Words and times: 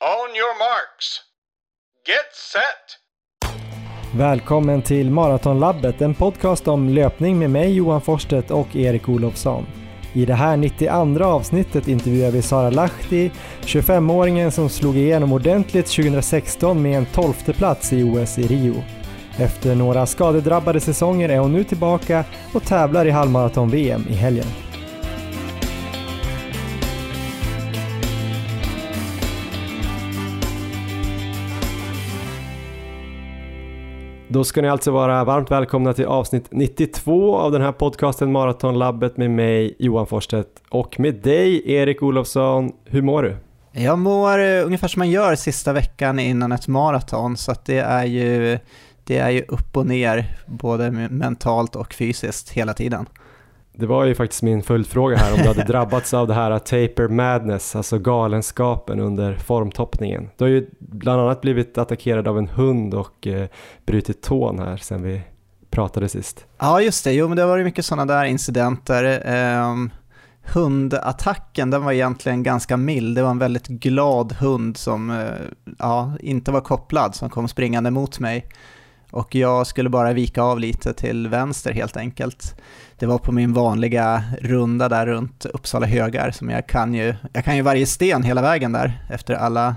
On 0.00 0.36
your 0.36 0.58
marks. 0.58 1.20
Get 2.06 2.34
set! 2.52 2.98
Välkommen 4.18 4.82
till 4.82 5.10
Maratonlabbet, 5.10 6.00
en 6.00 6.14
podcast 6.14 6.68
om 6.68 6.88
löpning 6.88 7.38
med 7.38 7.50
mig 7.50 7.74
Johan 7.74 8.00
Forsstedt 8.00 8.50
och 8.50 8.76
Erik 8.76 9.08
Olofsson. 9.08 9.66
I 10.12 10.24
det 10.24 10.34
här 10.34 10.56
92 10.56 11.24
avsnittet 11.24 11.88
intervjuar 11.88 12.30
vi 12.30 12.42
Sara 12.42 12.70
Lahti, 12.70 13.30
25-åringen 13.60 14.50
som 14.50 14.68
slog 14.68 14.96
igenom 14.96 15.32
ordentligt 15.32 15.86
2016 15.86 16.82
med 16.82 16.98
en 16.98 17.06
tolfte 17.06 17.52
plats 17.52 17.92
i 17.92 18.02
OS 18.02 18.38
i 18.38 18.46
Rio. 18.46 18.84
Efter 19.38 19.74
några 19.74 20.06
skadedrabbade 20.06 20.80
säsonger 20.80 21.28
är 21.28 21.38
hon 21.38 21.52
nu 21.52 21.64
tillbaka 21.64 22.24
och 22.54 22.62
tävlar 22.62 23.06
i 23.06 23.10
halvmaraton-VM 23.10 24.04
i 24.08 24.14
helgen. 24.14 24.67
Då 34.30 34.44
ska 34.44 34.62
ni 34.62 34.68
alltså 34.68 34.90
vara 34.90 35.24
varmt 35.24 35.50
välkomna 35.50 35.92
till 35.92 36.04
avsnitt 36.04 36.46
92 36.50 37.36
av 37.36 37.52
den 37.52 37.62
här 37.62 37.72
podcasten 37.72 38.32
Maratonlabbet 38.32 39.16
med 39.16 39.30
mig 39.30 39.74
Johan 39.78 40.06
Forsstedt 40.06 40.48
och 40.68 41.00
med 41.00 41.14
dig 41.14 41.72
Erik 41.72 42.02
Olofsson. 42.02 42.72
Hur 42.84 43.02
mår 43.02 43.22
du? 43.22 43.36
Jag 43.72 43.98
mår 43.98 44.38
eh, 44.38 44.66
ungefär 44.66 44.88
som 44.88 45.00
man 45.00 45.10
gör 45.10 45.34
sista 45.34 45.72
veckan 45.72 46.18
innan 46.18 46.52
ett 46.52 46.68
maraton 46.68 47.36
så 47.36 47.52
att 47.52 47.64
det 47.64 47.78
är 47.78 48.04
ju 48.04 48.58
det 49.04 49.18
är 49.18 49.30
ju 49.30 49.42
upp 49.48 49.76
och 49.76 49.86
ner 49.86 50.36
både 50.46 50.90
mentalt 50.90 51.76
och 51.76 51.94
fysiskt 51.94 52.50
hela 52.50 52.74
tiden. 52.74 53.06
Det 53.78 53.86
var 53.86 54.04
ju 54.04 54.14
faktiskt 54.14 54.42
min 54.42 54.62
följdfråga 54.62 55.16
här 55.16 55.32
om 55.34 55.38
du 55.38 55.48
hade 55.48 55.64
drabbats 55.64 56.14
av 56.14 56.26
det 56.26 56.34
här 56.34 56.58
taper 56.58 57.08
madness, 57.08 57.76
alltså 57.76 57.98
galenskapen 57.98 59.00
under 59.00 59.34
formtoppningen. 59.34 60.30
Du 60.36 60.44
har 60.44 60.48
ju 60.48 60.66
bland 60.78 61.20
annat 61.20 61.40
blivit 61.40 61.78
attackerad 61.78 62.28
av 62.28 62.38
en 62.38 62.48
hund 62.48 62.94
och 62.94 63.26
eh, 63.26 63.48
brutit 63.86 64.22
tån 64.22 64.58
här 64.58 64.76
sen 64.76 65.02
vi 65.02 65.20
pratade 65.70 66.08
sist. 66.08 66.46
Ja, 66.58 66.80
just 66.80 67.04
det. 67.04 67.12
Jo, 67.12 67.28
men 67.28 67.36
det 67.36 67.42
har 67.42 67.48
varit 67.48 67.64
mycket 67.64 67.84
sådana 67.84 68.14
där 68.14 68.24
incidenter. 68.24 69.04
Um, 69.70 69.90
hundattacken, 70.42 71.70
den 71.70 71.84
var 71.84 71.92
egentligen 71.92 72.42
ganska 72.42 72.76
mild. 72.76 73.16
Det 73.16 73.22
var 73.22 73.30
en 73.30 73.38
väldigt 73.38 73.66
glad 73.66 74.32
hund 74.32 74.76
som 74.76 75.10
uh, 75.10 75.26
ja, 75.78 76.12
inte 76.20 76.50
var 76.52 76.60
kopplad, 76.60 77.14
som 77.14 77.30
kom 77.30 77.48
springande 77.48 77.90
mot 77.90 78.18
mig. 78.18 78.46
Och 79.10 79.34
jag 79.34 79.66
skulle 79.66 79.88
bara 79.88 80.12
vika 80.12 80.42
av 80.42 80.60
lite 80.60 80.92
till 80.92 81.28
vänster 81.28 81.72
helt 81.72 81.96
enkelt. 81.96 82.54
Det 82.98 83.06
var 83.06 83.18
på 83.18 83.32
min 83.32 83.52
vanliga 83.52 84.22
runda 84.40 84.88
där 84.88 85.06
runt 85.06 85.44
Uppsala 85.44 85.86
högar 85.86 86.30
som 86.30 86.50
jag 86.50 86.66
kan 86.66 86.94
ju, 86.94 87.14
jag 87.32 87.44
kan 87.44 87.56
ju 87.56 87.62
varje 87.62 87.86
sten 87.86 88.22
hela 88.22 88.42
vägen 88.42 88.72
där 88.72 89.02
efter 89.10 89.34
alla, 89.34 89.76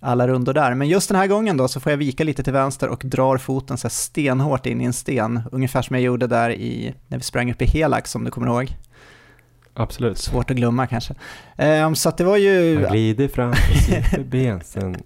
alla 0.00 0.28
rundor 0.28 0.52
där. 0.52 0.74
Men 0.74 0.88
just 0.88 1.08
den 1.08 1.18
här 1.18 1.26
gången 1.26 1.56
då 1.56 1.68
så 1.68 1.80
får 1.80 1.92
jag 1.92 1.96
vika 1.96 2.24
lite 2.24 2.42
till 2.42 2.52
vänster 2.52 2.88
och 2.88 3.02
drar 3.04 3.38
foten 3.38 3.78
så 3.78 3.88
stenhårt 3.88 4.66
in 4.66 4.80
i 4.80 4.84
en 4.84 4.92
sten, 4.92 5.40
ungefär 5.52 5.82
som 5.82 5.96
jag 5.96 6.02
gjorde 6.02 6.26
där 6.26 6.50
i, 6.50 6.94
när 7.06 7.18
vi 7.18 7.24
sprang 7.24 7.50
upp 7.50 7.62
i 7.62 7.66
Helax 7.66 8.14
om 8.14 8.24
du 8.24 8.30
kommer 8.30 8.46
ihåg. 8.46 8.76
Absolut. 9.74 10.18
Svårt 10.18 10.50
att 10.50 10.56
glömma 10.56 10.86
kanske. 10.86 11.14
Um, 11.58 11.94
så 11.94 12.08
att 12.08 12.18
det 12.18 12.24
var 12.24 12.36
ju... 12.36 12.82
Han 12.82 12.92
glider 12.92 13.28
fram 13.28 13.52
på 14.14 14.20
ben, 14.22 14.60
sen 14.64 14.96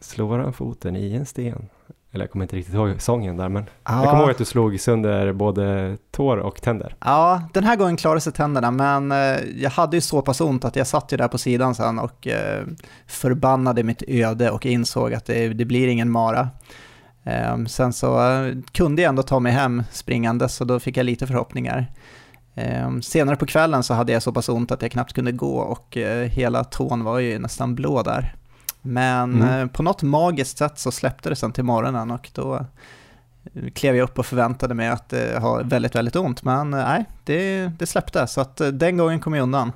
slår 0.00 0.38
han 0.38 0.52
foten 0.52 0.96
i 0.96 1.12
en 1.12 1.26
sten. 1.26 1.68
Eller 2.12 2.24
jag 2.24 2.30
kommer 2.30 2.44
inte 2.44 2.56
riktigt 2.56 2.74
ihåg 2.74 3.02
sången 3.02 3.36
där 3.36 3.48
men 3.48 3.64
ja. 3.84 4.00
jag 4.00 4.10
kommer 4.10 4.22
ihåg 4.22 4.30
att 4.30 4.38
du 4.38 4.44
slog 4.44 4.80
sönder 4.80 5.32
både 5.32 5.96
tår 6.10 6.36
och 6.36 6.62
tänder. 6.62 6.96
Ja, 7.00 7.42
den 7.52 7.64
här 7.64 7.76
gången 7.76 7.96
klarade 7.96 8.20
sig 8.20 8.32
tänderna 8.32 8.70
men 8.70 9.12
eh, 9.12 9.40
jag 9.56 9.70
hade 9.70 9.96
ju 9.96 10.00
så 10.00 10.22
pass 10.22 10.40
ont 10.40 10.64
att 10.64 10.76
jag 10.76 10.86
satt 10.86 11.12
ju 11.12 11.16
där 11.16 11.28
på 11.28 11.38
sidan 11.38 11.74
sen 11.74 11.98
och 11.98 12.26
eh, 12.26 12.64
förbannade 13.06 13.82
mitt 13.82 14.02
öde 14.08 14.50
och 14.50 14.66
insåg 14.66 15.14
att 15.14 15.26
det, 15.26 15.48
det 15.48 15.64
blir 15.64 15.88
ingen 15.88 16.10
mara. 16.10 16.48
Ehm, 17.24 17.66
sen 17.66 17.92
så 17.92 18.30
eh, 18.30 18.54
kunde 18.72 19.02
jag 19.02 19.08
ändå 19.08 19.22
ta 19.22 19.40
mig 19.40 19.52
hem 19.52 19.82
springande 19.90 20.48
så 20.48 20.64
då 20.64 20.80
fick 20.80 20.96
jag 20.96 21.06
lite 21.06 21.26
förhoppningar. 21.26 21.86
Ehm, 22.54 23.02
senare 23.02 23.36
på 23.36 23.46
kvällen 23.46 23.82
så 23.82 23.94
hade 23.94 24.12
jag 24.12 24.22
så 24.22 24.32
pass 24.32 24.48
ont 24.48 24.72
att 24.72 24.82
jag 24.82 24.90
knappt 24.90 25.12
kunde 25.12 25.32
gå 25.32 25.56
och 25.56 25.96
hela 26.26 26.64
tån 26.64 27.04
var 27.04 27.18
ju 27.18 27.38
nästan 27.38 27.74
blå 27.74 28.02
där. 28.02 28.34
Men 28.82 29.34
mm. 29.34 29.60
Eh, 29.60 29.66
på 29.66 29.82
något 29.82 30.02
magiskt 30.02 30.58
sätt 30.58 30.78
så 30.78 30.90
släppte 30.90 31.28
det 31.28 31.36
sen 31.36 31.52
till 31.52 31.64
morgonen 31.64 32.10
och 32.10 32.30
då 32.32 32.54
eh, 33.54 33.70
klev 33.74 33.96
jag 33.96 34.04
upp 34.04 34.18
och 34.18 34.26
förväntade 34.26 34.74
mig 34.74 34.88
att 34.88 35.12
eh, 35.12 35.40
ha 35.40 35.62
väldigt, 35.62 35.94
väldigt 35.94 36.16
ont. 36.16 36.42
Men 36.42 36.70
nej, 36.70 37.04
det, 37.24 37.66
det 37.78 37.86
släppte, 37.86 38.26
så 38.26 38.40
att 38.40 38.60
den 38.72 38.96
gången 38.96 39.20
kom 39.20 39.34
jag 39.34 39.42
undan. 39.42 39.72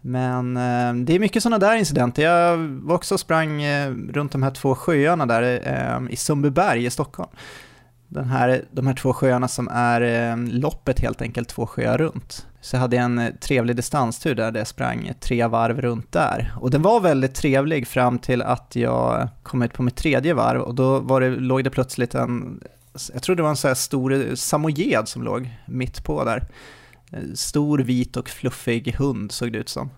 Men 0.00 0.54
det 1.04 1.14
är 1.14 1.18
mycket 1.18 1.42
sådana 1.42 1.58
där 1.58 1.76
incidenter. 1.76 2.22
Jag 2.22 2.56
var 2.58 2.94
också 2.94 3.14
och 3.14 3.20
sprang 3.20 3.66
runt 4.12 4.32
de 4.32 4.42
här 4.42 4.50
två 4.50 4.74
sjöarna 4.74 5.26
där 5.26 6.08
i 6.10 6.16
Sundbyberg 6.16 6.84
i 6.84 6.90
Stockholm 6.90 7.30
den 8.08 8.24
här, 8.24 8.64
de 8.70 8.86
här 8.86 8.94
två 8.94 9.12
sjöarna 9.12 9.48
som 9.48 9.68
är 9.68 10.00
eh, 10.00 10.36
loppet 10.36 11.00
helt 11.00 11.22
enkelt 11.22 11.48
två 11.48 11.66
sjöar 11.66 11.98
runt. 11.98 12.46
Så 12.60 12.76
jag 12.76 12.80
hade 12.80 12.96
en 12.96 13.18
eh, 13.18 13.34
trevlig 13.34 13.76
distanstur 13.76 14.34
där 14.34 14.56
jag 14.56 14.66
sprang 14.66 15.12
tre 15.20 15.46
varv 15.46 15.80
runt 15.80 16.12
där. 16.12 16.52
Och 16.56 16.70
den 16.70 16.82
var 16.82 17.00
väldigt 17.00 17.34
trevlig 17.34 17.86
fram 17.86 18.18
till 18.18 18.42
att 18.42 18.76
jag 18.76 19.28
kom 19.42 19.62
ut 19.62 19.72
på 19.72 19.82
mitt 19.82 19.96
tredje 19.96 20.34
varv 20.34 20.60
och 20.60 20.74
då 20.74 20.98
var 20.98 21.20
det, 21.20 21.30
låg 21.30 21.64
det 21.64 21.70
plötsligt 21.70 22.14
en, 22.14 22.60
jag 23.12 23.22
tror 23.22 23.36
det 23.36 23.42
var 23.42 23.50
en 23.50 23.56
så 23.56 23.68
här 23.68 23.74
stor 23.74 24.12
eh, 24.12 24.34
samojed 24.34 25.08
som 25.08 25.22
låg 25.22 25.50
mitt 25.66 26.04
på 26.04 26.24
där. 26.24 26.42
Eh, 27.12 27.18
stor 27.34 27.78
vit 27.78 28.16
och 28.16 28.28
fluffig 28.28 28.94
hund 28.98 29.32
såg 29.32 29.52
det 29.52 29.58
ut 29.58 29.68
som. 29.68 29.90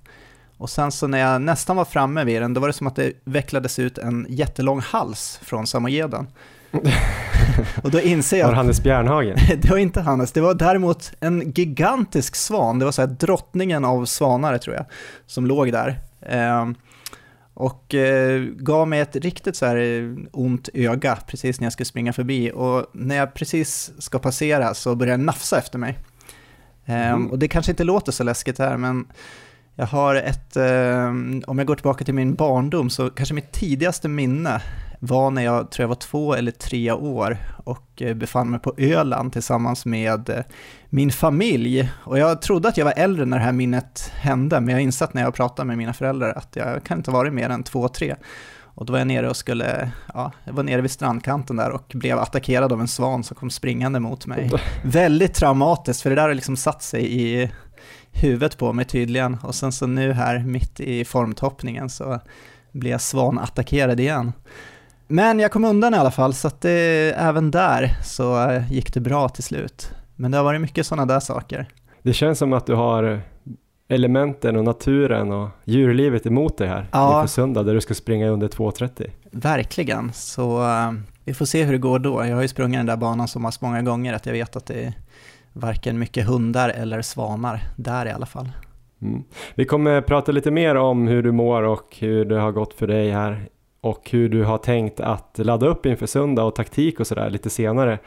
Och 0.56 0.70
sen 0.70 0.92
så 0.92 1.06
när 1.06 1.18
jag 1.18 1.42
nästan 1.42 1.76
var 1.76 1.84
framme 1.84 2.24
vid 2.24 2.42
den, 2.42 2.54
då 2.54 2.60
var 2.60 2.68
det 2.68 2.72
som 2.72 2.86
att 2.86 2.96
det 2.96 3.12
vecklades 3.24 3.78
ut 3.78 3.98
en 3.98 4.26
jättelång 4.28 4.80
hals 4.80 5.38
från 5.42 5.66
samojeden. 5.66 6.26
och 7.82 7.90
då 7.90 8.00
inser 8.00 8.38
jag... 8.38 8.46
Var 8.46 8.54
Hannes 8.54 8.82
Bjärnhagen? 8.82 9.36
det 9.62 9.70
var 9.70 9.76
inte 9.76 10.00
Hannes, 10.00 10.32
det 10.32 10.40
var 10.40 10.54
däremot 10.54 11.12
en 11.20 11.50
gigantisk 11.50 12.36
svan, 12.36 12.78
det 12.78 12.84
var 12.84 12.92
så 12.92 13.02
här 13.02 13.08
drottningen 13.08 13.84
av 13.84 14.04
svanar 14.04 14.58
tror 14.58 14.76
jag, 14.76 14.84
som 15.26 15.46
låg 15.46 15.72
där. 15.72 16.00
Eh, 16.20 16.66
och 17.54 17.94
eh, 17.94 18.40
gav 18.40 18.88
mig 18.88 19.00
ett 19.00 19.16
riktigt 19.16 19.56
så 19.56 19.66
här 19.66 19.76
eh, 19.76 20.16
ont 20.32 20.68
öga 20.74 21.18
precis 21.26 21.60
när 21.60 21.66
jag 21.66 21.72
skulle 21.72 21.84
springa 21.84 22.12
förbi 22.12 22.52
och 22.54 22.86
när 22.92 23.16
jag 23.16 23.34
precis 23.34 23.92
ska 23.98 24.18
passera 24.18 24.74
så 24.74 24.94
börjar 24.94 25.16
den 25.16 25.26
nafsa 25.26 25.58
efter 25.58 25.78
mig. 25.78 25.98
Eh, 26.84 27.10
mm. 27.10 27.30
Och 27.30 27.38
det 27.38 27.48
kanske 27.48 27.72
inte 27.72 27.84
låter 27.84 28.12
så 28.12 28.24
läskigt 28.24 28.58
här 28.58 28.76
men 28.76 29.06
jag 29.74 29.86
har 29.86 30.14
ett, 30.14 30.56
eh, 30.56 31.08
om 31.46 31.58
jag 31.58 31.66
går 31.66 31.74
tillbaka 31.74 32.04
till 32.04 32.14
min 32.14 32.34
barndom 32.34 32.90
så 32.90 33.10
kanske 33.10 33.34
mitt 33.34 33.52
tidigaste 33.52 34.08
minne 34.08 34.62
var 35.02 35.30
när 35.30 35.42
jag 35.42 35.70
tror 35.70 35.84
jag 35.84 35.88
var 35.88 35.94
två 35.94 36.34
eller 36.34 36.50
tre 36.50 36.92
år 36.92 37.38
och 37.64 38.02
eh, 38.02 38.14
befann 38.14 38.50
mig 38.50 38.60
på 38.60 38.74
Öland 38.78 39.32
tillsammans 39.32 39.86
med 39.86 40.30
eh, 40.30 40.44
min 40.90 41.10
familj. 41.10 41.90
Och 42.04 42.18
jag 42.18 42.42
trodde 42.42 42.68
att 42.68 42.76
jag 42.76 42.84
var 42.84 42.94
äldre 42.96 43.24
när 43.26 43.38
det 43.38 43.44
här 43.44 43.52
minnet 43.52 44.12
hände, 44.14 44.60
men 44.60 44.68
jag 44.68 44.76
har 44.76 44.82
insett 44.82 45.14
när 45.14 45.22
jag 45.22 45.34
pratade 45.34 45.66
med 45.66 45.78
mina 45.78 45.92
föräldrar 45.92 46.32
att 46.32 46.56
jag 46.56 46.84
kan 46.84 46.98
inte 46.98 47.10
ha 47.10 47.18
varit 47.18 47.32
mer 47.32 47.48
än 47.48 47.62
två, 47.62 47.88
tre. 47.88 48.14
Och 48.74 48.86
då 48.86 48.92
var 48.92 49.00
jag 49.00 49.06
nere 49.06 49.28
och 49.28 49.36
skulle, 49.36 49.90
ja, 50.14 50.32
jag 50.44 50.52
var 50.52 50.62
nere 50.62 50.80
vid 50.80 50.90
strandkanten 50.90 51.56
där 51.56 51.70
och 51.70 51.92
blev 51.94 52.18
attackerad 52.18 52.72
av 52.72 52.80
en 52.80 52.88
svan 52.88 53.24
som 53.24 53.36
kom 53.36 53.50
springande 53.50 54.00
mot 54.00 54.26
mig. 54.26 54.50
Väldigt 54.84 55.34
traumatiskt, 55.34 56.02
för 56.02 56.10
det 56.10 56.16
där 56.16 56.22
har 56.22 56.34
liksom 56.34 56.56
satt 56.56 56.82
sig 56.82 57.22
i 57.22 57.50
huvudet 58.12 58.58
på 58.58 58.72
mig 58.72 58.84
tydligen. 58.84 59.36
Och 59.42 59.54
sen 59.54 59.72
så 59.72 59.86
nu 59.86 60.12
här 60.12 60.38
mitt 60.38 60.80
i 60.80 61.04
formtoppningen 61.04 61.90
så 61.90 62.20
blir 62.72 62.90
jag 62.90 63.00
svanattackerad 63.00 64.00
igen. 64.00 64.32
Men 65.12 65.38
jag 65.38 65.50
kom 65.50 65.64
undan 65.64 65.94
i 65.94 65.96
alla 65.96 66.10
fall, 66.10 66.34
så 66.34 66.48
att 66.48 66.60
det, 66.60 67.14
även 67.16 67.50
där 67.50 67.96
så 68.04 68.48
gick 68.70 68.94
det 68.94 69.00
bra 69.00 69.28
till 69.28 69.42
slut. 69.42 69.90
Men 70.16 70.30
det 70.30 70.36
har 70.36 70.44
varit 70.44 70.60
mycket 70.60 70.86
sådana 70.86 71.14
där 71.14 71.20
saker. 71.20 71.68
Det 72.02 72.12
känns 72.12 72.38
som 72.38 72.52
att 72.52 72.66
du 72.66 72.74
har 72.74 73.20
elementen 73.88 74.56
och 74.56 74.64
naturen 74.64 75.32
och 75.32 75.48
djurlivet 75.64 76.26
emot 76.26 76.58
dig 76.58 76.68
här 76.68 76.86
ja. 76.92 77.16
inför 77.16 77.28
söndag 77.28 77.62
där 77.62 77.74
du 77.74 77.80
ska 77.80 77.94
springa 77.94 78.28
under 78.28 78.48
2.30. 78.48 79.10
Verkligen, 79.30 80.12
så 80.12 80.62
uh, 80.62 80.92
vi 81.24 81.34
får 81.34 81.44
se 81.44 81.64
hur 81.64 81.72
det 81.72 81.78
går 81.78 81.98
då. 81.98 82.26
Jag 82.26 82.34
har 82.34 82.42
ju 82.42 82.48
sprungit 82.48 82.78
den 82.78 82.86
där 82.86 82.96
banan 82.96 83.28
så 83.28 83.40
pass 83.40 83.60
många 83.60 83.82
gånger 83.82 84.14
att 84.14 84.26
jag 84.26 84.32
vet 84.32 84.56
att 84.56 84.66
det 84.66 84.84
är 84.84 84.92
varken 85.52 85.98
mycket 85.98 86.26
hundar 86.26 86.68
eller 86.68 87.02
svanar 87.02 87.60
där 87.76 88.06
i 88.06 88.10
alla 88.10 88.26
fall. 88.26 88.48
Mm. 89.02 89.22
Vi 89.54 89.64
kommer 89.64 90.00
prata 90.00 90.32
lite 90.32 90.50
mer 90.50 90.74
om 90.74 91.08
hur 91.08 91.22
du 91.22 91.32
mår 91.32 91.62
och 91.62 91.96
hur 91.98 92.24
det 92.24 92.40
har 92.40 92.52
gått 92.52 92.74
för 92.74 92.86
dig 92.86 93.10
här 93.10 93.48
och 93.80 94.10
hur 94.10 94.28
du 94.28 94.44
har 94.44 94.58
tänkt 94.58 95.00
att 95.00 95.38
ladda 95.38 95.66
upp 95.66 95.86
inför 95.86 96.06
söndag 96.06 96.44
och 96.44 96.54
taktik 96.54 97.00
och 97.00 97.06
sådär 97.06 97.30
lite 97.30 97.50
senare. 97.50 97.98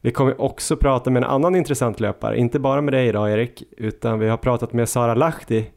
Vi 0.00 0.10
kommer 0.10 0.40
också 0.40 0.76
prata 0.76 1.10
med 1.10 1.22
en 1.22 1.30
annan 1.30 1.56
intressant 1.56 2.00
löpare, 2.00 2.38
inte 2.38 2.58
bara 2.58 2.80
med 2.80 2.94
dig 2.94 3.08
idag 3.08 3.32
Erik, 3.32 3.62
utan 3.76 4.18
vi 4.18 4.28
har 4.28 4.36
pratat 4.36 4.72
med 4.72 4.88
Sara 4.88 5.14
Lahti, 5.14 5.70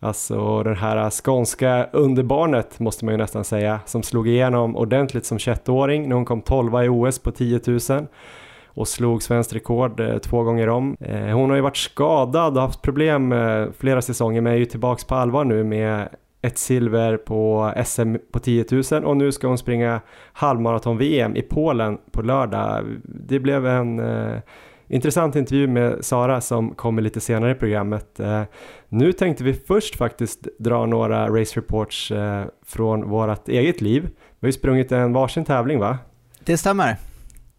alltså 0.00 0.62
det 0.62 0.74
här 0.74 1.10
skånska 1.10 1.88
underbarnet 1.92 2.80
måste 2.80 3.04
man 3.04 3.14
ju 3.14 3.18
nästan 3.18 3.44
säga, 3.44 3.80
som 3.86 4.02
slog 4.02 4.28
igenom 4.28 4.76
ordentligt 4.76 5.26
som 5.26 5.38
21-åring 5.38 6.08
när 6.08 6.16
hon 6.16 6.24
kom 6.24 6.42
12 6.42 6.84
i 6.84 6.88
OS 6.88 7.18
på 7.18 7.30
10 7.30 7.60
000 7.66 8.06
och 8.66 8.88
slog 8.88 9.22
svenskt 9.22 9.52
rekord 9.52 10.00
eh, 10.00 10.18
två 10.18 10.42
gånger 10.42 10.68
om. 10.68 10.96
Eh, 11.00 11.26
hon 11.26 11.50
har 11.50 11.56
ju 11.56 11.62
varit 11.62 11.76
skadad 11.76 12.56
och 12.56 12.62
haft 12.62 12.82
problem 12.82 13.32
eh, 13.32 13.66
flera 13.78 14.02
säsonger 14.02 14.40
men 14.40 14.52
är 14.52 14.56
ju 14.56 14.64
tillbaks 14.64 15.04
på 15.04 15.14
allvar 15.14 15.44
nu 15.44 15.64
med 15.64 16.08
ett 16.48 16.58
silver 16.58 17.16
på 17.16 17.72
SM 17.84 18.14
på 18.32 18.38
10 18.38 18.64
000 18.92 19.04
och 19.04 19.16
nu 19.16 19.32
ska 19.32 19.48
hon 19.48 19.58
springa 19.58 20.00
halvmaraton-VM 20.32 21.36
i 21.36 21.42
Polen 21.42 21.98
på 22.10 22.22
lördag. 22.22 22.84
Det 23.04 23.40
blev 23.40 23.66
en 23.66 23.98
eh, 23.98 24.38
intressant 24.88 25.36
intervju 25.36 25.66
med 25.66 26.04
Sara 26.04 26.40
som 26.40 26.74
kommer 26.74 27.02
lite 27.02 27.20
senare 27.20 27.50
i 27.50 27.54
programmet. 27.54 28.20
Eh, 28.20 28.42
nu 28.88 29.12
tänkte 29.12 29.44
vi 29.44 29.54
först 29.54 29.96
faktiskt 29.96 30.48
dra 30.58 30.86
några 30.86 31.28
race 31.28 31.60
reports 31.60 32.10
eh, 32.10 32.44
från 32.66 33.08
vårt 33.08 33.48
eget 33.48 33.80
liv. 33.80 34.02
Vi 34.40 34.46
har 34.46 34.48
ju 34.48 34.52
sprungit 34.52 34.92
en 34.92 35.12
varsin 35.12 35.44
tävling 35.44 35.78
va? 35.78 35.98
Det 36.44 36.56
stämmer. 36.56 36.96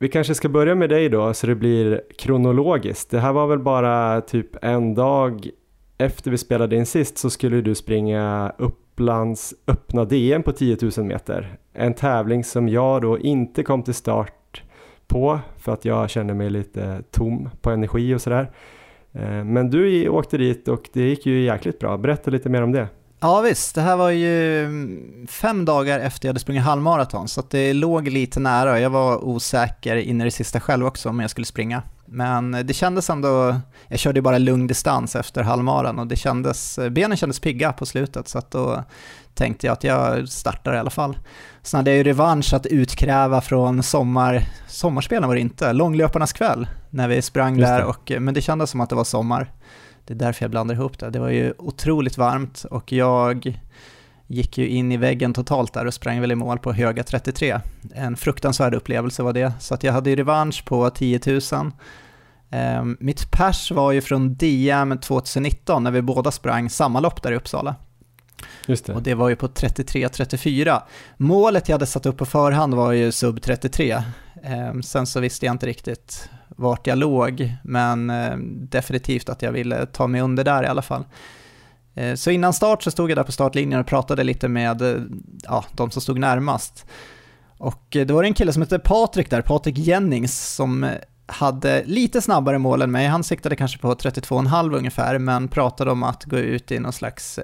Vi 0.01 0.09
kanske 0.09 0.35
ska 0.35 0.49
börja 0.49 0.75
med 0.75 0.89
dig 0.89 1.09
då 1.09 1.33
så 1.33 1.47
det 1.47 1.55
blir 1.55 2.01
kronologiskt. 2.17 3.11
Det 3.11 3.19
här 3.19 3.33
var 3.33 3.47
väl 3.47 3.59
bara 3.59 4.21
typ 4.21 4.63
en 4.63 4.95
dag 4.95 5.49
efter 5.99 6.31
vi 6.31 6.37
spelade 6.37 6.75
in 6.75 6.85
sist 6.85 7.17
så 7.17 7.29
skulle 7.29 7.61
du 7.61 7.75
springa 7.75 8.53
Upplands 8.57 9.53
öppna 9.67 10.05
DM 10.05 10.43
på 10.43 10.51
10 10.51 10.77
000 10.97 11.05
meter. 11.05 11.57
En 11.73 11.93
tävling 11.93 12.43
som 12.43 12.69
jag 12.69 13.01
då 13.01 13.19
inte 13.19 13.63
kom 13.63 13.83
till 13.83 13.93
start 13.93 14.63
på 15.07 15.39
för 15.57 15.73
att 15.73 15.85
jag 15.85 16.09
kände 16.09 16.33
mig 16.33 16.49
lite 16.49 17.03
tom 17.11 17.49
på 17.61 17.69
energi 17.69 18.15
och 18.15 18.21
sådär. 18.21 18.51
Eh, 19.13 19.43
men 19.43 19.69
du 19.69 20.09
åkte 20.09 20.37
dit 20.37 20.67
och 20.67 20.89
det 20.93 21.01
gick 21.01 21.25
ju 21.25 21.41
jäkligt 21.41 21.79
bra. 21.79 21.97
Berätta 21.97 22.31
lite 22.31 22.49
mer 22.49 22.61
om 22.61 22.71
det. 22.71 22.87
Ja 23.19 23.41
visst, 23.41 23.75
det 23.75 23.81
här 23.81 23.97
var 23.97 24.09
ju 24.09 24.65
mm, 24.65 25.27
fem 25.29 25.65
dagar 25.65 25.99
efter 25.99 26.27
jag 26.27 26.29
hade 26.29 26.39
sprungit 26.39 26.63
halvmaraton 26.63 27.27
så 27.27 27.43
det 27.49 27.73
låg 27.73 28.07
lite 28.07 28.39
nära. 28.39 28.79
Jag 28.79 28.89
var 28.89 29.25
osäker 29.25 29.95
in 29.95 30.21
i 30.21 30.23
det 30.23 30.31
sista 30.31 30.59
själv 30.59 30.85
också 30.85 31.09
om 31.09 31.19
jag 31.19 31.29
skulle 31.29 31.45
springa. 31.45 31.83
Men 32.11 32.51
det 32.51 32.73
kändes 32.73 33.09
ändå, 33.09 33.55
jag 33.87 33.99
körde 33.99 34.17
ju 34.17 34.21
bara 34.21 34.37
lugn 34.37 34.67
distans 34.67 35.15
efter 35.15 35.43
halvmaran 35.43 35.99
och 35.99 36.07
det 36.07 36.15
kändes, 36.15 36.79
benen 36.91 37.17
kändes 37.17 37.39
pigga 37.39 37.73
på 37.73 37.85
slutet 37.85 38.27
så 38.27 38.37
att 38.37 38.51
då 38.51 38.83
tänkte 39.33 39.67
jag 39.67 39.73
att 39.73 39.83
jag 39.83 40.29
startar 40.29 40.73
i 40.73 40.77
alla 40.77 40.89
fall. 40.89 41.17
Sen 41.61 41.77
hade 41.77 41.91
jag 41.91 41.97
ju 41.97 42.03
revansch 42.03 42.53
att 42.53 42.65
utkräva 42.65 43.41
från 43.41 43.83
sommar, 43.83 44.43
sommarspelen 44.67 45.27
var 45.27 45.35
det 45.35 45.41
inte, 45.41 45.73
långlöparnas 45.73 46.33
kväll 46.33 46.67
när 46.89 47.07
vi 47.07 47.21
sprang 47.21 47.57
där, 47.57 47.83
och, 47.83 48.11
men 48.19 48.33
det 48.33 48.41
kändes 48.41 48.69
som 48.69 48.81
att 48.81 48.89
det 48.89 48.95
var 48.95 49.03
sommar. 49.03 49.51
Det 50.05 50.13
är 50.13 50.17
därför 50.17 50.43
jag 50.43 50.51
blandar 50.51 50.75
ihop 50.75 50.99
det. 50.99 51.09
Det 51.09 51.19
var 51.19 51.29
ju 51.29 51.53
otroligt 51.57 52.17
varmt 52.17 52.63
och 52.71 52.91
jag 52.91 53.59
gick 54.29 54.57
ju 54.57 54.67
in 54.67 54.91
i 54.91 54.97
väggen 54.97 55.33
totalt 55.33 55.73
där 55.73 55.85
och 55.85 55.93
sprang 55.93 56.21
väl 56.21 56.31
i 56.31 56.35
mål 56.35 56.59
på 56.59 56.73
höga 56.73 57.03
33. 57.03 57.59
En 57.93 58.17
fruktansvärd 58.17 58.73
upplevelse 58.73 59.23
var 59.23 59.33
det, 59.33 59.53
så 59.59 59.73
att 59.73 59.83
jag 59.83 59.93
hade 59.93 60.09
ju 60.09 60.15
revansch 60.15 60.65
på 60.65 60.89
10 60.89 61.19
000. 61.25 61.71
Um, 62.51 62.97
mitt 62.99 63.31
pers 63.31 63.71
var 63.71 63.91
ju 63.91 64.01
från 64.01 64.35
DM 64.35 64.97
2019 64.97 65.83
när 65.83 65.91
vi 65.91 66.01
båda 66.01 66.31
sprang 66.31 66.69
samma 66.69 66.99
lopp 66.99 67.23
där 67.23 67.31
i 67.31 67.35
Uppsala. 67.35 67.75
Just 68.67 68.85
det. 68.85 68.93
Och 68.93 69.01
det 69.01 69.13
var 69.13 69.29
ju 69.29 69.35
på 69.35 69.47
33-34. 69.47 70.81
Målet 71.17 71.69
jag 71.69 71.73
hade 71.73 71.85
satt 71.85 72.05
upp 72.05 72.17
på 72.17 72.25
förhand 72.25 72.73
var 72.73 72.91
ju 72.91 73.11
sub 73.11 73.41
33. 73.41 73.95
Um, 73.95 74.03
ehm, 74.43 74.83
sen 74.83 75.07
så 75.07 75.19
visste 75.19 75.45
jag 75.45 75.53
inte 75.53 75.65
riktigt 75.65 76.29
vart 76.47 76.87
jag 76.87 76.97
låg, 76.97 77.53
men 77.63 78.09
um, 78.09 78.67
definitivt 78.69 79.29
att 79.29 79.41
jag 79.41 79.51
ville 79.51 79.85
ta 79.85 80.07
mig 80.07 80.21
under 80.21 80.43
där 80.43 80.63
i 80.63 80.67
alla 80.67 80.81
fall. 80.81 81.03
Eh, 81.99 82.15
så 82.15 82.31
innan 82.31 82.53
start 82.53 82.83
så 82.83 82.91
stod 82.91 83.11
jag 83.11 83.17
där 83.17 83.23
på 83.23 83.31
startlinjen 83.31 83.79
och 83.79 83.87
pratade 83.87 84.23
lite 84.23 84.47
med 84.47 84.81
eh, 84.81 85.01
ja, 85.43 85.65
de 85.71 85.91
som 85.91 86.01
stod 86.01 86.19
närmast. 86.19 86.85
Och 87.57 87.95
eh, 87.95 88.05
det 88.05 88.13
var 88.13 88.23
en 88.23 88.33
kille 88.33 88.53
som 88.53 88.61
hette 88.61 88.79
Patrik 88.79 89.29
där, 89.29 89.41
Patrik 89.41 89.77
Jennings, 89.77 90.55
som 90.55 90.89
hade 91.25 91.83
lite 91.85 92.21
snabbare 92.21 92.57
mål 92.57 92.81
än 92.81 92.91
mig. 92.91 93.07
Han 93.07 93.23
siktade 93.23 93.55
kanske 93.55 93.79
på 93.79 93.95
32,5 93.95 94.77
ungefär, 94.77 95.19
men 95.19 95.47
pratade 95.47 95.91
om 95.91 96.03
att 96.03 96.23
gå 96.23 96.37
ut 96.37 96.71
i 96.71 96.79
någon 96.79 96.93
slags 96.93 97.39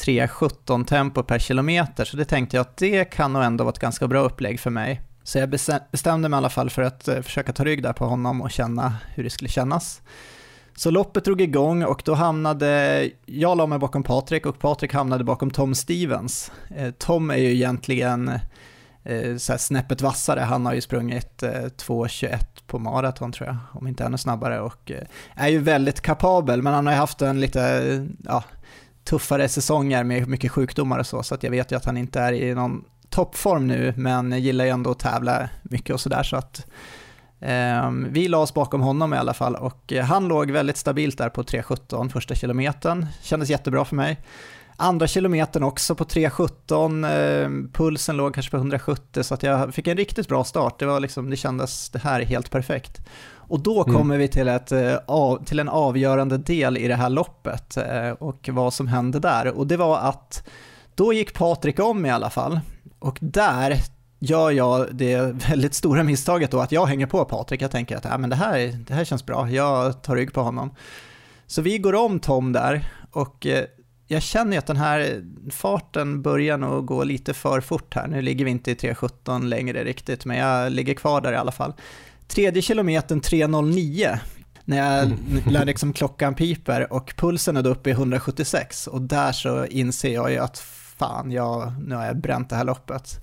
3.17 0.00 0.84
tempo 0.84 1.22
per 1.22 1.38
kilometer, 1.38 2.04
så 2.04 2.16
det 2.16 2.24
tänkte 2.24 2.56
jag 2.56 2.60
att 2.60 2.76
det 2.76 3.04
kan 3.04 3.32
nog 3.32 3.42
ändå 3.42 3.64
vara 3.64 3.72
ett 3.72 3.78
ganska 3.78 4.08
bra 4.08 4.20
upplägg 4.20 4.60
för 4.60 4.70
mig. 4.70 5.00
Så 5.22 5.38
jag 5.38 5.50
bestämde 5.90 6.28
mig 6.28 6.36
i 6.36 6.38
alla 6.38 6.50
fall 6.50 6.70
för 6.70 6.82
att 6.82 7.08
försöka 7.22 7.52
ta 7.52 7.64
rygg 7.64 7.82
där 7.82 7.92
på 7.92 8.04
honom 8.06 8.42
och 8.42 8.50
känna 8.50 8.94
hur 9.14 9.24
det 9.24 9.30
skulle 9.30 9.50
kännas. 9.50 10.02
Så 10.76 10.90
loppet 10.90 11.24
drog 11.24 11.40
igång 11.40 11.84
och 11.84 12.02
då 12.04 12.14
hamnade, 12.14 13.10
jag 13.26 13.58
la 13.58 13.66
mig 13.66 13.78
bakom 13.78 14.02
Patrik 14.02 14.46
och 14.46 14.58
Patrik 14.58 14.92
hamnade 14.94 15.24
bakom 15.24 15.50
Tom 15.50 15.74
Stevens. 15.74 16.52
Eh, 16.76 16.90
Tom 16.90 17.30
är 17.30 17.36
ju 17.36 17.54
egentligen 17.54 18.28
eh, 19.04 19.36
så 19.36 19.52
här 19.52 19.58
snäppet 19.58 20.00
vassare, 20.00 20.40
han 20.40 20.66
har 20.66 20.74
ju 20.74 20.80
sprungit 20.80 21.42
eh, 21.42 21.50
2.21 21.50 22.38
på 22.66 22.78
maraton 22.78 23.32
tror 23.32 23.48
jag, 23.48 23.56
om 23.72 23.86
inte 23.86 24.04
ännu 24.04 24.18
snabbare 24.18 24.60
och 24.60 24.92
är 25.34 25.48
ju 25.48 25.58
väldigt 25.58 26.00
kapabel 26.00 26.62
men 26.62 26.74
han 26.74 26.86
har 26.86 26.92
ju 26.92 26.98
haft 26.98 27.22
en 27.22 27.40
lite 27.40 28.06
ja, 28.24 28.44
tuffare 29.04 29.48
säsonger 29.48 30.04
med 30.04 30.28
mycket 30.28 30.50
sjukdomar 30.50 30.98
och 30.98 31.06
så, 31.06 31.22
så 31.22 31.34
att 31.34 31.42
jag 31.42 31.50
vet 31.50 31.72
ju 31.72 31.76
att 31.76 31.84
han 31.84 31.96
inte 31.96 32.20
är 32.20 32.32
i 32.32 32.54
någon 32.54 32.84
toppform 33.10 33.66
nu 33.66 33.94
men 33.96 34.32
gillar 34.32 34.64
ju 34.64 34.70
ändå 34.70 34.90
att 34.90 34.98
tävla 34.98 35.48
mycket 35.62 35.94
och 35.94 36.00
sådär 36.00 36.22
så 36.22 36.36
att 36.36 36.66
vi 38.08 38.28
la 38.28 38.38
oss 38.38 38.54
bakom 38.54 38.80
honom 38.80 39.14
i 39.14 39.16
alla 39.16 39.34
fall 39.34 39.54
och 39.54 39.92
eh, 39.92 40.04
han 40.04 40.28
låg 40.28 40.50
väldigt 40.50 40.76
stabilt 40.76 41.18
där 41.18 41.28
på 41.28 41.42
3.17 41.42 42.08
första 42.08 42.34
kilometern. 42.34 43.06
Kändes 43.22 43.50
jättebra 43.50 43.84
för 43.84 43.96
mig. 43.96 44.20
Andra 44.78 45.06
kilometern 45.06 45.62
också 45.62 45.94
på 45.94 46.04
3.17, 46.04 47.44
ehm, 47.44 47.70
pulsen 47.72 48.16
låg 48.16 48.34
kanske 48.34 48.50
på 48.50 48.56
170 48.56 49.22
så 49.22 49.34
att 49.34 49.42
jag 49.42 49.74
fick 49.74 49.86
en 49.86 49.96
riktigt 49.96 50.28
bra 50.28 50.44
start. 50.44 50.78
Det, 50.78 50.86
var 50.86 51.00
liksom, 51.00 51.30
det 51.30 51.36
kändes, 51.36 51.90
det 51.90 51.98
här 51.98 52.20
är 52.20 52.24
helt 52.24 52.50
perfekt. 52.50 53.00
Och 53.48 53.60
då 53.60 53.82
mm. 53.82 53.96
kommer 53.96 54.18
vi 54.18 54.28
till, 54.28 54.48
ett, 54.48 54.72
eh, 54.72 55.36
till 55.44 55.58
en 55.58 55.68
avgörande 55.68 56.38
del 56.38 56.78
i 56.78 56.88
det 56.88 56.94
här 56.94 57.10
loppet 57.10 57.76
eh, 57.76 58.10
och 58.10 58.48
vad 58.52 58.74
som 58.74 58.88
hände 58.88 59.18
där. 59.18 59.58
Och 59.58 59.66
det 59.66 59.76
var 59.76 59.98
att 59.98 60.48
då 60.94 61.12
gick 61.12 61.34
Patrik 61.34 61.80
om 61.80 62.06
i 62.06 62.10
alla 62.10 62.30
fall. 62.30 62.60
Och 62.98 63.18
där 63.20 63.70
gör 64.18 64.50
jag 64.50 64.86
det 64.92 65.48
väldigt 65.48 65.74
stora 65.74 66.02
misstaget 66.02 66.50
då 66.50 66.60
att 66.60 66.72
jag 66.72 66.86
hänger 66.86 67.06
på 67.06 67.24
Patrik. 67.24 67.62
Jag 67.62 67.70
tänker 67.70 67.96
att 67.96 68.04
ja, 68.04 68.18
men 68.18 68.30
det, 68.30 68.36
här, 68.36 68.78
det 68.86 68.94
här 68.94 69.04
känns 69.04 69.26
bra, 69.26 69.50
jag 69.50 70.02
tar 70.02 70.16
rygg 70.16 70.32
på 70.32 70.40
honom. 70.42 70.70
Så 71.46 71.62
vi 71.62 71.78
går 71.78 71.94
om 71.94 72.20
Tom 72.20 72.52
där 72.52 72.88
och 73.10 73.46
eh, 73.46 73.64
jag 74.08 74.22
känner 74.22 74.58
att 74.58 74.66
den 74.66 74.76
här 74.76 75.24
farten 75.50 76.22
börjar 76.22 76.58
nog 76.58 76.86
gå 76.86 77.04
lite 77.04 77.34
för 77.34 77.60
fort 77.60 77.94
här. 77.94 78.06
Nu 78.06 78.22
ligger 78.22 78.44
vi 78.44 78.50
inte 78.50 78.70
i 78.70 78.74
3.17 78.74 79.44
längre 79.44 79.84
riktigt, 79.84 80.24
men 80.24 80.36
jag 80.36 80.72
ligger 80.72 80.94
kvar 80.94 81.20
där 81.20 81.32
i 81.32 81.36
alla 81.36 81.52
fall. 81.52 81.72
Tredje 82.28 82.62
kilometern 82.62 83.20
3.09 83.20 84.18
när 84.64 84.76
jag, 84.76 85.04
mm. 85.04 85.18
när 85.46 85.64
liksom 85.64 85.92
klockan 85.92 86.34
piper 86.34 86.92
och 86.92 87.14
pulsen 87.16 87.56
är 87.56 87.62
då 87.62 87.70
uppe 87.70 87.90
i 87.90 87.92
176 87.92 88.86
och 88.86 89.02
där 89.02 89.32
så 89.32 89.66
inser 89.66 90.14
jag 90.14 90.30
ju 90.30 90.38
att 90.38 90.58
fan, 90.98 91.30
jag, 91.30 91.72
nu 91.86 91.94
har 91.94 92.06
jag 92.06 92.20
bränt 92.20 92.50
det 92.50 92.56
här 92.56 92.64
loppet. 92.64 93.20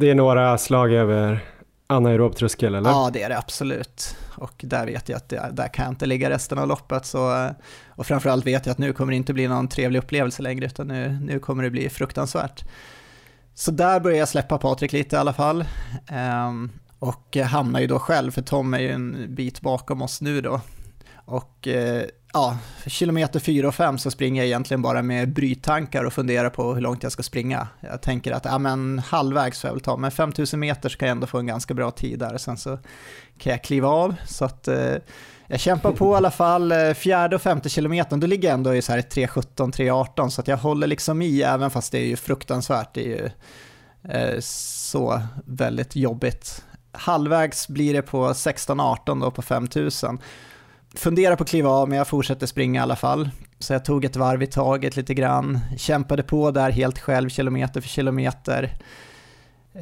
Det 0.00 0.10
är 0.10 0.14
några 0.14 0.58
slag 0.58 0.92
över 0.92 1.44
anaerob 1.86 2.36
tröskel 2.36 2.74
eller? 2.74 2.90
Ja 2.90 3.10
det 3.12 3.22
är 3.22 3.28
det 3.28 3.38
absolut. 3.38 4.16
Och 4.34 4.54
där 4.58 4.86
vet 4.86 5.08
jag 5.08 5.16
att 5.16 5.28
det, 5.28 5.50
där 5.52 5.68
kan 5.68 5.84
jag 5.84 5.92
inte 5.92 6.06
ligga 6.06 6.30
resten 6.30 6.58
av 6.58 6.68
loppet. 6.68 7.06
Så, 7.06 7.44
eh, 7.44 7.50
och 7.88 8.06
framförallt 8.06 8.46
vet 8.46 8.66
jag 8.66 8.72
att 8.72 8.78
nu 8.78 8.92
kommer 8.92 9.12
det 9.12 9.16
inte 9.16 9.32
bli 9.32 9.48
någon 9.48 9.68
trevlig 9.68 9.98
upplevelse 9.98 10.42
längre 10.42 10.66
utan 10.66 10.88
nu, 10.88 11.18
nu 11.22 11.38
kommer 11.38 11.62
det 11.62 11.70
bli 11.70 11.88
fruktansvärt. 11.88 12.64
Så 13.54 13.70
där 13.70 14.00
börjar 14.00 14.18
jag 14.18 14.28
släppa 14.28 14.58
Patrik 14.58 14.92
lite 14.92 15.16
i 15.16 15.18
alla 15.18 15.32
fall. 15.32 15.64
Um, 16.48 16.70
och 16.98 17.36
hamnar 17.36 17.80
ju 17.80 17.86
då 17.86 17.98
själv, 17.98 18.30
för 18.30 18.42
Tom 18.42 18.74
är 18.74 18.78
ju 18.78 18.90
en 18.90 19.34
bit 19.34 19.60
bakom 19.60 20.02
oss 20.02 20.20
nu 20.20 20.40
då. 20.40 20.60
Och 21.28 21.68
eh, 21.68 22.04
ja, 22.32 22.58
kilometer 22.86 23.40
4 23.40 23.68
och 23.68 23.74
5 23.74 23.98
så 23.98 24.10
springer 24.10 24.42
jag 24.42 24.46
egentligen 24.46 24.82
bara 24.82 25.02
med 25.02 25.32
bryttankar 25.32 26.04
och 26.04 26.12
funderar 26.12 26.50
på 26.50 26.74
hur 26.74 26.80
långt 26.80 27.02
jag 27.02 27.12
ska 27.12 27.22
springa. 27.22 27.68
Jag 27.80 28.02
tänker 28.02 28.32
att 28.32 28.44
ja, 28.44 28.58
men 28.58 28.98
halvvägs 28.98 29.60
får 29.60 29.68
jag 29.68 29.74
väl 29.74 29.82
ta, 29.82 29.96
men 29.96 30.10
5000 30.10 30.60
meter 30.60 30.88
så 30.88 30.98
kan 30.98 31.08
jag 31.08 31.14
ändå 31.14 31.26
få 31.26 31.38
en 31.38 31.46
ganska 31.46 31.74
bra 31.74 31.90
tid 31.90 32.18
där. 32.18 32.38
Sen 32.38 32.56
så 32.56 32.78
kan 33.38 33.50
jag 33.50 33.64
kliva 33.64 33.88
av. 33.88 34.14
Så 34.26 34.44
att 34.44 34.68
eh, 34.68 34.94
jag 35.46 35.60
kämpar 35.60 35.92
på 35.92 36.12
i 36.14 36.16
alla 36.16 36.30
fall. 36.30 36.72
Eh, 36.72 36.92
fjärde 36.94 37.36
och 37.36 37.42
femte 37.42 37.68
kilometern, 37.68 38.20
då 38.20 38.26
ligger 38.26 38.48
jag 38.48 38.54
ändå 38.54 38.74
i 38.74 38.82
så 38.82 38.92
här 38.92 39.00
3.17, 39.00 39.72
3.18 39.72 40.28
så 40.28 40.40
att 40.40 40.48
jag 40.48 40.56
håller 40.56 40.86
liksom 40.86 41.22
i 41.22 41.42
även 41.42 41.70
fast 41.70 41.92
det 41.92 41.98
är 41.98 42.06
ju 42.06 42.16
fruktansvärt. 42.16 42.94
Det 42.94 43.00
är 43.00 43.06
ju 43.06 43.30
eh, 44.12 44.40
så 44.40 45.22
väldigt 45.44 45.96
jobbigt. 45.96 46.64
Halvvägs 46.92 47.68
blir 47.68 47.94
det 47.94 48.02
på 48.02 48.28
16-18 48.28 49.20
då 49.20 49.30
på 49.30 49.42
5000 49.42 50.18
funderar 50.98 51.36
på 51.36 51.42
att 51.42 51.48
kliva 51.48 51.70
av, 51.70 51.88
men 51.88 51.98
jag 51.98 52.08
fortsätter 52.08 52.46
springa 52.46 52.80
i 52.80 52.82
alla 52.82 52.96
fall. 52.96 53.30
Så 53.58 53.72
jag 53.72 53.84
tog 53.84 54.04
ett 54.04 54.16
varv 54.16 54.42
i 54.42 54.46
taget 54.46 54.96
lite 54.96 55.14
grann, 55.14 55.60
kämpade 55.76 56.22
på 56.22 56.50
där 56.50 56.70
helt 56.70 56.98
själv, 56.98 57.28
kilometer 57.28 57.80
för 57.80 57.88
kilometer. 57.88 58.78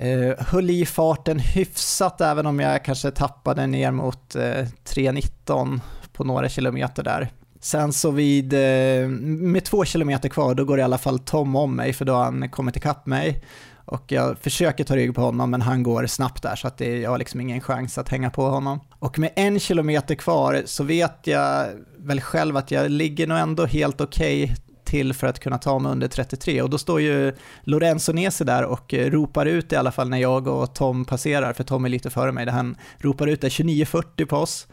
Uh, 0.03 0.35
höll 0.39 0.71
i 0.71 0.87
farten 0.87 1.39
hyfsat 1.39 2.21
även 2.21 2.47
om 2.47 2.61
jag 2.61 2.85
kanske 2.85 3.11
tappade 3.11 3.67
ner 3.67 3.91
mot 3.91 4.35
eh, 4.35 4.43
uh, 4.43 4.67
3.19 4.85 5.81
på 6.13 6.25
några 6.25 6.49
kilometer 6.49 7.03
där. 7.03 7.29
Sen 7.61 7.93
så 7.93 8.11
vid, 8.11 8.53
uh, 8.55 9.09
med 9.09 9.65
två 9.65 9.85
kilometer 9.85 10.29
kvar, 10.29 10.55
då 10.55 10.65
går 10.65 10.79
i 10.79 10.83
alla 10.83 10.99
fall 10.99 11.19
Tom 11.19 11.57
om 11.57 11.77
mig 11.77 11.93
för 11.93 12.05
då 12.05 12.13
har 12.13 12.25
han 12.25 12.49
kommit 12.49 12.77
ikapp 12.77 13.07
mig. 13.07 13.45
Och 13.87 14.13
jag 14.13 14.39
försöker 14.39 14.85
ta 14.85 14.97
rygg 14.97 15.15
på 15.15 15.21
honom 15.21 15.51
men 15.51 15.63
han 15.63 15.83
går 15.83 16.07
snabbt 16.07 16.43
där 16.43 16.57
så 16.57 16.69
att 16.69 16.79
det, 16.79 16.99
jag 16.99 17.11
har 17.11 17.19
liksom 17.19 17.41
ingen 17.41 17.61
chans 17.61 17.99
att 17.99 18.09
hänga 18.09 18.31
på 18.31 18.43
honom. 18.43 18.81
Och 18.99 19.19
med 19.19 19.31
en 19.37 19.61
kilometer 19.61 20.15
kvar 20.15 20.63
så 20.65 20.85
vet 20.85 21.19
jag 21.25 21.67
väl 21.97 22.21
själv 22.21 22.57
att 22.57 22.71
jag 22.71 22.91
ligger 22.91 23.27
nog 23.27 23.39
ändå 23.39 23.67
helt 23.67 24.01
okej 24.01 24.45
okay 24.45 24.57
till 24.87 25.15
för 25.15 25.27
att 25.27 25.41
kunna 25.41 25.59
ta 25.59 25.79
mig 25.79 25.93
under 25.93 26.09
33 26.09 26.63
och 26.63 26.71
då 26.71 26.79
står 26.79 27.01
ju 27.01 27.33
Lorenzo 27.65 28.13
Nesi 28.13 28.45
där 28.45 28.65
och 28.65 28.95
ropar 28.95 29.47
ut 29.47 29.73
i 29.73 29.77
alla 29.77 29.93
fall 29.93 30.09
när 30.09 30.19
jag 30.19 30.47
och 30.47 30.75
Tom 30.75 31.05
passerar, 31.05 31.53
för 31.53 31.65
Tom 31.65 31.85
är 31.85 31.89
lite 31.89 32.11
före 32.11 32.33
mig, 32.33 32.47
där 32.47 32.53
han 32.53 32.77
ropar 32.99 33.27
ut 33.27 33.43
29.40 33.43 34.27
på 34.27 34.37
oss. 34.37 34.67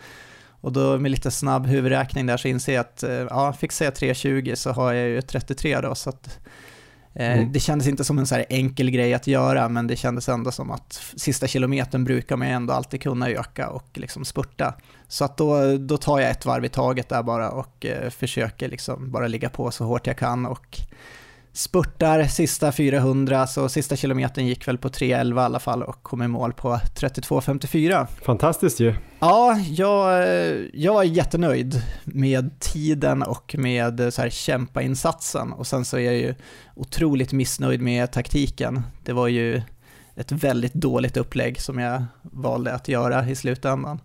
Och 0.62 0.72
då 0.72 0.98
med 0.98 1.12
lite 1.12 1.32
snabb 1.32 1.67
huvudräkning 1.67 2.25
där 2.25 2.38
så 2.38 2.48
inser 2.48 2.74
jag 2.74 2.82
att, 2.82 3.03
eh, 3.03 3.12
ja, 3.12 3.53
fixar 3.53 3.86
jag 3.86 3.93
3.20 3.93 4.55
så 4.55 4.72
har 4.72 4.93
jag 4.93 5.10
ju 5.10 5.22
33 5.22 5.82
då, 5.82 5.96
så 5.96 6.10
att 6.10 6.39
mm. 7.15 7.51
Det 7.51 7.60
kändes 7.60 7.88
inte 7.88 8.03
som 8.03 8.20
en 8.20 8.27
så 8.27 8.36
enkel 8.50 8.91
grej 8.91 9.13
att 9.13 9.27
göra, 9.27 9.70
men 9.70 9.88
det 9.88 9.96
kändes 9.96 10.29
ändå 10.29 10.51
som 10.51 10.72
att 10.72 11.01
sista 11.15 11.48
kilometern 11.48 12.03
brukar 12.03 12.36
man 12.36 12.48
ju 12.48 12.53
ändå 12.53 12.74
alltid 12.74 13.01
kunna 13.01 13.29
öka 13.29 13.70
och 13.70 13.89
liksom 13.93 14.25
spurta. 14.25 14.74
Så 15.08 15.25
att 15.25 15.38
då, 15.38 15.77
då 15.77 15.98
tar 15.98 16.20
jag 16.20 16.32
ett 16.32 16.46
varv 16.46 16.65
i 16.65 16.70
taget 16.70 17.10
där 17.10 17.24
bara 17.24 17.51
och 17.51 17.86
eh, 17.86 18.10
försöker 18.10 18.70
liksom 18.70 19.12
bara 19.12 19.27
ligga 19.27 19.50
på 19.50 19.72
så 19.72 19.86
hårt 19.86 20.08
jag 20.08 20.17
kan 20.17 20.46
och 20.46 20.77
spurtar 21.53 22.24
sista 22.24 22.72
400, 22.72 23.48
så 23.48 23.69
sista 23.69 23.95
kilometern 23.95 24.48
gick 24.48 24.67
väl 24.67 24.77
på 24.77 24.89
3.11 24.89 25.36
i 25.36 25.39
alla 25.39 25.60
fall 25.60 25.83
och 25.83 26.03
kom 26.03 26.22
i 26.22 26.27
mål 26.27 26.53
på 26.53 26.75
32.54. 26.75 28.07
Fantastiskt 28.25 28.79
ju. 28.79 28.95
Ja, 29.19 29.57
jag, 29.57 30.27
jag 30.74 30.93
var 30.93 31.03
jättenöjd 31.03 31.81
med 32.03 32.60
tiden 32.60 33.24
och 33.24 33.55
med 33.57 34.13
så 34.13 34.22
här 34.22 34.29
kämpainsatsen 34.29 35.53
och 35.53 35.67
sen 35.67 35.86
så 35.86 35.98
är 35.98 36.01
jag 36.01 36.15
ju 36.15 36.36
otroligt 36.75 37.31
missnöjd 37.31 37.81
med 37.81 38.12
taktiken. 38.12 38.81
Det 39.03 39.13
var 39.13 39.27
ju 39.27 39.62
ett 40.15 40.31
väldigt 40.31 40.74
dåligt 40.74 41.17
upplägg 41.17 41.62
som 41.62 41.79
jag 41.79 42.03
valde 42.22 42.74
att 42.74 42.88
göra 42.88 43.29
i 43.29 43.36
slutändan. 43.36 44.00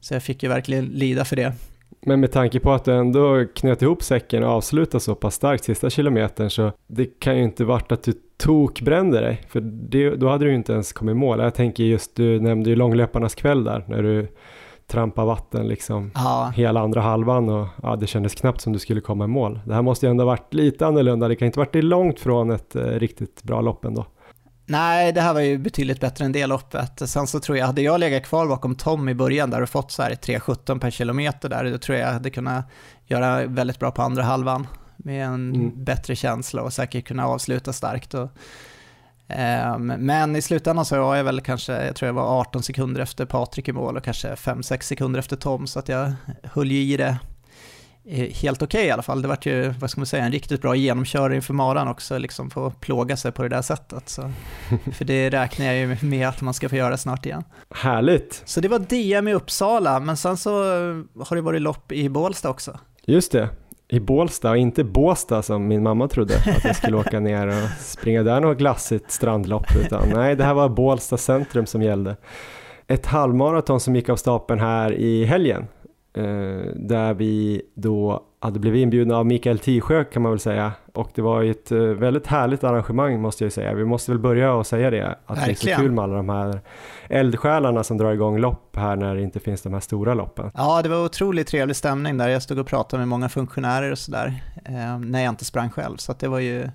Så 0.00 0.14
jag 0.14 0.22
fick 0.22 0.42
ju 0.42 0.48
verkligen 0.48 0.84
lida 0.84 1.24
för 1.24 1.36
det. 1.36 1.52
Men 2.06 2.20
med 2.20 2.32
tanke 2.32 2.60
på 2.60 2.72
att 2.72 2.84
du 2.84 2.92
ändå 2.92 3.44
knöt 3.54 3.82
ihop 3.82 4.02
säcken 4.02 4.44
och 4.44 4.50
avslutade 4.50 5.00
så 5.00 5.14
pass 5.14 5.34
starkt 5.34 5.64
sista 5.64 5.90
kilometern 5.90 6.50
så 6.50 6.72
det 6.86 7.20
kan 7.20 7.36
ju 7.36 7.42
inte 7.42 7.64
varit 7.64 7.92
att 7.92 8.02
du 8.02 8.12
tokbrände 8.36 9.20
dig 9.20 9.42
för 9.48 9.60
det, 9.60 10.10
då 10.10 10.28
hade 10.28 10.44
du 10.44 10.50
ju 10.50 10.56
inte 10.56 10.72
ens 10.72 10.92
kommit 10.92 11.12
i 11.12 11.14
mål. 11.14 11.40
Jag 11.40 11.54
tänker 11.54 11.84
just, 11.84 12.16
du 12.16 12.40
nämnde 12.40 12.70
ju 12.70 12.76
långlöparnas 12.76 13.34
kväll 13.34 13.64
där 13.64 13.84
när 13.88 14.02
du 14.02 14.28
trampade 14.86 15.26
vatten 15.26 15.68
liksom 15.68 16.10
ja. 16.14 16.52
hela 16.56 16.80
andra 16.80 17.00
halvan 17.00 17.48
och 17.48 17.66
ja, 17.82 17.96
det 17.96 18.06
kändes 18.06 18.34
knappt 18.34 18.60
som 18.60 18.72
du 18.72 18.78
skulle 18.78 19.00
komma 19.00 19.24
i 19.24 19.28
mål. 19.28 19.60
Det 19.66 19.74
här 19.74 19.82
måste 19.82 20.06
ju 20.06 20.10
ändå 20.10 20.24
varit 20.24 20.54
lite 20.54 20.86
annorlunda, 20.86 21.28
det 21.28 21.36
kan 21.36 21.46
inte 21.46 21.58
varit 21.58 21.84
långt 21.84 22.20
från 22.20 22.50
ett 22.50 22.76
eh, 22.76 22.82
riktigt 22.82 23.42
bra 23.42 23.60
lopp 23.60 23.84
ändå. 23.84 24.06
Nej, 24.72 25.12
det 25.12 25.20
här 25.20 25.34
var 25.34 25.40
ju 25.40 25.58
betydligt 25.58 26.00
bättre 26.00 26.24
än 26.24 26.32
det 26.32 26.46
loppet. 26.46 27.08
Sen 27.08 27.26
så 27.26 27.40
tror 27.40 27.58
jag, 27.58 27.66
hade 27.66 27.82
jag 27.82 28.00
legat 28.00 28.22
kvar 28.22 28.46
bakom 28.46 28.74
Tom 28.74 29.08
i 29.08 29.14
början 29.14 29.50
där 29.50 29.60
och 29.60 29.68
fått 29.68 29.92
så 29.92 30.02
här 30.02 30.10
3.17 30.10 30.78
per 30.78 30.90
kilometer 30.90 31.48
där, 31.48 31.64
då 31.64 31.78
tror 31.78 31.98
jag 31.98 32.08
jag 32.08 32.12
hade 32.12 32.30
kunnat 32.30 32.64
göra 33.06 33.46
väldigt 33.46 33.78
bra 33.78 33.90
på 33.90 34.02
andra 34.02 34.22
halvan 34.22 34.66
med 34.96 35.26
en 35.26 35.54
mm. 35.54 35.84
bättre 35.84 36.16
känsla 36.16 36.62
och 36.62 36.72
säkert 36.72 37.06
kunna 37.06 37.26
avsluta 37.26 37.72
starkt. 37.72 38.14
Och, 38.14 38.28
eh, 39.28 39.78
men 39.78 40.36
i 40.36 40.42
slutändan 40.42 40.84
så 40.84 41.00
var 41.00 41.16
jag 41.16 41.24
väl 41.24 41.40
kanske, 41.40 41.86
jag 41.86 41.96
tror 41.96 42.06
jag 42.06 42.14
var 42.14 42.40
18 42.40 42.62
sekunder 42.62 43.00
efter 43.00 43.26
Patrik 43.26 43.68
i 43.68 43.72
mål 43.72 43.96
och 43.96 44.04
kanske 44.04 44.34
5-6 44.34 44.80
sekunder 44.80 45.20
efter 45.20 45.36
Tom, 45.36 45.66
så 45.66 45.78
att 45.78 45.88
jag 45.88 46.12
höll 46.42 46.70
ju 46.70 46.80
i 46.80 46.96
det 46.96 47.18
helt 48.10 48.62
okej 48.62 48.78
okay 48.78 48.86
i 48.86 48.90
alla 48.90 49.02
fall. 49.02 49.22
Det 49.22 49.28
var 49.28 49.38
ju, 49.42 49.68
vad 49.68 49.90
ska 49.90 50.00
man 50.00 50.06
säga, 50.06 50.24
en 50.24 50.32
riktigt 50.32 50.62
bra 50.62 50.74
genomkörare 50.74 51.34
inför 51.34 51.54
maran 51.54 51.88
också, 51.88 52.18
liksom 52.18 52.50
få 52.50 52.70
plåga 52.70 53.16
sig 53.16 53.32
på 53.32 53.42
det 53.42 53.48
där 53.48 53.62
sättet. 53.62 54.08
Så, 54.08 54.30
för 54.92 55.04
det 55.04 55.30
räknar 55.30 55.66
jag 55.66 55.76
ju 55.76 55.96
med 56.02 56.28
att 56.28 56.40
man 56.40 56.54
ska 56.54 56.68
få 56.68 56.76
göra 56.76 56.96
snart 56.96 57.26
igen. 57.26 57.44
Härligt! 57.70 58.42
Så 58.44 58.60
det 58.60 58.68
var 58.68 58.78
DM 58.78 59.28
i 59.28 59.34
Uppsala, 59.34 60.00
men 60.00 60.16
sen 60.16 60.36
så 60.36 60.50
har 61.24 61.34
det 61.34 61.42
varit 61.42 61.62
lopp 61.62 61.92
i 61.92 62.08
Bålsta 62.08 62.50
också. 62.50 62.78
Just 63.06 63.32
det, 63.32 63.48
i 63.88 64.00
Bålsta 64.00 64.50
och 64.50 64.56
inte 64.56 64.84
Båsta 64.84 65.42
som 65.42 65.68
min 65.68 65.82
mamma 65.82 66.08
trodde 66.08 66.36
att 66.36 66.64
jag 66.64 66.76
skulle 66.76 66.96
åka 67.06 67.20
ner 67.20 67.46
och 67.46 67.68
springa 67.80 68.22
där 68.22 68.40
något 68.40 68.58
glassigt 68.58 69.10
strandlopp 69.10 69.66
utan 69.84 70.08
nej 70.08 70.36
det 70.36 70.44
här 70.44 70.54
var 70.54 70.68
Bålsta 70.68 71.16
centrum 71.16 71.66
som 71.66 71.82
gällde. 71.82 72.16
Ett 72.86 73.06
halvmaraton 73.06 73.80
som 73.80 73.96
gick 73.96 74.08
av 74.08 74.16
stapeln 74.16 74.60
här 74.60 74.92
i 74.92 75.24
helgen 75.24 75.66
Eh, 75.81 75.81
där 76.74 77.14
vi 77.14 77.62
då 77.74 78.22
hade 78.40 78.58
blivit 78.58 78.82
inbjudna 78.82 79.16
av 79.16 79.26
Mikael 79.26 79.58
Tisjö 79.58 80.04
kan 80.04 80.22
man 80.22 80.32
väl 80.32 80.38
säga 80.38 80.72
och 80.94 81.10
det 81.14 81.22
var 81.22 81.42
ju 81.42 81.50
ett 81.50 81.72
eh, 81.72 81.78
väldigt 81.78 82.26
härligt 82.26 82.64
arrangemang 82.64 83.20
måste 83.20 83.44
jag 83.44 83.52
säga. 83.52 83.74
Vi 83.74 83.84
måste 83.84 84.10
väl 84.10 84.18
börja 84.18 84.52
och 84.52 84.66
säga 84.66 84.90
det, 84.90 85.18
att 85.26 85.38
Verkligen. 85.38 85.46
det 85.46 85.70
är 85.70 85.76
så 85.76 85.82
kul 85.82 85.92
med 85.92 86.04
alla 86.04 86.16
de 86.16 86.28
här 86.28 86.60
eldsjälarna 87.08 87.84
som 87.84 87.98
drar 87.98 88.12
igång 88.12 88.38
lopp 88.38 88.76
här 88.76 88.96
när 88.96 89.14
det 89.14 89.22
inte 89.22 89.40
finns 89.40 89.62
de 89.62 89.72
här 89.72 89.80
stora 89.80 90.14
loppen. 90.14 90.50
Ja, 90.54 90.82
det 90.82 90.88
var 90.88 91.04
otroligt 91.04 91.46
trevlig 91.46 91.76
stämning 91.76 92.18
där. 92.18 92.28
Jag 92.28 92.42
stod 92.42 92.58
och 92.58 92.66
pratade 92.66 93.00
med 93.00 93.08
många 93.08 93.28
funktionärer 93.28 93.90
och 93.90 93.98
sådär 93.98 94.42
eh, 94.64 94.98
när 94.98 95.22
jag 95.22 95.32
inte 95.32 95.44
sprang 95.44 95.70
själv, 95.70 95.96
så 95.96 96.14
det 96.18 96.28
var 96.28 96.38
ju 96.38 96.68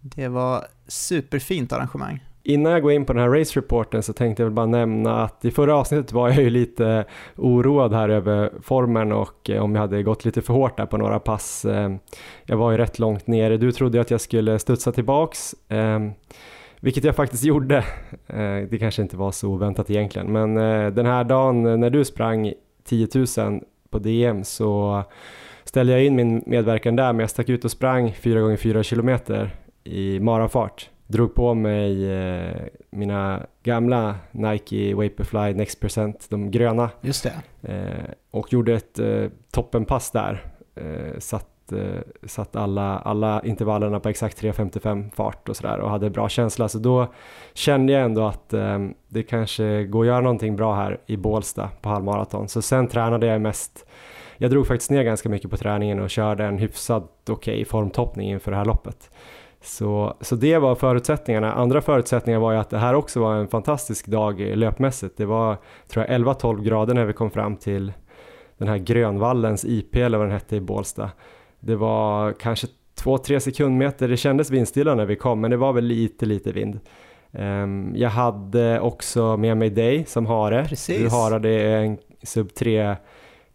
det 0.00 0.28
var 0.28 0.64
superfint 0.88 1.72
arrangemang. 1.72 2.24
Innan 2.42 2.72
jag 2.72 2.82
går 2.82 2.92
in 2.92 3.04
på 3.04 3.12
den 3.12 3.22
här 3.22 3.28
race-reporten 3.30 4.02
så 4.02 4.12
tänkte 4.12 4.42
jag 4.42 4.46
väl 4.46 4.54
bara 4.54 4.66
nämna 4.66 5.22
att 5.22 5.44
i 5.44 5.50
förra 5.50 5.76
avsnittet 5.76 6.12
var 6.12 6.28
jag 6.28 6.38
ju 6.38 6.50
lite 6.50 7.04
oroad 7.36 7.92
här 7.92 8.08
över 8.08 8.52
formen 8.62 9.12
och 9.12 9.50
eh, 9.50 9.62
om 9.62 9.74
jag 9.74 9.82
hade 9.82 10.02
gått 10.02 10.24
lite 10.24 10.42
för 10.42 10.54
hårt 10.54 10.76
där 10.76 10.86
på 10.86 10.96
några 10.96 11.18
pass. 11.18 11.64
Eh, 11.64 11.90
jag 12.44 12.56
var 12.56 12.70
ju 12.70 12.76
rätt 12.76 12.98
långt 12.98 13.26
nere, 13.26 13.56
du 13.56 13.72
trodde 13.72 13.98
ju 13.98 14.02
att 14.02 14.10
jag 14.10 14.20
skulle 14.20 14.58
studsa 14.58 14.92
tillbaks, 14.92 15.54
ehm, 15.68 16.10
vilket 16.80 17.04
jag 17.04 17.16
faktiskt 17.16 17.44
gjorde. 17.44 17.76
Eh, 18.26 18.68
det 18.70 18.78
kanske 18.78 19.02
inte 19.02 19.16
var 19.16 19.32
så 19.32 19.48
oväntat 19.48 19.90
egentligen, 19.90 20.32
men 20.32 20.54
den 20.94 21.06
här 21.06 21.24
dagen 21.24 21.80
när 21.80 21.90
du 21.90 22.04
sprang 22.04 22.52
10 22.84 23.08
000 23.38 23.60
på 23.90 23.98
DM 23.98 24.44
så 24.44 25.02
ställde 25.64 25.92
jag 25.92 26.04
in 26.04 26.16
min 26.16 26.42
medverkan 26.46 26.96
där, 26.96 27.12
men 27.12 27.20
jag 27.20 27.30
stack 27.30 27.48
ut 27.48 27.64
och 27.64 27.70
sprang 27.70 28.12
4 28.12 28.40
gånger 28.40 28.56
4 28.56 28.82
kilometer 28.82 29.50
i 29.84 30.20
marafart 30.20 30.90
drog 31.10 31.34
på 31.34 31.54
mig 31.54 32.12
eh, 32.12 32.56
mina 32.90 33.46
gamla 33.62 34.14
Nike 34.30 34.94
Vaporfly 34.94 35.54
Next 35.54 35.80
Percent, 35.80 36.26
de 36.30 36.50
gröna. 36.50 36.90
Just 37.00 37.26
det. 37.60 37.68
Eh, 37.72 38.14
och 38.30 38.52
gjorde 38.52 38.74
ett 38.74 38.98
eh, 38.98 39.24
toppenpass 39.50 40.10
där. 40.10 40.44
Eh, 40.74 41.18
satt, 41.18 41.72
eh, 41.72 42.00
satt 42.26 42.56
alla, 42.56 42.98
alla 42.98 43.42
intervallerna 43.44 44.00
på 44.00 44.08
exakt 44.08 44.42
3.55 44.42 45.10
fart 45.14 45.48
och 45.48 45.56
sådär 45.56 45.78
och 45.80 45.90
hade 45.90 46.10
bra 46.10 46.28
känsla. 46.28 46.68
Så 46.68 46.78
då 46.78 47.12
kände 47.54 47.92
jag 47.92 48.02
ändå 48.02 48.26
att 48.26 48.52
eh, 48.52 48.78
det 49.08 49.22
kanske 49.22 49.84
går 49.84 50.00
att 50.00 50.06
göra 50.06 50.20
någonting 50.20 50.56
bra 50.56 50.74
här 50.74 51.00
i 51.06 51.16
Bålsta 51.16 51.70
på 51.80 51.88
halvmaraton. 51.88 52.48
Så 52.48 52.62
sen 52.62 52.88
tränade 52.88 53.26
jag 53.26 53.40
mest 53.40 53.86
jag 54.42 54.50
drog 54.50 54.66
faktiskt 54.66 54.90
ner 54.90 55.02
ganska 55.02 55.28
mycket 55.28 55.50
på 55.50 55.56
träningen 55.56 56.00
och 56.00 56.10
körde 56.10 56.44
en 56.44 56.58
hyfsat 56.58 57.04
okej 57.28 57.54
okay 57.54 57.64
formtoppning 57.64 58.30
inför 58.30 58.50
det 58.50 58.56
här 58.56 58.64
loppet. 58.64 59.10
Så, 59.62 60.16
så 60.20 60.36
det 60.36 60.58
var 60.58 60.74
förutsättningarna. 60.74 61.52
Andra 61.52 61.80
förutsättningar 61.80 62.38
var 62.38 62.52
ju 62.52 62.58
att 62.58 62.70
det 62.70 62.78
här 62.78 62.94
också 62.94 63.20
var 63.20 63.34
en 63.34 63.48
fantastisk 63.48 64.06
dag 64.06 64.40
löpmässigt. 64.40 65.16
Det 65.16 65.24
var 65.24 65.56
tror 65.88 66.06
jag 66.08 66.20
11-12 66.20 66.62
grader 66.62 66.94
när 66.94 67.04
vi 67.04 67.12
kom 67.12 67.30
fram 67.30 67.56
till 67.56 67.92
den 68.58 68.68
här 68.68 68.78
Grönvallens 68.78 69.64
IP 69.64 69.96
eller 69.96 70.18
vad 70.18 70.26
den 70.26 70.32
hette 70.32 70.56
i 70.56 70.60
Bålsta. 70.60 71.10
Det 71.60 71.76
var 71.76 72.32
kanske 72.32 72.66
2-3 73.02 73.38
sekundmeter, 73.38 74.08
det 74.08 74.16
kändes 74.16 74.50
vindstilla 74.50 74.94
när 74.94 75.06
vi 75.06 75.16
kom 75.16 75.40
men 75.40 75.50
det 75.50 75.56
var 75.56 75.72
väl 75.72 75.84
lite 75.84 76.26
lite 76.26 76.52
vind. 76.52 76.80
Um, 77.32 77.92
jag 77.96 78.10
hade 78.10 78.80
också 78.80 79.36
med 79.36 79.56
mig 79.56 79.70
dig 79.70 80.04
som 80.06 80.26
hare. 80.26 80.64
Precis. 80.68 80.98
Du 80.98 81.08
harade 81.08 81.50
en 81.50 81.98
sub 82.22 82.54
3 82.54 82.96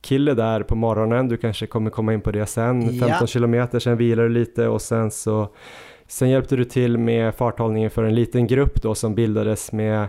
kille 0.02 0.34
där 0.34 0.64
på 0.64 0.76
morgonen, 0.76 1.28
du 1.28 1.38
kanske 1.38 1.68
kommer 1.68 1.90
komma 1.90 2.14
in 2.14 2.22
på 2.22 2.32
det 2.32 2.46
sen, 2.46 2.82
15 2.82 3.10
ja. 3.10 3.28
kilometer, 3.28 3.80
sen 3.80 3.98
vilar 3.98 4.24
du 4.24 4.30
lite 4.30 4.68
och 4.68 4.82
sen 4.82 5.12
så 5.12 5.50
Sen 6.08 6.30
hjälpte 6.30 6.56
du 6.56 6.66
till 6.66 6.98
med 6.98 7.36
farthållningen 7.36 7.90
för 7.90 8.04
en 8.04 8.16
liten 8.16 8.48
grupp 8.48 8.82
då 8.82 8.96
som 8.96 9.16
bildades 9.16 9.72
med 9.72 10.08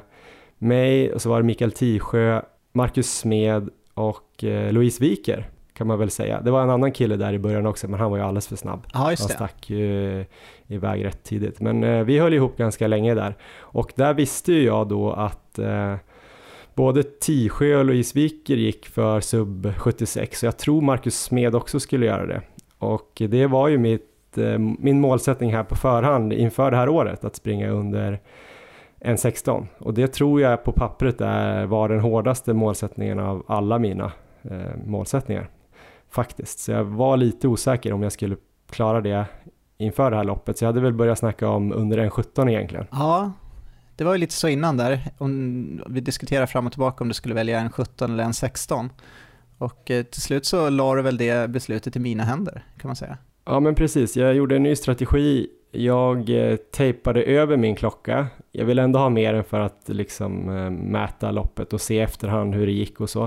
mig 0.59 1.13
och 1.13 1.23
så 1.23 1.29
var 1.29 1.41
det 1.41 1.47
Mikael 1.47 1.73
Tisjö, 1.73 2.43
Marcus 2.73 3.19
Smed 3.19 3.69
och 3.95 4.45
eh, 4.45 4.73
Louise 4.73 5.05
Wiker 5.05 5.51
kan 5.73 5.87
man 5.87 5.99
väl 5.99 6.11
säga. 6.11 6.41
Det 6.41 6.51
var 6.51 6.63
en 6.63 6.71
annan 6.71 6.93
kille 6.93 7.17
där 7.17 7.33
i 7.33 7.39
början 7.39 7.67
också 7.67 7.89
men 7.89 8.01
han 8.01 8.11
var 8.11 8.19
ju 8.19 8.25
alldeles 8.25 8.49
för 8.49 8.57
snabb. 8.57 8.87
Ja, 8.93 8.99
han 8.99 9.17
stack 9.17 9.71
ju 9.71 10.25
iväg 10.67 11.05
rätt 11.05 11.23
tidigt. 11.23 11.61
Men 11.61 11.85
eh, 11.85 12.05
vi 12.05 12.19
höll 12.19 12.35
ihop 12.35 12.57
ganska 12.57 12.87
länge 12.87 13.15
där 13.15 13.35
och 13.59 13.93
där 13.95 14.15
visste 14.15 14.53
ju 14.53 14.63
jag 14.63 14.89
då 14.89 15.13
att 15.13 15.59
eh, 15.59 15.95
både 16.75 17.03
Tisjö 17.03 17.77
och 17.77 17.85
Louise 17.85 18.19
Wiker 18.19 18.57
gick 18.57 18.87
för 18.87 19.21
sub 19.21 19.75
76 19.77 20.43
och 20.43 20.47
jag 20.47 20.59
tror 20.59 20.81
Marcus 20.81 21.23
Smed 21.23 21.55
också 21.55 21.81
skulle 21.81 22.07
göra 22.07 22.27
det. 22.27 22.43
Och 22.79 23.13
det 23.29 23.47
var 23.47 23.69
ju 23.69 23.79
mitt 23.79 24.16
Eh, 24.39 24.59
min 24.59 25.01
målsättning 25.01 25.55
här 25.55 25.65
på 25.65 25.77
förhand 25.77 26.33
inför 26.33 26.71
det 26.71 26.77
här 26.77 26.89
året 26.89 27.25
att 27.25 27.37
springa 27.37 27.69
under 27.69 28.21
1.16 29.01 29.67
och 29.79 29.95
det 29.95 30.09
tror 30.09 30.41
jag 30.41 30.65
på 30.65 30.73
pappret 30.73 31.21
är, 31.21 31.67
var 31.67 31.89
den 31.89 32.01
hårdaste 32.01 32.55
målsättningen 32.55 33.19
av 33.19 33.45
alla 33.49 33.79
mina 33.79 34.13
eh, 34.43 34.77
målsättningar 34.87 35.49
faktiskt. 36.11 36.59
Så 36.59 36.73
jag 36.73 36.85
var 36.85 37.17
lite 37.17 37.49
osäker 37.49 37.93
om 37.93 38.03
jag 38.03 38.13
skulle 38.13 38.37
klara 38.71 39.01
det 39.01 39.27
inför 39.79 40.11
det 40.11 40.17
här 40.17 40.25
loppet 40.25 40.59
så 40.59 40.65
jag 40.65 40.69
hade 40.69 40.81
väl 40.81 40.93
börjat 40.93 41.19
snacka 41.19 41.49
om 41.49 41.73
under 41.73 41.99
1.17 41.99 42.51
egentligen. 42.51 42.87
Ja, 42.91 43.33
det 43.97 44.05
var 44.05 44.13
ju 44.13 44.19
lite 44.19 44.35
så 44.35 44.49
innan 44.49 44.77
där. 44.77 45.01
Om 45.19 45.83
vi 45.89 46.01
diskuterade 46.01 46.47
fram 46.47 46.67
och 46.67 46.73
tillbaka 46.73 47.05
om 47.05 47.09
du 47.09 47.15
skulle 47.15 47.35
välja 47.35 47.61
en 47.61 47.71
17 47.71 48.13
eller 48.13 48.25
en 48.25 48.35
16. 48.35 48.91
Och 49.59 49.91
eh, 49.91 50.03
till 50.03 50.23
slut 50.23 50.47
så 50.47 50.71
la 50.71 50.95
du 50.95 51.03
väl 51.03 51.17
det 51.17 51.51
beslutet 51.51 51.97
i 51.97 51.99
mina 51.99 52.25
händer 52.25 52.65
kan 52.79 52.89
man 52.89 52.97
säga. 52.97 53.19
Ja 53.49 53.61
men 53.61 53.75
precis, 53.75 54.17
jag 54.17 54.35
gjorde 54.35 54.57
en 54.57 54.63
ny 54.63 54.77
strategi. 54.77 55.49
Jag 55.71 56.31
eh, 56.31 56.57
tejpade 56.57 57.23
över 57.23 57.57
min 57.57 57.77
klocka. 57.77 58.27
Jag 58.53 58.65
ville 58.65 58.83
ändå 58.83 58.99
ha 58.99 59.09
mer 59.09 59.35
än 59.35 59.45
för 59.45 59.61
att 59.61 59.83
liksom 59.87 60.49
eh, 60.49 60.71
mäta 60.71 61.31
loppet 61.31 61.73
och 61.73 61.81
se 61.81 62.01
efterhand 62.01 62.55
hur 62.55 62.67
det 62.67 62.73
gick 62.73 63.01
och 63.01 63.11
så. 63.11 63.21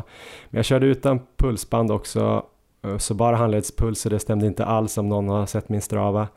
Men 0.49 0.57
jag 0.57 0.65
körde 0.65 0.85
utan 0.85 1.19
pulsband 1.37 1.91
också, 1.91 2.43
eh, 2.85 2.97
så 2.97 3.13
bara 3.13 3.35
handledspuls 3.35 4.05
och 4.05 4.11
det 4.11 4.19
stämde 4.19 4.47
inte 4.47 4.65
alls 4.65 4.97
om 4.97 5.09
någon 5.09 5.29
har 5.29 5.45
sett 5.45 5.69
min 5.69 5.81
strava. 5.81 6.27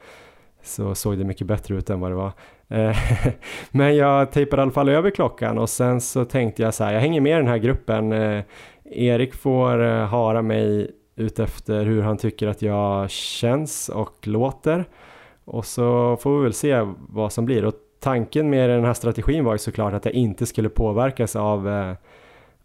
Så 0.63 0.95
såg 0.95 1.19
det 1.19 1.25
mycket 1.25 1.47
bättre 1.47 1.75
ut 1.75 1.91
än 1.91 2.01
vad 2.01 2.11
det 2.11 2.15
var. 2.15 2.33
Eh, 2.69 2.97
men 3.71 3.97
jag 3.97 4.33
tejpade 4.33 4.61
i 4.61 4.63
alla 4.63 4.73
fall 4.73 4.89
över 4.89 5.11
klockan 5.11 5.59
och 5.59 5.71
sen 5.71 6.01
så 6.01 6.25
tänkte 6.25 6.63
jag 6.63 6.75
så 6.75 6.85
här, 6.85 6.93
jag 6.93 7.01
hänger 7.01 7.21
med 7.21 7.33
i 7.33 7.37
den 7.37 7.49
här 7.49 7.59
gruppen. 7.59 8.13
Eh, 8.13 8.45
Erik 8.85 9.35
får 9.35 10.05
hara 10.05 10.43
mig 10.43 10.91
utefter 11.23 11.85
hur 11.85 12.03
han 12.03 12.17
tycker 12.17 12.47
att 12.47 12.63
jag 12.63 13.11
känns 13.11 13.89
och 13.89 14.29
låter. 14.29 14.85
Och 15.45 15.65
så 15.65 16.17
får 16.17 16.37
vi 16.37 16.43
väl 16.43 16.53
se 16.53 16.81
vad 17.09 17.33
som 17.33 17.45
blir. 17.45 17.65
Och 17.65 17.75
tanken 18.01 18.51
med 18.51 18.71
den 18.71 18.85
här 18.85 18.95
strategin 18.95 19.45
var 19.45 19.53
ju 19.53 19.59
såklart 19.59 19.95
att 19.95 20.05
jag 20.05 20.15
inte 20.15 20.47
skulle 20.47 20.69
påverkas 20.69 21.37
av, 21.37 21.69
eh, 21.69 21.95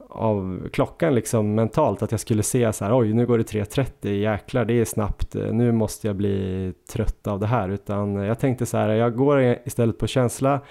av 0.10 0.68
klockan 0.74 1.16
liksom 1.16 1.56
mentalt. 1.56 2.02
Att 2.02 2.12
jag 2.12 2.20
skulle 2.20 2.44
se 2.44 2.74
så 2.74 2.86
här, 2.86 3.00
oj 3.00 3.14
nu 3.14 3.26
går 3.26 3.38
det 3.38 3.44
3.30, 3.44 4.10
jäklar 4.10 4.66
det 4.66 4.74
är 4.74 4.86
snabbt, 4.86 5.34
nu 5.34 5.72
måste 5.72 6.08
jag 6.08 6.16
bli 6.16 6.74
trött 6.94 7.28
av 7.28 7.40
det 7.40 7.48
här. 7.48 7.70
Utan 7.70 8.16
jag 8.16 8.40
tänkte 8.40 8.66
så 8.66 8.78
här, 8.78 8.90
jag 8.90 9.16
går 9.16 9.58
istället 9.66 9.98
på 9.98 10.08
känsla 10.08 10.62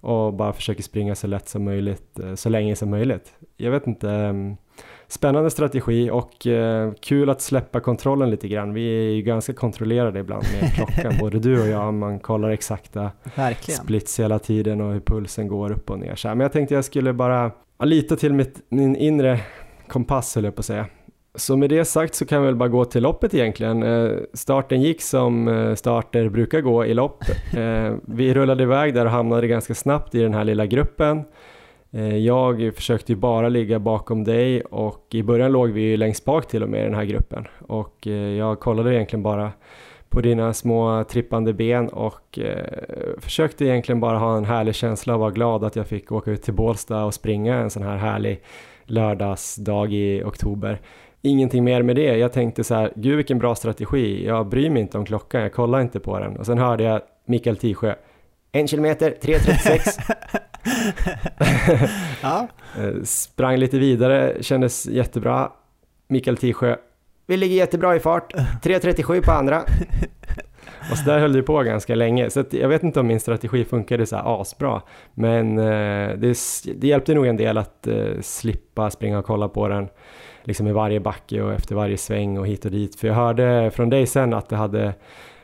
och 0.00 0.34
bara 0.34 0.52
försöker 0.52 0.82
springa 0.82 1.14
så 1.14 1.26
lätt 1.26 1.48
som 1.48 1.64
möjligt, 1.64 2.18
eh, 2.18 2.34
så 2.34 2.48
länge 2.48 2.76
som 2.76 2.90
möjligt. 2.90 3.34
Jag 3.56 3.70
vet 3.70 3.86
inte, 3.86 4.10
ehm, 4.10 4.56
spännande 5.08 5.50
strategi 5.50 6.10
och 6.10 6.46
eh, 6.46 6.92
kul 7.00 7.30
att 7.30 7.40
släppa 7.40 7.80
kontrollen 7.80 8.30
lite 8.30 8.48
grann. 8.48 8.74
Vi 8.74 8.98
är 8.98 9.10
ju 9.14 9.22
ganska 9.22 9.52
kontrollerade 9.52 10.20
ibland 10.20 10.44
med 10.60 10.72
klockan, 10.74 11.12
både 11.20 11.38
du 11.38 11.60
och 11.62 11.68
jag. 11.68 11.94
Man 11.94 12.18
kollar 12.18 12.50
exakta 12.50 13.10
Verkligen. 13.34 13.80
splits 13.80 14.20
hela 14.20 14.38
tiden 14.38 14.80
och 14.80 14.92
hur 14.92 15.00
pulsen 15.00 15.48
går 15.48 15.72
upp 15.72 15.90
och 15.90 15.98
ner. 15.98 16.14
Så 16.14 16.28
här. 16.28 16.34
Men 16.34 16.44
jag 16.44 16.52
tänkte 16.52 16.74
jag 16.74 16.84
skulle 16.84 17.12
bara 17.12 17.50
lita 17.84 18.16
till 18.16 18.32
mitt, 18.32 18.62
min 18.68 18.96
inre 18.96 19.40
kompass 19.88 20.34
höll 20.34 20.44
jag 20.44 20.54
på 20.54 20.60
att 20.60 20.66
säga. 20.66 20.86
Så 21.36 21.56
med 21.56 21.70
det 21.70 21.84
sagt 21.84 22.14
så 22.14 22.26
kan 22.26 22.40
vi 22.42 22.46
väl 22.46 22.56
bara 22.56 22.68
gå 22.68 22.84
till 22.84 23.02
loppet 23.02 23.34
egentligen. 23.34 23.82
Eh, 23.82 24.10
starten 24.32 24.82
gick 24.82 25.02
som 25.02 25.48
eh, 25.48 25.74
starter 25.74 26.28
brukar 26.28 26.60
gå 26.60 26.84
i 26.86 26.94
lopp. 26.94 27.24
Vi 28.06 28.34
rullade 28.34 28.62
iväg 28.62 28.94
där 28.94 29.04
och 29.04 29.10
hamnade 29.10 29.46
ganska 29.46 29.74
snabbt 29.74 30.14
i 30.14 30.20
den 30.20 30.34
här 30.34 30.44
lilla 30.44 30.66
gruppen. 30.66 31.24
Eh, 31.94 32.16
jag 32.16 32.74
försökte 32.74 33.12
ju 33.12 33.16
bara 33.16 33.48
ligga 33.48 33.78
bakom 33.78 34.24
dig 34.24 34.60
och 34.60 35.06
i 35.10 35.22
början 35.22 35.52
låg 35.52 35.70
vi 35.70 35.80
ju 35.80 35.96
längst 35.96 36.24
bak 36.24 36.48
till 36.48 36.62
och 36.62 36.68
med 36.68 36.80
i 36.80 36.84
den 36.84 36.94
här 36.94 37.04
gruppen 37.04 37.46
och 37.66 38.06
eh, 38.06 38.12
jag 38.12 38.60
kollade 38.60 38.94
egentligen 38.94 39.22
bara 39.22 39.52
på 40.08 40.20
dina 40.20 40.52
små 40.52 41.04
trippande 41.04 41.52
ben 41.52 41.88
och 41.88 42.38
eh, 42.38 42.66
försökte 43.18 43.64
egentligen 43.64 44.00
bara 44.00 44.18
ha 44.18 44.36
en 44.36 44.44
härlig 44.44 44.74
känsla 44.74 45.14
och 45.14 45.20
vara 45.20 45.30
glad 45.30 45.64
att 45.64 45.76
jag 45.76 45.86
fick 45.86 46.12
åka 46.12 46.30
ut 46.30 46.42
till 46.42 46.54
Bålsta 46.54 47.04
och 47.04 47.14
springa 47.14 47.56
en 47.56 47.70
sån 47.70 47.82
här 47.82 47.96
härlig 47.96 48.42
lördagsdag 48.84 49.92
i 49.92 50.22
oktober. 50.24 50.80
Ingenting 51.22 51.64
mer 51.64 51.82
med 51.82 51.96
det. 51.96 52.16
Jag 52.16 52.32
tänkte 52.32 52.64
så 52.64 52.74
här, 52.74 52.92
gud 52.96 53.16
vilken 53.16 53.38
bra 53.38 53.54
strategi. 53.54 54.26
Jag 54.26 54.48
bryr 54.48 54.70
mig 54.70 54.82
inte 54.82 54.98
om 54.98 55.04
klockan, 55.04 55.42
jag 55.42 55.52
kollar 55.52 55.80
inte 55.80 56.00
på 56.00 56.18
den. 56.18 56.36
Och 56.36 56.46
sen 56.46 56.58
hörde 56.58 56.84
jag 56.84 57.02
Mikael 57.26 57.56
Tisjö, 57.56 57.94
en 58.52 58.68
kilometer, 58.68 59.14
3.36. 59.20 60.40
ja. 62.22 62.48
Eh, 62.78 63.02
sprang 63.04 63.56
lite 63.56 63.78
vidare, 63.78 64.36
kändes 64.40 64.86
jättebra. 64.86 65.52
Mikael 66.08 66.36
Tisjö, 66.36 66.76
vi 67.26 67.36
ligger 67.36 67.56
jättebra 67.56 67.96
i 67.96 68.00
fart, 68.00 68.34
3.37 68.34 69.22
på 69.22 69.32
andra. 69.32 69.62
Och 70.90 70.98
så 70.98 71.04
där 71.04 71.18
höll 71.18 71.32
det 71.32 71.42
på 71.42 71.62
ganska 71.62 71.94
länge, 71.94 72.30
så 72.30 72.44
jag 72.50 72.68
vet 72.68 72.82
inte 72.82 73.00
om 73.00 73.06
min 73.06 73.20
strategi 73.20 73.64
funkade 73.64 74.06
så 74.06 74.16
här 74.16 74.40
asbra. 74.40 74.82
Men 75.14 75.58
eh, 75.58 76.16
det, 76.16 76.38
det 76.76 76.86
hjälpte 76.86 77.14
nog 77.14 77.26
en 77.26 77.36
del 77.36 77.58
att 77.58 77.86
eh, 77.86 78.20
slippa 78.20 78.90
springa 78.90 79.18
och 79.18 79.24
kolla 79.24 79.48
på 79.48 79.68
den 79.68 79.88
liksom 80.42 80.66
i 80.66 80.72
varje 80.72 81.00
backe 81.00 81.42
och 81.42 81.52
efter 81.52 81.74
varje 81.74 81.96
sväng 81.96 82.38
och 82.38 82.46
hit 82.46 82.64
och 82.64 82.70
dit. 82.70 83.00
För 83.00 83.08
jag 83.08 83.14
hörde 83.14 83.70
från 83.70 83.90
dig 83.90 84.06
sen 84.06 84.34
att 84.34 84.48
det 84.48 84.56
hade 84.56 84.94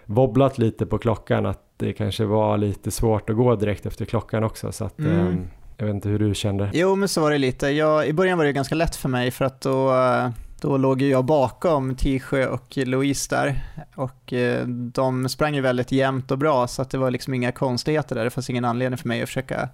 wobblat 0.05 0.59
lite 0.59 0.87
på 0.87 0.99
klockan, 0.99 1.47
att 1.47 1.63
det 1.81 1.93
kanske 1.93 2.25
var 2.25 2.59
lite 2.59 2.91
svårt 2.91 3.31
att 3.31 3.37
gå 3.37 3.57
direkt 3.57 3.87
efter 3.87 4.05
klockan 4.05 4.45
också. 4.45 4.73
Så 4.73 4.85
att, 4.85 4.99
mm. 4.99 5.29
eh, 5.29 5.35
jag 5.77 5.87
vet 5.87 5.95
inte 5.95 6.09
hur 6.09 6.19
du 6.19 6.35
kände? 6.35 6.71
Jo, 6.73 6.95
men 6.95 7.09
så 7.09 7.21
var 7.21 7.31
det 7.31 7.39
lite. 7.39 7.69
Jag, 7.69 8.09
I 8.09 8.13
början 8.13 8.39
var 8.39 8.45
det 8.45 8.53
ganska 8.53 8.75
lätt 8.75 8.97
för 8.97 9.09
mig 9.09 9.31
för 9.31 9.45
att 9.45 9.61
då, 9.61 9.95
då 10.61 10.77
låg 10.77 11.03
jag 11.03 11.25
bakom 11.25 11.95
Tisjö 11.95 12.47
och 12.47 12.77
Louise 12.77 13.37
där 13.37 13.63
och 13.95 14.33
eh, 14.33 14.67
de 14.67 15.29
sprang 15.29 15.55
ju 15.55 15.61
väldigt 15.61 15.93
jämnt 15.93 16.31
och 16.31 16.39
bra 16.39 16.67
så 16.67 16.83
att 16.83 16.91
det 16.91 16.99
var 16.99 17.11
liksom 17.11 17.35
inga 17.35 17.53
konstigheter 17.53 18.15
där. 18.15 18.25
Det 18.25 18.31
fanns 18.31 18.51
ingen 18.51 18.65
anledning 18.65 18.99
för 18.99 19.09
mig 19.09 19.23
att 19.23 19.29
försöka 19.29 19.69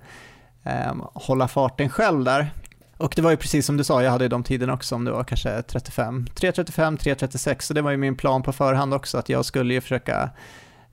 eh, 0.64 0.94
hålla 1.14 1.48
farten 1.48 1.88
själv 1.88 2.24
där. 2.24 2.50
Och 2.96 3.12
det 3.16 3.22
var 3.22 3.30
ju 3.30 3.36
precis 3.36 3.66
som 3.66 3.76
du 3.76 3.84
sa, 3.84 4.02
jag 4.02 4.10
hade 4.10 4.28
de 4.28 4.42
tiderna 4.42 4.74
också 4.74 4.94
om 4.94 5.04
det 5.04 5.10
var 5.10 5.24
kanske 5.24 5.62
35, 5.62 6.26
3.35, 6.34 6.98
3.36 6.98 7.60
så 7.60 7.74
det 7.74 7.82
var 7.82 7.90
ju 7.90 7.96
min 7.96 8.16
plan 8.16 8.42
på 8.42 8.52
förhand 8.52 8.94
också 8.94 9.18
att 9.18 9.28
jag 9.28 9.44
skulle 9.44 9.74
ju 9.74 9.80
försöka 9.80 10.30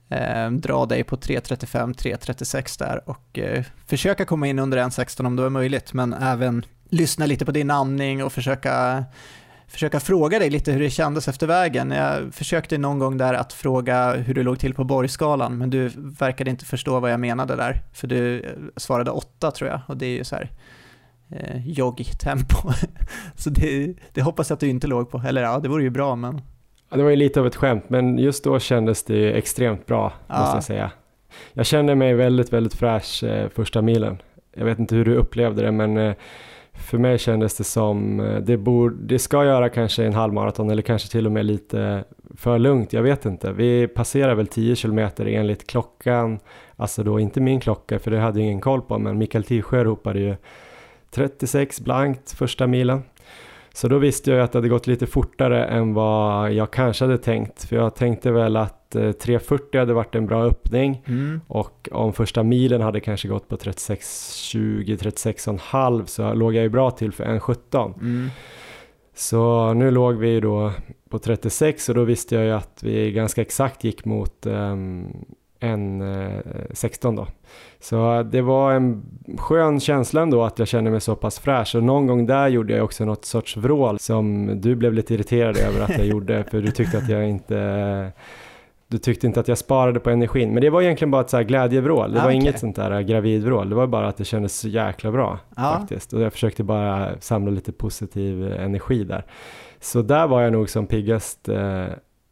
eh, 0.08 0.50
dra 0.50 0.86
dig 0.86 1.04
på 1.04 1.16
3.35, 1.16 1.94
3.36 1.94 2.78
där 2.78 3.08
och 3.08 3.38
eh, 3.38 3.64
försöka 3.86 4.24
komma 4.24 4.46
in 4.46 4.58
under 4.58 4.78
1.16 4.78 5.26
om 5.26 5.36
det 5.36 5.42
var 5.42 5.50
möjligt, 5.50 5.92
men 5.92 6.12
även 6.12 6.64
lyssna 6.88 7.26
lite 7.26 7.44
på 7.44 7.52
din 7.52 7.70
andning 7.70 8.24
och 8.24 8.32
försöka 8.32 9.04
försöka 9.68 10.00
fråga 10.00 10.38
dig 10.38 10.50
lite 10.50 10.72
hur 10.72 10.80
det 10.80 10.90
kändes 10.90 11.28
efter 11.28 11.46
vägen. 11.46 11.90
Jag 11.90 12.34
försökte 12.34 12.78
någon 12.78 12.98
gång 12.98 13.16
där 13.16 13.34
att 13.34 13.52
fråga 13.52 14.14
hur 14.14 14.34
du 14.34 14.42
låg 14.42 14.58
till 14.58 14.74
på 14.74 14.84
borgskalan, 14.84 15.58
men 15.58 15.70
du 15.70 15.90
verkade 15.96 16.50
inte 16.50 16.64
förstå 16.64 17.00
vad 17.00 17.12
jag 17.12 17.20
menade 17.20 17.56
där, 17.56 17.82
för 17.92 18.06
du 18.06 18.40
eh, 18.40 18.50
svarade 18.76 19.10
8 19.10 19.50
tror 19.50 19.70
jag, 19.70 19.80
och 19.86 19.96
det 19.96 20.06
är 20.06 20.16
ju 20.16 20.24
så 20.24 20.36
här 20.36 20.50
eh, 21.30 21.68
joggtempo. 21.68 22.72
så 23.36 23.50
det, 23.50 23.94
det 24.12 24.22
hoppas 24.22 24.50
jag 24.50 24.54
att 24.54 24.60
du 24.60 24.68
inte 24.68 24.86
låg 24.86 25.10
på, 25.10 25.22
eller 25.26 25.42
ja, 25.42 25.58
det 25.58 25.68
vore 25.68 25.82
ju 25.82 25.90
bra, 25.90 26.16
men 26.16 26.40
det 26.96 27.02
var 27.02 27.10
ju 27.10 27.16
lite 27.16 27.40
av 27.40 27.46
ett 27.46 27.56
skämt, 27.56 27.84
men 27.88 28.18
just 28.18 28.44
då 28.44 28.58
kändes 28.58 29.02
det 29.02 29.32
extremt 29.32 29.86
bra, 29.86 30.12
ja. 30.26 30.38
måste 30.38 30.56
jag 30.56 30.64
säga. 30.64 30.90
Jag 31.52 31.66
kände 31.66 31.94
mig 31.94 32.14
väldigt, 32.14 32.52
väldigt 32.52 32.74
fräsch 32.74 33.24
eh, 33.24 33.48
första 33.48 33.82
milen. 33.82 34.22
Jag 34.56 34.64
vet 34.64 34.78
inte 34.78 34.94
hur 34.94 35.04
du 35.04 35.14
upplevde 35.14 35.62
det, 35.62 35.72
men 35.72 35.96
eh, 35.96 36.14
för 36.72 36.98
mig 36.98 37.18
kändes 37.18 37.56
det 37.56 37.64
som, 37.64 38.20
eh, 38.20 38.36
det, 38.36 38.56
borde, 38.56 38.96
det 39.00 39.18
ska 39.18 39.44
göra 39.44 39.68
kanske 39.68 40.04
en 40.04 40.14
halvmaraton 40.14 40.70
eller 40.70 40.82
kanske 40.82 41.08
till 41.08 41.26
och 41.26 41.32
med 41.32 41.46
lite 41.46 42.04
för 42.36 42.58
lugnt, 42.58 42.92
jag 42.92 43.02
vet 43.02 43.24
inte. 43.24 43.52
Vi 43.52 43.88
passerar 43.88 44.34
väl 44.34 44.46
10 44.46 44.76
kilometer 44.76 45.26
enligt 45.26 45.66
klockan, 45.66 46.38
alltså 46.76 47.02
då 47.02 47.20
inte 47.20 47.40
min 47.40 47.60
klocka 47.60 47.98
för 47.98 48.10
det 48.10 48.18
hade 48.18 48.38
jag 48.40 48.46
ingen 48.46 48.60
koll 48.60 48.82
på, 48.82 48.98
men 48.98 49.18
Mikael 49.18 49.44
Tisjö 49.44 49.84
ropade 49.84 50.20
ju 50.20 50.36
36 51.10 51.80
blankt 51.80 52.32
första 52.32 52.66
milen. 52.66 53.02
Så 53.76 53.88
då 53.88 53.98
visste 53.98 54.30
jag 54.30 54.40
att 54.40 54.52
det 54.52 54.58
hade 54.58 54.68
gått 54.68 54.86
lite 54.86 55.06
fortare 55.06 55.64
än 55.64 55.94
vad 55.94 56.52
jag 56.52 56.70
kanske 56.70 57.04
hade 57.04 57.18
tänkt. 57.18 57.64
För 57.64 57.76
jag 57.76 57.94
tänkte 57.94 58.30
väl 58.30 58.56
att 58.56 58.94
3.40 58.94 59.60
eh, 59.72 59.80
hade 59.80 59.94
varit 59.94 60.14
en 60.14 60.26
bra 60.26 60.44
öppning 60.44 61.02
mm. 61.06 61.40
och 61.46 61.88
om 61.92 62.12
första 62.12 62.42
milen 62.42 62.80
hade 62.80 63.00
kanske 63.00 63.28
gått 63.28 63.48
på 63.48 63.56
36.20, 63.56 64.98
36,5 64.98 66.06
så 66.06 66.34
låg 66.34 66.54
jag 66.54 66.62
ju 66.62 66.68
bra 66.68 66.90
till 66.90 67.12
för 67.12 67.24
1.17. 67.24 67.94
Mm. 68.00 68.28
Så 69.14 69.74
nu 69.74 69.90
låg 69.90 70.14
vi 70.14 70.40
då 70.40 70.72
på 71.08 71.18
36 71.18 71.88
och 71.88 71.94
då 71.94 72.04
visste 72.04 72.34
jag 72.34 72.44
ju 72.44 72.50
att 72.50 72.82
vi 72.82 73.12
ganska 73.12 73.42
exakt 73.42 73.84
gick 73.84 74.04
mot 74.04 74.46
um, 74.46 75.06
eh, 76.02 76.40
16 76.70 77.16
då. 77.16 77.26
Så 77.80 78.22
det 78.22 78.42
var 78.42 78.72
en 78.72 79.02
skön 79.38 79.80
känsla 79.80 80.22
ändå 80.22 80.44
att 80.44 80.58
jag 80.58 80.68
kände 80.68 80.90
mig 80.90 81.00
så 81.00 81.16
pass 81.16 81.38
fräsch 81.38 81.74
och 81.74 81.82
någon 81.82 82.06
gång 82.06 82.26
där 82.26 82.48
gjorde 82.48 82.72
jag 82.72 82.84
också 82.84 83.04
något 83.04 83.24
sorts 83.24 83.56
vrål 83.56 83.98
som 83.98 84.50
du 84.60 84.74
blev 84.74 84.94
lite 84.94 85.14
irriterad 85.14 85.56
över 85.56 85.80
att 85.84 85.98
jag 85.98 86.06
gjorde 86.06 86.44
för 86.50 86.60
du 86.60 86.70
tyckte 86.70 86.98
att 86.98 87.08
jag 87.08 87.28
inte 87.28 88.12
du 88.88 88.98
tyckte 88.98 89.26
inte 89.26 89.40
att 89.40 89.48
jag 89.48 89.58
sparade 89.58 90.00
på 90.00 90.10
energin, 90.10 90.52
men 90.54 90.60
det 90.60 90.70
var 90.70 90.82
egentligen 90.82 91.10
bara 91.10 91.20
ett 91.22 91.30
så 91.30 91.36
här 91.36 91.44
glädjevrål. 91.44 92.12
Det 92.12 92.18
ah, 92.18 92.22
var 92.22 92.28
okay. 92.28 92.36
inget 92.36 92.58
sånt 92.58 92.76
där 92.76 93.00
gravidvrål, 93.00 93.68
det 93.68 93.74
var 93.74 93.86
bara 93.86 94.08
att 94.08 94.16
det 94.16 94.24
kändes 94.24 94.58
så 94.58 94.68
jäkla 94.68 95.12
bra 95.12 95.38
ah. 95.56 95.78
faktiskt. 95.78 96.12
Och 96.12 96.20
jag 96.20 96.32
försökte 96.32 96.64
bara 96.64 97.20
samla 97.20 97.50
lite 97.50 97.72
positiv 97.72 98.52
energi 98.52 99.04
där. 99.04 99.24
Så 99.80 100.02
där 100.02 100.26
var 100.26 100.42
jag 100.42 100.52
nog 100.52 100.70
som 100.70 100.86
piggast 100.86 101.48
eh, 101.48 101.86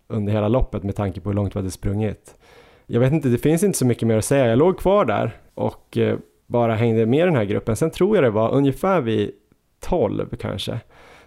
under 0.09 0.33
hela 0.33 0.49
loppet 0.49 0.83
med 0.83 0.97
tanke 0.97 1.21
på 1.21 1.29
hur 1.29 1.35
långt 1.35 1.57
vi 1.57 1.59
hade 1.59 1.71
sprungit 1.71 2.35
jag 2.92 3.00
vet 3.00 3.12
inte, 3.12 3.28
det 3.28 3.38
finns 3.38 3.62
inte 3.62 3.78
så 3.78 3.87
mycket 3.87 4.09
mer 4.09 4.16
att 4.16 4.24
säga. 4.24 4.46
Jag 4.46 4.59
låg 4.59 4.78
kvar 4.78 5.05
där 5.05 5.37
och 5.55 5.98
eh, 5.98 6.18
bara 6.46 6.74
hängde 6.74 7.07
med 7.07 7.26
den 7.26 7.37
här 7.37 7.44
gruppen. 7.44 7.76
Sen 7.76 7.90
tror 7.90 8.16
jag 8.16 8.24
det 8.24 8.31
var 8.31 8.55
ungefär 8.55 9.00
vid 9.00 9.31
12 9.81 10.37
kanske. 10.40 10.81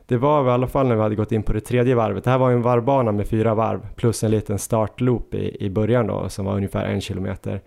Det 0.06 0.18
var 0.18 0.48
i 0.48 0.52
alla 0.52 0.68
fall 0.68 0.88
när 0.88 0.96
vi 0.96 1.02
hade 1.02 1.16
gått 1.16 1.32
in 1.32 1.44
på 1.44 1.54
det 1.54 1.60
tredje 1.60 1.96
varvet. 1.96 2.24
Det 2.24 2.30
här 2.30 2.38
var 2.38 2.52
en 2.52 2.62
varvbana 2.62 3.12
med 3.12 3.28
fyra 3.28 3.56
varv 3.56 3.88
plus 3.96 4.24
en 4.24 4.32
liten 4.32 4.60
startloop 4.60 5.34
i, 5.34 5.66
i 5.66 5.70
början 5.70 6.08
då 6.08 6.30
som 6.30 6.46
var 6.46 6.56
ungefär 6.56 6.86
en 6.86 7.02
kilometer. 7.02 7.62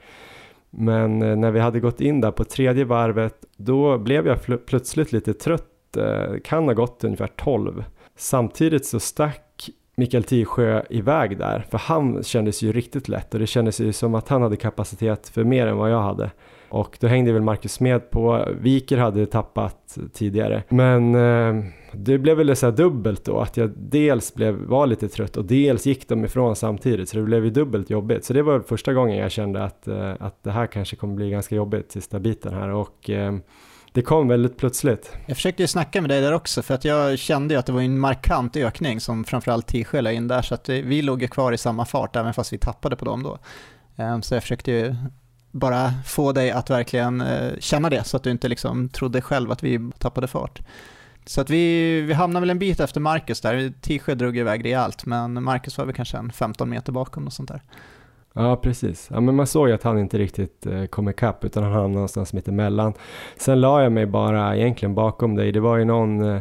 Men 0.70 1.22
eh, 1.22 1.36
när 1.36 1.50
vi 1.50 1.60
hade 1.60 1.80
gått 1.80 2.00
in 2.00 2.20
där 2.20 2.30
på 2.30 2.44
tredje 2.44 2.84
varvet 2.84 3.34
då 3.56 3.98
blev 3.98 4.26
jag 4.26 4.66
plötsligt 4.66 5.12
lite 5.12 5.34
trött. 5.34 5.64
Det 5.90 6.40
kan 6.44 6.64
ha 6.64 6.72
gått 6.72 7.04
ungefär 7.04 7.30
12. 7.36 7.84
Samtidigt 8.16 8.86
så 8.86 9.00
stack 9.00 9.47
Mikael 9.98 10.24
Tisjö 10.24 10.82
iväg 10.90 11.38
där, 11.38 11.64
för 11.70 11.78
han 11.78 12.22
kändes 12.22 12.62
ju 12.62 12.72
riktigt 12.72 13.08
lätt 13.08 13.34
och 13.34 13.40
det 13.40 13.46
kändes 13.46 13.80
ju 13.80 13.92
som 13.92 14.14
att 14.14 14.28
han 14.28 14.42
hade 14.42 14.56
kapacitet 14.56 15.28
för 15.28 15.44
mer 15.44 15.66
än 15.66 15.76
vad 15.76 15.90
jag 15.90 16.02
hade. 16.02 16.30
Och 16.68 16.96
då 17.00 17.06
hängde 17.06 17.32
väl 17.32 17.42
Marcus 17.42 17.72
Smed 17.72 18.10
på, 18.10 18.48
Viker 18.60 18.98
hade 18.98 19.26
tappat 19.26 19.98
tidigare. 20.12 20.62
Men 20.68 21.14
eh, 21.14 21.64
det 21.92 22.18
blev 22.18 22.36
väl 22.36 22.56
så 22.56 22.66
här 22.66 22.72
dubbelt 22.72 23.24
då, 23.24 23.40
att 23.40 23.56
jag 23.56 23.70
dels 23.76 24.34
blev, 24.34 24.54
var 24.54 24.86
lite 24.86 25.08
trött 25.08 25.36
och 25.36 25.44
dels 25.44 25.86
gick 25.86 26.08
de 26.08 26.24
ifrån 26.24 26.56
samtidigt, 26.56 27.08
så 27.08 27.16
det 27.16 27.22
blev 27.22 27.44
ju 27.44 27.50
dubbelt 27.50 27.90
jobbigt. 27.90 28.24
Så 28.24 28.32
det 28.32 28.42
var 28.42 28.60
första 28.60 28.94
gången 28.94 29.16
jag 29.16 29.30
kände 29.30 29.64
att, 29.64 29.88
eh, 29.88 30.14
att 30.20 30.42
det 30.42 30.50
här 30.50 30.66
kanske 30.66 30.96
kommer 30.96 31.14
bli 31.14 31.30
ganska 31.30 31.54
jobbigt 31.54 31.92
sista 31.92 32.18
biten 32.18 32.54
här 32.54 32.68
och 32.68 33.10
eh, 33.10 33.34
det 33.92 34.02
kom 34.02 34.28
väldigt 34.28 34.56
plötsligt. 34.56 35.12
Jag 35.26 35.36
försökte 35.36 35.62
ju 35.62 35.66
snacka 35.66 36.00
med 36.00 36.10
dig 36.10 36.20
där 36.20 36.32
också 36.32 36.62
för 36.62 36.74
att 36.74 36.84
jag 36.84 37.18
kände 37.18 37.54
ju 37.54 37.60
att 37.60 37.66
det 37.66 37.72
var 37.72 37.80
en 37.80 37.98
markant 37.98 38.56
ökning 38.56 39.00
som 39.00 39.24
framförallt 39.24 39.66
Tisjö 39.66 40.00
la 40.00 40.12
in 40.12 40.28
där 40.28 40.42
så 40.42 40.54
att 40.54 40.68
vi 40.68 41.02
låg 41.02 41.22
ju 41.22 41.28
kvar 41.28 41.52
i 41.52 41.58
samma 41.58 41.84
fart 41.84 42.16
även 42.16 42.34
fast 42.34 42.52
vi 42.52 42.58
tappade 42.58 42.96
på 42.96 43.04
dem 43.04 43.22
då. 43.22 43.38
Ehm, 43.96 44.22
så 44.22 44.34
jag 44.34 44.42
försökte 44.42 44.70
ju 44.70 44.96
bara 45.50 45.92
få 46.06 46.32
dig 46.32 46.50
att 46.50 46.70
verkligen 46.70 47.20
eh, 47.20 47.52
känna 47.60 47.90
det 47.90 48.04
så 48.04 48.16
att 48.16 48.22
du 48.22 48.30
inte 48.30 48.48
liksom 48.48 48.88
trodde 48.88 49.20
själv 49.20 49.52
att 49.52 49.62
vi 49.62 49.90
tappade 49.98 50.26
fart. 50.26 50.60
Så 51.26 51.40
att 51.40 51.50
vi, 51.50 52.00
vi 52.00 52.12
hamnade 52.12 52.40
väl 52.40 52.50
en 52.50 52.58
bit 52.58 52.80
efter 52.80 53.00
Marcus 53.00 53.40
där. 53.40 53.72
Tisjö 53.80 54.14
drog 54.14 54.36
iväg 54.36 54.64
rejält 54.64 55.06
men 55.06 55.42
Marcus 55.42 55.78
var 55.78 55.84
väl 55.84 55.94
kanske 55.94 56.16
en 56.16 56.32
15 56.32 56.70
meter 56.70 56.92
bakom 56.92 57.26
och 57.26 57.32
sånt 57.32 57.48
där. 57.48 57.62
Ja, 58.38 58.56
precis. 58.56 59.08
Ja, 59.12 59.20
men 59.20 59.34
man 59.34 59.46
såg 59.46 59.68
ju 59.68 59.74
att 59.74 59.82
han 59.82 59.98
inte 59.98 60.18
riktigt 60.18 60.66
eh, 60.66 60.84
kom 60.84 61.08
ikapp 61.08 61.44
utan 61.44 61.62
han 61.62 61.72
hamnade 61.72 61.94
någonstans 61.94 62.32
mitt 62.32 62.48
emellan. 62.48 62.92
Sen 63.36 63.60
la 63.60 63.82
jag 63.82 63.92
mig 63.92 64.06
bara 64.06 64.56
egentligen 64.56 64.94
bakom 64.94 65.36
dig. 65.36 65.52
Det 65.52 65.60
var 65.60 65.76
ju 65.76 65.84
någon 65.84 66.20
eh, 66.20 66.40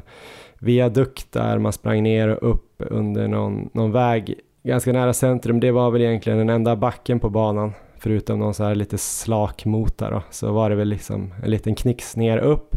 viadukt 0.59 1.31
där 1.31 1.57
man 1.57 1.73
sprang 1.73 2.03
ner 2.03 2.27
och 2.27 2.51
upp 2.51 2.73
under 2.77 3.27
någon, 3.27 3.69
någon 3.73 3.91
väg 3.91 4.39
ganska 4.63 4.91
nära 4.93 5.13
centrum. 5.13 5.59
Det 5.59 5.71
var 5.71 5.91
väl 5.91 6.01
egentligen 6.01 6.37
den 6.37 6.49
enda 6.49 6.75
backen 6.75 7.19
på 7.19 7.29
banan 7.29 7.73
förutom 7.99 8.39
någon 8.39 8.53
så 8.53 8.63
här 8.63 8.75
lite 8.75 8.97
slak 8.97 9.65
mota 9.65 10.09
då, 10.09 10.23
så 10.29 10.51
var 10.51 10.69
det 10.69 10.75
väl 10.75 10.89
liksom 10.89 11.33
en 11.43 11.51
liten 11.51 11.75
knix 11.75 12.15
ner 12.15 12.37
upp. 12.37 12.75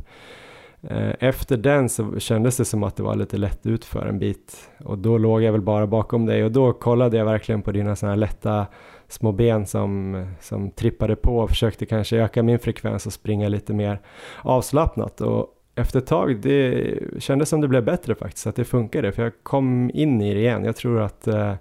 Eh, 0.83 1.12
efter 1.18 1.56
den 1.56 1.88
så 1.88 2.18
kändes 2.18 2.56
det 2.56 2.64
som 2.64 2.83
att 2.83 2.96
det 2.96 3.02
var 3.02 3.16
lite 3.16 3.37
lätt 3.37 3.66
ut 3.66 3.85
för 3.85 4.06
en 4.06 4.18
bit 4.18 4.70
och 4.85 4.98
då 4.98 5.18
låg 5.18 5.42
jag 5.42 5.52
väl 5.52 5.61
bara 5.61 5.87
bakom 5.87 6.26
dig 6.26 6.44
och 6.44 6.52
då 6.52 6.72
kollade 6.72 7.16
jag 7.16 7.24
verkligen 7.24 7.62
på 7.62 7.72
dina 7.72 7.96
sådana 7.96 8.12
här 8.12 8.20
lätta 8.20 8.66
små 9.10 9.32
ben 9.32 9.66
som, 9.66 10.26
som 10.40 10.70
trippade 10.70 11.16
på 11.16 11.38
och 11.38 11.50
försökte 11.50 11.86
kanske 11.86 12.16
öka 12.16 12.42
min 12.42 12.58
frekvens 12.58 13.06
och 13.06 13.12
springa 13.12 13.48
lite 13.48 13.72
mer 13.72 14.00
avslappnat 14.42 15.20
och 15.20 15.56
efter 15.74 15.98
ett 15.98 16.06
tag, 16.06 16.40
det 16.40 16.98
kändes 17.18 17.48
som 17.48 17.60
det 17.60 17.68
blev 17.68 17.84
bättre 17.84 18.14
faktiskt, 18.14 18.46
att 18.46 18.56
det 18.56 18.64
funkade 18.64 19.12
för 19.12 19.22
jag 19.22 19.32
kom 19.42 19.90
in 19.94 20.20
i 20.20 20.34
det 20.34 20.40
igen. 20.40 20.64
Jag 20.64 20.76
tror 20.76 21.00
att 21.00 21.26
eh, 21.26 21.54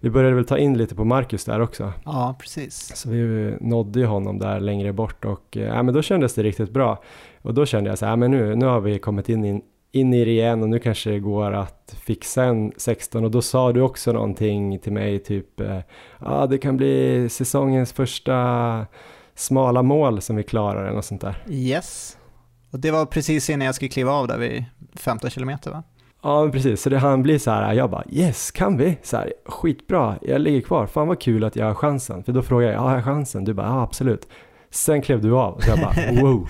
vi 0.00 0.10
började 0.10 0.34
väl 0.34 0.44
ta 0.44 0.58
in 0.58 0.78
lite 0.78 0.94
på 0.94 1.04
Marcus 1.04 1.44
där 1.44 1.60
också. 1.60 1.92
Ja, 2.04 2.36
precis. 2.40 2.96
Så 2.96 3.10
vi 3.10 3.54
nådde 3.60 4.00
ju 4.00 4.06
honom 4.06 4.38
där 4.38 4.60
längre 4.60 4.92
bort 4.92 5.24
och 5.24 5.56
äh, 5.56 5.82
men 5.82 5.94
då 5.94 6.02
kändes 6.02 6.34
det 6.34 6.42
riktigt 6.42 6.70
bra. 6.70 7.02
Och 7.42 7.54
då 7.54 7.66
kände 7.66 7.90
jag 7.90 7.98
så 7.98 8.06
här, 8.06 8.16
men 8.16 8.30
nu, 8.30 8.54
nu 8.54 8.66
har 8.66 8.80
vi 8.80 8.98
kommit 8.98 9.28
in, 9.28 9.44
in, 9.44 9.62
in 9.94 10.14
i 10.14 10.24
det 10.24 10.30
igen 10.30 10.62
och 10.62 10.68
nu 10.68 10.78
kanske 10.78 11.10
det 11.10 11.18
går 11.18 11.52
att 11.52 11.96
fixa 12.04 12.44
en 12.44 12.72
16 12.76 13.24
och 13.24 13.30
då 13.30 13.42
sa 13.42 13.72
du 13.72 13.80
också 13.80 14.12
någonting 14.12 14.78
till 14.78 14.92
mig 14.92 15.18
typ, 15.18 15.60
ja 15.60 15.82
ah, 16.18 16.46
det 16.46 16.58
kan 16.58 16.76
bli 16.76 17.28
säsongens 17.28 17.92
första 17.92 18.86
smala 19.34 19.82
mål 19.82 20.20
som 20.20 20.36
vi 20.36 20.42
klarar 20.42 20.84
eller 20.84 20.94
något 20.94 21.04
sånt 21.04 21.20
där. 21.20 21.44
Yes, 21.48 22.18
och 22.70 22.78
det 22.80 22.90
var 22.90 23.06
precis 23.06 23.50
innan 23.50 23.66
jag 23.66 23.74
skulle 23.74 23.88
kliva 23.88 24.12
av 24.12 24.28
där 24.28 24.38
vid 24.38 24.64
15 24.94 25.30
kilometer 25.30 25.70
va? 25.70 25.82
Ja, 26.22 26.48
precis. 26.52 26.82
Så 26.82 26.90
det, 26.90 26.98
han 26.98 27.22
blir 27.22 27.38
så 27.38 27.50
här, 27.50 27.72
jag 27.72 27.90
bara 27.90 28.04
yes, 28.10 28.50
kan 28.50 28.76
vi? 28.76 28.98
Så 29.02 29.16
här, 29.16 29.32
skitbra, 29.46 30.16
jag 30.22 30.40
ligger 30.40 30.60
kvar. 30.60 30.86
Fan 30.86 31.08
vad 31.08 31.20
kul 31.20 31.44
att 31.44 31.56
jag 31.56 31.66
har 31.66 31.74
chansen. 31.74 32.24
För 32.24 32.32
då 32.32 32.42
frågar 32.42 32.72
jag, 32.72 32.80
har 32.80 32.94
jag 32.94 33.04
chansen? 33.04 33.44
Du 33.44 33.54
bara, 33.54 33.66
ja 33.66 33.82
absolut. 33.82 34.28
Sen 34.74 35.02
klev 35.02 35.20
du 35.20 35.32
av 35.32 35.54
och 35.54 35.62
jag 35.66 35.78
bara 35.78 36.22
wow, 36.22 36.48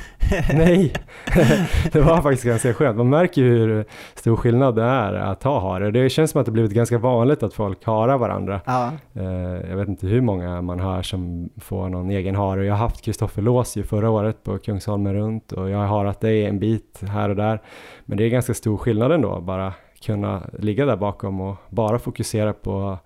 nej. 0.55 0.93
det 1.93 2.01
var 2.01 2.23
faktiskt 2.23 2.45
ganska 2.45 2.75
skönt. 2.75 2.97
Man 2.97 3.09
märker 3.09 3.43
ju 3.43 3.49
hur 3.49 3.85
stor 4.15 4.37
skillnad 4.37 4.77
det 4.77 4.83
är 4.83 5.13
att 5.15 5.43
ha 5.43 5.61
hare. 5.61 5.91
Det 5.91 6.11
känns 6.11 6.31
som 6.31 6.41
att 6.41 6.47
det 6.47 6.53
blivit 6.53 6.73
ganska 6.73 6.99
vanligt 6.99 7.43
att 7.43 7.55
folk 7.55 7.85
harar 7.85 8.19
varandra. 8.19 8.61
Ja. 8.67 8.93
Eh, 9.15 9.71
jag 9.71 9.77
vet 9.77 9.89
inte 9.89 10.07
hur 10.07 10.21
många 10.21 10.63
man 10.63 10.81
hör 10.81 11.03
som 11.03 11.51
får 11.57 11.89
någon 11.89 12.11
egen 12.11 12.35
hare. 12.35 12.67
Jag 12.67 12.75
har 12.75 12.79
haft 12.79 13.03
Kristoffer 13.03 13.43
Lås 13.43 13.77
ju 13.77 13.83
förra 13.83 14.11
året 14.11 14.45
på 14.45 14.59
Kungsholmen 14.59 15.15
runt 15.15 15.53
och 15.53 15.71
jag 15.71 15.79
har 15.79 15.87
harat 15.87 16.21
dig 16.21 16.47
en 16.47 16.59
bit 16.59 17.01
här 17.09 17.29
och 17.29 17.37
där. 17.37 17.63
Men 18.05 18.19
det 18.19 18.25
är 18.25 18.29
ganska 18.29 18.55
stor 18.55 18.77
skillnad 18.77 19.13
ändå, 19.13 19.41
bara 19.41 19.73
kunna 20.03 20.43
ligga 20.59 20.87
där 20.87 20.97
bakom 20.97 21.41
och 21.41 21.57
bara 21.69 21.99
fokusera 21.99 22.53
på 22.53 22.99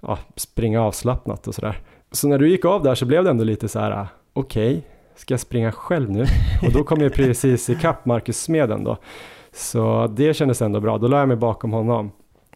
ja, 0.00 0.18
springa 0.36 0.82
avslappnat 0.82 1.46
och 1.46 1.54
sådär. 1.54 1.78
Så 2.12 2.28
när 2.28 2.38
du 2.38 2.50
gick 2.50 2.64
av 2.64 2.82
där 2.82 2.94
så 2.94 3.06
blev 3.06 3.24
det 3.24 3.30
ändå 3.30 3.44
lite 3.44 3.68
så 3.68 3.78
här 3.78 4.06
okej, 4.34 4.78
okay, 4.78 4.82
ska 5.14 5.34
jag 5.34 5.40
springa 5.40 5.72
själv 5.72 6.10
nu? 6.10 6.26
Och 6.62 6.72
då 6.72 6.84
kom 6.84 7.00
jag 7.00 7.12
precis 7.14 7.70
ikapp 7.70 8.04
Marcus 8.04 8.42
Smeden 8.42 8.84
då. 8.84 8.96
Så 9.52 10.06
det 10.06 10.34
kändes 10.34 10.62
ändå 10.62 10.80
bra, 10.80 10.98
då 10.98 11.08
la 11.08 11.18
jag 11.18 11.28
mig 11.28 11.36
bakom 11.36 11.72
honom. 11.72 12.12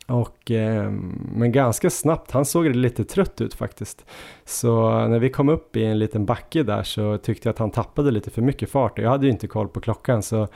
Och, 0.06 0.50
eh, 0.50 0.90
men 1.32 1.52
ganska 1.52 1.90
snabbt, 1.90 2.30
han 2.30 2.44
såg 2.44 2.66
lite 2.66 3.04
trött 3.04 3.40
ut 3.40 3.54
faktiskt. 3.54 4.04
Så 4.44 4.90
när 5.08 5.18
vi 5.18 5.30
kom 5.30 5.48
upp 5.48 5.76
i 5.76 5.84
en 5.84 5.98
liten 5.98 6.26
backe 6.26 6.62
där 6.62 6.82
så 6.82 7.18
tyckte 7.18 7.48
jag 7.48 7.52
att 7.52 7.58
han 7.58 7.70
tappade 7.70 8.10
lite 8.10 8.30
för 8.30 8.42
mycket 8.42 8.70
fart. 8.70 8.98
Jag 8.98 9.10
hade 9.10 9.26
ju 9.26 9.32
inte 9.32 9.46
koll 9.46 9.68
på 9.68 9.80
klockan 9.80 10.22
så 10.22 10.48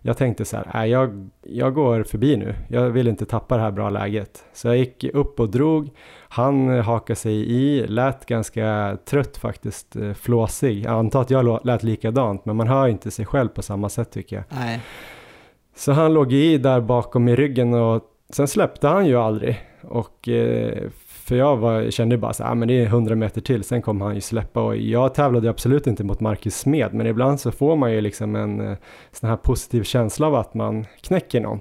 jag 0.00 0.16
tänkte 0.16 0.44
så 0.44 0.56
här, 0.56 0.84
äh, 0.84 0.90
jag, 0.90 1.30
jag 1.42 1.74
går 1.74 2.02
förbi 2.02 2.36
nu. 2.36 2.54
Jag 2.68 2.90
vill 2.90 3.08
inte 3.08 3.26
tappa 3.26 3.56
det 3.56 3.62
här 3.62 3.70
bra 3.70 3.90
läget. 3.90 4.44
Så 4.52 4.68
jag 4.68 4.76
gick 4.76 5.04
upp 5.04 5.40
och 5.40 5.50
drog. 5.50 5.90
Han 6.28 6.68
hakade 6.68 7.16
sig 7.16 7.50
i, 7.50 7.86
lät 7.86 8.26
ganska 8.26 8.98
trött 9.04 9.36
faktiskt, 9.36 9.96
eh, 9.96 10.12
flåsig. 10.12 10.84
Jag 10.84 10.92
antar 10.92 11.20
att 11.20 11.30
jag 11.30 11.66
lät 11.66 11.82
likadant, 11.82 12.44
men 12.44 12.56
man 12.56 12.68
hör 12.68 12.88
inte 12.88 13.10
sig 13.10 13.26
själv 13.26 13.48
på 13.48 13.62
samma 13.62 13.88
sätt 13.88 14.10
tycker 14.10 14.36
jag. 14.36 14.44
Nej. 14.48 14.80
Så 15.76 15.92
han 15.92 16.14
låg 16.14 16.32
i 16.32 16.58
där 16.58 16.80
bakom 16.80 17.28
i 17.28 17.36
ryggen 17.36 17.74
och 17.74 18.02
sen 18.30 18.48
släppte 18.48 18.88
han 18.88 19.06
ju 19.06 19.16
aldrig. 19.16 19.60
Och 19.82 20.28
eh, 20.28 20.88
för 21.28 21.36
jag 21.36 21.56
var, 21.56 21.90
kände 21.90 22.18
bara 22.18 22.32
så 22.32 22.44
här, 22.44 22.50
ah, 22.50 22.54
men 22.54 22.68
det 22.68 22.74
är 22.74 22.86
100 22.86 23.14
meter 23.14 23.40
till, 23.40 23.64
sen 23.64 23.82
kommer 23.82 24.04
han 24.04 24.14
ju 24.14 24.20
släppa 24.20 24.62
och 24.62 24.76
jag 24.76 25.14
tävlade 25.14 25.50
absolut 25.50 25.86
inte 25.86 26.04
mot 26.04 26.20
Marcus 26.20 26.58
Smed, 26.58 26.94
men 26.94 27.06
ibland 27.06 27.40
så 27.40 27.52
får 27.52 27.76
man 27.76 27.92
ju 27.92 28.00
liksom 28.00 28.36
en 28.36 28.60
eh, 28.60 28.76
sån 29.12 29.28
här 29.28 29.36
positiv 29.36 29.82
känsla 29.82 30.26
av 30.26 30.34
att 30.34 30.54
man 30.54 30.86
knäcker 31.00 31.40
någon. 31.40 31.60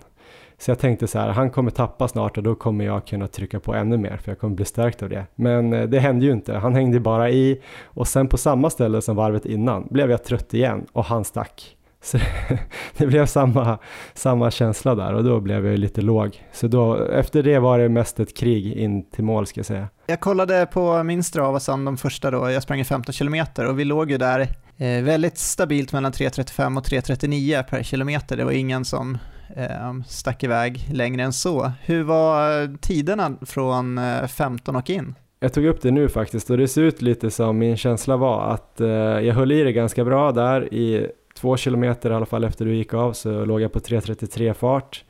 Så 0.59 0.71
jag 0.71 0.79
tänkte 0.79 1.07
så 1.07 1.19
här, 1.19 1.29
han 1.29 1.49
kommer 1.49 1.71
tappa 1.71 2.07
snart 2.07 2.37
och 2.37 2.43
då 2.43 2.55
kommer 2.55 2.85
jag 2.85 3.07
kunna 3.07 3.27
trycka 3.27 3.59
på 3.59 3.73
ännu 3.73 3.97
mer 3.97 4.17
för 4.17 4.31
jag 4.31 4.39
kommer 4.39 4.55
bli 4.55 4.65
stärkt 4.65 5.03
av 5.03 5.09
det. 5.09 5.25
Men 5.35 5.73
eh, 5.73 5.83
det 5.83 5.99
hände 5.99 6.25
ju 6.25 6.31
inte, 6.31 6.53
han 6.53 6.75
hängde 6.75 6.99
bara 6.99 7.29
i 7.29 7.61
och 7.83 8.07
sen 8.07 8.27
på 8.27 8.37
samma 8.37 8.69
ställe 8.69 9.01
som 9.01 9.15
varvet 9.15 9.45
innan 9.45 9.87
blev 9.89 10.11
jag 10.11 10.23
trött 10.23 10.53
igen 10.53 10.85
och 10.91 11.05
han 11.05 11.23
stack. 11.23 11.77
Så 12.01 12.17
det 12.97 13.07
blev 13.07 13.25
samma, 13.25 13.77
samma 14.13 14.51
känsla 14.51 14.95
där 14.95 15.13
och 15.13 15.23
då 15.23 15.39
blev 15.39 15.65
jag 15.65 15.79
lite 15.79 16.01
låg. 16.01 16.43
Så 16.53 16.67
då, 16.67 17.05
efter 17.05 17.43
det 17.43 17.59
var 17.59 17.79
det 17.79 17.89
mest 17.89 18.19
ett 18.19 18.37
krig 18.37 18.73
in 18.73 19.09
till 19.09 19.23
mål 19.23 19.47
ska 19.47 19.59
jag 19.59 19.65
säga. 19.65 19.87
Jag 20.07 20.19
kollade 20.19 20.65
på 20.65 21.03
min 21.03 21.23
Strava 21.23 21.59
sen 21.59 21.85
de 21.85 21.97
första 21.97 22.31
då, 22.31 22.51
jag 22.51 22.63
sprang 22.63 22.85
15 22.85 23.13
kilometer 23.13 23.65
och 23.65 23.79
vi 23.79 23.83
låg 23.83 24.11
ju 24.11 24.17
där 24.17 24.39
eh, 24.77 25.03
väldigt 25.03 25.37
stabilt 25.37 25.93
mellan 25.93 26.11
3.35 26.11 26.77
och 26.77 26.85
3.39 26.85 27.63
per 27.63 27.83
kilometer. 27.83 28.37
Det 28.37 28.43
var 28.43 28.51
ingen 28.51 28.85
som 28.85 29.17
Ehm, 29.55 30.03
stack 30.03 30.43
iväg 30.43 30.89
längre 30.91 31.23
än 31.23 31.33
så. 31.33 31.71
Hur 31.81 32.03
var 32.03 32.61
eh, 32.61 32.69
tiderna 32.81 33.37
från 33.41 33.97
eh, 33.97 34.27
15 34.27 34.75
och 34.75 34.89
in? 34.89 35.15
Jag 35.39 35.53
tog 35.53 35.65
upp 35.65 35.81
det 35.81 35.91
nu 35.91 36.09
faktiskt 36.09 36.49
och 36.49 36.57
det 36.57 36.67
ser 36.67 36.81
ut 36.81 37.01
lite 37.01 37.31
som 37.31 37.57
min 37.57 37.77
känsla 37.77 38.17
var 38.17 38.53
att 38.53 38.81
eh, 38.81 38.87
jag 38.87 39.33
höll 39.33 39.51
i 39.51 39.63
det 39.63 39.71
ganska 39.71 40.05
bra 40.05 40.31
där 40.31 40.73
i 40.73 41.07
två 41.35 41.57
kilometer 41.57 42.11
i 42.11 42.13
alla 42.13 42.25
fall 42.25 42.43
efter 42.43 42.65
du 42.65 42.75
gick 42.75 42.93
av 42.93 43.13
så 43.13 43.45
låg 43.45 43.61
jag 43.61 43.71
på 43.71 43.79
3.33 43.79 44.53
fart. 44.53 45.03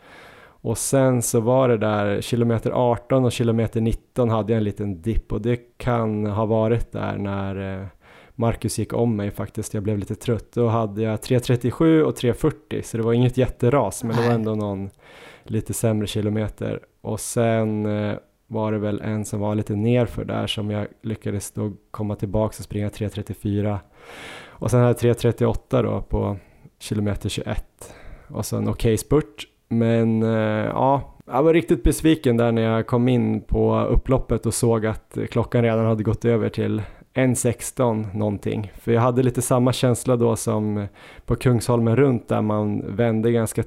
Och 0.62 0.78
sen 0.78 1.22
så 1.22 1.40
var 1.40 1.70
det 1.70 1.78
där 1.78 2.22
kilometer 2.22 2.72
18 2.72 3.26
och 3.26 3.32
kilometer 3.32 3.82
19 3.82 4.30
hade 4.30 4.54
jag 4.54 4.58
en 4.58 4.64
liten 4.64 5.02
dipp 5.02 5.32
och 5.32 5.42
det 5.42 5.56
kan 5.78 6.26
ha 6.26 6.46
varit 6.46 6.92
där 6.92 7.18
när 7.18 7.82
eh, 7.82 7.88
Marcus 8.40 8.80
gick 8.80 8.94
om 8.94 9.16
mig 9.16 9.32
faktiskt. 9.32 9.74
Jag 9.74 9.84
blev 9.84 9.98
lite 9.98 10.16
trött. 10.16 10.52
Då 10.52 10.68
hade 10.68 11.02
jag 11.02 11.20
3.37 11.20 12.02
och 12.02 12.16
3.40 12.16 12.82
så 12.82 12.98
det 12.98 13.04
var 13.04 13.14
inget 13.14 13.38
jätteras 13.38 14.04
men 14.04 14.16
det 14.16 14.28
var 14.28 14.34
ändå 14.34 14.56
någon 14.56 14.90
lite 15.44 15.74
sämre 15.74 16.08
kilometer. 16.08 16.80
Och 17.02 17.20
sen 17.20 17.86
eh, 17.86 18.16
var 18.48 18.72
det 18.72 18.78
väl 18.78 19.02
en 19.02 19.26
som 19.26 19.40
var 19.40 19.56
lite 19.56 19.76
nerför 19.76 20.26
där 20.26 20.48
som 20.48 20.72
jag 20.72 20.88
lyckades 21.02 21.52
då 21.52 21.74
komma 21.92 22.16
tillbaka 22.16 22.56
och 22.60 22.64
springa 22.64 22.90
3.34 22.90 23.78
och 24.48 24.72
sen 24.72 24.80
hade 24.80 25.08
jag 25.08 25.18
3.38 25.18 25.84
då 25.84 26.02
på 26.02 26.38
kilometer 26.80 27.30
21 27.30 27.94
och 28.28 28.46
så 28.46 28.58
en 28.58 28.64
okej 28.64 28.72
okay 28.72 28.98
spurt. 28.98 29.48
Men 29.70 30.24
eh, 30.24 30.66
ja, 30.66 31.18
jag 31.26 31.44
var 31.44 31.54
riktigt 31.54 31.84
besviken 31.84 32.38
där 32.38 32.52
när 32.52 32.62
jag 32.62 32.88
kom 32.88 33.08
in 33.08 33.42
på 33.42 33.80
upploppet 33.80 34.46
och 34.46 34.54
såg 34.54 34.86
att 34.86 35.18
klockan 35.32 35.64
redan 35.64 35.86
hade 35.86 36.04
gått 36.04 36.26
över 36.26 36.50
till 36.50 36.82
1.16 37.18 38.18
någonting. 38.18 38.72
För 38.76 38.92
jag 38.92 39.02
hade 39.02 39.24
lite 39.24 39.42
samma 39.42 39.74
känsla 39.74 40.16
då 40.16 40.36
som 40.36 40.88
på 41.26 41.36
Kungsholmen 41.36 41.96
runt 41.96 42.28
där 42.28 42.42
man 42.42 42.96
vände 42.96 43.32
ganska 43.32 43.64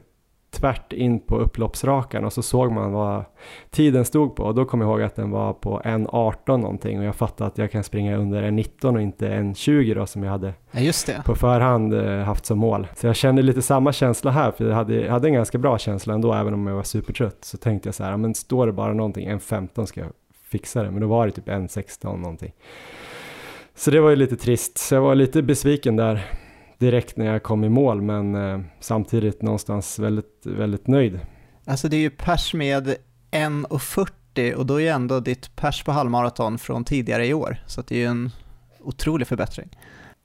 tvärt 0.50 0.92
in 0.92 1.20
på 1.20 1.38
upploppsrakan 1.38 2.24
och 2.24 2.32
så 2.32 2.42
såg 2.42 2.72
man 2.72 2.92
vad 2.92 3.24
tiden 3.70 4.04
stod 4.04 4.36
på 4.36 4.42
och 4.42 4.54
då 4.54 4.64
kom 4.64 4.80
jag 4.80 4.90
ihåg 4.90 5.02
att 5.02 5.16
den 5.16 5.30
var 5.30 5.52
på 5.52 5.80
1.18 5.84 6.56
någonting 6.56 6.98
och 6.98 7.04
jag 7.04 7.16
fattade 7.16 7.48
att 7.48 7.58
jag 7.58 7.70
kan 7.70 7.84
springa 7.84 8.16
under 8.16 8.42
1.19 8.42 8.94
och 8.94 9.02
inte 9.02 9.28
1.20 9.28 9.94
då 9.94 10.06
som 10.06 10.22
jag 10.22 10.30
hade 10.30 10.54
ja, 10.70 11.22
på 11.24 11.34
förhand 11.34 11.94
eh, 11.94 12.18
haft 12.18 12.46
som 12.46 12.58
mål. 12.58 12.86
Så 12.96 13.06
jag 13.06 13.16
kände 13.16 13.42
lite 13.42 13.62
samma 13.62 13.92
känsla 13.92 14.30
här 14.30 14.50
för 14.50 14.68
jag 14.68 14.74
hade, 14.74 15.10
hade 15.10 15.28
en 15.28 15.34
ganska 15.34 15.58
bra 15.58 15.78
känsla 15.78 16.14
ändå 16.14 16.32
även 16.32 16.54
om 16.54 16.66
jag 16.66 16.76
var 16.76 16.82
supertrött 16.82 17.44
så 17.44 17.56
tänkte 17.56 17.88
jag 17.88 17.94
så 17.94 18.04
här, 18.04 18.16
men 18.16 18.34
står 18.34 18.66
det 18.66 18.72
bara 18.72 18.92
någonting 18.92 19.28
1.15 19.30 19.84
ska 19.86 20.00
jag 20.00 20.10
fixa 20.50 20.82
det 20.82 20.90
men 20.90 21.00
då 21.00 21.06
var 21.06 21.26
det 21.26 21.32
typ 21.32 21.48
1.16 21.48 22.16
någonting. 22.16 22.52
Så 23.81 23.90
det 23.90 24.01
var 24.01 24.11
ju 24.11 24.16
lite 24.16 24.37
trist, 24.37 24.79
så 24.79 24.95
jag 24.95 25.03
var 25.03 25.14
lite 25.14 25.43
besviken 25.43 25.97
där 25.97 26.31
direkt 26.79 27.16
när 27.16 27.27
jag 27.27 27.43
kom 27.43 27.64
i 27.64 27.69
mål 27.69 28.03
men 28.03 28.35
eh, 28.35 28.61
samtidigt 28.81 29.43
någonstans 29.43 29.99
väldigt, 29.99 30.47
väldigt 30.47 30.87
nöjd. 30.87 31.21
Alltså 31.64 31.88
det 31.88 31.97
är 31.97 32.01
ju 32.01 32.11
pers 32.11 32.55
med 32.55 32.95
1.40 33.31 34.55
och 34.55 34.66
då 34.66 34.77
är 34.77 34.81
ju 34.81 34.88
ändå 34.88 35.21
ditt 35.21 35.57
pers 35.57 35.85
på 35.85 35.93
halvmaraton 35.93 36.59
från 36.59 36.85
tidigare 36.85 37.27
i 37.27 37.35
år, 37.35 37.57
så 37.66 37.83
det 37.83 37.95
är 37.95 37.99
ju 37.99 38.07
en 38.07 38.31
otrolig 38.81 39.27
förbättring. 39.27 39.69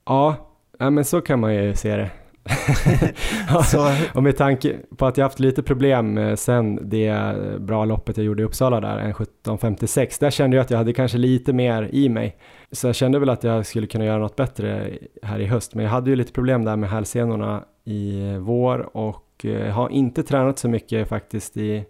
Ja, 0.06 0.36
ja 0.78 0.90
men 0.90 1.04
så 1.04 1.20
kan 1.20 1.40
man 1.40 1.54
ju 1.54 1.74
se 1.74 1.96
det. 1.96 2.10
så... 3.64 3.90
och 4.14 4.22
med 4.22 4.36
tanke 4.36 4.76
på 4.96 5.06
att 5.06 5.16
jag 5.16 5.24
haft 5.24 5.40
lite 5.40 5.62
problem 5.62 6.36
sen 6.36 6.78
det 6.90 7.34
bra 7.60 7.84
loppet 7.84 8.16
jag 8.16 8.26
gjorde 8.26 8.42
i 8.42 8.46
Uppsala 8.46 8.80
där, 8.80 8.98
en 8.98 9.12
17.56, 9.12 10.16
där 10.20 10.30
kände 10.30 10.56
jag 10.56 10.64
att 10.64 10.70
jag 10.70 10.78
hade 10.78 10.92
kanske 10.92 11.18
lite 11.18 11.52
mer 11.52 11.88
i 11.92 12.08
mig. 12.08 12.36
Så 12.72 12.86
jag 12.86 12.94
kände 12.94 13.18
väl 13.18 13.30
att 13.30 13.44
jag 13.44 13.66
skulle 13.66 13.86
kunna 13.86 14.04
göra 14.04 14.18
något 14.18 14.36
bättre 14.36 14.90
här 15.22 15.38
i 15.38 15.46
höst, 15.46 15.74
men 15.74 15.84
jag 15.84 15.90
hade 15.90 16.10
ju 16.10 16.16
lite 16.16 16.32
problem 16.32 16.64
där 16.64 16.76
med 16.76 16.90
hälsenorna 16.90 17.64
i 17.84 18.36
vår 18.40 18.96
och 18.96 19.44
eh, 19.44 19.72
har 19.72 19.88
inte 19.88 20.22
tränat 20.22 20.58
så 20.58 20.68
mycket 20.68 21.08
faktiskt 21.08 21.56
i 21.56 21.84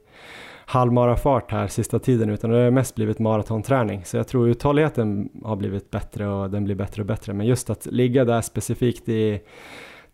halvmarafart 0.67 1.53
här 1.53 1.67
sista 1.67 1.99
tiden 1.99 2.31
utan 2.31 2.51
det 2.51 2.57
har 2.57 2.71
mest 2.71 2.95
blivit 2.95 3.19
maratonträning. 3.19 4.05
Så 4.05 4.17
jag 4.17 4.29
tror 4.29 4.49
uthålligheten 4.49 5.29
har 5.45 5.57
blivit 5.57 5.91
bättre 5.91 6.29
och 6.29 6.51
den 6.51 6.65
blir 6.65 6.75
bättre 6.75 7.03
och 7.03 7.07
bättre. 7.07 7.33
Men 7.33 7.47
just 7.47 7.71
att 7.71 7.87
ligga 7.87 8.25
där 8.25 8.41
specifikt 8.41 9.09
i 9.09 9.41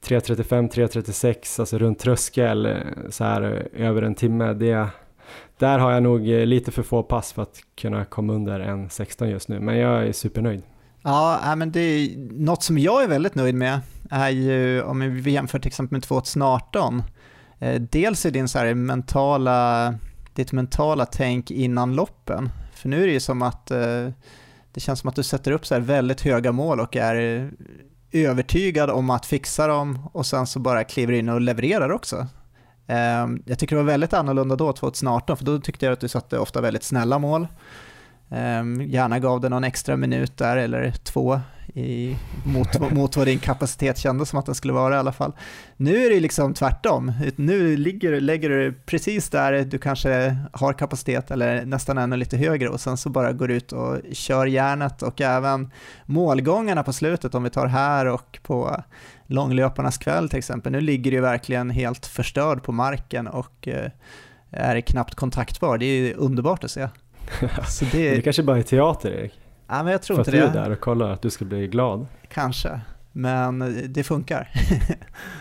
3.35, 0.03 0.71
3.36, 0.71 1.61
alltså 1.61 1.79
runt 1.79 1.99
tröskel 1.99 2.67
eh, 2.67 2.77
så 3.11 3.25
här 3.25 3.43
eh, 3.75 3.87
över 3.89 4.03
en 4.03 4.15
timme, 4.15 4.53
det, 4.53 4.89
där 5.59 5.79
har 5.79 5.93
jag 5.93 6.03
nog 6.03 6.31
eh, 6.31 6.47
lite 6.47 6.71
för 6.71 6.83
få 6.83 7.03
pass 7.03 7.33
för 7.33 7.43
att 7.43 7.61
kunna 7.77 8.05
komma 8.05 8.33
under 8.33 8.61
en 8.61 8.91
16 8.91 9.29
just 9.29 9.49
nu, 9.49 9.61
men 9.61 9.79
jag 9.79 10.07
är 10.07 10.13
supernöjd. 10.13 10.63
Ja, 11.03 11.55
men 11.57 11.73
det 11.73 11.81
är 11.81 12.17
något 12.33 12.63
som 12.63 12.79
jag 12.79 13.03
är 13.03 13.09
väldigt 13.09 13.35
nöjd 13.35 13.55
med 13.55 13.81
är 14.11 14.29
ju 14.29 14.83
om 14.83 15.23
vi 15.23 15.31
jämför 15.31 15.59
till 15.59 15.69
exempel 15.69 15.97
med 15.97 16.03
2018. 16.03 17.03
Dels 17.79 18.27
är 18.27 18.31
din 18.31 18.49
så 18.49 18.59
här 18.59 18.75
mentala, 18.75 19.95
ditt 20.35 20.53
mentala 20.53 21.07
tänk 21.07 21.51
innan 21.51 21.95
loppen. 21.95 22.51
För 22.75 22.89
nu 22.89 23.03
är 23.03 23.07
det 23.07 23.13
ju 23.13 23.21
som 23.21 23.43
att 23.43 23.67
det 24.73 24.81
känns 24.81 25.01
som 25.01 25.09
att 25.09 25.17
du 25.17 25.23
sätter 25.23 25.53
upp 25.53 25.67
så 25.67 25.75
här 25.75 25.81
väldigt 25.81 26.21
höga 26.21 26.53
mål 26.53 26.81
och 26.81 26.97
är 26.97 27.51
övertygad 28.13 28.91
om 28.91 29.11
att 29.11 29.27
fixa 29.27 29.67
dem 29.67 29.99
och 30.13 30.27
sen 30.27 30.47
så 30.47 30.59
bara 30.59 30.85
kliver 30.85 31.13
in 31.13 31.29
och 31.29 31.41
levererar 31.41 31.91
också. 31.93 32.27
Ehm, 32.87 33.43
jag 33.47 33.59
tycker 33.59 33.77
det 33.77 33.83
var 33.83 33.91
väldigt 33.91 34.13
annorlunda 34.13 34.57
då, 34.57 34.73
2018, 34.73 35.37
för 35.37 35.45
då 35.45 35.61
tyckte 35.61 35.87
jag 35.87 35.93
att 35.93 36.01
du 36.01 36.09
satte 36.09 36.39
ofta 36.39 36.61
väldigt 36.61 36.83
snälla 36.83 37.19
mål. 37.19 37.47
Ehm, 38.33 38.81
gärna 38.81 39.19
gav 39.19 39.41
det 39.41 39.49
någon 39.49 39.65
extra 39.65 39.97
minut 39.97 40.37
där 40.37 40.57
eller 40.57 40.91
två 40.91 41.41
i, 41.75 42.17
mot, 42.45 42.81
mot 42.93 43.17
vad 43.17 43.27
din 43.27 43.39
kapacitet 43.39 43.99
kändes 43.99 44.29
som 44.29 44.39
att 44.39 44.47
den 44.47 44.55
skulle 44.55 44.73
vara 44.73 44.95
i 44.95 44.99
alla 44.99 45.13
fall. 45.13 45.33
Nu 45.77 46.07
är 46.07 46.11
det 46.11 46.21
liksom 46.21 46.55
tvärtom. 46.55 47.13
Nu 47.37 47.77
ligger, 47.77 48.21
lägger 48.21 48.49
du 48.49 48.73
precis 48.87 49.31
där 49.31 49.65
du 49.65 49.79
kanske 49.79 50.37
har 50.53 50.73
kapacitet 50.73 51.31
eller 51.31 51.65
nästan 51.65 51.99
ännu 51.99 52.17
lite 52.17 52.37
högre 52.37 52.69
och 52.69 52.81
sen 52.81 52.97
så 52.97 53.09
bara 53.09 53.33
går 53.33 53.49
du 53.49 53.55
ut 53.55 53.73
och 53.73 53.99
kör 54.13 54.47
järnet 54.47 55.03
och 55.03 55.21
även 55.21 55.71
målgångarna 56.07 56.83
på 56.83 56.93
slutet 56.93 57.35
om 57.35 57.43
vi 57.43 57.51
tar 57.51 57.67
här 57.67 58.07
och 58.07 58.39
på 58.43 58.83
långlöparnas 59.27 59.99
kväll 59.99 60.29
till 60.29 60.39
exempel. 60.39 60.73
Nu 60.73 60.81
ligger 60.81 61.11
du 61.11 61.21
verkligen 61.21 61.71
helt 61.71 62.07
förstörd 62.07 62.63
på 62.63 62.73
marken 62.73 63.27
och 63.27 63.69
eh, 63.69 63.91
är 64.51 64.81
knappt 64.81 65.15
kontaktbar. 65.15 65.79
Det 65.79 65.87
är 65.87 66.15
underbart 66.15 66.65
att 66.65 66.71
se. 66.71 66.89
Så 67.69 67.85
det... 67.93 68.15
det 68.15 68.23
kanske 68.23 68.43
bara 68.43 68.59
är 68.59 68.63
teater 68.63 69.11
Erik? 69.11 69.41
Ja, 69.69 69.83
men 69.83 69.93
jag 69.93 70.03
tror 70.03 70.17
För 70.17 70.21
inte 70.21 70.31
att 70.31 70.53
det. 70.53 70.59
du 70.59 70.61
är 70.61 70.65
där 70.65 70.73
och 70.73 70.81
kollar 70.81 71.11
att 71.11 71.23
du 71.23 71.31
ska 71.31 71.45
bli 71.45 71.67
glad? 71.67 72.07
Kanske, 72.29 72.81
men 73.13 73.83
det 73.89 74.03
funkar. 74.03 74.49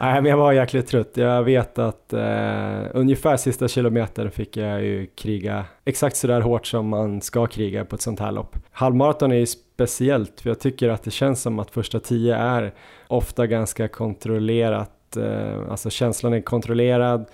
Nej, 0.00 0.22
men 0.22 0.24
jag 0.24 0.36
var 0.36 0.52
jäkligt 0.52 0.86
trött. 0.86 1.10
Jag 1.14 1.42
vet 1.42 1.78
att 1.78 2.12
eh, 2.12 2.82
ungefär 2.92 3.36
sista 3.36 3.68
kilometern 3.68 4.30
fick 4.30 4.56
jag 4.56 4.82
ju 4.84 5.06
kriga 5.06 5.64
exakt 5.84 6.16
sådär 6.16 6.40
hårt 6.40 6.66
som 6.66 6.88
man 6.88 7.20
ska 7.20 7.46
kriga 7.46 7.84
på 7.84 7.96
ett 7.96 8.02
sånt 8.02 8.20
här 8.20 8.32
lopp. 8.32 8.56
Halvmaraton 8.72 9.32
är 9.32 9.36
ju 9.36 9.46
speciellt, 9.46 10.40
för 10.40 10.50
jag 10.50 10.60
tycker 10.60 10.88
att 10.88 11.02
det 11.02 11.10
känns 11.10 11.42
som 11.42 11.58
att 11.58 11.70
första 11.70 12.00
tio 12.00 12.36
är 12.36 12.74
ofta 13.08 13.46
ganska 13.46 13.88
kontrollerat, 13.88 15.16
eh, 15.16 15.70
alltså 15.70 15.90
känslan 15.90 16.32
är 16.32 16.40
kontrollerad, 16.40 17.26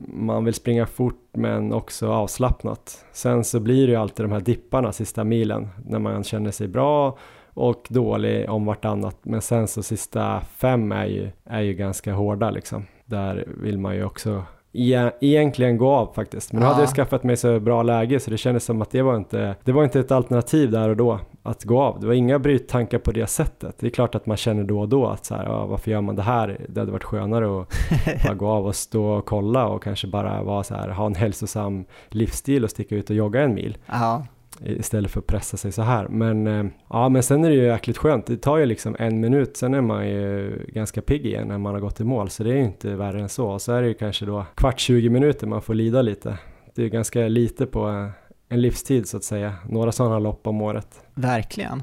man 0.00 0.44
vill 0.44 0.54
springa 0.54 0.86
fort 0.86 1.28
men 1.32 1.72
också 1.72 2.08
avslappnat. 2.08 3.04
Sen 3.12 3.44
så 3.44 3.60
blir 3.60 3.86
det 3.86 3.92
ju 3.92 3.98
alltid 3.98 4.24
de 4.24 4.32
här 4.32 4.40
dipparna 4.40 4.92
sista 4.92 5.24
milen 5.24 5.68
när 5.84 5.98
man 5.98 6.24
känner 6.24 6.50
sig 6.50 6.68
bra 6.68 7.18
och 7.54 7.86
dålig 7.90 8.50
om 8.50 8.64
vartannat. 8.64 9.18
Men 9.22 9.42
sen 9.42 9.68
så 9.68 9.82
sista 9.82 10.40
fem 10.40 10.92
är 10.92 11.06
ju, 11.06 11.30
är 11.44 11.60
ju 11.60 11.74
ganska 11.74 12.14
hårda 12.14 12.50
liksom. 12.50 12.86
Där 13.04 13.44
vill 13.62 13.78
man 13.78 13.94
ju 13.94 14.04
också 14.04 14.44
egentligen 14.72 15.76
gå 15.76 15.90
av 15.90 16.12
faktiskt. 16.14 16.52
Men 16.52 16.62
ja. 16.62 16.68
hade 16.68 16.82
jag 16.82 16.88
skaffat 16.88 17.24
mig 17.24 17.36
så 17.36 17.60
bra 17.60 17.82
läge 17.82 18.20
så 18.20 18.30
det 18.30 18.36
kändes 18.36 18.64
som 18.64 18.82
att 18.82 18.90
det 18.90 19.02
var 19.02 19.16
inte, 19.16 19.54
det 19.64 19.72
var 19.72 19.84
inte 19.84 20.00
ett 20.00 20.10
alternativ 20.10 20.70
där 20.70 20.88
och 20.88 20.96
då 20.96 21.20
att 21.42 21.64
gå 21.64 21.82
av. 21.82 22.00
Det 22.00 22.06
var 22.06 22.14
inga 22.14 22.38
bryttankar 22.38 22.98
på 22.98 23.12
det 23.12 23.26
sättet. 23.26 23.76
Det 23.78 23.86
är 23.86 23.90
klart 23.90 24.14
att 24.14 24.26
man 24.26 24.36
känner 24.36 24.64
då 24.64 24.80
och 24.80 24.88
då 24.88 25.06
att 25.06 25.24
så 25.24 25.34
här, 25.34 25.44
ja, 25.44 25.66
varför 25.66 25.90
gör 25.90 26.00
man 26.00 26.16
det 26.16 26.22
här? 26.22 26.66
Det 26.68 26.80
hade 26.80 26.92
varit 26.92 27.04
skönare 27.04 27.60
att 27.60 27.68
bara 28.24 28.34
gå 28.34 28.48
av 28.48 28.66
och 28.66 28.76
stå 28.76 29.04
och 29.04 29.26
kolla 29.26 29.66
och 29.66 29.82
kanske 29.82 30.06
bara 30.06 30.42
vara 30.42 30.62
så 30.62 30.74
här, 30.74 30.88
ha 30.88 31.06
en 31.06 31.14
hälsosam 31.14 31.84
livsstil 32.08 32.64
och 32.64 32.70
sticka 32.70 32.96
ut 32.96 33.10
och 33.10 33.16
jogga 33.16 33.40
en 33.42 33.54
mil. 33.54 33.78
Ja 33.86 34.26
istället 34.64 35.10
för 35.10 35.20
att 35.20 35.26
pressa 35.26 35.56
sig 35.56 35.72
så 35.72 35.82
här. 35.82 36.08
Men 36.08 36.46
eh, 36.46 36.64
ja, 36.90 37.08
men 37.08 37.22
sen 37.22 37.44
är 37.44 37.48
det 37.48 37.54
ju 37.54 37.64
jäkligt 37.64 37.98
skönt. 37.98 38.26
Det 38.26 38.36
tar 38.36 38.58
ju 38.58 38.66
liksom 38.66 38.96
en 38.98 39.20
minut, 39.20 39.56
sen 39.56 39.74
är 39.74 39.80
man 39.80 40.08
ju 40.08 40.58
ganska 40.68 41.02
pigg 41.02 41.26
igen 41.26 41.48
när 41.48 41.58
man 41.58 41.74
har 41.74 41.80
gått 41.80 42.00
i 42.00 42.04
mål, 42.04 42.30
så 42.30 42.44
det 42.44 42.50
är 42.50 42.56
ju 42.56 42.64
inte 42.64 42.94
värre 42.94 43.20
än 43.20 43.28
så. 43.28 43.58
Så 43.58 43.72
är 43.72 43.82
det 43.82 43.88
ju 43.88 43.94
kanske 43.94 44.24
då 44.24 44.46
kvart 44.54 44.80
20 44.80 45.08
minuter 45.08 45.46
man 45.46 45.62
får 45.62 45.74
lida 45.74 46.02
lite. 46.02 46.38
Det 46.74 46.84
är 46.84 46.88
ganska 46.88 47.28
lite 47.28 47.66
på 47.66 48.10
en 48.48 48.60
livstid 48.60 49.08
så 49.08 49.16
att 49.16 49.24
säga. 49.24 49.54
Några 49.68 49.92
sådana 49.92 50.18
lopp 50.18 50.46
om 50.46 50.62
året. 50.62 51.02
Verkligen. 51.14 51.82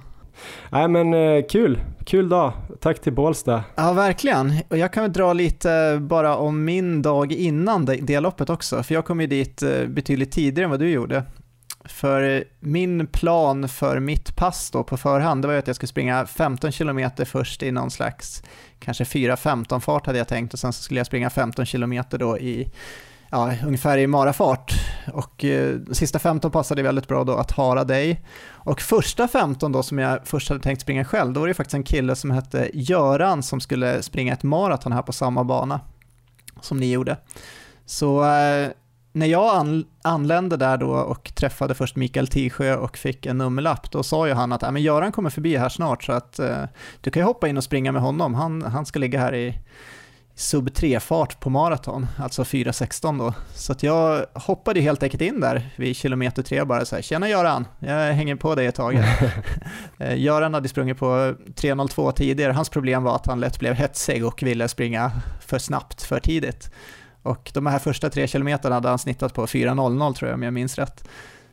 Nej 0.71 0.87
men 0.87 1.13
eh, 1.13 1.43
kul, 1.49 1.79
kul 2.05 2.29
dag. 2.29 2.53
Tack 2.79 2.99
till 2.99 3.13
Bålsta. 3.13 3.63
Ja 3.75 3.93
verkligen, 3.93 4.53
och 4.69 4.77
jag 4.77 4.93
kan 4.93 5.03
väl 5.03 5.13
dra 5.13 5.33
lite 5.33 5.97
bara 6.01 6.37
om 6.37 6.65
min 6.65 7.01
dag 7.01 7.31
innan 7.31 7.85
det, 7.85 7.95
det 7.95 8.19
loppet 8.19 8.49
också, 8.49 8.83
för 8.83 8.93
jag 8.93 9.05
kom 9.05 9.21
ju 9.21 9.27
dit 9.27 9.63
eh, 9.63 9.87
betydligt 9.87 10.31
tidigare 10.31 10.63
än 10.63 10.69
vad 10.69 10.79
du 10.79 10.89
gjorde. 10.89 11.23
För 11.85 12.43
min 12.59 13.07
plan 13.07 13.69
för 13.69 13.99
mitt 13.99 14.35
pass 14.35 14.71
då 14.71 14.83
på 14.83 14.97
förhand, 14.97 15.41
det 15.41 15.47
var 15.47 15.53
ju 15.53 15.59
att 15.59 15.67
jag 15.67 15.75
skulle 15.75 15.87
springa 15.87 16.25
15 16.25 16.71
km 16.71 17.09
först 17.25 17.63
i 17.63 17.71
någon 17.71 17.91
slags, 17.91 18.43
kanske 18.79 19.03
4-15 19.03 19.79
fart 19.79 20.05
hade 20.05 20.17
jag 20.17 20.27
tänkt 20.27 20.53
och 20.53 20.59
sen 20.59 20.73
så 20.73 20.83
skulle 20.83 20.99
jag 20.99 21.07
springa 21.07 21.29
15 21.29 21.65
km 21.65 22.03
då 22.09 22.37
i, 22.37 22.71
ja, 23.29 23.53
ungefär 23.65 23.97
i 23.97 24.07
marafart. 24.07 24.73
Och 25.13 25.45
eh, 25.45 25.75
sista 25.91 26.19
15 26.19 26.51
passade 26.51 26.83
väldigt 26.83 27.07
bra 27.07 27.23
då 27.23 27.35
att 27.35 27.51
hara 27.51 27.83
dig. 27.83 28.25
Och 28.47 28.81
första 28.81 29.27
15 29.27 29.71
då 29.71 29.83
som 29.83 29.99
jag 29.99 30.19
först 30.27 30.49
hade 30.49 30.61
tänkt 30.61 30.81
springa 30.81 31.05
själv, 31.05 31.33
då 31.33 31.39
var 31.39 31.47
det 31.47 31.53
faktiskt 31.53 31.75
en 31.75 31.83
kille 31.83 32.15
som 32.15 32.31
hette 32.31 32.69
Göran 32.73 33.43
som 33.43 33.59
skulle 33.59 34.03
springa 34.03 34.33
ett 34.33 34.43
maraton 34.43 34.91
här 34.91 35.01
på 35.01 35.13
samma 35.13 35.43
bana 35.43 35.79
som 36.61 36.77
ni 36.77 36.91
gjorde. 36.91 37.17
Så 37.85 38.25
eh, 38.25 38.69
när 39.11 39.25
jag 39.25 39.65
anlände 40.01 40.57
där 40.57 40.77
då 40.77 40.91
och 40.91 41.35
träffade 41.35 41.73
först 41.75 41.95
Mikael 41.95 42.27
Tisjö 42.27 42.75
och 42.75 42.97
fick 42.97 43.25
en 43.25 43.37
nummerlapp, 43.37 43.91
då 43.91 44.03
sa 44.03 44.27
ju 44.27 44.33
han 44.33 44.51
att 44.51 44.61
men 44.61 44.81
Göran 44.81 45.11
kommer 45.11 45.29
förbi 45.29 45.57
här 45.57 45.69
snart 45.69 46.03
så 46.03 46.11
att 46.11 46.39
uh, 46.39 46.63
du 47.01 47.11
kan 47.11 47.21
ju 47.21 47.25
hoppa 47.25 47.47
in 47.47 47.57
och 47.57 47.63
springa 47.63 47.91
med 47.91 48.01
honom. 48.01 48.33
Han, 48.33 48.61
han 48.61 48.85
ska 48.85 48.99
ligga 48.99 49.19
här 49.19 49.35
i 49.35 49.59
sub 50.39 50.69
3-fart 50.69 51.39
på 51.39 51.49
maraton, 51.49 52.07
alltså 52.17 52.43
4.16 52.43 53.19
då. 53.19 53.33
Så 53.53 53.71
att 53.71 53.83
jag 53.83 54.25
hoppade 54.33 54.79
helt 54.79 55.03
enkelt 55.03 55.21
in 55.21 55.39
där 55.39 55.69
vid 55.75 55.95
kilometer 55.95 56.43
tre 56.43 56.63
bara 56.63 56.85
så 56.85 56.95
här, 56.95 57.01
tjena 57.01 57.29
Göran, 57.29 57.67
jag 57.79 58.13
hänger 58.13 58.35
på 58.35 58.55
dig 58.55 58.65
ett 58.65 58.75
tag. 58.75 59.03
Eh, 60.01 60.19
Göran 60.19 60.53
hade 60.53 60.69
sprungit 60.69 60.97
på 60.97 61.05
3.02 61.05 62.11
tidigare, 62.11 62.51
hans 62.51 62.69
problem 62.69 63.03
var 63.03 63.15
att 63.15 63.25
han 63.25 63.39
lätt 63.39 63.59
blev 63.59 63.73
hetsig 63.73 64.25
och 64.25 64.43
ville 64.43 64.67
springa 64.67 65.11
för 65.39 65.59
snabbt, 65.59 66.01
för 66.01 66.19
tidigt. 66.19 66.71
Och 67.23 67.51
de 67.53 67.65
här 67.65 67.79
första 67.79 68.09
tre 68.09 68.27
kilometerna 68.27 68.75
hade 68.75 68.89
han 68.89 68.99
snittat 68.99 69.33
på 69.33 69.45
4.00 69.45 70.13
tror 70.13 70.29
jag 70.29 70.35
om 70.35 70.43
jag 70.43 70.53
minns 70.53 70.75
rätt. 70.77 71.03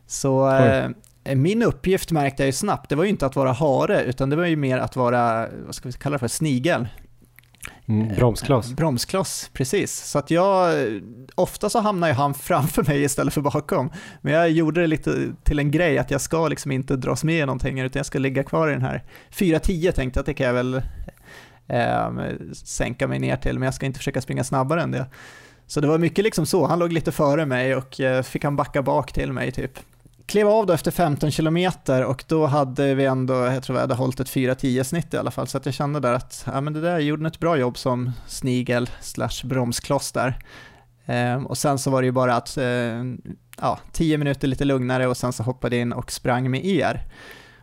Så 0.06 0.50
eh, 0.50 0.90
min 1.34 1.62
uppgift 1.62 2.12
märkte 2.12 2.42
jag 2.42 2.46
ju 2.46 2.52
snabbt, 2.52 2.88
det 2.88 2.94
var 2.94 3.04
ju 3.04 3.10
inte 3.10 3.26
att 3.26 3.36
vara 3.36 3.52
hare 3.52 4.04
utan 4.04 4.30
det 4.30 4.36
var 4.36 4.44
ju 4.44 4.56
mer 4.56 4.78
att 4.78 4.96
vara, 4.96 5.48
vad 5.66 5.74
ska 5.74 5.88
vi 5.88 5.92
kalla 5.92 6.14
det 6.14 6.18
för, 6.18 6.28
snigel. 6.28 6.88
Mm, 7.86 8.14
bromskloss. 8.16 8.72
Bromskloss, 8.72 9.50
precis. 9.52 9.92
Så 9.92 10.18
att 10.18 10.30
jag, 10.30 10.74
ofta 11.34 11.70
så 11.70 11.80
hamnar 11.80 12.08
ju 12.08 12.14
han 12.14 12.34
framför 12.48 12.82
mig 12.82 13.02
istället 13.02 13.34
för 13.34 13.40
bakom. 13.40 13.90
Men 14.20 14.32
jag 14.32 14.50
gjorde 14.50 14.80
det 14.80 14.86
lite 14.86 15.32
till 15.44 15.58
en 15.58 15.70
grej 15.70 15.98
att 15.98 16.10
jag 16.10 16.20
ska 16.20 16.48
liksom 16.48 16.70
inte 16.72 16.96
dras 16.96 17.24
med 17.24 17.38
i 17.42 17.46
någonting 17.46 17.80
utan 17.80 18.00
jag 18.00 18.06
ska 18.06 18.18
ligga 18.18 18.42
kvar 18.42 18.68
i 18.68 18.72
den 18.72 18.82
här 18.82 19.04
4.10 19.30 19.92
tänkte 19.92 20.18
jag 20.18 20.22
att 20.22 20.26
det 20.26 20.34
kan 20.34 20.46
jag 20.46 20.54
väl 20.54 20.82
eh, 21.66 22.10
sänka 22.52 23.08
mig 23.08 23.18
ner 23.18 23.36
till 23.36 23.58
men 23.58 23.66
jag 23.66 23.74
ska 23.74 23.86
inte 23.86 23.98
försöka 23.98 24.20
springa 24.20 24.44
snabbare 24.44 24.82
än 24.82 24.90
det. 24.90 25.06
Så 25.66 25.80
det 25.80 25.86
var 25.86 25.98
mycket 25.98 26.24
liksom 26.24 26.46
så, 26.46 26.66
han 26.66 26.78
låg 26.78 26.92
lite 26.92 27.12
före 27.12 27.46
mig 27.46 27.76
och 27.76 28.00
eh, 28.00 28.22
fick 28.22 28.44
han 28.44 28.56
backa 28.56 28.82
bak 28.82 29.12
till 29.12 29.32
mig 29.32 29.52
typ 29.52 29.78
klev 30.26 30.48
av 30.48 30.66
då 30.66 30.72
efter 30.72 30.90
15 30.90 31.30
kilometer 31.30 32.04
och 32.04 32.24
då 32.28 32.46
hade 32.46 32.94
vi 32.94 33.04
ändå, 33.04 33.34
jag 33.34 33.62
tror 33.62 33.74
vi 33.74 33.80
hade 33.80 33.94
hållit 33.94 34.20
ett 34.20 34.30
4-10 34.30 34.82
snitt 34.82 35.14
i 35.14 35.16
alla 35.16 35.30
fall, 35.30 35.46
så 35.46 35.58
att 35.58 35.66
jag 35.66 35.74
kände 35.74 36.00
där 36.00 36.12
att 36.12 36.44
ja, 36.46 36.60
men 36.60 36.72
det 36.72 36.80
där 36.80 36.98
gjorde 36.98 37.28
ett 37.28 37.40
bra 37.40 37.56
jobb 37.56 37.78
som 37.78 38.12
snigel 38.26 38.90
slash 39.00 39.44
bromskloss 39.44 40.12
där. 40.12 40.38
Ehm, 41.06 41.46
och 41.46 41.58
sen 41.58 41.78
så 41.78 41.90
var 41.90 42.02
det 42.02 42.06
ju 42.06 42.12
bara 42.12 42.36
att, 42.36 42.56
eh, 42.56 43.04
ja, 43.60 43.78
10 43.92 44.18
minuter 44.18 44.48
lite 44.48 44.64
lugnare 44.64 45.06
och 45.06 45.16
sen 45.16 45.32
så 45.32 45.42
hoppade 45.42 45.76
jag 45.76 45.82
in 45.82 45.92
och 45.92 46.12
sprang 46.12 46.50
med 46.50 46.64
er. 46.64 47.04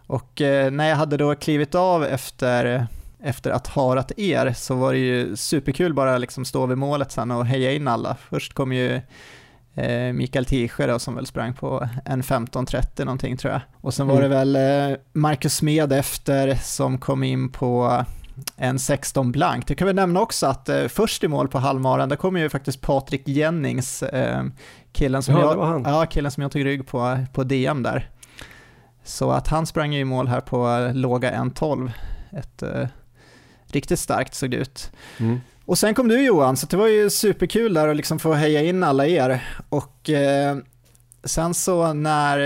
Och 0.08 0.42
eh, 0.42 0.72
när 0.72 0.90
jag 0.90 0.96
hade 0.96 1.18
då 1.18 1.36
klivit 1.36 1.76
av 1.76 2.04
efter 2.04 2.88
efter 3.24 3.52
att 3.52 3.68
ha 3.68 3.90
harat 3.90 4.12
er 4.18 4.54
så 4.56 4.76
var 4.76 4.94
det 4.94 5.00
ju 5.00 5.36
superkul 5.36 5.94
bara 5.94 6.18
liksom 6.18 6.46
stå 6.46 6.66
vid 6.66 6.78
målet 6.78 7.12
sen 7.12 7.32
och 7.32 7.46
heja 7.46 7.72
in 7.72 7.88
alla. 7.88 8.18
Först 8.30 8.54
kom 8.54 8.74
ju 8.74 9.02
eh, 9.74 10.14
Mikael 10.14 10.46
Tischer 10.46 10.88
då, 10.88 11.00
som 11.00 11.16
väl 11.16 11.26
sprang 11.26 11.54
på 11.54 11.90
en 12.06 12.22
15.30 12.22 13.06
någonting 13.06 13.38
tror 13.38 13.54
jag. 13.54 13.62
Och 13.82 13.94
sen 13.94 14.08
var 14.08 14.22
det 14.22 14.26
mm. 14.26 14.38
väl 14.38 14.92
eh, 14.92 14.98
Marcus 15.14 15.56
Smed 15.56 15.94
efter 15.94 16.56
som 16.56 16.98
kom 16.98 17.24
in 17.24 17.52
på 17.52 18.06
en 18.58 18.80
16 18.80 19.32
blankt. 19.32 19.70
Jag 19.70 19.78
kan 19.78 19.88
väl 19.88 19.96
nämna 19.96 20.22
också 20.22 20.48
att 20.48 20.70
eh, 20.70 20.88
först 20.88 21.24
i 21.24 21.28
mål 21.28 21.48
på 21.48 21.60
halvmaran, 21.60 22.10
där 22.10 22.16
kom 22.16 22.38
ju 22.38 22.50
faktiskt 22.50 22.82
Patrik 22.82 23.28
Jennings, 23.28 24.04
eh, 24.04 24.44
killen, 24.92 25.24
som 25.24 25.36
ja, 25.36 25.56
jag, 25.56 25.82
ja, 25.86 26.06
killen 26.06 26.32
som 26.32 26.44
jag 26.44 26.52
tog 26.52 26.66
rygg 26.66 26.88
på, 26.88 27.26
på 27.34 27.44
DM 27.44 27.84
där. 27.84 28.10
Så 29.04 29.32
att 29.32 29.48
han 29.48 29.66
sprang 29.66 29.94
ju 29.94 30.00
i 30.00 30.06
mål 30.06 30.28
här 30.28 30.42
på 30.42 30.92
låga 30.94 31.32
1.12. 31.32 31.92
Ett 32.32 32.64
eh, 32.64 32.88
riktigt 33.76 34.00
starkt 34.00 34.36
såg 34.36 34.52
det 34.52 34.58
ut. 34.58 34.92
Mm. 35.18 35.42
Och 35.66 35.78
sen 35.78 35.94
kom 35.94 36.08
du 36.08 36.26
Johan, 36.26 36.58
så 36.58 36.68
det 36.68 36.78
var 36.78 36.88
ju 36.88 37.10
superkul 37.10 37.74
där 37.74 37.88
att 37.88 37.96
liksom 37.96 38.20
få 38.20 38.34
heja 38.34 38.62
in 38.62 38.84
alla 38.84 39.08
er. 39.08 39.44
Och 39.70 40.10
eh, 40.10 40.58
sen 41.24 41.54
så 41.54 41.94
när 41.94 42.38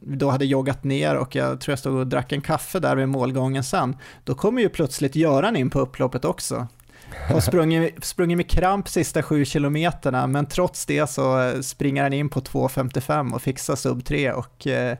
vi 0.00 0.16
då 0.16 0.30
hade 0.30 0.44
joggat 0.44 0.84
ner 0.84 1.14
och 1.14 1.36
jag 1.36 1.60
tror 1.60 1.72
jag 1.72 1.78
stod 1.78 1.94
och 1.94 2.06
drack 2.06 2.32
en 2.32 2.40
kaffe 2.40 2.80
där 2.80 2.96
vid 2.96 3.08
målgången 3.08 3.64
sen, 3.64 3.96
då 4.24 4.34
kommer 4.34 4.62
ju 4.62 4.68
plötsligt 4.68 5.16
Göran 5.16 5.56
in 5.56 5.70
på 5.70 5.80
upploppet 5.80 6.24
också. 6.24 6.66
Och 7.34 7.42
sprungit, 7.42 8.04
sprungit 8.04 8.36
med 8.36 8.50
kramp 8.50 8.88
sista 8.88 9.22
sju 9.22 9.44
kilometerna, 9.44 10.26
men 10.26 10.46
trots 10.46 10.86
det 10.86 11.10
så 11.10 11.52
springer 11.62 12.02
han 12.02 12.12
in 12.12 12.28
på 12.28 12.40
2.55 12.40 13.34
och 13.34 13.42
fixar 13.42 13.76
sub 13.76 14.04
3 14.04 14.32
och 14.32 14.66
eh, 14.66 14.98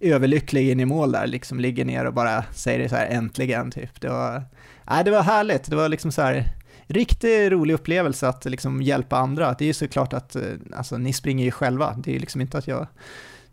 överlycklig 0.00 0.70
in 0.70 0.80
i 0.80 0.84
mål 0.84 1.12
där, 1.12 1.26
liksom 1.26 1.60
ligger 1.60 1.84
ner 1.84 2.04
och 2.04 2.14
bara 2.14 2.44
säger 2.52 2.88
så 2.88 2.96
här 2.96 3.06
äntligen 3.06 3.70
typ. 3.70 4.00
Det 4.00 4.08
var, 4.08 4.42
nej, 4.90 5.04
det 5.04 5.10
var 5.10 5.22
härligt, 5.22 5.70
det 5.70 5.76
var 5.76 5.88
liksom 5.88 6.12
så 6.12 6.22
här 6.22 6.44
riktigt 6.86 7.52
rolig 7.52 7.74
upplevelse 7.74 8.28
att 8.28 8.44
liksom 8.44 8.82
hjälpa 8.82 9.16
andra. 9.16 9.54
Det 9.58 9.64
är 9.64 9.66
ju 9.66 9.72
såklart 9.72 10.12
att, 10.12 10.36
eh, 10.36 10.42
alltså 10.76 10.98
ni 10.98 11.12
springer 11.12 11.44
ju 11.44 11.50
själva, 11.50 11.94
det 12.04 12.16
är 12.16 12.20
liksom 12.20 12.40
inte 12.40 12.58
att 12.58 12.66
jag 12.66 12.86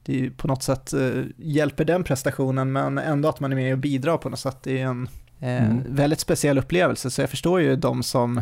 det 0.05 0.25
är 0.25 0.29
på 0.29 0.47
något 0.47 0.63
sätt 0.63 0.93
uh, 0.93 1.25
hjälper 1.37 1.85
den 1.85 2.03
prestationen, 2.03 2.71
men 2.71 2.97
ändå 2.97 3.29
att 3.29 3.39
man 3.39 3.51
är 3.51 3.55
med 3.55 3.73
och 3.73 3.79
bidrar 3.79 4.17
på 4.17 4.29
något 4.29 4.39
sätt. 4.39 4.57
Det 4.63 4.81
är 4.81 4.85
en 4.85 5.09
eh, 5.39 5.65
mm. 5.65 5.83
väldigt 5.87 6.19
speciell 6.19 6.57
upplevelse, 6.57 7.11
så 7.11 7.21
jag 7.21 7.29
förstår 7.29 7.61
ju 7.61 7.75
de 7.75 8.03
som 8.03 8.41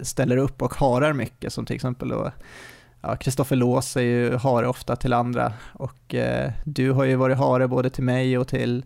ställer 0.00 0.36
upp 0.36 0.62
och 0.62 0.74
harar 0.74 1.12
mycket, 1.12 1.52
som 1.52 1.66
till 1.66 1.76
exempel 1.76 2.08
då, 2.08 2.32
ja, 3.00 3.16
Kristoffer 3.16 3.56
Lås 3.56 3.96
är 3.96 4.00
ju 4.00 4.36
hare 4.36 4.68
ofta 4.68 4.96
till 4.96 5.12
andra 5.12 5.52
och 5.72 6.14
eh, 6.14 6.52
du 6.64 6.90
har 6.90 7.04
ju 7.04 7.16
varit 7.16 7.38
hare 7.38 7.68
både 7.68 7.90
till 7.90 8.04
mig 8.04 8.38
och 8.38 8.48
till 8.48 8.84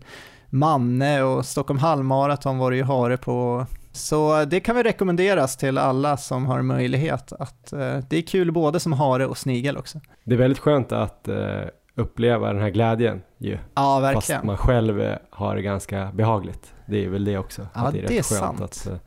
Manne 0.53 1.23
och 1.23 1.45
Stockholm 1.45 1.79
halvmaraton 1.79 2.57
var 2.57 2.71
du 2.71 2.77
ju 2.77 2.83
hare 2.83 3.17
på 3.17 3.65
så 3.91 4.45
det 4.45 4.59
kan 4.59 4.75
väl 4.75 4.83
rekommenderas 4.83 5.57
till 5.57 5.77
alla 5.77 6.17
som 6.17 6.45
har 6.45 6.61
möjlighet 6.61 7.33
att 7.33 7.73
eh, 7.73 7.97
det 8.09 8.17
är 8.17 8.21
kul 8.21 8.51
både 8.51 8.79
som 8.79 8.93
hare 8.93 9.25
och 9.25 9.37
snigel 9.37 9.77
också. 9.77 9.99
Det 10.23 10.33
är 10.33 10.39
väldigt 10.39 10.59
skönt 10.59 10.91
att 10.91 11.27
eh, 11.27 11.61
uppleva 11.95 12.53
den 12.53 12.61
här 12.61 12.69
glädjen 12.69 13.21
ju. 13.37 13.57
Ja, 13.75 13.99
verkligen. 13.99 14.21
Fast 14.21 14.43
man 14.43 14.57
själv 14.57 15.01
eh, 15.01 15.17
har 15.29 15.55
det 15.55 15.61
ganska 15.61 16.11
behagligt. 16.13 16.73
Det 16.85 17.05
är 17.05 17.09
väl 17.09 17.25
det 17.25 17.37
också. 17.37 17.67
Ja, 17.73 17.89
det 17.91 17.97
är, 17.97 18.01
det 18.01 18.07
rätt 18.07 18.31
är 18.31 18.35
skönt 18.35 18.57
sant. 18.57 18.61
att 18.61 18.87
eh, 18.87 18.97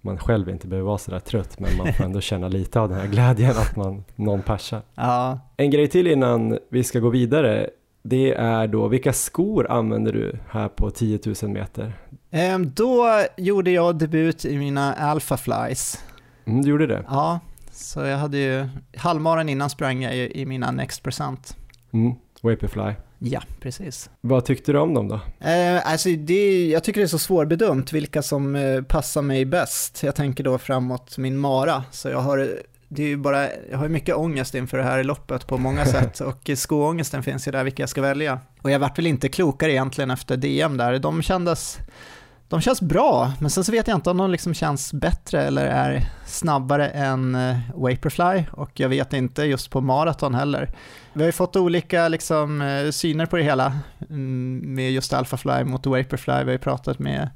man 0.00 0.18
själv 0.18 0.48
inte 0.48 0.66
behöver 0.66 0.86
vara 0.86 0.98
sådär 0.98 1.20
trött 1.20 1.60
men 1.60 1.76
man 1.78 1.92
får 1.92 2.04
ändå 2.04 2.20
känna 2.20 2.48
lite 2.48 2.80
av 2.80 2.88
den 2.88 2.98
här 2.98 3.06
glädjen 3.06 3.50
att 3.50 3.76
man, 3.76 4.04
någon 4.16 4.42
persar. 4.42 4.82
Ja. 4.94 5.38
En 5.56 5.70
grej 5.70 5.88
till 5.88 6.06
innan 6.06 6.58
vi 6.70 6.84
ska 6.84 6.98
gå 6.98 7.08
vidare 7.08 7.70
det 8.02 8.34
är 8.34 8.66
då, 8.66 8.88
vilka 8.88 9.12
skor 9.12 9.70
använder 9.70 10.12
du 10.12 10.36
här 10.48 10.68
på 10.68 10.90
10 10.90 11.18
000 11.42 11.50
meter? 11.50 11.92
Ehm, 12.30 12.70
då 12.70 13.06
gjorde 13.36 13.70
jag 13.70 13.98
debut 13.98 14.44
i 14.44 14.58
mina 14.58 14.94
Alpha 14.94 15.36
Flies. 15.36 16.04
Mm, 16.44 16.62
du 16.62 16.70
gjorde 16.70 16.86
det? 16.86 17.04
Ja, 17.08 17.40
så 17.72 18.00
jag 18.00 18.18
hade 18.18 18.38
ju, 18.38 18.68
halvmaran 18.96 19.48
innan 19.48 19.70
sprang 19.70 20.02
jag 20.02 20.14
i 20.16 20.46
mina 20.46 20.70
Next 20.70 21.02
Present. 21.02 21.56
Mm, 21.92 22.14
Vaporfly. 22.42 22.94
Ja, 23.18 23.42
precis. 23.60 24.10
Vad 24.20 24.44
tyckte 24.44 24.72
du 24.72 24.78
om 24.78 24.94
dem 24.94 25.08
då? 25.08 25.20
Eh, 25.48 25.90
alltså 25.90 26.08
det, 26.08 26.68
jag 26.68 26.84
tycker 26.84 27.00
det 27.00 27.04
är 27.04 27.08
så 27.08 27.18
svårbedömt 27.18 27.92
vilka 27.92 28.22
som 28.22 28.56
eh, 28.56 28.82
passar 28.82 29.22
mig 29.22 29.44
bäst. 29.44 30.02
Jag 30.02 30.14
tänker 30.14 30.44
då 30.44 30.58
framåt 30.58 31.18
min 31.18 31.38
mara, 31.38 31.84
så 31.90 32.08
jag 32.08 32.20
har 32.20 32.58
det 32.92 33.02
är 33.02 33.06
ju 33.08 33.16
bara, 33.16 33.46
jag 33.70 33.78
har 33.78 33.88
mycket 33.88 34.16
ångest 34.16 34.54
inför 34.54 34.78
det 34.78 34.84
här 34.84 35.04
loppet 35.04 35.46
på 35.46 35.58
många 35.58 35.84
sätt 35.86 36.20
och 36.20 36.50
skoångesten 36.54 37.22
finns 37.22 37.48
ju 37.48 37.52
där 37.52 37.64
vilka 37.64 37.82
jag 37.82 37.90
ska 37.90 38.02
välja. 38.02 38.40
Och 38.62 38.70
jag 38.70 38.78
vart 38.78 38.98
väl 38.98 39.06
inte 39.06 39.28
klokare 39.28 39.72
egentligen 39.72 40.10
efter 40.10 40.36
DM 40.36 40.76
där, 40.76 40.98
de 40.98 41.22
kändes, 41.22 41.78
de 42.48 42.60
känns 42.60 42.82
bra, 42.82 43.32
men 43.40 43.50
sen 43.50 43.64
så 43.64 43.72
vet 43.72 43.88
jag 43.88 43.96
inte 43.96 44.10
om 44.10 44.16
de 44.16 44.30
liksom 44.30 44.54
känns 44.54 44.92
bättre 44.92 45.42
eller 45.42 45.66
är 45.66 46.10
snabbare 46.26 46.88
än 46.88 47.34
eh, 47.34 47.56
Vaporfly 47.74 48.44
och 48.52 48.80
jag 48.80 48.88
vet 48.88 49.12
inte 49.12 49.42
just 49.42 49.70
på 49.70 49.80
maraton 49.80 50.34
heller. 50.34 50.74
Vi 51.12 51.22
har 51.22 51.26
ju 51.28 51.32
fått 51.32 51.56
olika 51.56 52.08
liksom, 52.08 52.62
eh, 52.62 52.90
syner 52.90 53.26
på 53.26 53.36
det 53.36 53.42
hela 53.42 53.78
mm, 54.10 54.74
med 54.74 54.92
just 54.92 55.12
Alphafly 55.12 55.64
mot 55.64 55.86
Vaporfly, 55.86 56.38
vi 56.38 56.44
har 56.44 56.52
ju 56.52 56.58
pratat 56.58 56.98
med 56.98 57.28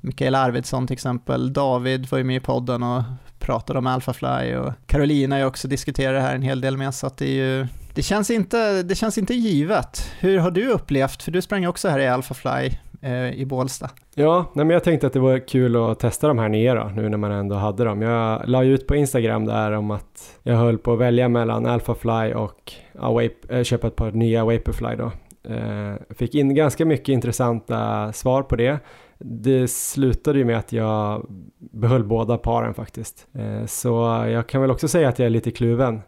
Mikael 0.00 0.34
Arvidsson 0.34 0.86
till 0.86 0.94
exempel, 0.94 1.52
David 1.52 2.06
var 2.10 2.18
ju 2.18 2.24
med 2.24 2.36
i 2.36 2.40
podden 2.40 2.82
och 2.82 3.02
pratade 3.38 3.78
om 3.78 3.86
Alphafly 3.86 4.54
och 4.54 4.72
Carolina 4.86 5.34
har 5.34 5.40
ju 5.40 5.46
också 5.46 5.68
diskuterat 5.68 6.14
det 6.14 6.20
här 6.20 6.34
en 6.34 6.42
hel 6.42 6.60
del 6.60 6.76
med, 6.76 6.94
så 6.94 7.06
att 7.06 7.16
det 7.16 7.26
är 7.26 7.34
ju 7.34 7.66
det 7.94 8.02
känns, 8.02 8.30
inte, 8.30 8.82
det 8.82 8.94
känns 8.94 9.18
inte 9.18 9.34
givet. 9.34 10.12
Hur 10.20 10.38
har 10.38 10.50
du 10.50 10.68
upplevt, 10.68 11.22
för 11.22 11.30
du 11.30 11.42
sprang 11.42 11.66
också 11.66 11.88
här 11.88 11.98
i 11.98 12.08
Alphafly 12.08 12.70
eh, 13.02 13.30
i 13.30 13.46
Bålsta. 13.46 13.90
Ja, 14.14 14.50
nej 14.54 14.64
men 14.64 14.74
jag 14.74 14.84
tänkte 14.84 15.06
att 15.06 15.12
det 15.12 15.20
var 15.20 15.48
kul 15.48 15.76
att 15.76 15.98
testa 15.98 16.28
de 16.28 16.38
här 16.38 16.48
nya 16.48 16.74
då, 16.74 16.84
nu 16.84 17.08
när 17.08 17.18
man 17.18 17.32
ändå 17.32 17.54
hade 17.56 17.84
dem. 17.84 18.02
Jag 18.02 18.48
la 18.48 18.64
ut 18.64 18.86
på 18.86 18.96
Instagram 18.96 19.44
där 19.44 19.72
om 19.72 19.90
att 19.90 20.38
jag 20.42 20.56
höll 20.56 20.78
på 20.78 20.92
att 20.92 20.98
välja 20.98 21.28
mellan 21.28 21.66
Alphafly 21.66 22.34
och 22.34 22.72
Awape, 22.98 23.58
äh, 23.58 23.62
köpa 23.62 23.86
ett 23.86 23.96
par 23.96 24.10
nya 24.10 24.44
Vaporfly 24.44 24.96
då. 24.96 25.12
Eh, 25.54 25.94
fick 26.10 26.34
in 26.34 26.54
ganska 26.54 26.84
mycket 26.84 27.08
intressanta 27.08 28.12
svar 28.12 28.42
på 28.42 28.56
det 28.56 28.78
det 29.24 29.68
slutade 29.70 30.38
ju 30.38 30.44
med 30.44 30.58
att 30.58 30.72
jag 30.72 31.26
behöll 31.58 32.04
båda 32.04 32.38
paren 32.38 32.74
faktiskt. 32.74 33.26
Eh, 33.32 33.66
så 33.66 34.24
jag 34.28 34.46
kan 34.46 34.60
väl 34.60 34.70
också 34.70 34.88
säga 34.88 35.08
att 35.08 35.18
jag 35.18 35.26
är 35.26 35.30
lite 35.30 35.50
kluven. 35.50 36.00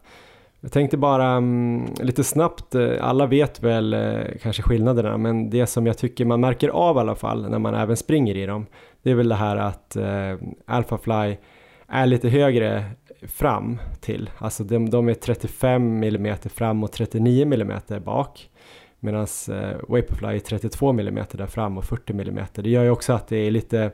Jag 0.61 0.71
tänkte 0.71 0.97
bara 0.97 1.37
um, 1.37 1.87
lite 1.99 2.23
snabbt, 2.23 2.75
eh, 2.75 2.91
alla 3.01 3.25
vet 3.25 3.63
väl 3.63 3.93
eh, 3.93 4.21
kanske 4.41 4.63
skillnaderna, 4.63 5.17
men 5.17 5.49
det 5.49 5.67
som 5.67 5.87
jag 5.87 5.97
tycker 5.97 6.25
man 6.25 6.41
märker 6.41 6.69
av 6.69 6.95
i 6.95 6.99
alla 6.99 7.15
fall 7.15 7.49
när 7.49 7.59
man 7.59 7.75
även 7.75 7.97
springer 7.97 8.37
i 8.37 8.45
dem, 8.45 8.65
det 9.03 9.11
är 9.11 9.15
väl 9.15 9.29
det 9.29 9.35
här 9.35 9.57
att 9.57 9.97
uh, 9.99 10.49
Alphafly 10.65 11.37
är 11.87 12.05
lite 12.05 12.29
högre 12.29 12.85
fram 13.21 13.79
till, 14.01 14.29
alltså 14.37 14.63
de, 14.63 14.89
de 14.89 15.09
är 15.09 15.13
35 15.13 16.03
mm 16.03 16.37
fram 16.37 16.83
och 16.83 16.91
39 16.91 17.43
mm 17.43 17.79
bak. 18.05 18.49
Medan 19.03 19.27
eh, 19.49 19.77
Vaporfly 19.87 20.35
är 20.35 20.39
32 20.39 20.89
mm 20.89 21.25
där 21.31 21.45
fram 21.45 21.77
och 21.77 21.85
40 21.85 22.13
mm. 22.13 22.45
Det 22.53 22.69
gör 22.69 22.83
ju 22.83 22.89
också 22.89 23.13
att 23.13 23.27
det 23.27 23.37
är 23.37 23.51
lite 23.51 23.91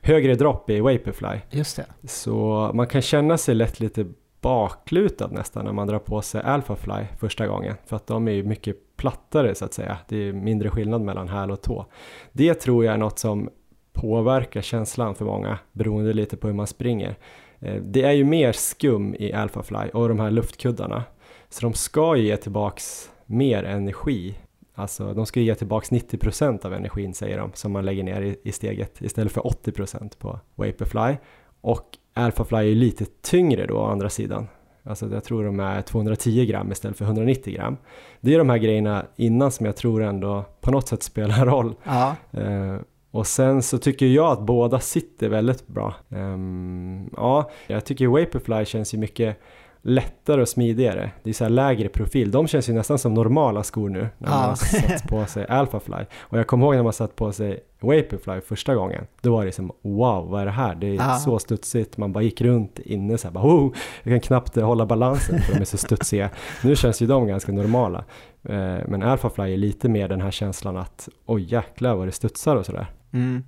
högre 0.00 0.34
dropp 0.34 0.70
i 0.70 0.80
Vaporfly. 0.80 1.40
Just 1.50 1.76
det. 1.76 2.08
Så 2.08 2.70
man 2.74 2.86
kan 2.86 3.02
känna 3.02 3.38
sig 3.38 3.54
lätt 3.54 3.80
lite 3.80 4.06
baklutad 4.40 5.28
nästan 5.28 5.64
när 5.64 5.72
man 5.72 5.86
drar 5.86 5.98
på 5.98 6.22
sig 6.22 6.42
Alphafly 6.42 7.04
första 7.18 7.46
gången. 7.46 7.74
För 7.86 7.96
att 7.96 8.06
de 8.06 8.28
är 8.28 8.32
ju 8.32 8.44
mycket 8.44 8.96
plattare 8.96 9.54
så 9.54 9.64
att 9.64 9.74
säga. 9.74 9.98
Det 10.08 10.16
är 10.16 10.32
mindre 10.32 10.70
skillnad 10.70 11.00
mellan 11.00 11.28
häl 11.28 11.50
och 11.50 11.62
tå. 11.62 11.86
Det 12.32 12.54
tror 12.54 12.84
jag 12.84 12.94
är 12.94 12.98
något 12.98 13.18
som 13.18 13.50
påverkar 13.92 14.62
känslan 14.62 15.14
för 15.14 15.24
många 15.24 15.58
beroende 15.72 16.12
lite 16.12 16.36
på 16.36 16.46
hur 16.46 16.54
man 16.54 16.66
springer. 16.66 17.16
Eh, 17.58 17.82
det 17.82 18.02
är 18.02 18.12
ju 18.12 18.24
mer 18.24 18.52
skum 18.52 19.14
i 19.14 19.32
Alphafly 19.32 19.90
och 19.92 20.08
de 20.08 20.20
här 20.20 20.30
luftkuddarna. 20.30 21.04
Så 21.48 21.60
de 21.60 21.72
ska 21.72 22.16
ju 22.16 22.26
ge 22.26 22.36
tillbaks 22.36 23.10
mer 23.26 23.64
energi 23.64 24.34
Alltså 24.74 25.14
de 25.14 25.26
ska 25.26 25.40
ge 25.40 25.54
tillbaks 25.54 25.90
90% 25.90 26.66
av 26.66 26.74
energin 26.74 27.14
säger 27.14 27.38
de 27.38 27.50
som 27.54 27.72
man 27.72 27.84
lägger 27.84 28.04
ner 28.04 28.20
i, 28.20 28.36
i 28.42 28.52
steget 28.52 29.00
istället 29.00 29.32
för 29.32 29.40
80% 29.40 30.18
på 30.18 30.40
Vaporfly. 30.54 31.16
Och 31.60 31.86
Alphafly 32.14 32.70
är 32.70 32.74
lite 32.74 33.04
tyngre 33.22 33.66
då 33.66 33.76
å 33.78 33.86
andra 33.86 34.10
sidan. 34.10 34.48
Alltså 34.82 35.08
jag 35.12 35.24
tror 35.24 35.44
de 35.44 35.60
är 35.60 35.82
210 35.82 36.46
gram 36.46 36.72
istället 36.72 36.98
för 36.98 37.04
190 37.04 37.54
gram. 37.54 37.76
Det 38.20 38.34
är 38.34 38.38
de 38.38 38.50
här 38.50 38.58
grejerna 38.58 39.06
innan 39.16 39.50
som 39.50 39.66
jag 39.66 39.76
tror 39.76 40.02
ändå 40.02 40.44
på 40.60 40.70
något 40.70 40.88
sätt 40.88 41.02
spelar 41.02 41.46
roll. 41.46 41.74
Ja. 41.84 42.16
Eh, 42.32 42.76
och 43.10 43.26
sen 43.26 43.62
så 43.62 43.78
tycker 43.78 44.06
jag 44.06 44.32
att 44.32 44.40
båda 44.40 44.80
sitter 44.80 45.28
väldigt 45.28 45.66
bra. 45.66 45.94
Um, 46.08 47.10
ja, 47.16 47.50
jag 47.66 47.84
tycker 47.84 48.06
Vaporfly 48.06 48.64
känns 48.64 48.94
ju 48.94 48.98
mycket 48.98 49.40
lättare 49.82 50.40
och 50.42 50.48
smidigare. 50.48 51.10
Det 51.22 51.30
är 51.30 51.34
så 51.34 51.44
här 51.44 51.50
lägre 51.50 51.88
profil. 51.88 52.30
De 52.30 52.46
känns 52.46 52.68
ju 52.68 52.72
nästan 52.72 52.98
som 52.98 53.14
normala 53.14 53.62
skor 53.62 53.88
nu 53.88 54.08
när 54.18 54.28
man 54.30 54.38
Ja. 54.40 54.46
har 54.48 54.54
satt 54.54 55.08
på 55.08 55.24
sig 55.26 55.46
Alphafly. 55.48 56.04
Och 56.18 56.38
jag 56.38 56.46
kommer 56.46 56.66
ihåg 56.66 56.74
när 56.74 56.82
man 56.82 56.92
satt 56.92 57.16
på 57.16 57.32
sig 57.32 57.60
Vaporfly 57.80 58.40
första 58.40 58.74
gången. 58.74 59.06
Då 59.20 59.32
var 59.32 59.44
det 59.44 59.52
som 59.52 59.72
wow, 59.82 60.28
vad 60.30 60.40
är 60.40 60.44
det 60.46 60.50
här? 60.52 60.74
Det 60.74 60.86
är 60.86 60.94
Ja. 60.94 61.14
så 61.16 61.38
studsigt. 61.38 61.96
Man 61.96 62.12
bara 62.12 62.22
gick 62.24 62.40
runt 62.40 62.78
inne 62.78 63.18
så 63.18 63.26
här 63.28 63.32
bara 63.34 63.44
oh, 63.44 63.72
jag 64.02 64.12
kan 64.12 64.20
knappt 64.20 64.56
hålla 64.56 64.86
balansen 64.86 65.40
för 65.40 65.54
de 65.54 65.60
är 65.60 65.64
så 65.64 65.76
studsiga. 65.76 66.30
Nu 66.64 66.76
känns 66.76 67.02
ju 67.02 67.06
de 67.06 67.26
ganska 67.26 67.52
normala. 67.52 68.04
Eh, 68.42 68.78
Men 68.88 69.02
Alphafly 69.02 69.52
är 69.52 69.56
lite 69.56 69.88
mer 69.88 70.08
den 70.08 70.20
här 70.20 70.30
känslan 70.30 70.76
att 70.76 71.08
oj 71.26 71.42
jäklar 71.54 71.94
vad 71.94 72.08
det 72.08 72.12
studsar 72.12 72.56
och 72.56 72.66
sådär. 72.66 72.86
Mm. 73.12 73.44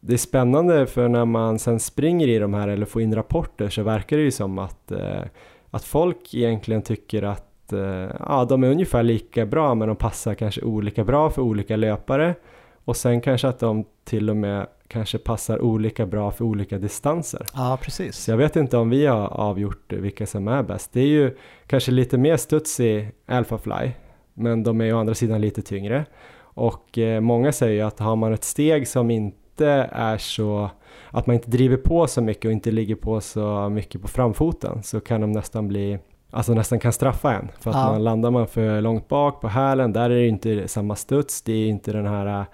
Det 0.00 0.12
är 0.12 0.18
spännande 0.18 0.86
för 0.86 1.08
när 1.08 1.24
man 1.24 1.58
sen 1.58 1.80
springer 1.80 2.28
i 2.28 2.38
de 2.38 2.54
här 2.54 2.68
eller 2.68 2.86
får 2.86 3.02
in 3.02 3.14
rapporter 3.14 3.68
så 3.68 3.82
verkar 3.82 4.16
det 4.16 4.22
ju 4.22 4.30
som 4.30 4.58
att, 4.58 4.92
eh, 4.92 5.22
att 5.70 5.84
folk 5.84 6.34
egentligen 6.34 6.82
tycker 6.82 7.22
att 7.22 7.72
eh, 7.72 8.10
ja, 8.18 8.46
de 8.48 8.64
är 8.64 8.70
ungefär 8.70 9.02
lika 9.02 9.46
bra 9.46 9.74
men 9.74 9.88
de 9.88 9.96
passar 9.96 10.34
kanske 10.34 10.62
olika 10.62 11.04
bra 11.04 11.30
för 11.30 11.42
olika 11.42 11.76
löpare 11.76 12.34
och 12.84 12.96
sen 12.96 13.20
kanske 13.20 13.48
att 13.48 13.58
de 13.58 13.84
till 14.04 14.30
och 14.30 14.36
med 14.36 14.66
kanske 14.88 15.18
passar 15.18 15.60
olika 15.60 16.06
bra 16.06 16.30
för 16.30 16.44
olika 16.44 16.78
distanser. 16.78 17.46
Ja, 17.54 17.78
precis. 17.82 18.16
Så 18.16 18.30
jag 18.30 18.36
vet 18.36 18.56
inte 18.56 18.76
om 18.76 18.90
vi 18.90 19.06
har 19.06 19.28
avgjort 19.28 19.92
vilka 19.92 20.26
som 20.26 20.48
är 20.48 20.62
bäst. 20.62 20.92
Det 20.92 21.00
är 21.00 21.06
ju 21.06 21.36
kanske 21.66 21.90
lite 21.90 22.18
mer 22.18 22.36
studs 22.36 22.80
i 22.80 23.08
Alphafly 23.26 23.90
men 24.34 24.62
de 24.62 24.80
är 24.80 24.84
ju 24.84 24.92
å 24.92 24.98
andra 24.98 25.14
sidan 25.14 25.40
lite 25.40 25.62
tyngre. 25.62 26.04
Och 26.38 26.98
eh, 26.98 27.20
många 27.20 27.52
säger 27.52 27.74
ju 27.74 27.80
att 27.80 27.98
har 27.98 28.16
man 28.16 28.32
ett 28.32 28.44
steg 28.44 28.88
som 28.88 29.10
inte 29.10 29.39
är 29.92 30.18
så 30.18 30.70
att 31.10 31.26
man 31.26 31.36
inte 31.36 31.50
driver 31.50 31.76
på 31.76 32.06
så 32.06 32.20
mycket 32.22 32.44
och 32.44 32.52
inte 32.52 32.70
ligger 32.70 32.94
på 32.94 33.20
så 33.20 33.68
mycket 33.68 34.02
på 34.02 34.08
framfoten 34.08 34.82
så 34.82 35.00
kan 35.00 35.20
de 35.20 35.32
nästan 35.32 35.68
bli 35.68 35.98
Alltså 36.32 36.54
nästan 36.54 36.78
kan 36.78 36.92
straffa 36.92 37.32
en 37.34 37.48
för 37.60 37.70
att 37.70 37.76
Ja. 37.76 37.92
man 37.92 38.04
landar 38.04 38.30
man 38.30 38.46
för 38.46 38.80
långt 38.80 39.08
bak 39.08 39.40
på 39.40 39.48
hälen 39.48 39.92
där 39.92 40.10
är 40.10 40.14
det 40.20 40.26
inte 40.26 40.68
samma 40.68 40.96
studs, 40.96 41.42
det 41.42 41.52
är 41.52 41.66
inte 41.68 41.92
den 41.92 42.06
här 42.06 42.44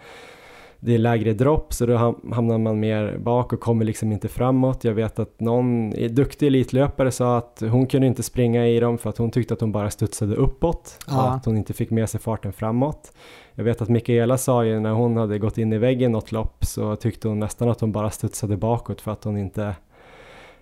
det 0.80 0.94
är 0.94 0.98
lägre 0.98 1.32
dropp 1.32 1.72
så 1.74 1.86
då 1.86 1.94
ham- 1.96 2.32
hamnar 2.34 2.59
man 2.59 2.80
mer 2.80 3.18
bak 3.18 3.52
och 3.52 3.61
kommer 3.61 3.84
liksom 3.84 4.12
inte 4.12 4.28
framåt. 4.28 4.84
Jag 4.84 4.94
vet 4.94 5.18
att 5.18 5.40
någon 5.40 5.90
duktig 5.90 6.46
elitlöpare 6.46 7.11
sa 7.11 7.36
att 7.38 7.62
hon 7.70 7.86
kunde 7.86 8.07
inte 8.07 8.22
springa 8.22 8.66
i 8.68 8.80
dem 8.80 8.98
för 8.98 9.11
att 9.11 9.18
hon 9.18 9.30
tyckte 9.30 9.54
att 9.54 9.61
hon 9.61 9.72
bara 9.72 9.90
studsade 9.90 10.34
uppåt 10.36 10.98
Ja. 11.09 11.22
och 11.26 11.34
att 11.34 11.44
hon 11.44 11.57
inte 11.57 11.72
fick 11.72 11.90
med 11.90 12.11
sig 12.11 12.20
farten 12.20 12.52
framåt. 12.52 13.12
Jag 13.59 13.64
vet 13.64 13.82
att 13.82 13.88
Mikaela 13.88 14.38
sa 14.38 14.64
ju 14.64 14.80
när 14.80 14.90
hon 14.90 15.16
hade 15.16 15.38
gått 15.38 15.59
in 15.59 15.72
i 15.72 15.78
väggen 15.78 16.12
något 16.12 16.32
lopp 16.32 16.64
så 16.64 16.96
tyckte 16.96 17.28
hon 17.28 17.40
nästan 17.40 17.68
att 17.68 17.80
hon 17.80 17.92
bara 17.92 18.11
studsade 18.11 18.57
bakåt 18.57 19.00
för 19.00 19.11
att 19.11 19.24
hon 19.24 19.38
inte, 19.38 19.74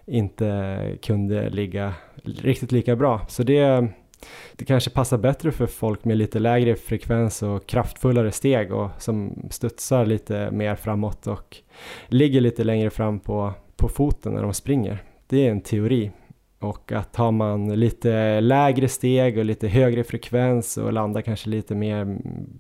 inte 0.07 0.79
kunde 1.03 1.51
ligga 1.51 1.95
riktigt 2.25 2.73
lika 2.73 2.97
bra. 2.97 3.21
Så 3.29 3.43
det, 3.43 3.89
det 4.53 4.65
kanske 4.65 4.91
passar 4.91 5.19
bättre 5.19 5.53
för 5.53 5.67
folk 5.67 6.05
med 6.05 6.17
lite 6.17 6.39
lägre 6.39 6.77
frekvens 6.77 7.43
och 7.43 7.67
kraftfullare 7.67 8.33
steg 8.33 8.73
och 8.73 8.91
som 8.99 9.49
studsar 9.51 10.07
lite 10.07 10.51
mer 10.51 10.75
framåt 10.75 11.27
och 11.27 11.57
ligger 12.09 12.41
lite 12.41 12.65
längre 12.65 12.91
fram 12.91 13.21
på, 13.21 13.53
på 13.77 13.89
foten 13.89 14.33
när 14.33 14.43
de 14.43 14.55
springer. 14.55 15.03
Det 15.27 15.47
är 15.47 15.51
en 15.51 15.61
teori. 15.61 16.11
Och 16.65 16.93
att 16.93 17.17
har 17.17 17.33
man 17.33 17.81
lite 17.81 18.41
lägre 18.41 18.89
steg 18.89 19.39
och 19.39 19.45
lite 19.45 19.69
högre 19.69 20.05
frekvens 20.05 20.77
och 20.77 20.93
landar 20.93 21.21
kanske 21.21 21.49
lite 21.49 21.75
mer 21.75 22.17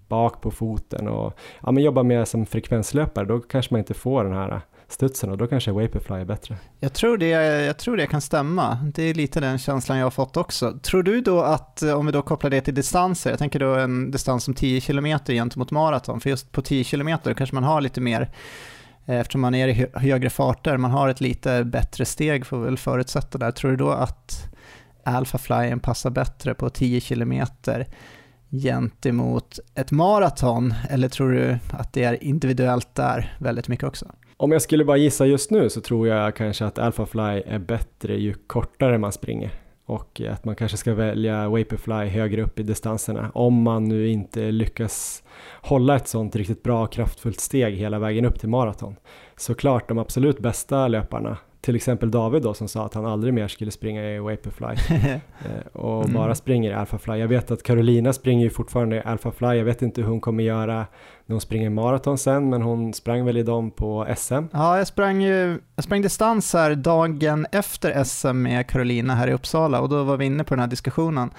bak 0.09 0.41
på 0.41 0.51
foten 0.51 1.09
och 1.09 1.39
ja, 1.63 1.73
men 1.73 1.83
jobbar 1.83 2.03
mer 2.03 2.25
som 2.25 2.47
frekvenslöpare 2.47 3.25
då 3.25 3.41
kanske 3.41 3.75
man 3.75 3.79
inte 3.79 3.95
får 3.95 4.25
den 4.25 4.33
här 4.33 4.61
studsen 4.89 5.31
och 5.31 5.39
då 5.39 5.47
kanske 5.47 5.73
Vaporfly 5.73 6.17
är 6.17 6.25
bättre. 6.25 6.57
Jag 6.81 6.93
tror, 6.93 7.19
det, 7.19 7.29
jag 7.65 7.79
tror 7.79 7.97
det 7.97 8.07
kan 8.07 8.21
stämma. 8.21 8.79
Det 8.95 9.03
är 9.03 9.15
lite 9.15 9.41
den 9.41 9.59
känslan 9.59 9.99
jag 9.99 10.07
har 10.07 10.11
fått 10.11 10.37
också. 10.37 10.79
Tror 10.83 11.03
du 11.03 11.21
då 11.21 11.41
att, 11.41 11.83
om 11.83 12.07
vi 12.07 12.13
då 12.13 12.23
kopplar 12.23 12.51
det 12.51 12.61
till 12.61 12.75
distanser, 12.75 13.31
jag 13.31 13.39
tänker 13.39 13.59
då 13.59 13.75
en 13.75 14.11
distans 14.11 14.45
som 14.45 14.55
10 14.55 14.81
km 14.81 15.19
gentemot 15.27 15.71
maraton, 15.71 16.21
för 16.21 16.31
just 16.31 16.53
på 16.53 16.63
10 16.63 16.85
km 16.85 17.19
kanske 17.37 17.55
man 17.55 17.65
har 17.65 17.81
lite 17.81 18.01
mer, 18.01 18.31
Eh, 19.07 19.21
eftersom 19.21 19.41
man 19.41 19.55
är 19.55 19.69
i 19.69 19.87
högre 19.95 20.31
farter, 20.31 20.77
man 20.77 20.91
har 20.91 21.09
ett 21.09 21.21
lite 21.21 21.65
bättre 21.65 22.05
steg 22.05 22.47
får 22.47 22.59
vi 22.59 22.65
väl 22.65 22.79
förutsätta 22.79 23.39
där. 23.39 23.51
Tror 23.51 23.71
du 23.71 23.77
då 23.77 23.91
att 23.91 24.55
Alpha 25.05 25.39
Flyen 25.39 25.81
passar 25.81 26.11
bättre 26.11 26.55
på 26.55 26.71
10 26.71 27.01
km 27.01 27.33
gentemot 28.51 29.59
ett 29.75 29.91
maraton, 29.91 30.75
eller 30.91 31.09
tror 31.09 31.33
du 31.33 31.59
att 31.71 31.93
det 31.93 32.05
är 32.05 32.25
individuellt 32.25 32.95
där 32.95 33.37
väldigt 33.39 33.69
mycket 33.69 33.85
också? 33.85 34.07
Om 34.37 34.53
jag 34.53 34.63
skulle 34.63 34.85
bara 34.85 34.97
gissa 34.97 35.27
just 35.27 35.51
nu 35.51 35.71
så 35.71 35.81
tror 35.81 36.09
jag 36.09 36.37
kanske 36.37 36.65
att 36.65 36.79
Alphafly 36.79 37.43
är 37.47 37.59
bättre 37.59 38.15
ju 38.15 38.35
kortare 38.35 38.99
man 38.99 39.13
springer 39.13 39.51
och 39.87 40.21
att 40.31 40.45
man 40.45 40.55
kanske 40.57 40.77
ska 40.77 40.95
välja 40.95 41.49
Vaporfly 41.49 42.07
högre 42.09 42.43
upp 42.43 42.61
i 42.61 42.63
distanserna 42.63 43.31
om 43.35 43.63
man 43.63 43.85
nu 43.85 44.09
inte 44.09 44.51
lyckas 44.51 45.23
hålla 45.63 45.97
ett 45.97 46.09
sånt 46.09 46.37
riktigt 46.37 46.63
bra 46.63 46.87
kraftfullt 46.87 47.41
steg 47.41 47.75
hela 47.75 47.99
vägen 47.99 48.25
upp 48.25 48.41
till 48.41 48.49
maraton. 48.49 48.97
Såklart 49.37 49.89
de 49.89 49.99
absolut 49.99 50.39
bästa 50.39 50.89
löparna, 50.89 51.37
till 51.61 51.77
exempel 51.77 52.11
David 52.11 52.43
då 52.43 52.55
som 52.55 52.69
sa 52.69 52.85
att 52.87 52.95
han 52.95 53.07
aldrig 53.07 53.35
mer 53.35 53.49
skulle 53.49 53.71
springa 53.71 54.11
i 54.11 54.19
Vaporfly 54.19 54.97
eh, 54.99 55.67
och 55.73 56.05
Mm. 56.05 56.15
bara 56.15 56.35
springer 56.35 56.71
i 56.71 56.75
Alphafly. 56.75 57.17
Jag 57.17 57.29
vet 57.29 57.51
att 57.51 57.63
Carolina 57.63 58.13
springer 58.13 58.45
ju 58.45 58.51
fortfarande 58.51 58.97
i 58.97 59.01
Alphafly, 59.05 59.49
jag 59.59 59.65
vet 59.65 59.83
inte 59.83 60.01
hur 60.01 60.09
hon 60.09 60.21
kommer 60.21 60.45
göra 60.45 60.87
när 61.27 61.35
hon 61.35 61.41
springer 61.41 61.71
maraton 61.71 62.19
sen 62.19 62.51
men 62.51 62.63
hon 62.63 62.95
sprang 62.95 63.25
väl 63.25 63.37
i 63.37 63.43
dem 63.43 63.71
på 63.71 64.07
SM. 64.17 64.43
Ja, 64.53 64.79
jag 64.79 64.87
sprang, 64.87 65.23
ju, 65.23 65.61
jag 65.77 65.85
sprang 65.85 66.03
distans 66.03 66.53
här 66.53 66.75
dagen 66.75 67.47
efter 67.53 68.05
SM 68.05 68.43
med 68.43 68.67
Carolina 68.67 69.15
här 69.15 69.29
i 69.29 69.33
Uppsala 69.33 69.81
och 69.81 69.89
då 69.89 70.03
var 70.03 70.17
vi 70.17 70.25
inne 70.25 70.45
på 70.45 70.55
den 70.55 70.61
här 70.61 70.67
diskussionen. 70.67 71.31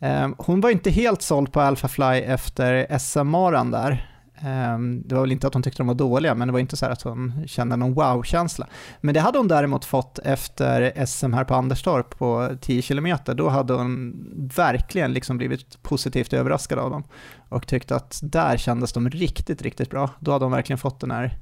Ehm, 0.00 0.34
hon 0.38 0.60
var 0.60 0.70
inte 0.70 0.90
helt 0.90 1.22
såld 1.22 1.52
på 1.52 1.60
Alpha 1.60 1.88
Fly 1.88 2.20
efter 2.20 2.98
SM-maran 2.98 3.70
där. 3.70 4.13
Ehm, 4.38 5.02
det 5.06 5.14
var 5.14 5.22
väl 5.22 5.32
inte 5.32 5.46
att 5.46 5.54
hon 5.54 5.62
tyckte 5.62 5.80
de 5.80 5.86
var 5.86 5.94
dåliga, 5.94 6.34
men 6.34 6.48
det 6.48 6.52
var 6.52 6.60
inte 6.60 6.76
så 6.76 6.86
här 6.86 6.92
att 6.92 7.02
hon 7.02 7.32
kände 7.46 7.76
någon 7.76 7.94
wow-känsla. 7.94 8.66
Men 9.00 9.14
det 9.14 9.20
hade 9.20 9.38
hon 9.38 9.48
däremot 9.48 9.84
fått 9.84 10.18
efter 10.18 11.06
SM 11.06 11.32
här 11.32 11.44
på 11.44 11.54
Anderstorp 11.54 12.18
på 12.18 12.56
10 12.60 12.82
km. 12.82 13.16
Då 13.26 13.48
hade 13.48 13.72
hon 13.72 14.14
verkligen 14.56 15.12
liksom 15.12 15.38
blivit 15.38 15.82
positivt 15.82 16.32
överraskad 16.32 16.78
av 16.78 16.90
dem 16.90 17.04
och 17.48 17.66
tyckte 17.66 17.96
att 17.96 18.20
där 18.22 18.56
kändes 18.56 18.92
de 18.92 19.10
riktigt, 19.10 19.62
riktigt 19.62 19.90
bra. 19.90 20.10
Då 20.18 20.32
hade 20.32 20.44
hon 20.44 20.52
verkligen 20.52 20.78
fått 20.78 21.00
den 21.00 21.10
här 21.10 21.38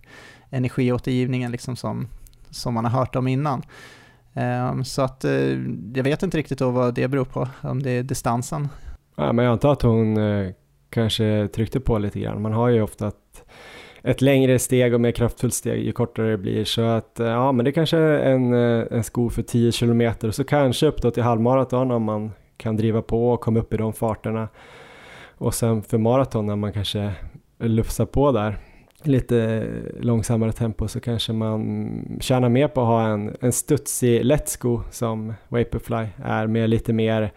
energiåtergivningen 0.50 1.52
liksom 1.52 1.76
som, 1.76 2.08
som 2.50 2.74
man 2.74 2.84
har 2.84 2.92
hört 2.98 3.16
om 3.16 3.28
innan. 3.28 3.62
Ehm, 4.34 4.84
så 4.84 5.02
att 5.02 5.24
eh, 5.24 5.32
jag 5.94 6.02
vet 6.02 6.22
inte 6.22 6.38
riktigt 6.38 6.58
då 6.58 6.70
vad 6.70 6.94
det 6.94 7.08
beror 7.08 7.24
på, 7.24 7.48
om 7.60 7.82
det 7.82 7.90
är 7.90 8.02
distansen. 8.02 8.68
Ja, 9.16 9.32
men 9.32 9.44
jag 9.44 9.52
antar 9.52 9.72
att 9.72 9.82
hon 9.82 10.16
eh, 10.16 10.52
kanske 10.92 11.48
tryckte 11.48 11.80
på 11.80 11.98
lite 11.98 12.20
grann. 12.20 12.42
Man 12.42 12.52
har 12.52 12.68
ju 12.68 12.82
ofta 12.82 13.08
ett, 13.08 13.44
ett 14.02 14.22
längre 14.22 14.58
steg 14.58 14.94
och 14.94 15.00
mer 15.00 15.10
kraftfullt 15.10 15.54
steg 15.54 15.84
ju 15.84 15.92
kortare 15.92 16.30
det 16.30 16.38
blir. 16.38 16.64
Så 16.64 16.82
att 16.82 17.20
eh, 17.20 17.26
ja, 17.26 17.52
men 17.52 17.64
det 17.64 17.72
kanske 17.72 17.96
är 17.96 18.32
en, 18.32 18.54
eh, 18.54 18.86
en 18.90 19.04
sko 19.04 19.30
för 19.30 19.42
10 19.42 19.72
kilometer 19.72 20.28
och 20.28 20.34
så 20.34 20.44
kanske 20.44 20.86
upp 20.86 21.02
då 21.02 21.10
till 21.10 21.22
halvmaraton 21.22 21.90
om 21.90 22.02
man 22.02 22.30
kan 22.56 22.76
driva 22.76 23.02
på 23.02 23.30
och 23.30 23.40
komma 23.40 23.60
upp 23.60 23.74
i 23.74 23.76
de 23.76 23.92
farterna. 23.92 24.48
Och 25.38 25.54
sen 25.54 25.82
för 25.82 25.98
maraton 25.98 26.46
när 26.46 26.56
man 26.56 26.72
kanske 26.72 27.12
lufsar 27.58 28.06
på 28.06 28.32
där 28.32 28.58
lite 29.06 29.66
långsammare 30.00 30.52
tempo 30.52 30.88
så 30.88 31.00
kanske 31.00 31.32
man 31.32 32.18
tjänar 32.20 32.48
mer 32.48 32.68
på 32.68 32.80
att 32.80 32.86
ha 32.86 33.06
en, 33.08 33.36
en 33.40 33.52
studsig 33.52 34.24
lätt 34.24 34.48
sko 34.48 34.80
som 34.90 35.34
Vaporfly 35.48 36.06
är 36.24 36.46
med 36.46 36.70
lite 36.70 36.92
mer 36.92 37.32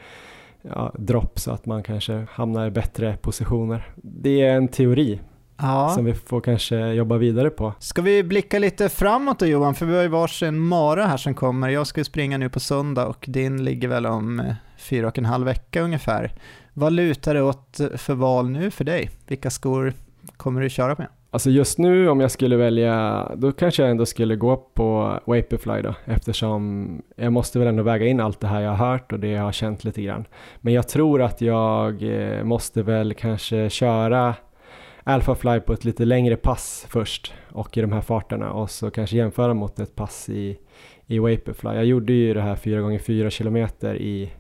ja, 0.70 0.91
dropp 0.97 1.39
så 1.39 1.51
att 1.51 1.66
man 1.66 1.84
kanske 1.84 2.28
hamnar 2.32 2.68
i 2.68 2.72
bättre 2.72 3.18
positioner. 3.18 3.88
Det 3.95 4.41
är 4.41 4.55
en 4.55 4.68
teori 4.68 5.20
Ja. 5.57 5.91
som 5.95 6.05
vi 6.05 6.13
får 6.13 6.41
kanske 6.41 6.88
jobba 6.93 7.18
vidare 7.18 7.49
på. 7.49 7.74
Ska 7.80 8.01
vi 8.01 8.24
blicka 8.24 8.59
lite 8.59 8.89
framåt 8.89 9.39
då 9.39 9.45
Johan, 9.45 9.76
för 9.76 9.86
vi 9.86 9.95
har 9.95 10.01
ju 10.01 10.07
varsin 10.07 10.59
mara 10.59 11.05
här 11.05 11.18
som 11.18 11.34
kommer. 11.34 11.70
Jag 11.70 11.88
ska 11.88 11.99
ju 11.99 12.03
springa 12.05 12.38
nu 12.38 12.49
på 12.49 12.59
söndag 12.59 13.05
och 13.07 13.26
din 13.28 13.63
ligger 13.63 13.88
väl 13.88 14.05
om 14.05 14.39
eh, 14.39 14.53
fyra 14.78 15.07
och 15.07 15.18
en 15.18 15.26
halv 15.26 15.45
vecka 15.45 15.82
ungefär. 15.82 16.32
Vad 16.74 16.93
lutar 16.93 17.34
det 17.34 17.41
åt 17.41 17.80
för 17.95 18.13
val 18.13 18.49
nu 18.49 18.72
för 18.72 18.84
dig? 18.84 19.09
Vilka 19.28 19.49
skor 19.49 19.93
kommer 20.38 20.61
du 20.61 20.70
köra 20.70 20.95
med? 20.97 21.07
Alltså 21.36 21.49
just 21.49 21.77
nu 21.77 22.09
om 22.09 22.19
jag 22.19 22.31
skulle 22.31 22.57
välja, 22.57 23.31
då 23.36 23.51
kanske 23.51 23.81
jag 23.81 23.91
ändå 23.91 24.05
skulle 24.05 24.36
gå 24.36 24.55
på 24.55 25.19
Vaporfly 25.25 25.81
då 25.81 25.95
eftersom 26.05 27.01
jag 27.15 27.33
måste 27.33 27.59
väl 27.59 27.67
ändå 27.67 27.83
väga 27.83 28.05
in 28.05 28.19
allt 28.19 28.39
det 28.39 28.47
här 28.47 28.61
jag 28.61 28.71
har 28.71 28.91
hört 28.91 29.11
och 29.11 29.19
det 29.19 29.27
jag 29.27 29.41
har 29.41 29.51
känt 29.51 29.83
lite 29.83 30.01
grann. 30.01 30.25
Men 30.61 30.73
jag 30.73 30.88
tror 30.88 31.21
att 31.21 31.41
jag 31.41 32.03
eh, 32.03 32.43
måste 32.43 32.83
väl 32.83 33.13
kanske 33.13 33.69
köra 33.69 34.36
Alphafly 35.03 35.59
på 35.59 35.73
ett 35.73 35.86
lite 35.86 36.05
längre 36.05 36.36
pass 36.36 36.86
först 36.89 37.33
och 37.51 37.77
i 37.77 37.81
de 37.81 37.91
här 37.91 38.01
farterna 38.01 38.51
och 38.51 38.71
så 38.71 38.91
kanske 38.91 39.17
jämföra 39.17 39.53
mot 39.53 39.79
ett 39.79 39.95
pass 39.95 40.29
i, 40.29 40.57
i 41.07 41.19
Vaporfly. 41.19 41.69
Jag 41.69 41.86
gjorde 41.86 42.13
ju 42.13 42.33
det 42.33 42.41
här 42.41 42.55
4x4 42.55 43.29
kilometer 43.29 43.95
i 43.95 44.31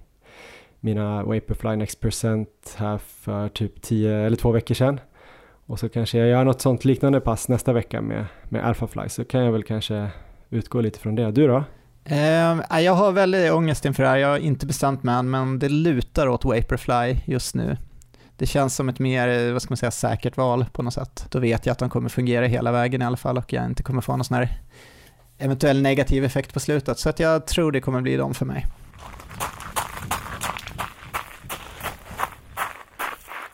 mina 0.79 1.23
Vaporfly 1.23 1.75
Next 1.75 1.99
Percent 1.99 2.75
här 2.77 2.97
för 2.97 3.49
typ 3.49 3.81
10 3.81 4.15
eller 4.15 4.37
två 4.37 4.51
veckor 4.51 4.75
sedan. 4.75 4.99
Och 5.65 5.79
så 5.79 5.89
kanske 5.89 6.17
jag 6.17 6.27
gör 6.27 6.43
något 6.43 6.61
sånt 6.61 6.85
liknande 6.85 7.21
pass 7.21 7.47
nästa 7.47 7.73
vecka 7.73 8.01
med, 8.01 8.25
med 8.49 8.65
Alphafly 8.65 9.09
så 9.09 9.25
kan 9.25 9.43
jag 9.43 9.51
väl 9.51 9.63
kanske 9.63 10.07
utgå 10.49 10.81
lite 10.81 10.99
från 10.99 11.15
det. 11.15 11.31
Du 11.31 11.47
då? 11.47 11.63
Eh, 12.05 12.81
jag 12.81 12.93
har 12.93 13.11
väldigt 13.11 13.51
ångest 13.51 13.85
inför 13.85 14.03
det 14.03 14.09
här. 14.09 14.17
Jag 14.17 14.27
har 14.27 14.37
inte 14.37 14.65
bestämt 14.65 15.03
mig 15.03 15.15
än, 15.15 15.29
men 15.29 15.59
det 15.59 15.69
lutar 15.69 16.27
åt 16.27 16.45
Vaporfly 16.45 17.17
just 17.25 17.55
nu. 17.55 17.77
Det 18.37 18.45
känns 18.45 18.75
som 18.75 18.89
ett 18.89 18.99
mer, 18.99 19.53
vad 19.53 19.61
ska 19.61 19.71
man 19.71 19.77
säga, 19.77 19.91
säkert 19.91 20.37
val 20.37 20.65
på 20.73 20.83
något 20.83 20.93
sätt. 20.93 21.25
Då 21.29 21.39
vet 21.39 21.65
jag 21.65 21.71
att 21.71 21.79
de 21.79 21.89
kommer 21.89 22.09
fungera 22.09 22.45
hela 22.45 22.71
vägen 22.71 23.01
i 23.01 23.05
alla 23.05 23.17
fall 23.17 23.37
och 23.37 23.53
jag 23.53 23.65
inte 23.65 23.83
kommer 23.83 24.01
få 24.01 24.15
någon 24.17 24.25
sån 24.25 24.37
här 24.37 24.59
eventuell 25.37 25.81
negativ 25.81 26.25
effekt 26.25 26.53
på 26.53 26.59
slutet. 26.59 26.99
Så 26.99 27.09
att 27.09 27.19
jag 27.19 27.47
tror 27.47 27.71
det 27.71 27.81
kommer 27.81 28.01
bli 28.01 28.17
dem 28.17 28.33
för 28.33 28.45
mig. 28.45 28.65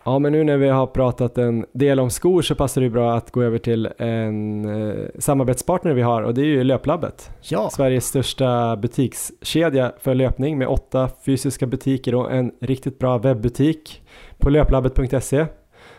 Ja, 0.04 0.20
men 0.20 0.32
nu 0.32 0.44
när 0.44 0.58
vi 0.58 0.70
har 0.70 0.88
pratat 0.88 1.38
en 1.38 1.66
del 1.72 2.00
om 2.00 2.10
skor 2.10 2.42
så 2.42 2.56
passar 2.56 2.82
det 2.82 2.90
bra 2.90 3.14
att 3.14 3.32
gå 3.32 3.44
över 3.44 3.58
till 3.58 3.90
en 3.98 4.66
eh, 4.66 5.06
samarbetspartner 5.20 5.94
vi 5.94 6.02
har 6.02 6.22
och 6.22 6.34
det 6.34 6.42
är 6.42 6.46
ju 6.46 6.64
Löplabbet. 6.64 7.32
Ja. 7.42 7.70
Sveriges 7.70 8.06
största 8.06 8.76
butikskedja 8.76 9.92
för 10.00 10.16
löpning 10.16 10.58
med 10.58 10.68
åtta 10.68 11.10
fysiska 11.26 11.68
butiker 11.68 12.16
och 12.16 12.32
en 12.32 12.52
riktigt 12.62 13.00
bra 13.00 13.18
webbutik 13.18 14.02
på 14.38 14.50
löplabbet.se 14.50 15.46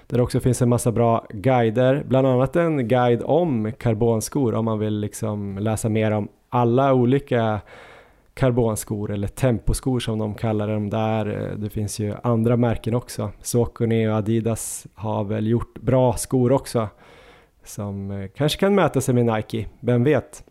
där 0.06 0.16
det 0.16 0.22
också 0.22 0.40
finns 0.40 0.62
en 0.62 0.68
massa 0.68 0.92
bra 0.92 1.26
guider, 1.30 2.04
bland 2.08 2.26
annat 2.26 2.56
en 2.56 2.88
guide 2.88 3.22
om 3.24 3.72
karbonskor 3.78 4.54
om 4.54 4.64
man 4.64 4.78
vill 4.78 5.00
liksom 5.00 5.58
läsa 5.58 5.88
mer 5.88 6.10
om 6.10 6.28
alla 6.48 6.94
olika 6.94 7.60
karbonskor 8.42 9.10
eller 9.10 9.28
temposkor 9.28 10.00
som 10.00 10.18
de 10.18 10.34
kallar 10.34 10.68
dem 10.68 10.90
där. 10.90 11.26
Eh, 11.26 11.58
det 11.58 11.70
finns 11.70 11.98
ju 11.98 12.14
andra 12.22 12.56
märken 12.56 12.94
också. 12.94 13.30
Saucony 13.40 14.08
och 14.08 14.14
Adidas 14.14 14.86
har 14.94 15.24
väl 15.24 15.46
gjort 15.46 15.78
bra 15.80 16.12
skor 16.12 16.52
också 16.52 16.88
som 17.64 18.10
eh, 18.10 18.28
kanske 18.36 18.58
kan 18.58 18.74
mäta 18.74 19.00
sig 19.00 19.14
med 19.14 19.26
Nike, 19.26 19.66
vem 19.80 20.04
vet? 20.04 20.44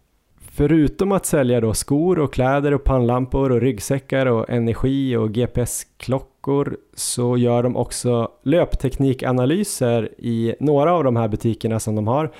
Förutom 0.51 1.11
att 1.11 1.25
sälja 1.25 1.61
då 1.61 1.73
skor 1.73 2.19
och 2.19 2.33
kläder 2.33 2.73
och 2.73 2.83
pannlampor 2.83 3.51
och 3.51 3.61
ryggsäckar 3.61 4.25
och 4.25 4.49
energi 4.49 5.15
och 5.15 5.31
GPS-klockor 5.31 6.77
så 6.95 7.37
gör 7.37 7.63
de 7.63 7.75
också 7.75 8.31
löpteknikanalyser 8.43 10.09
i 10.17 10.55
några 10.59 10.93
av 10.93 11.03
de 11.03 11.15
här 11.15 11.27
butikerna 11.27 11.79
som 11.79 11.95
de 11.95 12.07
har. 12.07 12.31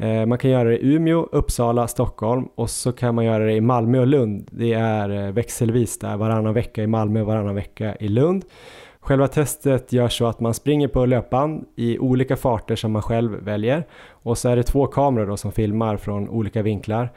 Eh, 0.00 0.26
man 0.26 0.38
kan 0.38 0.50
göra 0.50 0.68
det 0.68 0.78
i 0.78 0.94
Umeå, 0.94 1.28
Uppsala, 1.32 1.88
Stockholm 1.88 2.48
och 2.54 2.70
så 2.70 2.92
kan 2.92 3.14
man 3.14 3.24
göra 3.24 3.44
det 3.44 3.52
i 3.52 3.60
Malmö 3.60 4.00
och 4.00 4.06
Lund. 4.06 4.48
Det 4.50 4.72
är 4.72 5.10
eh, 5.10 5.32
växelvis 5.32 5.98
där, 5.98 6.16
varannan 6.16 6.54
vecka 6.54 6.82
i 6.82 6.86
Malmö 6.86 7.20
och 7.20 7.26
varannan 7.26 7.54
vecka 7.54 7.96
i 8.00 8.08
Lund. 8.08 8.44
Själva 9.00 9.28
testet 9.28 9.92
görs 9.92 10.18
så 10.18 10.26
att 10.26 10.40
man 10.40 10.54
springer 10.54 10.88
på 10.88 11.06
löpband 11.06 11.64
i 11.76 11.98
olika 11.98 12.36
farter 12.36 12.76
som 12.76 12.92
man 12.92 13.02
själv 13.02 13.32
väljer 13.32 13.86
och 14.10 14.38
så 14.38 14.48
är 14.48 14.56
det 14.56 14.62
två 14.62 14.86
kameror 14.86 15.26
då 15.26 15.36
som 15.36 15.52
filmar 15.52 15.96
från 15.96 16.28
olika 16.28 16.62
vinklar. 16.62 17.12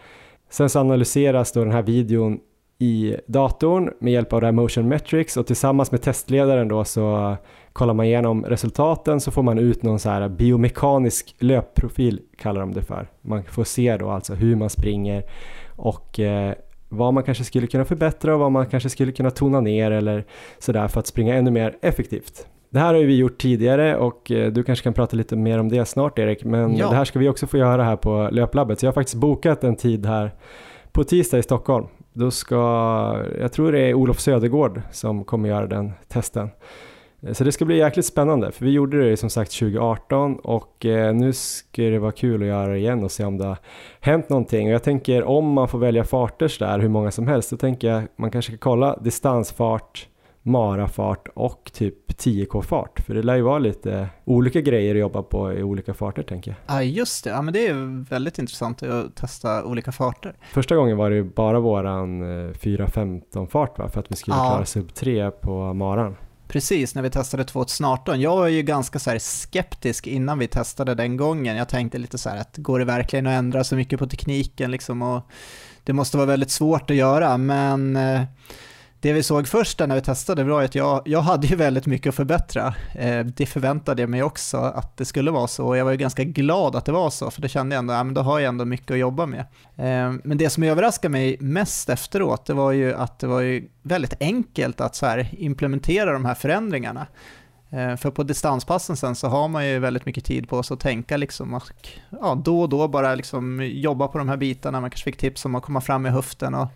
Sen 0.50 0.70
så 0.70 0.80
analyseras 0.80 1.52
då 1.52 1.64
den 1.64 1.74
här 1.74 1.82
videon 1.84 2.40
i 2.80 3.16
datorn 3.28 3.90
med 4.00 4.14
hjälp 4.14 4.34
av 4.34 4.42
det 4.42 4.48
här 4.48 4.52
Motion 4.52 4.88
Metrics 4.88 5.38
och 5.38 5.48
tillsammans 5.48 5.92
med 5.92 6.02
testledaren 6.02 6.68
då 6.68 6.84
så 6.84 7.36
kollar 7.74 7.94
man 7.94 8.06
igenom 8.06 8.46
resultaten 8.46 9.22
så 9.22 9.32
får 9.32 9.44
man 9.44 9.60
ut 9.60 9.84
någon 9.84 10.00
så 10.00 10.10
här 10.10 10.30
biomekanisk 10.30 11.36
löpprofil 11.40 12.22
kallar 12.38 12.62
de 12.62 12.74
det 12.74 12.82
för. 12.82 13.08
Man 13.22 13.44
får 13.44 13.64
se 13.64 13.98
då 13.98 14.10
alltså 14.10 14.34
hur 14.34 14.56
man 14.56 14.70
springer 14.70 15.24
och 15.76 16.20
eh, 16.20 16.54
vad 16.90 17.14
man 17.14 17.24
kanske 17.24 17.44
skulle 17.44 17.68
kunna 17.68 17.86
förbättra 17.86 18.34
och 18.34 18.40
vad 18.40 18.52
man 18.52 18.66
kanske 18.66 18.90
skulle 18.90 19.12
kunna 19.12 19.32
tona 19.32 19.62
ner 19.62 19.92
eller 19.92 20.26
sådär 20.60 20.88
för 20.88 21.00
att 21.00 21.08
springa 21.08 21.36
ännu 21.36 21.52
mer 21.52 21.78
effektivt. 21.82 22.48
Det 22.70 22.80
här 22.80 22.94
har 22.94 23.02
ju 23.02 23.06
vi 23.06 23.18
gjort 23.18 23.38
tidigare 23.38 23.98
och 23.98 24.32
eh, 24.32 24.52
du 24.52 24.64
kanske 24.64 24.84
kan 24.84 24.94
prata 24.94 25.18
lite 25.18 25.36
mer 25.36 25.60
om 25.60 25.70
det 25.70 25.86
snart 25.86 26.20
Erik, 26.20 26.44
men 26.44 26.78
ja. 26.78 26.90
det 26.90 26.96
här 26.96 27.06
ska 27.06 27.20
vi 27.20 27.30
också 27.30 27.48
få 27.48 27.58
göra 27.58 27.84
här 27.84 27.96
på 27.96 28.30
Löplabbet. 28.32 28.80
Så 28.80 28.86
jag 28.86 28.92
har 28.92 28.94
faktiskt 28.94 29.16
bokat 29.16 29.64
en 29.64 29.76
tid 29.76 30.06
här 30.06 30.32
på 30.92 31.04
tisdag 31.04 31.38
i 31.38 31.44
Stockholm. 31.44 31.88
Då 32.14 32.32
ska, 32.32 32.56
jag 33.40 33.52
tror 33.54 33.72
det 33.72 33.80
är 33.80 33.94
Olof 33.94 34.20
Södergård 34.20 34.82
som 34.92 35.24
kommer 35.24 35.50
göra 35.50 35.68
den 35.68 35.92
testen. 36.08 36.50
Eh, 37.28 37.34
så 37.34 37.44
det 37.44 37.52
ska 37.52 37.66
bli 37.66 37.78
jäkligt 37.78 38.06
spännande, 38.06 38.52
för 38.52 38.66
vi 38.66 38.72
gjorde 38.72 39.10
det 39.10 39.18
som 39.18 39.30
sagt 39.30 39.52
2018 39.52 40.36
och 40.36 40.86
eh, 40.86 41.14
nu 41.14 41.34
ska 41.34 41.82
det 41.82 42.00
vara 42.00 42.12
kul 42.12 42.42
att 42.42 42.48
göra 42.48 42.72
det 42.72 42.78
igen 42.78 43.04
och 43.04 43.12
se 43.12 43.26
om 43.26 43.38
det 43.38 43.46
har 43.46 43.58
hänt 44.00 44.30
någonting. 44.30 44.68
Och 44.68 44.74
jag 44.74 44.84
tänker 44.84 45.24
om 45.24 45.54
man 45.54 45.68
får 45.68 45.80
välja 45.80 46.04
farter 46.04 46.48
sådär, 46.48 46.80
hur 46.80 46.90
många 46.90 47.12
som 47.12 47.28
helst, 47.28 47.50
då 47.50 47.58
tänker 47.58 47.88
jag 47.88 48.04
man 48.16 48.32
kanske 48.32 48.52
ska 48.52 48.60
kolla 48.60 48.98
distansfart, 49.02 50.08
marafart 50.42 51.28
och 51.34 51.72
typ 51.74 52.12
10k-fart. 52.12 53.00
För 53.00 53.14
det 53.14 53.24
lär 53.24 53.36
ju 53.36 53.42
vara 53.42 53.60
lite 53.60 54.08
olika 54.26 54.62
grejer 54.62 54.96
att 54.96 55.00
jobba 55.00 55.24
på 55.24 55.54
i 55.54 55.64
olika 55.64 55.94
farter 55.94 56.24
tänker 56.24 56.52
jag. 56.52 56.78
Ja 56.78 56.84
just 56.84 57.24
det, 57.24 57.30
ja, 57.30 57.42
men 57.42 57.54
det 57.54 57.68
är 57.68 58.10
väldigt 58.10 58.40
intressant 58.40 58.84
att 58.84 59.16
testa 59.16 59.66
olika 59.66 59.92
farter. 59.92 60.36
Första 60.54 60.76
gången 60.76 60.98
var 60.98 61.10
det 61.10 61.16
ju 61.16 61.24
bara 61.24 61.60
våran 61.60 62.24
4.15 62.24 63.48
fart 63.48 63.80
va? 63.80 63.88
För 63.88 64.00
att 64.00 64.12
vi 64.12 64.16
skulle 64.16 64.38
ja. 64.38 64.50
klara 64.50 64.66
sub 64.66 64.94
3 64.94 65.32
på 65.32 65.74
maran. 65.74 66.16
Precis, 66.54 66.96
när 66.96 67.02
vi 67.02 67.10
testade 67.10 67.44
2018. 67.44 68.22
Jag 68.22 68.36
var 68.36 68.48
ju 68.48 68.62
ganska 68.62 69.00
så 69.00 69.20
skeptisk 69.20 70.08
innan 70.08 70.40
vi 70.40 70.48
testade 70.48 70.96
den 70.96 71.18
gången. 71.18 71.58
Jag 71.58 71.70
tänkte 71.70 71.98
lite 71.98 72.18
så 72.18 72.30
här 72.30 72.38
att 72.38 72.58
går 72.58 72.80
det 72.80 72.86
verkligen 72.86 73.28
att 73.28 73.34
ändra 73.34 73.64
så 73.64 73.76
mycket 73.76 74.00
på 74.00 74.08
tekniken 74.08 74.72
liksom 74.72 75.02
och 75.02 75.30
det 75.84 75.94
måste 75.94 76.18
vara 76.18 76.28
väldigt 76.28 76.52
svårt 76.52 76.90
att 76.90 76.96
göra, 76.96 77.38
men 77.38 77.96
eh, 77.96 78.22
det 79.04 79.14
vi 79.14 79.24
såg 79.24 79.48
först 79.48 79.80
när 79.80 79.96
vi 79.96 80.02
testade 80.02 80.44
var 80.44 80.64
att 80.64 80.76
jag, 80.76 81.02
jag 81.06 81.22
hade 81.22 81.48
ju 81.48 81.56
väldigt 81.56 81.86
mycket 81.86 82.10
att 82.10 82.16
förbättra. 82.16 82.76
Eh, 82.96 83.26
det 83.26 83.46
förväntade 83.46 84.02
jag 84.02 84.10
mig 84.10 84.24
också 84.24 84.58
att 84.58 84.98
det 84.98 85.06
skulle 85.06 85.32
vara 85.32 85.48
så 85.48 85.68
och 85.68 85.78
jag 85.78 85.86
var 85.86 85.92
ju 85.92 85.98
ganska 85.98 86.24
glad 86.24 86.76
att 86.76 86.86
det 86.86 86.92
var 86.92 87.10
så 87.10 87.32
för 87.32 87.42
det 87.42 87.50
kände 87.50 87.76
jag 87.76 87.80
ändå, 87.80 87.94
ja 87.94 88.04
men 88.04 88.14
då 88.14 88.22
har 88.22 88.40
jag 88.40 88.50
ändå 88.50 88.66
mycket 88.66 88.92
att 88.92 88.98
jobba 88.98 89.26
med. 89.26 89.40
Eh, 89.76 90.14
men 90.24 90.38
det 90.38 90.50
som 90.50 90.64
överraskade 90.64 91.12
mig 91.12 91.38
mest 91.40 91.90
efteråt, 91.90 92.46
det 92.46 92.54
var 92.54 92.72
ju 92.72 92.94
att 92.94 93.20
det 93.20 93.28
var 93.28 93.42
ju 93.42 93.68
väldigt 93.82 94.14
enkelt 94.20 94.82
att 94.82 94.96
så 94.96 95.06
här 95.06 95.30
implementera 95.32 96.14
de 96.14 96.26
här 96.26 96.36
förändringarna. 96.36 97.08
Eh, 97.70 97.96
för 97.96 98.12
på 98.12 98.24
distanspassen 98.24 98.98
sen 98.98 99.16
så 99.16 99.28
har 99.28 99.48
man 99.48 99.68
ju 99.68 99.80
väldigt 99.80 100.06
mycket 100.06 100.26
tid 100.26 100.50
på 100.50 100.64
sig 100.64 100.76
att 100.76 100.80
tänka 100.80 101.18
liksom 101.18 101.54
och 101.54 101.90
ja, 102.10 102.42
då 102.46 102.62
och 102.62 102.70
då 102.70 102.88
bara 102.88 103.16
liksom 103.16 103.62
jobba 103.64 104.08
på 104.08 104.18
de 104.18 104.30
här 104.30 104.38
bitarna. 104.38 104.82
Man 104.82 104.90
kanske 104.90 105.04
fick 105.12 105.18
tips 105.18 105.46
om 105.46 105.56
att 105.56 105.64
komma 105.64 105.82
fram 105.82 106.02
med 106.02 106.12
höften 106.12 106.54
och 106.54 106.68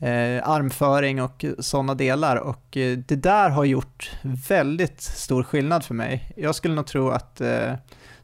eh, 0.00 0.48
armföring 0.48 1.22
och 1.22 1.44
sådana 1.58 1.94
delar. 1.94 2.36
Och 2.36 2.76
eh, 2.76 2.98
det 2.98 3.16
där 3.16 3.50
har 3.50 3.64
gjort 3.64 4.10
väldigt 4.48 5.00
stor 5.00 5.42
skillnad 5.42 5.84
för 5.84 5.94
mig. 5.94 6.32
Jag 6.36 6.54
skulle 6.54 6.74
nog 6.74 6.86
tro 6.86 7.08
att 7.08 7.40
eh, 7.40 7.72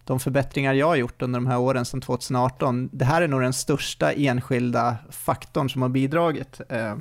de 0.05 0.21
förbättringar 0.21 0.75
jag 0.75 0.87
har 0.87 0.97
gjort 0.97 1.23
under 1.23 1.41
de 1.41 1.47
här 1.47 1.59
åren 1.59 1.85
sedan 1.85 2.01
2018, 2.01 2.91
det 2.93 3.05
här 3.05 3.23
är 3.23 3.29
nog 3.29 3.41
den 3.43 3.53
största 3.53 4.13
enskilda 4.13 4.97
faktorn 5.11 5.71
som 5.71 5.83
har 5.83 5.89
bidragit. 5.89 6.61
Eh, 6.69 6.97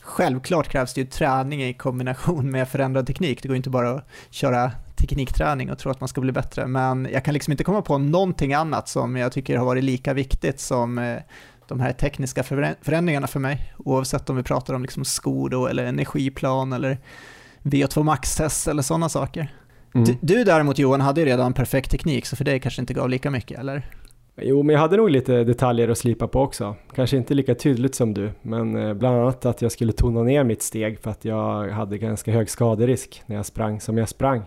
självklart 0.00 0.68
krävs 0.68 0.94
det 0.94 1.00
ju 1.00 1.06
träning 1.06 1.62
i 1.62 1.74
kombination 1.74 2.50
med 2.50 2.68
förändrad 2.68 3.06
teknik. 3.06 3.42
Det 3.42 3.48
går 3.48 3.56
inte 3.56 3.70
bara 3.70 3.90
att 3.90 4.08
köra 4.30 4.72
teknikträning 4.96 5.70
och 5.70 5.78
tro 5.78 5.90
att 5.90 6.00
man 6.00 6.08
ska 6.08 6.20
bli 6.20 6.32
bättre, 6.32 6.66
men 6.66 7.08
jag 7.12 7.24
kan 7.24 7.34
liksom 7.34 7.50
inte 7.50 7.64
komma 7.64 7.82
på 7.82 7.98
någonting 7.98 8.54
annat 8.54 8.88
som 8.88 9.16
jag 9.16 9.32
tycker 9.32 9.56
har 9.56 9.66
varit 9.66 9.84
lika 9.84 10.12
viktigt 10.14 10.60
som 10.60 10.98
eh, 10.98 11.18
de 11.68 11.80
här 11.80 11.92
tekniska 11.92 12.42
förändringarna 12.82 13.26
för 13.26 13.40
mig, 13.40 13.74
oavsett 13.78 14.30
om 14.30 14.36
vi 14.36 14.42
pratar 14.42 14.74
om 14.74 14.82
liksom 14.82 15.04
skor 15.04 15.48
då, 15.48 15.66
eller 15.66 15.84
energiplan 15.84 16.72
eller 16.72 16.98
VO2 17.62 18.02
max-test 18.02 18.68
eller 18.68 18.82
sådana 18.82 19.08
saker. 19.08 19.54
Mm. 19.94 20.04
Du, 20.04 20.16
du 20.20 20.44
däremot 20.44 20.78
Johan 20.78 21.00
hade 21.00 21.20
ju 21.20 21.26
redan 21.26 21.52
perfekt 21.52 21.90
teknik, 21.90 22.26
så 22.26 22.36
för 22.36 22.44
dig 22.44 22.60
kanske 22.60 22.82
inte 22.82 22.94
gav 22.94 23.08
lika 23.08 23.30
mycket, 23.30 23.58
eller? 23.58 23.90
Jo, 24.36 24.62
men 24.62 24.74
jag 24.74 24.80
hade 24.80 24.96
nog 24.96 25.10
lite 25.10 25.44
detaljer 25.44 25.88
att 25.88 25.98
slipa 25.98 26.28
på 26.28 26.40
också. 26.40 26.76
Kanske 26.94 27.16
inte 27.16 27.34
lika 27.34 27.54
tydligt 27.54 27.94
som 27.94 28.14
du, 28.14 28.30
men 28.42 28.76
eh, 28.76 28.94
bland 28.94 29.16
annat 29.16 29.46
att 29.46 29.62
jag 29.62 29.72
skulle 29.72 29.92
tona 29.92 30.22
ner 30.22 30.44
mitt 30.44 30.62
steg 30.62 31.00
för 31.00 31.10
att 31.10 31.24
jag 31.24 31.68
hade 31.68 31.98
ganska 31.98 32.32
hög 32.32 32.50
skaderisk 32.50 33.22
när 33.26 33.36
jag 33.36 33.46
sprang 33.46 33.80
som 33.80 33.98
jag 33.98 34.08
sprang. 34.08 34.42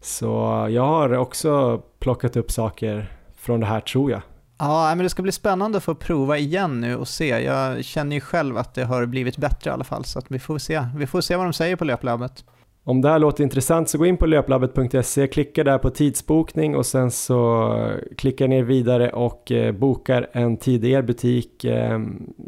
Så 0.00 0.26
jag 0.70 0.86
har 0.86 1.12
också 1.12 1.82
plockat 1.98 2.36
upp 2.36 2.50
saker 2.50 3.12
från 3.36 3.60
det 3.60 3.66
här 3.66 3.80
tror 3.80 4.10
jag. 4.10 4.20
Ja, 4.58 4.94
men 4.94 5.04
det 5.04 5.08
ska 5.08 5.22
bli 5.22 5.32
spännande 5.32 5.78
att 5.78 5.84
få 5.84 5.94
prova 5.94 6.38
igen 6.38 6.80
nu 6.80 6.96
och 6.96 7.08
se. 7.08 7.28
Jag 7.28 7.84
känner 7.84 8.16
ju 8.16 8.20
själv 8.20 8.56
att 8.56 8.74
det 8.74 8.84
har 8.84 9.06
blivit 9.06 9.36
bättre 9.36 9.70
i 9.70 9.72
alla 9.72 9.84
fall, 9.84 10.04
så 10.04 10.18
att 10.18 10.30
vi 10.30 10.38
får 10.38 10.58
se. 10.58 10.86
Vi 10.96 11.06
får 11.06 11.20
se 11.20 11.36
vad 11.36 11.46
de 11.46 11.52
säger 11.52 11.76
på 11.76 11.84
löplabbet. 11.84 12.44
Om 12.86 13.00
det 13.00 13.08
här 13.08 13.18
låter 13.18 13.44
intressant 13.44 13.88
så 13.88 13.98
gå 13.98 14.06
in 14.06 14.16
på 14.16 14.26
löplabbet.se, 14.26 15.26
klicka 15.26 15.64
där 15.64 15.78
på 15.78 15.90
tidsbokning 15.90 16.76
och 16.76 16.86
sen 16.86 17.10
så 17.10 17.74
klickar 18.16 18.48
ni 18.48 18.62
vidare 18.62 19.10
och 19.10 19.52
eh, 19.52 19.72
bokar 19.72 20.30
en 20.32 20.56
tid 20.56 20.84
i 20.84 20.90
er 20.90 21.02
butik. 21.02 21.64
Eh, 21.64 22.00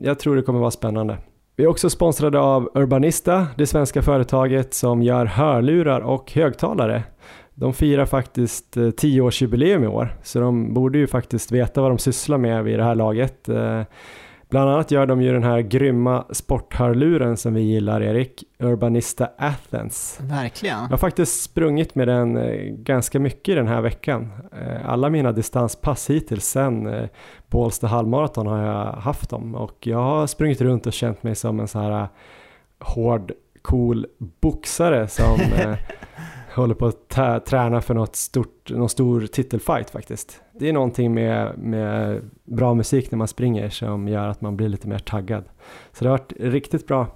jag 0.03 0.19
tror 0.19 0.37
det 0.37 0.43
kommer 0.43 0.61
vara 0.61 0.71
spännande. 0.71 1.19
Vi 1.57 1.65
är 1.65 1.69
också 1.69 1.91
sponsrade 1.91 2.39
av 2.39 2.71
Urbanista, 2.75 3.47
det 3.57 3.67
svenska 3.67 4.03
företaget 4.03 4.75
som 4.75 5.03
gör 5.03 5.25
hörlurar 5.25 6.01
och 6.01 6.33
högtalare. 6.33 7.03
De 7.59 7.73
firar 7.73 8.07
faktiskt 8.07 8.77
10-årsjubileum 8.77 9.85
i 9.85 9.87
år, 9.87 10.17
så 10.23 10.41
de 10.41 10.75
borde 10.75 10.99
ju 10.99 11.07
faktiskt 11.07 11.53
veta 11.53 11.81
vad 11.81 11.91
de 11.91 11.99
sysslar 11.99 12.39
med 12.39 12.65
vid 12.65 12.79
det 12.79 12.85
här 12.85 12.95
laget. 12.95 13.49
Bland 14.49 14.71
annat 14.71 14.91
gör 14.91 15.07
de 15.07 15.23
ju 15.23 15.33
den 15.33 15.45
här 15.45 15.61
grymma 15.61 16.25
sporthörluren 16.31 17.37
som 17.37 17.55
vi 17.55 17.61
gillar 17.61 18.03
Erik, 18.03 18.45
Urbanista 18.59 19.29
Athens. 19.39 20.19
Verkligen. 20.23 20.79
Jag 20.79 20.89
har 20.89 20.97
faktiskt 20.97 21.43
sprungit 21.43 21.95
med 21.95 22.09
den 22.09 22.37
eh, 22.37 22.73
ganska 22.73 23.21
mycket 23.21 23.57
den 23.57 23.69
här 23.69 23.81
veckan. 23.81 24.33
Eh, 24.53 24.89
alla 24.91 25.11
mina 25.11 25.33
distanspass 25.33 26.11
hittills 26.11 26.45
sen 26.45 26.87
eh, 26.87 27.09
Bålsta 27.51 27.87
halvmaraton 27.87 28.47
har 28.47 28.63
jag 28.63 28.93
haft 28.93 29.31
dem 29.31 29.55
och 29.55 29.87
jag 29.87 30.03
har 30.03 30.27
sprungit 30.27 30.61
runt 30.61 30.87
och 30.87 30.93
känt 30.93 31.23
mig 31.23 31.35
som 31.35 31.61
en 31.61 31.69
så 31.69 31.79
här 31.79 32.09
hård, 32.81 33.33
cool 33.63 34.07
boxare 34.41 35.09
som 35.09 35.39
håller 36.57 36.75
på 36.75 36.87
att 36.87 37.47
träna 37.47 37.81
för 37.81 37.95
något 37.95 38.17
stort, 38.17 38.71
någon 38.71 38.89
stor 38.89 39.27
titelfight 39.27 39.91
faktiskt. 39.91 40.41
Det 40.53 40.69
är 40.69 40.73
någonting 40.73 41.15
med, 41.15 41.59
med 41.59 42.23
bra 42.45 42.75
musik 42.75 43.11
när 43.11 43.19
man 43.19 43.29
springer 43.29 43.71
som 43.71 44.09
gör 44.09 44.29
att 44.29 44.41
man 44.41 44.57
blir 44.57 44.69
lite 44.69 44.89
mer 44.89 44.99
taggad. 44.99 45.45
Så 45.93 46.05
det 46.05 46.11
har 46.11 46.19
varit 46.19 46.33
riktigt 46.41 46.87
bra. 46.87 47.07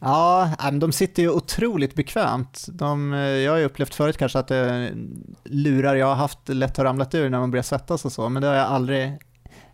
Ja, 0.00 0.50
de 0.72 0.92
sitter 0.92 1.22
ju 1.22 1.30
otroligt 1.30 1.94
bekvämt. 1.94 2.66
De, 2.72 3.12
eh, 3.12 3.20
jag 3.20 3.52
har 3.52 3.58
ju 3.58 3.64
upplevt 3.64 3.94
förut 3.94 4.16
kanske 4.16 4.38
att 4.38 4.48
det 4.48 4.90
lurar 5.44 5.94
jag 5.94 6.06
har 6.06 6.14
haft 6.14 6.48
lätt 6.48 6.76
har 6.76 6.84
ramlat 6.84 7.14
ur 7.14 7.30
när 7.30 7.38
man 7.38 7.50
börjar 7.50 7.62
svettas 7.62 8.04
och 8.04 8.12
så, 8.12 8.28
men 8.28 8.42
det 8.42 8.48
har 8.48 8.54
jag 8.54 8.66
aldrig 8.66 9.18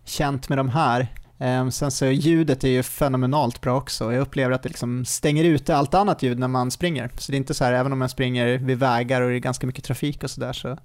känt 0.05 0.49
med 0.49 0.57
de 0.57 0.69
här. 0.69 1.07
Ehm, 1.39 1.71
sen 1.71 1.91
så 1.91 2.05
ljudet 2.05 2.63
är 2.63 2.67
ju 2.67 2.83
fenomenalt 2.83 3.61
bra 3.61 3.77
också. 3.77 4.13
Jag 4.13 4.21
upplever 4.21 4.51
att 4.51 4.63
det 4.63 4.69
liksom 4.69 5.05
stänger 5.05 5.43
ute 5.43 5.75
allt 5.75 5.93
annat 5.93 6.23
ljud 6.23 6.39
när 6.39 6.47
man 6.47 6.71
springer. 6.71 7.11
Så 7.17 7.31
det 7.31 7.35
är 7.35 7.37
inte 7.39 7.53
så 7.53 7.63
här, 7.63 7.73
även 7.73 7.91
om 7.91 7.99
man 7.99 8.09
springer 8.09 8.57
vid 8.57 8.79
vägar 8.79 9.21
och 9.21 9.29
det 9.29 9.35
är 9.35 9.39
ganska 9.39 9.67
mycket 9.67 9.83
trafik 9.83 10.23
och 10.23 10.29
sådär 10.29 10.53
så, 10.53 10.77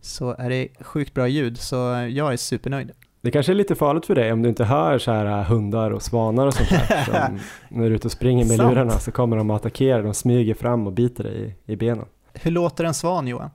så 0.00 0.34
är 0.38 0.50
det 0.50 0.68
sjukt 0.80 1.14
bra 1.14 1.28
ljud. 1.28 1.58
Så 1.58 1.76
jag 2.10 2.32
är 2.32 2.36
supernöjd. 2.36 2.90
Det 3.22 3.30
kanske 3.30 3.52
är 3.52 3.54
lite 3.54 3.74
farligt 3.74 4.06
för 4.06 4.14
dig 4.14 4.32
om 4.32 4.42
du 4.42 4.48
inte 4.48 4.64
hör 4.64 4.98
så 4.98 5.12
här 5.12 5.26
äh, 5.26 5.44
hundar 5.44 5.90
och 5.90 6.02
svanar 6.02 6.46
och 6.46 6.54
sånt 6.54 6.70
där. 6.70 7.04
som 7.04 7.40
när 7.68 7.84
du 7.84 7.86
är 7.86 7.90
ute 7.90 8.08
och 8.08 8.12
springer 8.12 8.44
med 8.44 8.58
lurarna 8.58 8.98
så 8.98 9.12
kommer 9.12 9.36
de 9.36 9.50
att 9.50 9.60
attackera, 9.60 10.02
de 10.02 10.14
smyger 10.14 10.54
fram 10.54 10.86
och 10.86 10.92
biter 10.92 11.24
dig 11.24 11.56
i, 11.66 11.72
i 11.72 11.76
benen. 11.76 12.06
Hur 12.34 12.50
låter 12.50 12.84
en 12.84 12.94
svan 12.94 13.28
Johan? 13.28 13.50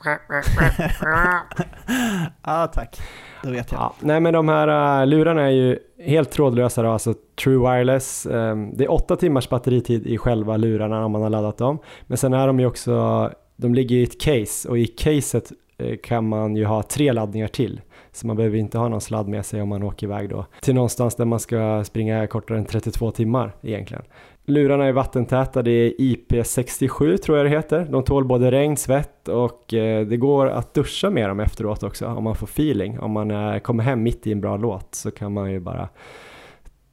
Ja, 2.44 2.66
tack. 2.66 3.00
Då 3.42 3.50
vet 3.50 3.72
jag. 3.72 3.80
Ja, 3.80 3.94
nej 4.00 4.20
men 4.20 4.32
de 4.32 4.48
här 4.48 5.00
uh, 5.00 5.06
lurarna 5.06 5.42
är 5.42 5.50
ju 5.50 5.78
helt 5.98 6.30
trådlösa 6.30 6.82
då, 6.82 6.90
alltså 6.90 7.14
true 7.44 7.58
wireless. 7.58 8.26
Um, 8.26 8.76
det 8.76 8.84
är 8.84 8.92
åtta 8.92 9.16
timmars 9.16 9.48
batteritid 9.48 10.06
i 10.06 10.18
själva 10.18 10.56
lurarna 10.56 11.04
om 11.04 11.12
man 11.12 11.22
har 11.22 11.30
laddat 11.30 11.58
dem. 11.58 11.78
Men 12.06 12.18
sen 12.18 12.32
är 12.32 12.46
de 12.46 12.60
ju 12.60 12.66
också, 12.66 13.30
de 13.56 13.74
ligger 13.74 13.96
i 13.96 14.02
ett 14.02 14.20
case 14.20 14.68
och 14.68 14.78
i 14.78 14.86
caset 14.86 15.52
uh, 15.82 15.96
kan 15.96 16.28
man 16.28 16.56
ju 16.56 16.64
ha 16.64 16.82
tre 16.82 17.12
laddningar 17.12 17.48
till. 17.48 17.80
Så 18.12 18.26
man 18.26 18.36
behöver 18.36 18.58
inte 18.58 18.78
ha 18.78 18.88
någon 18.88 19.00
sladd 19.00 19.28
med 19.28 19.46
sig 19.46 19.62
om 19.62 19.68
man 19.68 19.82
åker 19.82 20.06
iväg 20.06 20.28
då 20.28 20.46
till 20.60 20.74
någonstans 20.74 21.14
där 21.14 21.24
man 21.24 21.40
ska 21.40 21.84
springa 21.84 22.26
kortare 22.26 22.58
än 22.58 22.64
32 22.64 23.10
timmar 23.10 23.52
egentligen. 23.62 24.02
Lurarna 24.44 24.84
är 24.84 24.92
vattentäta, 24.92 25.62
det 25.62 25.70
är 25.70 25.90
IP67 25.90 27.16
tror 27.16 27.38
jag 27.38 27.46
det 27.46 27.50
heter. 27.50 27.86
De 27.90 28.04
tål 28.04 28.24
både 28.24 28.50
regn, 28.50 28.76
svett 28.76 29.28
och 29.28 29.74
eh, 29.74 30.06
det 30.06 30.16
går 30.16 30.46
att 30.46 30.74
duscha 30.74 31.10
med 31.10 31.30
dem 31.30 31.40
efteråt 31.40 31.82
också 31.82 32.06
om 32.06 32.24
man 32.24 32.34
får 32.34 32.46
feeling. 32.46 33.00
Om 33.00 33.10
man 33.10 33.30
är, 33.30 33.58
kommer 33.58 33.84
hem 33.84 34.02
mitt 34.02 34.26
i 34.26 34.32
en 34.32 34.40
bra 34.40 34.56
låt 34.56 34.94
så 34.94 35.10
kan 35.10 35.32
man 35.32 35.52
ju 35.52 35.60
bara 35.60 35.88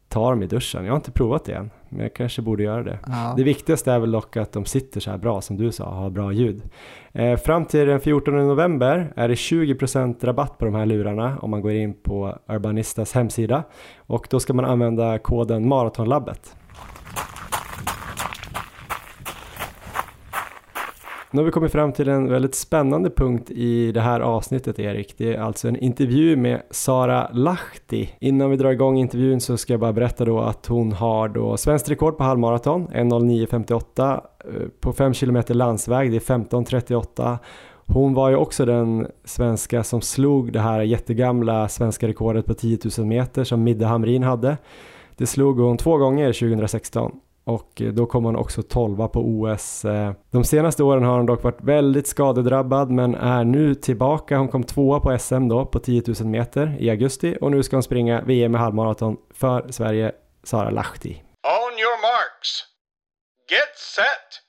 ta 0.10 0.30
dem 0.30 0.44
i 0.44 0.48
duschen. 0.48 0.86
Jag 0.86 0.92
har 0.92 0.96
inte 0.98 1.12
provat 1.12 1.46
det 1.46 1.54
än, 1.54 1.72
men 1.90 2.00
jag 2.00 2.14
kanske 2.14 2.42
borde 2.42 2.64
göra 2.64 2.84
det. 2.84 3.00
Ja. 3.08 3.34
Det 3.38 3.44
viktigaste 3.44 3.92
är 3.92 4.00
väl 4.00 4.12
dock 4.12 4.38
att 4.38 4.52
de 4.52 4.66
sitter 4.66 5.00
så 5.00 5.12
här 5.12 5.18
bra 5.18 5.42
som 5.42 5.58
du 5.58 5.72
sa, 5.72 5.90
har 5.90 6.10
bra 6.10 6.32
ljud. 6.32 6.62
Eh, 7.12 7.38
fram 7.38 7.66
till 7.66 7.88
den 7.88 8.00
14 8.00 8.48
november 8.48 9.14
är 9.16 9.28
det 9.28 9.36
20% 9.36 10.26
rabatt 10.26 10.58
på 10.58 10.66
de 10.66 10.76
här 10.76 10.86
lurarna 10.86 11.38
om 11.42 11.52
man 11.52 11.62
går 11.62 11.72
in 11.72 11.94
på 11.94 12.38
Urbanistas 12.48 13.14
hemsida 13.14 13.64
och 13.98 14.28
då 14.30 14.40
ska 14.40 14.54
man 14.54 14.66
använda 14.66 15.20
koden 15.20 15.68
Maratonlabbet. 15.68 16.56
Nu 21.32 21.40
har 21.40 21.46
vi 21.46 21.52
kommit 21.52 21.72
fram 21.72 21.94
till 21.94 22.10
en 22.10 22.30
väldigt 22.30 22.56
spännande 22.56 23.10
punkt 23.10 23.52
i 23.52 23.92
det 23.92 24.02
här 24.02 24.20
avsnittet 24.20 24.80
Erik. 24.80 25.14
Det 25.18 25.34
är 25.34 25.40
alltså 25.40 25.68
en 25.68 25.76
intervju 25.76 26.36
med 26.36 26.62
Sara 26.70 27.30
Lahti. 27.34 28.10
Innan 28.20 28.50
vi 28.50 28.58
drar 28.58 28.72
igång 28.72 28.98
intervjun 28.98 29.42
så 29.42 29.58
ska 29.58 29.74
jag 29.74 29.80
bara 29.80 29.94
berätta 29.94 30.26
då 30.26 30.40
att 30.40 30.66
hon 30.66 30.92
har 30.92 31.28
då 31.28 31.58
svenskt 31.58 31.90
rekord 31.90 32.18
på 32.18 32.24
halvmaraton, 32.24 32.88
1.09.58 32.88 34.14
eh, 34.14 34.68
på 34.80 34.94
5 34.94 35.14
km 35.14 35.44
landsväg, 35.48 36.12
det 36.12 36.18
är 36.18 36.38
15.38. 36.38 37.38
Hon 37.86 38.14
var 38.14 38.30
ju 38.30 38.36
också 38.36 38.66
den 38.66 39.08
svenska 39.26 39.84
som 39.84 40.02
slog 40.02 40.54
det 40.54 40.60
här 40.60 40.82
jättegamla 40.82 41.68
svenska 41.68 42.08
rekordet 42.08 42.46
på 42.46 42.54
10 42.54 42.78
000 42.98 43.08
meter 43.08 43.44
som 43.44 43.64
Midde 43.64 43.86
Hamrin 43.86 44.24
hade. 44.24 44.58
Det 45.18 45.26
slog 45.26 45.60
hon 45.60 45.78
två 45.78 45.98
gånger 45.98 46.34
2016 46.34 47.20
och 47.48 47.82
då 47.94 48.06
kom 48.06 48.26
hon 48.26 48.36
också 48.36 48.62
12 48.64 49.08
på 49.08 49.20
OS. 49.20 49.86
Eh, 49.86 50.12
de 50.32 50.44
senaste 50.44 50.84
åren 50.84 51.04
har 51.04 51.18
hon 51.18 51.26
dock 51.26 51.44
varit 51.44 51.62
väldigt 51.62 52.08
skadedrabbad 52.08 52.92
men 52.92 53.16
är 53.16 53.44
nu 53.44 53.76
tillbaka. 53.76 54.38
Hon 54.38 54.48
kom 54.48 54.64
tvåa 54.64 55.00
på 55.00 55.18
SM 55.20 55.48
då 55.48 55.66
på 55.66 55.80
10 55.80 56.04
000 56.20 56.28
meter 56.28 56.78
i 56.80 56.90
augusti 56.90 57.38
och 57.42 57.52
nu 57.52 57.64
ska 57.64 57.76
hon 57.76 57.84
springa 57.84 58.22
VM 58.22 58.56
i 58.56 58.58
halvmaraton 58.58 59.18
för 59.34 59.66
Sverige, 59.70 60.12
Sara 60.44 60.70
Lahti. 60.70 61.10
On 61.44 61.80
your 61.80 62.02
marks. 62.02 62.64
Get 63.50 63.78
set! 63.96 64.44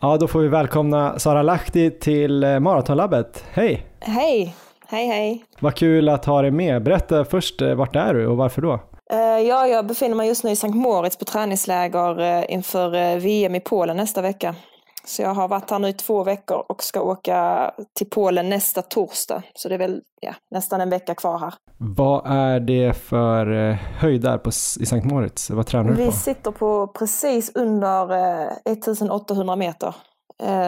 Ja, 0.00 0.16
då 0.16 0.28
får 0.28 0.40
vi 0.40 0.48
välkomna 0.48 1.18
Sara 1.18 1.42
Lahti 1.42 1.90
till 1.90 2.44
eh, 2.44 2.60
Maratonlabbet. 2.60 3.44
Hej! 3.50 3.86
Hej! 4.00 4.56
Hej, 4.86 5.06
hej! 5.06 5.44
Vad 5.60 5.74
kul 5.74 6.08
att 6.08 6.24
ha 6.24 6.42
dig 6.42 6.50
med. 6.50 6.82
Berätta 6.82 7.24
först, 7.24 7.62
eh, 7.62 7.74
vart 7.74 7.96
är 7.96 8.14
du 8.14 8.26
och 8.26 8.36
varför 8.36 8.62
då? 8.62 8.80
Eh, 9.10 9.18
ja, 9.18 9.66
jag 9.66 9.86
befinner 9.86 10.14
mig 10.14 10.28
just 10.28 10.44
nu 10.44 10.50
i 10.50 10.56
Sankt 10.56 10.76
Moritz 10.76 11.16
på 11.16 11.24
träningsläger 11.24 12.20
eh, 12.20 12.44
inför 12.48 12.94
eh, 12.94 13.16
VM 13.16 13.54
i 13.54 13.60
Polen 13.60 13.96
nästa 13.96 14.22
vecka. 14.22 14.54
Så 15.06 15.22
jag 15.22 15.34
har 15.34 15.48
varit 15.48 15.70
här 15.70 15.78
nu 15.78 15.88
i 15.88 15.92
två 15.92 16.24
veckor 16.24 16.64
och 16.68 16.82
ska 16.82 17.00
åka 17.00 17.70
till 17.98 18.10
Polen 18.10 18.48
nästa 18.48 18.82
torsdag. 18.82 19.42
Så 19.54 19.68
det 19.68 19.74
är 19.74 19.78
väl 19.78 20.00
ja, 20.20 20.34
nästan 20.50 20.80
en 20.80 20.90
vecka 20.90 21.14
kvar 21.14 21.38
här. 21.38 21.54
Vad 21.78 22.22
är 22.26 22.60
det 22.60 22.96
för 22.96 23.72
höjd 23.72 24.20
där 24.20 24.38
på, 24.38 24.48
i 24.80 24.86
Sankt 24.86 25.06
Moritz? 25.06 25.50
Vad 25.50 25.66
tränar 25.66 25.90
du 25.90 25.96
på? 25.96 26.02
Vi 26.02 26.12
sitter 26.12 26.50
på 26.50 26.86
precis 26.86 27.52
under 27.54 28.12
1800 28.64 29.56
meter. 29.56 29.94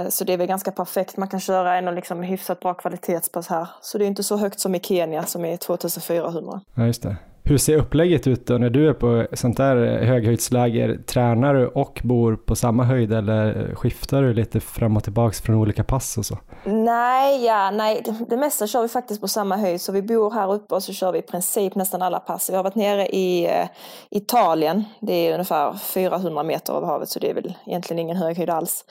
Så 0.08 0.24
det 0.24 0.32
är 0.32 0.36
väl 0.36 0.46
ganska 0.46 0.72
perfekt. 0.72 1.16
Man 1.16 1.28
kan 1.28 1.40
köra 1.40 1.76
en 1.76 1.94
liksom 1.94 2.22
hyfsat 2.22 2.60
bra 2.60 2.74
kvalitetspass 2.74 3.48
här. 3.48 3.68
Så 3.80 3.98
det 3.98 4.04
är 4.04 4.06
inte 4.06 4.22
så 4.22 4.36
högt 4.36 4.60
som 4.60 4.74
i 4.74 4.80
Kenya 4.80 5.22
som 5.22 5.44
är 5.44 5.56
2400. 5.56 6.60
Ja, 6.74 6.86
just 6.86 7.02
det. 7.02 7.16
Hur 7.44 7.58
ser 7.58 7.76
upplägget 7.76 8.26
ut 8.26 8.46
då 8.46 8.58
när 8.58 8.70
du 8.70 8.88
är 8.88 8.92
på 8.92 9.26
sånt 9.32 9.56
där 9.56 9.76
höghöjdsläger? 10.04 10.98
Tränar 11.06 11.54
du 11.54 11.66
och 11.66 12.00
bor 12.04 12.36
på 12.36 12.56
samma 12.56 12.84
höjd 12.84 13.12
eller 13.12 13.74
skiftar 13.74 14.22
du 14.22 14.34
lite 14.34 14.60
fram 14.60 14.96
och 14.96 15.04
tillbaks 15.04 15.40
från 15.40 15.56
olika 15.56 15.84
pass 15.84 16.18
och 16.18 16.26
så? 16.26 16.38
Nej, 16.64 17.44
ja, 17.44 17.70
nej. 17.70 18.02
Det, 18.28 18.36
mesta 18.36 18.66
kör 18.66 18.82
vi 18.82 18.88
faktiskt 18.88 19.20
på 19.20 19.28
samma 19.28 19.56
höjd. 19.56 19.80
Så 19.80 19.92
vi 19.92 20.02
bor 20.02 20.30
här 20.30 20.52
uppe 20.52 20.74
och 20.74 20.82
så 20.82 20.92
kör 20.92 21.12
vi 21.12 21.18
i 21.18 21.22
princip 21.22 21.74
nästan 21.74 22.02
alla 22.02 22.20
pass. 22.20 22.50
Vi 22.50 22.56
har 22.56 22.62
varit 22.62 22.74
nere 22.74 23.06
i 23.06 23.46
eh, 23.46 23.68
Italien. 24.10 24.84
Det 25.00 25.12
är 25.12 25.32
ungefär 25.32 25.78
400 25.78 26.42
meter 26.42 26.72
över 26.72 26.86
havet 26.86 27.08
så 27.08 27.18
det 27.18 27.30
är 27.30 27.34
väl 27.34 27.54
egentligen 27.66 27.98
ingen 27.98 28.16
hög 28.16 28.36
höjd 28.36 28.50
alls. 28.50 28.84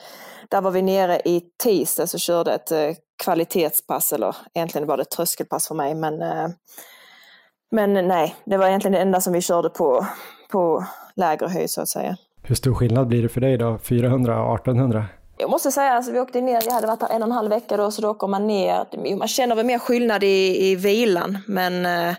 Där 0.48 0.60
var 0.60 0.70
vi 0.70 0.82
nere 0.82 1.20
i 1.24 1.42
tisdags 1.62 2.14
och 2.14 2.20
körde 2.20 2.52
ett 2.52 2.72
eh, 2.72 2.90
kvalitetspass, 3.24 4.12
eller 4.12 4.36
egentligen 4.54 4.88
var 4.88 4.96
det 4.96 5.02
ett 5.02 5.10
tröskelpass 5.10 5.68
för 5.68 5.74
mig, 5.74 5.94
men 5.94 6.22
eh, 6.22 6.48
men 7.70 7.92
nej, 7.92 8.34
det 8.44 8.56
var 8.56 8.66
egentligen 8.66 8.92
det 8.92 8.98
enda 8.98 9.20
som 9.20 9.32
vi 9.32 9.40
körde 9.40 9.68
på, 9.68 10.06
på 10.52 10.84
lägre 11.14 11.48
höjd 11.48 11.70
så 11.70 11.80
att 11.80 11.88
säga. 11.88 12.16
Hur 12.42 12.54
stor 12.54 12.74
skillnad 12.74 13.06
blir 13.06 13.22
det 13.22 13.28
för 13.28 13.40
dig 13.40 13.58
då, 13.58 13.78
400 13.78 14.42
och 14.42 14.54
1800? 14.54 15.04
Jag 15.38 15.50
måste 15.50 15.72
säga, 15.72 15.92
alltså, 15.92 16.12
vi 16.12 16.20
åkte 16.20 16.40
ner, 16.40 16.62
jag 16.66 16.72
hade 16.72 16.86
varit 16.86 17.02
här 17.02 17.08
en 17.08 17.22
och 17.22 17.28
en 17.28 17.32
halv 17.32 17.50
vecka 17.50 17.76
då, 17.76 17.90
så 17.90 18.02
då 18.02 18.10
åker 18.10 18.26
man 18.26 18.46
ner. 18.46 19.16
Man 19.16 19.28
känner 19.28 19.56
väl 19.56 19.66
mer 19.66 19.78
skillnad 19.78 20.24
i, 20.24 20.70
i 20.70 20.76
vilan, 20.76 21.38
men 21.46 21.86
eh, 21.86 22.14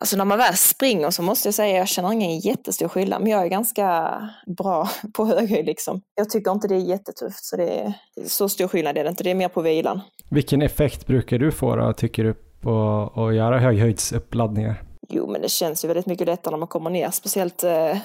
alltså 0.00 0.16
när 0.16 0.24
man 0.24 0.38
väl 0.38 0.54
springer 0.54 1.10
så 1.10 1.22
måste 1.22 1.48
jag 1.48 1.54
säga, 1.54 1.78
jag 1.78 1.88
känner 1.88 2.12
ingen 2.12 2.38
jättestor 2.38 2.88
skillnad, 2.88 3.22
men 3.22 3.32
jag 3.32 3.42
är 3.42 3.48
ganska 3.48 4.12
bra 4.58 4.88
på 5.14 5.24
höghöjd 5.24 5.66
liksom. 5.66 6.00
Jag 6.14 6.30
tycker 6.30 6.50
inte 6.50 6.68
det 6.68 6.74
är 6.74 6.78
jättetufft, 6.78 7.44
så 7.44 7.56
det 7.56 7.80
är 7.80 7.94
så 8.26 8.48
stor 8.48 8.68
skillnad 8.68 8.98
är 8.98 9.04
det 9.04 9.10
inte, 9.10 9.24
det 9.24 9.30
är 9.30 9.34
mer 9.34 9.48
på 9.48 9.60
vilan. 9.60 10.00
Vilken 10.30 10.62
effekt 10.62 11.06
brukar 11.06 11.38
du 11.38 11.52
få 11.52 11.76
då, 11.76 11.92
tycker 11.92 12.24
du, 12.24 12.34
på 12.60 13.12
att 13.14 13.34
göra 13.34 13.58
höghöjdsuppladdningar? 13.58 14.82
Jo, 15.08 15.26
men 15.26 15.42
det 15.42 15.48
känns 15.48 15.84
ju 15.84 15.88
väldigt 15.88 16.06
mycket 16.06 16.26
lättare 16.26 16.52
när 16.52 16.58
man 16.58 16.68
kommer 16.68 16.90
ner, 16.90 17.10
speciellt 17.10 17.64
eh, 17.64 17.96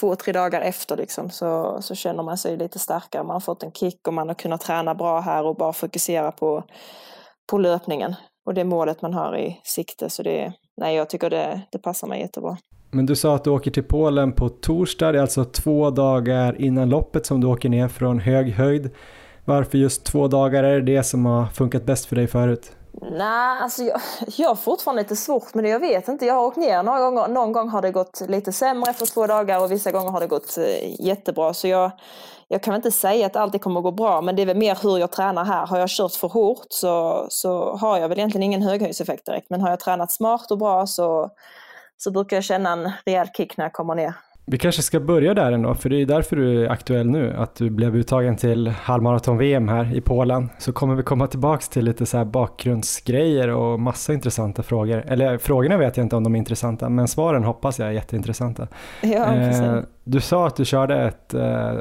två, 0.00 0.16
tre 0.16 0.32
dagar 0.32 0.60
efter 0.60 0.96
liksom, 0.96 1.30
så, 1.30 1.78
så 1.80 1.94
känner 1.94 2.22
man 2.22 2.38
sig 2.38 2.56
lite 2.56 2.78
starkare. 2.78 3.22
Man 3.22 3.34
har 3.34 3.40
fått 3.40 3.62
en 3.62 3.72
kick 3.72 4.08
och 4.08 4.14
man 4.14 4.28
har 4.28 4.34
kunnat 4.34 4.60
träna 4.60 4.94
bra 4.94 5.20
här 5.20 5.44
och 5.44 5.56
bara 5.56 5.72
fokusera 5.72 6.32
på, 6.32 6.64
på 7.50 7.58
löpningen 7.58 8.14
och 8.46 8.54
det 8.54 8.64
målet 8.64 9.02
man 9.02 9.14
har 9.14 9.38
i 9.38 9.60
sikte. 9.62 10.10
Så 10.10 10.22
det, 10.22 10.52
nej, 10.76 10.96
jag 10.96 11.10
tycker 11.10 11.30
det, 11.30 11.60
det 11.72 11.78
passar 11.78 12.08
mig 12.08 12.20
jättebra. 12.20 12.56
Men 12.90 13.06
du 13.06 13.16
sa 13.16 13.34
att 13.34 13.44
du 13.44 13.50
åker 13.50 13.70
till 13.70 13.84
Polen 13.84 14.32
på 14.32 14.48
torsdag, 14.48 15.12
det 15.12 15.18
är 15.18 15.22
alltså 15.22 15.44
två 15.44 15.90
dagar 15.90 16.60
innan 16.60 16.88
loppet 16.88 17.26
som 17.26 17.40
du 17.40 17.46
åker 17.46 17.68
ner 17.68 17.88
från 17.88 18.18
hög 18.18 18.52
höjd. 18.52 18.90
Varför 19.44 19.78
just 19.78 20.04
två 20.04 20.28
dagar? 20.28 20.64
Är 20.64 20.80
det 20.80 20.96
det 20.96 21.02
som 21.02 21.26
har 21.26 21.46
funkat 21.46 21.84
bäst 21.84 22.06
för 22.06 22.16
dig 22.16 22.26
förut? 22.26 22.72
Nej, 23.02 23.62
alltså 23.62 23.82
jag, 23.82 24.00
jag 24.36 24.48
har 24.48 24.54
fortfarande 24.54 25.02
lite 25.02 25.16
svårt 25.16 25.54
med 25.54 25.64
det. 25.64 25.70
Jag 25.70 25.80
vet 25.80 26.08
inte. 26.08 26.26
Jag 26.26 26.34
har 26.34 26.46
åkt 26.46 26.56
ner 26.56 26.82
några 26.82 27.00
gånger. 27.00 27.28
Någon 27.28 27.52
gång 27.52 27.68
har 27.68 27.82
det 27.82 27.90
gått 27.90 28.20
lite 28.28 28.52
sämre 28.52 28.90
efter 28.90 29.06
två 29.06 29.26
dagar 29.26 29.60
och 29.60 29.72
vissa 29.72 29.92
gånger 29.92 30.10
har 30.10 30.20
det 30.20 30.26
gått 30.26 30.58
eh, 30.58 31.06
jättebra. 31.06 31.54
Så 31.54 31.68
jag, 31.68 31.90
jag 32.48 32.62
kan 32.62 32.74
inte 32.74 32.90
säga 32.90 33.26
att 33.26 33.36
allt 33.36 33.42
alltid 33.42 33.60
kommer 33.60 33.80
att 33.80 33.84
gå 33.84 33.90
bra, 33.90 34.20
men 34.20 34.36
det 34.36 34.42
är 34.42 34.46
väl 34.46 34.56
mer 34.56 34.78
hur 34.82 34.98
jag 34.98 35.12
tränar 35.12 35.44
här. 35.44 35.66
Har 35.66 35.78
jag 35.78 35.88
kört 35.88 36.12
för 36.12 36.28
hårt 36.28 36.66
så, 36.68 37.26
så 37.28 37.76
har 37.76 37.98
jag 37.98 38.08
väl 38.08 38.18
egentligen 38.18 38.42
ingen 38.42 38.62
höghöjdseffekt 38.62 39.26
direkt. 39.26 39.50
Men 39.50 39.60
har 39.60 39.70
jag 39.70 39.80
tränat 39.80 40.12
smart 40.12 40.50
och 40.50 40.58
bra 40.58 40.86
så, 40.86 41.30
så 41.96 42.10
brukar 42.10 42.36
jag 42.36 42.44
känna 42.44 42.72
en 42.72 42.92
rejäl 43.06 43.28
kick 43.36 43.56
när 43.56 43.64
jag 43.64 43.72
kommer 43.72 43.94
ner. 43.94 44.14
Vi 44.46 44.58
kanske 44.58 44.82
ska 44.82 45.00
börja 45.00 45.34
där 45.34 45.52
ändå, 45.52 45.74
för 45.74 45.88
det 45.88 46.02
är 46.02 46.06
därför 46.06 46.36
du 46.36 46.64
är 46.64 46.70
aktuell 46.70 47.10
nu, 47.10 47.34
att 47.36 47.54
du 47.54 47.70
blev 47.70 47.96
uttagen 47.96 48.36
till 48.36 48.68
halvmaraton-VM 48.68 49.68
här 49.68 49.96
i 49.96 50.00
Polen. 50.00 50.48
Så 50.58 50.72
kommer 50.72 50.94
vi 50.94 51.02
komma 51.02 51.26
tillbaks 51.26 51.68
till 51.68 51.84
lite 51.84 52.06
så 52.06 52.16
här 52.16 52.24
bakgrundsgrejer 52.24 53.48
och 53.48 53.80
massa 53.80 54.12
intressanta 54.12 54.62
frågor. 54.62 55.04
Eller 55.06 55.38
frågorna 55.38 55.76
vet 55.76 55.96
jag 55.96 56.04
inte 56.04 56.16
om 56.16 56.24
de 56.24 56.34
är 56.34 56.38
intressanta, 56.38 56.88
men 56.88 57.08
svaren 57.08 57.44
hoppas 57.44 57.78
jag 57.78 57.88
är 57.88 57.92
jätteintressanta. 57.92 58.68
Ja, 59.02 59.34
eh, 59.34 59.78
du 60.04 60.20
sa 60.20 60.46
att 60.46 60.56
du 60.56 60.64
körde 60.64 61.02
ett 61.02 61.34
eh, 61.34 61.74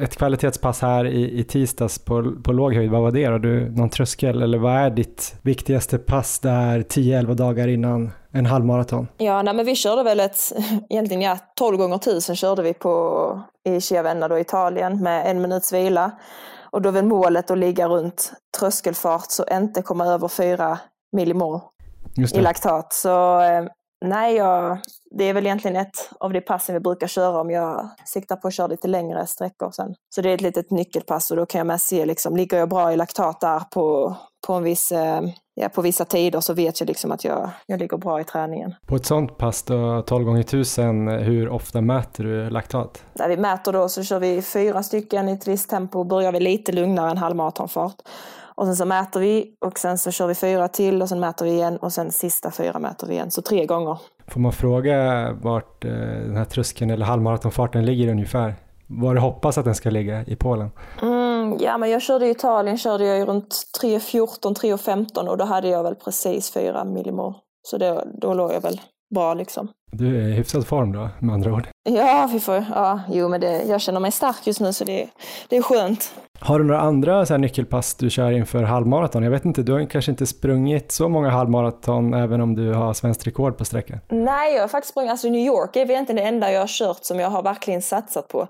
ett 0.00 0.16
kvalitetspass 0.16 0.82
här 0.82 1.06
i, 1.06 1.38
i 1.38 1.44
tisdags 1.44 1.98
på, 1.98 2.32
på 2.44 2.52
låg 2.52 2.74
höjd, 2.74 2.90
vad 2.90 3.02
var 3.02 3.10
det 3.10 3.28
då? 3.28 3.38
Du, 3.38 3.70
någon 3.70 3.90
tröskel 3.90 4.42
eller 4.42 4.58
vad 4.58 4.72
är 4.72 4.90
ditt 4.90 5.34
viktigaste 5.42 5.98
pass 5.98 6.38
där 6.38 6.80
10-11 6.80 7.34
dagar 7.34 7.68
innan 7.68 8.12
en 8.30 8.46
halvmaraton? 8.46 9.08
Ja, 9.16 9.42
nej, 9.42 9.54
men 9.54 9.66
vi 9.66 9.74
körde 9.74 10.02
väl 10.02 10.20
ett, 10.20 10.52
egentligen 10.90 11.22
ja, 11.22 11.38
12 11.58 11.76
gånger 11.76 11.96
1000 11.96 12.36
körde 12.36 12.62
vi 12.62 12.74
på, 12.74 13.42
i 13.68 13.80
Chiavenna 13.80 14.28
då, 14.28 14.38
Italien 14.38 15.02
med 15.02 15.30
en 15.30 15.42
minuts 15.42 15.72
vila. 15.72 16.10
Och 16.70 16.82
då 16.82 16.90
väl 16.90 17.04
målet 17.04 17.50
att 17.50 17.58
ligga 17.58 17.88
runt 17.88 18.32
tröskelfart 18.58 19.26
så 19.28 19.44
inte 19.52 19.82
komma 19.82 20.06
över 20.06 20.28
4 20.28 20.78
millimol 21.12 21.60
i 22.34 22.40
laktat. 22.40 22.92
Så 22.92 23.40
eh, 23.40 23.64
Nej, 24.04 24.36
jag, 24.36 24.78
det 25.10 25.24
är 25.24 25.34
väl 25.34 25.46
egentligen 25.46 25.76
ett 25.76 26.10
av 26.20 26.32
de 26.32 26.40
passen 26.40 26.74
vi 26.74 26.80
brukar 26.80 27.06
köra 27.06 27.40
om 27.40 27.50
jag 27.50 27.88
siktar 28.04 28.36
på 28.36 28.48
att 28.48 28.54
köra 28.54 28.66
lite 28.66 28.88
längre 28.88 29.26
sträckor 29.26 29.70
sen. 29.70 29.94
Så 30.14 30.20
det 30.20 30.30
är 30.30 30.34
ett 30.34 30.40
litet 30.40 30.70
nyckelpass 30.70 31.30
och 31.30 31.36
då 31.36 31.46
kan 31.46 31.58
jag 31.58 31.66
med 31.66 31.80
se, 31.80 32.06
liksom, 32.06 32.36
ligger 32.36 32.58
jag 32.58 32.68
bra 32.68 32.92
i 32.92 32.96
laktat 32.96 33.40
där 33.40 33.60
på, 33.60 34.16
på, 34.46 34.52
en 34.52 34.62
viss, 34.62 34.92
eh, 34.92 35.20
ja, 35.54 35.68
på 35.68 35.82
vissa 35.82 36.04
tider 36.04 36.40
så 36.40 36.54
vet 36.54 36.80
jag 36.80 36.86
liksom 36.86 37.12
att 37.12 37.24
jag, 37.24 37.50
jag 37.66 37.80
ligger 37.80 37.96
bra 37.96 38.20
i 38.20 38.24
träningen. 38.24 38.74
På 38.86 38.96
ett 38.96 39.06
sånt 39.06 39.38
pass 39.38 39.62
då, 39.62 40.02
12 40.02 40.24
gånger 40.24 40.40
1000 40.40 41.08
hur 41.08 41.48
ofta 41.48 41.80
mäter 41.80 42.24
du 42.24 42.50
laktat? 42.50 43.04
När 43.12 43.28
vi 43.28 43.36
mäter 43.36 43.72
då 43.72 43.88
så 43.88 44.02
kör 44.02 44.20
vi 44.20 44.42
fyra 44.42 44.82
stycken 44.82 45.28
i 45.28 45.32
ett 45.32 45.48
visst 45.48 45.70
tempo 45.70 46.04
börjar 46.04 46.32
vi 46.32 46.40
lite 46.40 46.72
lugnare 46.72 47.10
än 47.10 47.18
halvmaratonfart. 47.18 47.96
Och 48.56 48.66
sen 48.66 48.76
så 48.76 48.84
mäter 48.84 49.20
vi 49.20 49.56
och 49.60 49.78
sen 49.78 49.98
så 49.98 50.10
kör 50.10 50.26
vi 50.26 50.34
fyra 50.34 50.68
till 50.68 51.02
och 51.02 51.08
sen 51.08 51.20
mäter 51.20 51.44
vi 51.44 51.52
igen 51.52 51.76
och 51.76 51.92
sen 51.92 52.10
sista 52.12 52.50
fyra 52.50 52.78
mäter 52.78 53.06
vi 53.06 53.14
igen. 53.14 53.30
Så 53.30 53.42
tre 53.42 53.66
gånger. 53.66 53.98
Får 54.28 54.40
man 54.40 54.52
fråga 54.52 55.32
vart 55.32 55.84
eh, 55.84 55.90
den 56.26 56.36
här 56.36 56.44
tröskeln 56.44 56.90
eller 56.90 57.06
halvmaratonfarten 57.06 57.84
ligger 57.84 58.08
ungefär? 58.08 58.54
Var 58.86 59.14
du 59.14 59.20
hoppas 59.20 59.58
att 59.58 59.64
den 59.64 59.74
ska 59.74 59.90
ligga 59.90 60.24
i 60.26 60.36
Polen? 60.36 60.70
Mm, 61.02 61.56
ja, 61.60 61.78
men 61.78 61.90
jag 61.90 62.02
körde 62.02 62.26
i 62.26 62.30
Italien 62.30 62.78
körde 62.78 63.04
jag 63.04 63.28
runt 63.28 63.62
3.14, 63.82 64.54
3.15 64.54 65.28
och 65.28 65.36
då 65.36 65.44
hade 65.44 65.68
jag 65.68 65.82
väl 65.82 65.94
precis 65.94 66.50
4 66.50 66.84
millimol. 66.84 67.34
Så 67.62 67.78
då, 67.78 68.02
då 68.20 68.34
låg 68.34 68.52
jag 68.52 68.60
väl 68.60 68.80
bra 69.14 69.34
liksom. 69.34 69.68
Du 69.98 70.22
är 70.22 70.28
i 70.28 70.32
hyfsad 70.32 70.66
form 70.66 70.92
då, 70.92 71.08
med 71.20 71.34
andra 71.34 71.52
ord? 71.52 71.68
Ja, 71.82 72.28
vi 72.32 72.40
får, 72.40 72.64
ja, 72.74 73.00
jo 73.08 73.28
men 73.28 73.40
det, 73.40 73.62
jag 73.62 73.80
känner 73.80 74.00
mig 74.00 74.10
stark 74.10 74.46
just 74.46 74.60
nu 74.60 74.72
så 74.72 74.84
det, 74.84 75.08
det 75.48 75.56
är 75.56 75.62
skönt. 75.62 76.14
Har 76.40 76.58
du 76.58 76.64
några 76.64 76.80
andra 76.80 77.26
så 77.26 77.36
nyckelpass 77.36 77.94
du 77.94 78.10
kör 78.10 78.30
inför 78.30 78.62
halvmaraton? 78.62 79.22
Jag 79.22 79.30
vet 79.30 79.44
inte, 79.44 79.62
du 79.62 79.72
har 79.72 79.84
kanske 79.90 80.10
inte 80.10 80.26
sprungit 80.26 80.92
så 80.92 81.08
många 81.08 81.30
halvmaraton 81.30 82.14
även 82.14 82.40
om 82.40 82.54
du 82.54 82.72
har 82.72 82.94
svenskt 82.94 83.26
rekord 83.26 83.58
på 83.58 83.64
sträckan? 83.64 83.98
Nej, 84.08 84.54
jag 84.54 84.60
har 84.60 84.68
faktiskt 84.68 84.90
sprungit, 84.90 85.10
alltså 85.10 85.28
New 85.28 85.46
York 85.46 85.76
är 85.76 85.90
egentligen 85.90 86.22
det 86.22 86.28
enda 86.28 86.52
jag 86.52 86.60
har 86.60 86.66
kört 86.66 86.98
som 87.00 87.20
jag 87.20 87.30
har 87.30 87.42
verkligen 87.42 87.82
satsat 87.82 88.28
på. 88.28 88.48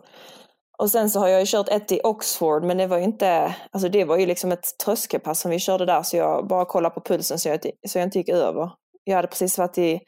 Och 0.78 0.90
sen 0.90 1.10
så 1.10 1.20
har 1.20 1.28
jag 1.28 1.40
ju 1.40 1.46
kört 1.46 1.68
ett 1.68 1.92
i 1.92 2.00
Oxford, 2.04 2.64
men 2.64 2.76
det 2.76 2.86
var 2.86 2.98
ju 2.98 3.04
inte, 3.04 3.54
alltså 3.72 3.88
det 3.88 4.04
var 4.04 4.16
ju 4.16 4.26
liksom 4.26 4.52
ett 4.52 4.64
tröskelpass 4.84 5.40
som 5.40 5.50
vi 5.50 5.58
körde 5.58 5.86
där, 5.86 6.02
så 6.02 6.16
jag 6.16 6.46
bara 6.48 6.64
kollade 6.64 6.94
på 6.94 7.00
pulsen 7.00 7.38
så 7.38 7.48
jag, 7.48 7.58
så 7.88 7.98
jag 7.98 8.06
inte 8.06 8.18
gick 8.18 8.28
över. 8.28 8.70
Jag 9.04 9.16
hade 9.16 9.28
precis 9.28 9.58
varit 9.58 9.78
i 9.78 10.00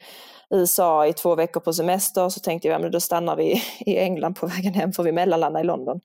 USA 0.49 1.07
i 1.07 1.13
två 1.13 1.35
veckor 1.35 1.59
på 1.59 1.73
semester, 1.73 2.29
så 2.29 2.39
tänkte 2.39 2.67
jag, 2.67 2.81
ja, 2.81 2.89
då 2.89 2.99
stannar 2.99 3.35
vi 3.35 3.63
i 3.79 3.97
England 3.97 4.33
på 4.33 4.47
vägen 4.47 4.73
hem 4.73 4.91
för 4.91 5.03
vi 5.03 5.11
mellanlandar 5.11 5.61
i 5.61 5.63
London. 5.63 6.01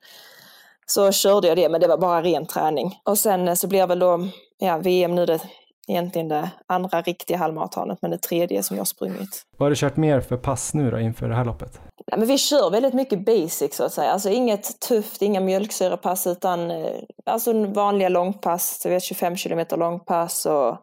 Så 0.86 1.12
körde 1.12 1.48
jag 1.48 1.56
det, 1.56 1.68
men 1.68 1.80
det 1.80 1.86
var 1.86 1.98
bara 1.98 2.22
ren 2.22 2.46
träning. 2.46 3.00
Och 3.04 3.18
sen 3.18 3.48
eh, 3.48 3.54
så 3.54 3.68
blir 3.68 3.86
väl 3.86 3.98
då 3.98 4.28
ja, 4.58 4.78
VM 4.78 5.14
nu 5.14 5.26
det 5.26 5.40
egentligen 5.88 6.28
det 6.28 6.50
andra 6.66 7.02
riktiga 7.02 7.36
halvmaratonet, 7.36 7.98
men 8.02 8.10
det 8.10 8.18
tredje 8.18 8.62
som 8.62 8.76
jag 8.76 8.86
sprungit. 8.86 9.42
Vad 9.56 9.66
har 9.66 9.70
du 9.70 9.76
kört 9.76 9.96
mer 9.96 10.20
för 10.20 10.36
pass 10.36 10.74
nu 10.74 10.90
då 10.90 10.98
inför 10.98 11.28
det 11.28 11.34
här 11.34 11.44
loppet? 11.44 11.80
Ja, 12.06 12.16
men 12.16 12.28
vi 12.28 12.38
kör 12.38 12.70
väldigt 12.70 12.94
mycket 12.94 13.24
basic 13.24 13.76
så 13.76 13.84
att 13.84 13.92
säga, 13.92 14.10
alltså 14.10 14.28
inget 14.28 14.80
tufft, 14.80 15.22
inga 15.22 15.40
mjölksyrepass 15.40 16.26
utan 16.26 16.70
eh, 16.70 16.92
alltså 17.26 17.66
vanliga 17.66 18.08
långpass, 18.08 18.80
så 18.80 18.88
vi 18.88 18.94
har 18.94 19.00
25 19.00 19.36
kilometer 19.36 19.76
långpass 19.76 20.46
och 20.46 20.76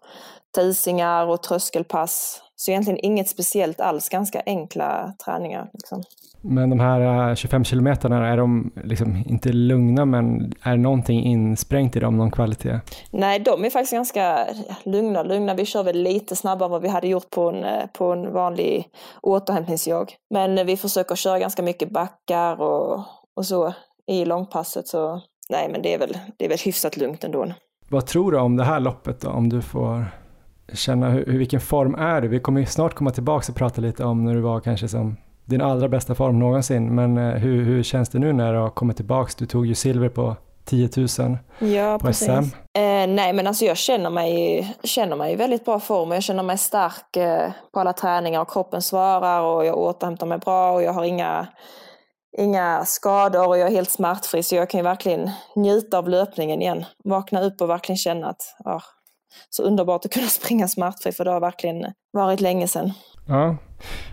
tusingar 0.55 1.26
och 1.26 1.43
tröskelpass. 1.43 2.41
Så 2.62 2.72
egentligen 2.72 2.99
inget 3.03 3.30
speciellt 3.30 3.82
alls, 3.82 4.10
ganska 4.10 4.41
enkla 4.45 5.14
träningar. 5.26 5.70
Liksom. 5.74 6.03
Men 6.41 6.70
de 6.70 6.80
här 6.80 7.36
25 7.36 7.62
äh, 7.62 7.64
kilometerna, 7.64 8.28
är 8.28 8.38
de 8.38 8.72
liksom 8.84 9.24
inte 9.26 9.51
lugna 9.51 10.05
men 10.05 10.53
är 10.64 10.78
någonting 10.78 11.24
insprängt 11.24 11.95
i 11.95 11.99
dem, 11.99 12.18
någon 12.18 12.32
kvalitet? 12.32 12.80
Nej, 13.12 13.39
de 13.39 13.66
är 13.66 13.70
faktiskt 13.70 13.93
ganska 13.93 14.47
lugna. 14.84 15.24
lugna. 15.24 15.53
Vi 15.53 15.66
kör 15.66 15.84
väl 15.84 16.03
lite 16.03 16.36
snabbare 16.36 16.68
än 16.68 16.72
vad 16.72 16.82
vi 16.82 16.88
hade 16.88 17.07
gjort 17.07 17.30
på 17.30 17.49
en, 17.49 17.64
äh, 17.64 17.86
på 17.93 18.12
en 18.12 18.34
vanlig 18.34 18.88
återhämtningsjag. 19.22 20.16
Men 20.30 20.66
vi 20.66 20.78
försöker 20.78 21.16
köra 21.16 21.39
ganska 21.39 21.64
mycket 21.64 21.89
backar 21.89 22.62
och, 22.62 23.03
och 23.36 23.45
så 23.45 23.74
i 24.07 24.26
långpasset. 24.26 24.88
Så 24.88 25.22
nej, 25.49 25.70
men 25.72 25.82
det 25.82 25.93
är, 25.93 25.99
väl, 25.99 26.18
det 26.38 26.45
är 26.45 26.49
väl 26.49 26.60
hyfsat 26.66 26.97
lugnt 26.97 27.24
ändå. 27.24 27.53
Vad 27.89 28.05
tror 28.05 28.32
du 28.32 28.39
om 28.39 28.57
det 28.57 28.64
här 28.64 28.80
loppet 28.80 29.22
då, 29.22 29.30
om 29.30 29.49
du 29.49 29.62
får 29.62 30.05
känna 30.74 31.10
hur, 31.10 31.26
vilken 31.26 31.60
form 31.60 31.96
är 31.96 32.22
du? 32.22 32.28
Vi 32.28 32.40
kommer 32.40 32.66
snart 32.66 32.94
komma 32.94 33.12
tillbaka 33.12 33.52
och 33.52 33.58
prata 33.58 33.82
lite 33.82 34.04
om 34.04 34.26
när 34.26 34.34
du 34.34 34.42
var 34.42 34.60
kanske 34.60 34.88
som 34.88 35.18
din 35.46 35.62
allra 35.62 35.88
bästa 35.88 36.16
form 36.16 36.40
någonsin, 36.40 36.96
men 36.96 37.18
eh, 37.18 37.34
hur, 37.34 37.64
hur 37.64 37.84
känns 37.84 38.10
det 38.10 38.20
nu 38.20 38.34
när 38.34 38.54
du 38.54 38.60
har 38.60 38.70
kommit 38.70 38.96
tillbaka? 38.96 39.32
Du 39.38 39.46
tog 39.46 39.66
ju 39.66 39.76
silver 39.76 40.10
på 40.10 40.36
10 40.66 40.90
000 40.98 41.38
ja, 41.60 41.98
på 42.00 42.08
precis. 42.08 42.28
SM. 42.28 42.56
Eh, 42.74 43.08
nej, 43.08 43.34
men 43.34 43.48
alltså 43.48 43.66
jag 43.66 43.78
känner 43.78 44.10
mig, 44.10 44.78
känner 44.84 45.16
mig 45.16 45.34
i 45.34 45.36
väldigt 45.36 45.66
bra 45.66 45.80
form 45.80 46.10
och 46.10 46.16
jag 46.16 46.24
känner 46.24 46.44
mig 46.44 46.58
stark 46.58 47.16
eh, 47.18 47.52
på 47.74 47.80
alla 47.80 47.94
träningar 47.94 48.42
och 48.42 48.52
kroppen 48.52 48.82
svarar 48.82 49.42
och 49.42 49.66
jag 49.66 49.78
återhämtar 49.78 50.26
mig 50.26 50.38
bra 50.38 50.72
och 50.72 50.84
jag 50.84 50.94
har 50.94 51.04
inga, 51.04 51.48
inga 52.38 52.86
skador 52.86 53.48
och 53.48 53.58
jag 53.58 53.68
är 53.68 53.72
helt 53.72 53.92
smärtfri 53.92 54.44
så 54.44 54.56
jag 54.56 54.70
kan 54.70 54.80
ju 54.80 54.84
verkligen 54.84 55.32
njuta 55.56 55.98
av 55.98 56.10
löpningen 56.10 56.62
igen. 56.62 56.86
Vakna 57.04 57.42
upp 57.42 57.62
och 57.62 57.70
verkligen 57.70 57.98
känna 57.98 58.28
att 58.28 58.42
oh, 58.66 58.84
så 59.50 59.64
underbart 59.64 60.06
att 60.06 60.12
kunna 60.12 60.28
springa 60.40 60.68
smärtfri 60.68 61.12
för 61.12 61.26
det 61.26 61.32
har 61.32 61.40
verkligen 61.40 61.86
varit 62.12 62.42
länge 62.42 62.68
sedan. 62.68 62.92
Ja, 63.28 63.58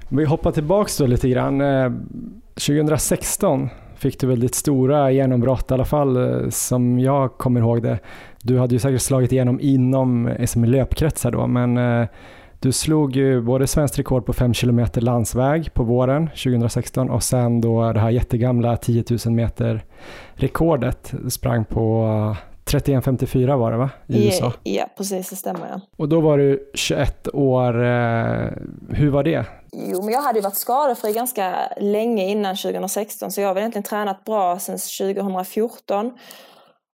vi 0.08 0.24
hoppar 0.24 0.52
tillbaks 0.52 0.96
då 0.96 1.06
lite 1.06 1.28
grann. 1.28 1.60
Eh, 1.60 1.90
2016 2.54 3.68
fick 3.96 4.20
du 4.20 4.26
väl 4.26 4.40
ditt 4.40 4.54
stora 4.54 5.10
genombrott 5.10 5.70
i 5.70 5.74
alla 5.74 5.84
fall 5.84 6.16
eh, 6.16 6.48
som 6.48 6.98
jag 6.98 7.38
kommer 7.38 7.60
ihåg 7.60 7.82
det. 7.82 7.98
Du 8.42 8.58
hade 8.58 8.74
ju 8.74 8.78
säkert 8.78 9.02
slagit 9.02 9.32
igenom 9.32 9.60
inom 9.60 10.26
eh, 10.26 10.64
löpkretsar 10.64 11.30
då 11.30 11.46
men 11.46 11.76
eh, 11.76 12.08
du 12.60 12.72
slog 12.72 13.16
ju 13.16 13.40
både 13.40 13.66
svenskt 13.66 13.98
rekord 13.98 14.26
på 14.26 14.32
5 14.32 14.52
km 14.52 14.86
landsväg 14.94 15.74
på 15.74 15.82
våren 15.82 16.26
2016 16.28 17.10
och 17.10 17.22
sen 17.22 17.60
då 17.60 17.92
det 17.92 18.00
här 18.00 18.10
jättegamla 18.10 18.76
10 18.76 19.04
000 19.26 19.34
meter 19.34 19.84
rekordet. 20.34 21.14
Sprang 21.28 21.64
på 21.64 22.36
31.54 22.70 23.56
var 23.56 23.72
det 23.72 23.78
va? 23.78 23.90
I 24.08 24.26
USA? 24.26 24.52
Ja, 24.62 24.86
precis 24.96 25.30
det 25.30 25.36
stämmer. 25.36 25.68
Ja. 25.70 25.80
Och 25.96 26.08
då 26.08 26.20
var 26.20 26.38
du 26.38 26.70
21 26.74 27.28
år. 27.34 27.84
Eh, 27.84 28.50
hur 28.88 29.10
var 29.10 29.22
det? 29.22 29.44
Jo, 29.72 30.02
men 30.02 30.14
jag 30.14 30.22
hade 30.22 30.38
ju 30.38 30.42
varit 30.42 30.56
skadefri 30.56 31.12
ganska 31.12 31.72
länge 31.76 32.24
innan 32.24 32.56
2016 32.56 33.30
så 33.30 33.40
jag 33.40 33.48
har 33.48 33.56
egentligen 33.56 33.82
tränat 33.82 34.24
bra 34.24 34.58
sedan 34.58 34.78
2014. 34.78 36.12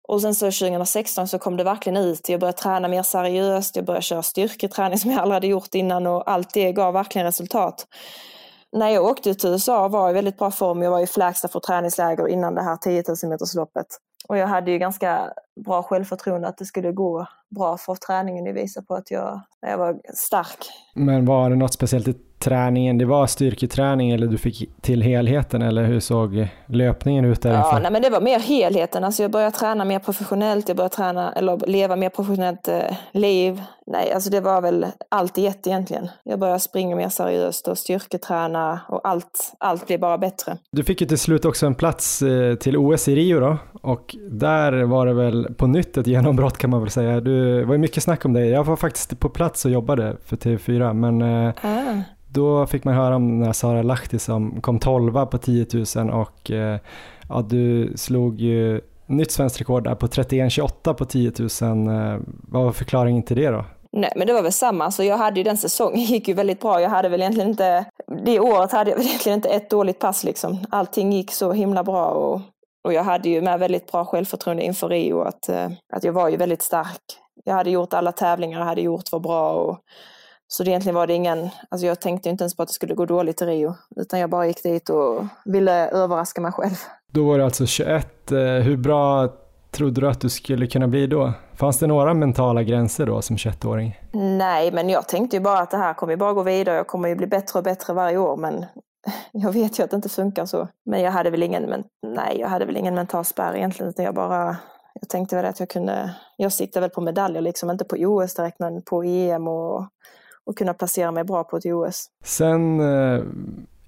Och 0.08 0.20
sen 0.20 0.34
så 0.34 0.46
2016 0.46 1.28
så 1.28 1.38
kom 1.38 1.56
det 1.56 1.64
verkligen 1.64 1.96
ut. 1.96 2.28
Jag 2.28 2.40
började 2.40 2.58
träna 2.58 2.88
mer 2.88 3.02
seriöst, 3.02 3.76
jag 3.76 3.84
började 3.84 4.02
köra 4.02 4.22
styrketräning 4.22 4.98
som 4.98 5.10
jag 5.10 5.20
aldrig 5.20 5.34
hade 5.34 5.46
gjort 5.46 5.74
innan 5.74 6.06
och 6.06 6.30
allt 6.30 6.54
det 6.54 6.72
gav 6.72 6.94
verkligen 6.94 7.26
resultat. 7.26 7.86
När 8.72 8.88
jag 8.88 9.04
åkte 9.04 9.34
till 9.34 9.50
USA 9.50 9.88
var 9.88 10.00
jag 10.00 10.10
i 10.10 10.14
väldigt 10.14 10.38
bra 10.38 10.50
form. 10.50 10.82
Jag 10.82 10.90
var 10.90 11.00
i 11.00 11.06
Flagstaff 11.06 11.52
för 11.52 11.60
träningsläger 11.60 12.28
innan 12.28 12.54
det 12.54 12.62
här 12.62 12.76
10 12.76 13.02
000 13.22 13.30
metersloppet. 13.30 13.86
Och 14.28 14.38
jag 14.38 14.46
hade 14.46 14.70
ju 14.70 14.78
ganska 14.78 15.32
bra 15.64 15.82
självförtroende 15.82 16.48
att 16.48 16.58
det 16.58 16.64
skulle 16.64 16.92
gå 16.92 17.26
bra 17.48 17.76
för 17.76 17.94
träningen. 17.94 18.44
Det 18.44 18.52
visar 18.52 18.82
på 18.82 18.94
att 18.94 19.10
jag, 19.10 19.40
jag 19.60 19.78
var 19.78 20.00
stark. 20.14 20.70
Men 20.94 21.24
var 21.24 21.50
det 21.50 21.56
något 21.56 21.74
speciellt 21.74 22.08
i 22.08 22.14
träningen, 22.40 22.98
det 22.98 23.04
var 23.04 23.26
styrketräning 23.26 24.10
eller 24.10 24.26
du 24.26 24.38
fick 24.38 24.70
till 24.80 25.02
helheten 25.02 25.62
eller 25.62 25.84
hur 25.84 26.00
såg 26.00 26.48
löpningen 26.66 27.24
ut 27.24 27.42
där 27.42 27.52
Ja, 27.52 27.78
nej, 27.82 27.92
men 27.92 28.02
det 28.02 28.10
var 28.10 28.20
mer 28.20 28.38
helheten. 28.38 29.04
Alltså 29.04 29.22
jag 29.22 29.30
började 29.30 29.56
träna 29.56 29.84
mer 29.84 29.98
professionellt, 29.98 30.68
jag 30.68 30.76
började 30.76 30.94
träna, 30.94 31.32
eller 31.32 31.66
leva 31.66 31.96
mer 31.96 32.08
professionellt 32.08 32.68
eh, 32.68 32.80
liv. 33.12 33.62
Nej, 33.86 34.12
alltså 34.12 34.30
det 34.30 34.40
var 34.40 34.60
väl 34.60 34.86
allt 35.08 35.38
i 35.38 35.46
ett 35.46 35.66
egentligen. 35.66 36.08
Jag 36.22 36.38
började 36.38 36.60
springa 36.60 36.96
mer 36.96 37.08
seriöst 37.08 37.68
och 37.68 37.78
styrketräna 37.78 38.80
och 38.88 39.00
allt, 39.08 39.52
allt 39.58 39.86
blev 39.86 40.00
bara 40.00 40.18
bättre. 40.18 40.56
Du 40.72 40.84
fick 40.84 41.00
ju 41.00 41.06
till 41.06 41.18
slut 41.18 41.44
också 41.44 41.66
en 41.66 41.74
plats 41.74 42.22
eh, 42.22 42.54
till 42.54 42.76
OS 42.76 43.08
i 43.08 43.14
Rio 43.14 43.40
då 43.40 43.56
och 43.82 44.16
där 44.30 44.82
var 44.82 45.06
det 45.06 45.14
väl 45.14 45.54
på 45.54 45.66
nytt 45.66 45.96
ett 45.96 46.06
genombrott 46.06 46.58
kan 46.58 46.70
man 46.70 46.80
väl 46.80 46.90
säga. 46.90 47.20
Du 47.20 47.64
var 47.64 47.74
ju 47.74 47.78
mycket 47.78 48.02
snack 48.02 48.24
om 48.24 48.32
dig. 48.32 48.48
Jag 48.48 48.64
var 48.64 48.76
faktiskt 48.76 49.20
på 49.20 49.28
plats 49.28 49.64
och 49.64 49.70
jobbade 49.70 50.16
för 50.24 50.36
TV4 50.36 50.92
men 50.92 51.22
eh, 51.22 51.54
Ah. 51.62 52.02
Då 52.32 52.66
fick 52.66 52.84
man 52.84 52.94
höra 52.94 53.16
om 53.16 53.38
den 53.38 53.46
här 53.46 53.52
Sara 53.52 53.82
Lahti 53.82 54.18
som 54.18 54.60
kom 54.60 54.78
12 54.78 55.26
på 55.26 55.38
10 55.38 55.66
000 55.96 56.10
och 56.10 56.50
eh, 56.50 56.78
ja, 57.28 57.42
du 57.42 57.92
slog 57.96 58.40
ju 58.40 58.80
nytt 59.06 59.30
svenskt 59.30 59.60
rekord 59.60 59.84
där 59.84 59.94
på 59.94 60.06
31.28 60.06 60.94
på 60.94 61.04
10 61.04 61.32
000. 61.38 61.88
Eh, 61.88 62.20
vad 62.26 62.64
var 62.64 62.72
förklaringen 62.72 63.22
till 63.22 63.36
det 63.36 63.50
då? 63.50 63.64
Nej, 63.92 64.12
men 64.16 64.26
det 64.26 64.32
var 64.32 64.42
väl 64.42 64.52
samma. 64.52 64.90
Så 64.90 65.02
jag 65.02 65.16
hade 65.16 65.40
ju 65.40 65.44
den 65.44 65.56
säsongen, 65.56 66.00
gick 66.04 66.28
ju 66.28 66.34
väldigt 66.34 66.60
bra. 66.60 66.80
Jag 66.80 66.90
hade 66.90 67.08
väl 67.08 67.20
egentligen 67.20 67.50
inte, 67.50 67.84
det 68.24 68.40
året 68.40 68.72
hade 68.72 68.90
jag 68.90 68.96
väl 68.96 69.06
egentligen 69.08 69.38
inte 69.38 69.48
ett 69.48 69.70
dåligt 69.70 69.98
pass 69.98 70.24
liksom. 70.24 70.58
Allting 70.70 71.12
gick 71.12 71.30
så 71.30 71.52
himla 71.52 71.84
bra 71.84 72.06
och, 72.06 72.40
och 72.84 72.92
jag 72.92 73.04
hade 73.04 73.28
ju 73.28 73.42
med 73.42 73.58
väldigt 73.58 73.92
bra 73.92 74.04
självförtroende 74.04 74.62
inför 74.62 74.88
Rio 74.88 75.20
att, 75.20 75.48
eh, 75.48 75.68
att 75.92 76.04
jag 76.04 76.12
var 76.12 76.28
ju 76.28 76.36
väldigt 76.36 76.62
stark. 76.62 77.02
Jag 77.44 77.54
hade 77.54 77.70
gjort 77.70 77.92
alla 77.92 78.12
tävlingar 78.12 78.58
jag 78.58 78.66
hade 78.66 78.80
gjort 78.80 79.12
var 79.12 79.20
bra 79.20 79.52
och 79.52 79.78
så 80.52 80.64
det 80.64 80.70
egentligen 80.70 80.94
var 80.94 81.06
det 81.06 81.14
ingen, 81.14 81.50
alltså 81.68 81.86
jag 81.86 82.00
tänkte 82.00 82.28
inte 82.28 82.44
ens 82.44 82.56
på 82.56 82.62
att 82.62 82.68
det 82.68 82.72
skulle 82.72 82.94
gå 82.94 83.06
dåligt 83.06 83.42
i 83.42 83.44
Rio, 83.44 83.74
utan 83.96 84.20
jag 84.20 84.30
bara 84.30 84.46
gick 84.46 84.62
dit 84.62 84.90
och 84.90 85.24
ville 85.44 85.88
överraska 85.88 86.40
mig 86.40 86.52
själv. 86.52 86.76
Då 87.12 87.26
var 87.26 87.38
du 87.38 87.44
alltså 87.44 87.66
21. 87.66 88.32
Eh, 88.32 88.38
hur 88.38 88.76
bra 88.76 89.28
trodde 89.70 90.00
du 90.00 90.08
att 90.08 90.20
du 90.20 90.28
skulle 90.28 90.66
kunna 90.66 90.88
bli 90.88 91.06
då? 91.06 91.32
Fanns 91.54 91.78
det 91.78 91.86
några 91.86 92.14
mentala 92.14 92.62
gränser 92.62 93.06
då 93.06 93.22
som 93.22 93.36
21-åring? 93.36 94.00
Nej, 94.12 94.72
men 94.72 94.88
jag 94.88 95.08
tänkte 95.08 95.36
ju 95.36 95.40
bara 95.40 95.58
att 95.58 95.70
det 95.70 95.76
här 95.76 95.94
kommer 95.94 96.12
ju 96.12 96.16
bara 96.16 96.32
gå 96.32 96.42
vidare, 96.42 96.76
jag 96.76 96.86
kommer 96.86 97.08
ju 97.08 97.14
bli 97.14 97.26
bättre 97.26 97.58
och 97.58 97.64
bättre 97.64 97.92
varje 97.92 98.18
år, 98.18 98.36
men 98.36 98.66
jag 99.32 99.52
vet 99.52 99.78
ju 99.78 99.82
att 99.82 99.90
det 99.90 99.96
inte 99.96 100.08
funkar 100.08 100.46
så. 100.46 100.68
Men 100.84 101.00
jag 101.00 101.12
hade 101.12 101.30
väl 101.30 101.42
ingen, 101.42 101.62
men, 101.62 101.84
nej, 102.06 102.40
jag 102.40 102.48
hade 102.48 102.64
väl 102.64 102.76
ingen 102.76 102.94
mental 102.94 103.24
spärr 103.24 103.56
egentligen, 103.56 103.90
utan 103.90 104.04
jag 104.04 104.14
bara, 104.14 104.56
jag 105.00 105.08
tänkte 105.08 105.36
väl 105.36 105.44
att 105.44 105.60
jag 105.60 105.68
kunde, 105.68 106.14
jag 106.36 106.52
siktade 106.52 106.80
väl 106.80 106.90
på 106.90 107.00
medaljer 107.00 107.42
liksom, 107.42 107.70
inte 107.70 107.84
på 107.84 107.96
OS 107.96 108.34
direkt, 108.34 108.58
men 108.58 108.82
på 108.82 109.02
EM 109.02 109.48
och 109.48 109.86
och 110.46 110.58
kunna 110.58 110.74
placera 110.74 111.12
mig 111.12 111.24
bra 111.24 111.44
på 111.44 111.56
ett 111.56 111.66
OS. 111.66 112.06
Sen 112.24 112.80
eh, 112.80 113.22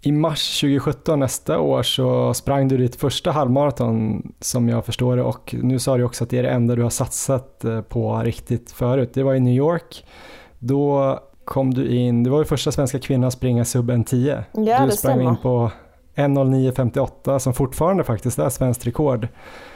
i 0.04 0.12
mars 0.12 0.60
2017 0.60 1.20
nästa 1.20 1.58
år 1.58 1.82
så 1.82 2.34
sprang 2.34 2.68
du 2.68 2.76
ditt 2.76 2.96
första 2.96 3.30
halvmaraton 3.30 4.22
som 4.40 4.68
jag 4.68 4.84
förstår 4.84 5.16
det 5.16 5.22
och 5.22 5.54
nu 5.62 5.78
sa 5.78 5.96
du 5.96 6.04
också 6.04 6.24
att 6.24 6.30
det 6.30 6.38
är 6.38 6.42
det 6.42 6.50
enda 6.50 6.74
du 6.74 6.82
har 6.82 6.90
satsat 6.90 7.64
eh, 7.64 7.80
på 7.80 8.18
riktigt 8.18 8.70
förut. 8.70 9.10
Det 9.14 9.22
var 9.22 9.34
i 9.34 9.40
New 9.40 9.54
York. 9.54 10.06
Då 10.58 11.18
kom 11.44 11.74
du 11.74 11.88
in, 11.88 12.22
du 12.22 12.30
var 12.30 12.38
ju 12.38 12.44
första 12.44 12.72
svenska 12.72 12.98
kvinnan 12.98 13.28
att 13.28 13.32
springa 13.32 13.64
sub 13.64 13.90
1.10. 13.90 14.42
Ja, 14.52 14.60
du 14.60 14.62
sprang 14.62 14.90
stämmer. 14.90 15.22
in 15.30 15.36
på 15.36 15.70
1.09.58 16.14 17.38
som 17.38 17.54
fortfarande 17.54 18.04
faktiskt 18.04 18.38
är 18.38 18.48
svenskt 18.48 18.86
rekord. 18.86 19.28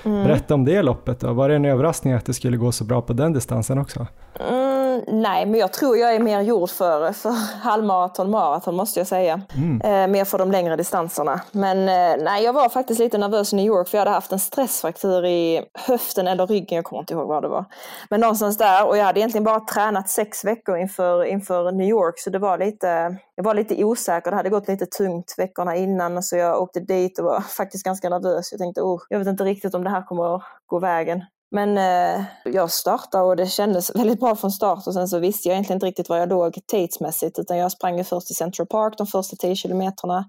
Mm. 0.05 0.24
Berätta 0.24 0.55
om 0.55 0.64
det 0.64 0.83
loppet 0.83 1.20
då. 1.20 1.33
Var 1.33 1.49
det 1.49 1.57
en 1.57 1.64
överraskning 1.64 2.12
att 2.12 2.27
det 2.27 2.35
skulle 2.35 2.57
gå 2.57 2.72
så 2.72 2.85
bra 2.85 3.03
på 3.03 3.12
den 3.12 3.33
distansen 3.33 3.79
också? 3.79 4.07
Mm, 4.51 4.76
nej, 5.07 5.47
men 5.47 5.61
jag 5.61 5.73
tror 5.73 5.97
jag 5.97 6.15
är 6.15 6.21
mer 6.21 6.41
gjord 6.41 6.71
för, 6.71 7.13
för 7.13 7.31
halvmaraton, 7.63 8.31
maraton 8.31 8.77
måste 8.77 9.01
jag 9.01 9.07
säga. 9.07 9.41
Eh, 9.85 10.07
mer 10.07 10.25
för 10.25 10.39
de 10.39 10.53
längre 10.53 10.77
distanserna. 10.77 11.41
Men 11.53 11.79
eh, 11.79 12.25
nej, 12.25 12.45
jag 12.45 12.53
var 12.53 12.69
faktiskt 12.69 13.01
lite 13.01 13.19
nervös 13.19 13.53
i 13.53 13.57
New 13.57 13.67
York 13.67 13.89
för 13.89 13.99
jag 13.99 14.01
hade 14.01 14.15
haft 14.15 14.33
en 14.33 14.39
stressfraktur 14.39 15.25
i 15.25 15.63
höften 15.75 16.27
eller 16.27 16.47
ryggen, 16.47 16.77
jag 16.77 16.85
kommer 16.85 17.01
inte 17.01 17.15
ihåg 17.15 17.29
vad 17.29 17.43
det 17.43 17.49
var. 17.49 17.65
Men 18.11 18.21
någonstans 18.21 18.59
där 18.59 18.89
och 18.89 18.97
jag 18.97 19.05
hade 19.05 19.21
egentligen 19.21 19.45
bara 19.45 19.61
tränat 19.61 20.09
sex 20.09 20.45
veckor 20.45 20.79
inför, 20.79 21.25
inför 21.25 21.73
New 21.73 21.89
York 21.89 22.15
så 22.19 22.31
det 22.31 22.39
var 22.39 22.59
lite, 22.59 23.17
jag 23.35 23.45
var 23.45 23.55
lite 23.55 23.85
osäker, 23.85 24.31
det 24.31 24.37
hade 24.37 24.51
gått 24.51 24.69
lite 24.69 24.87
tungt 24.87 25.35
veckorna 25.39 25.77
innan 25.77 26.23
så 26.23 26.37
jag 26.37 26.63
åkte 26.63 26.81
dit 26.81 27.19
och 27.19 27.25
var 27.25 27.41
faktiskt 27.57 27.85
ganska 27.85 28.09
nervös. 28.09 28.53
Jag 28.53 28.59
tänkte, 28.59 28.81
oh, 28.81 29.01
jag 29.09 29.19
vet 29.19 29.29
inte 29.29 29.45
riktigt 29.45 29.75
om 29.75 29.85
det 29.85 29.91
här 29.91 30.03
kommer 30.03 30.37
att 30.37 30.43
gå 30.67 30.79
vägen. 30.79 31.25
Men 31.51 31.79
eh, 31.79 32.25
jag 32.45 32.71
startade 32.71 33.25
och 33.25 33.37
det 33.37 33.47
kändes 33.47 33.95
väldigt 33.95 34.21
bra 34.21 34.37
från 34.37 34.51
start 34.51 34.87
och 34.87 34.95
sen 34.95 35.09
så 35.09 35.19
visste 35.19 35.49
jag 35.49 35.55
egentligen 35.55 35.77
inte 35.77 35.87
riktigt 35.87 36.09
var 36.09 36.17
jag 36.17 36.29
låg 36.29 36.59
tidsmässigt 36.67 37.39
utan 37.39 37.57
jag 37.57 37.73
sprang 37.73 37.99
ju 37.99 38.05
först 38.05 38.31
i 38.31 38.35
Central 38.35 38.67
Park 38.67 38.95
de 38.99 39.07
första 39.07 39.37
10 39.37 39.57
kilometerna. 39.57 40.29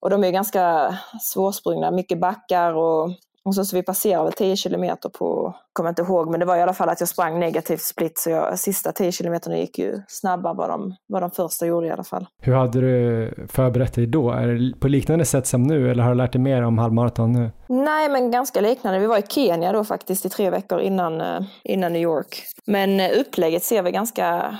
Och 0.00 0.10
de 0.10 0.24
är 0.24 0.30
ganska 0.30 0.98
svårsprungna, 1.20 1.90
mycket 1.90 2.20
backar 2.20 2.74
och, 2.74 3.10
och 3.44 3.54
så, 3.54 3.64
så 3.64 3.76
vi 3.76 3.82
passerade 3.82 4.24
väl 4.24 4.32
10 4.32 4.56
kilometer 4.56 5.08
på, 5.08 5.54
kommer 5.72 5.90
inte 5.90 6.02
ihåg, 6.02 6.30
men 6.30 6.40
det 6.40 6.46
var 6.46 6.56
i 6.56 6.62
alla 6.62 6.74
fall 6.74 6.88
att 6.88 7.00
jag 7.00 7.08
sprang 7.08 7.40
negativt 7.40 7.80
split 7.80 8.18
så 8.18 8.30
jag, 8.30 8.58
sista 8.58 8.92
10 8.92 9.12
kilometerna 9.12 9.58
gick 9.58 9.78
ju 9.78 10.02
snabbare 10.08 10.54
vad 10.54 10.70
de, 10.70 10.96
vad 11.06 11.22
de 11.22 11.30
första 11.30 11.66
gjorde 11.66 11.86
i 11.86 11.90
alla 11.90 12.04
fall. 12.04 12.26
Hur 12.42 12.54
hade 12.54 12.80
du 12.80 13.46
förberett 13.48 13.94
dig 13.94 14.06
då? 14.06 14.30
Är 14.30 14.46
det 14.46 14.80
på 14.80 14.88
liknande 14.88 15.24
sätt 15.24 15.46
som 15.46 15.62
nu 15.62 15.90
eller 15.90 16.02
har 16.02 16.10
du 16.10 16.16
lärt 16.16 16.32
dig 16.32 16.40
mer 16.40 16.62
om 16.62 16.78
halvmaraton 16.78 17.32
nu? 17.32 17.50
Nej, 17.68 18.08
men 18.08 18.30
ganska 18.30 18.60
liknande. 18.60 18.98
Vi 18.98 19.06
var 19.06 19.18
i 19.18 19.22
Kenya 19.28 19.72
då 19.72 19.84
faktiskt 19.84 20.26
i 20.26 20.28
tre 20.28 20.50
veckor 20.50 20.80
innan, 20.80 21.20
eh, 21.20 21.40
innan 21.64 21.92
New 21.92 22.02
York. 22.02 22.44
Men 22.66 23.00
eh, 23.00 23.20
upplägget 23.20 23.62
ser 23.62 23.82
vi 23.82 23.90
ganska, 23.90 24.58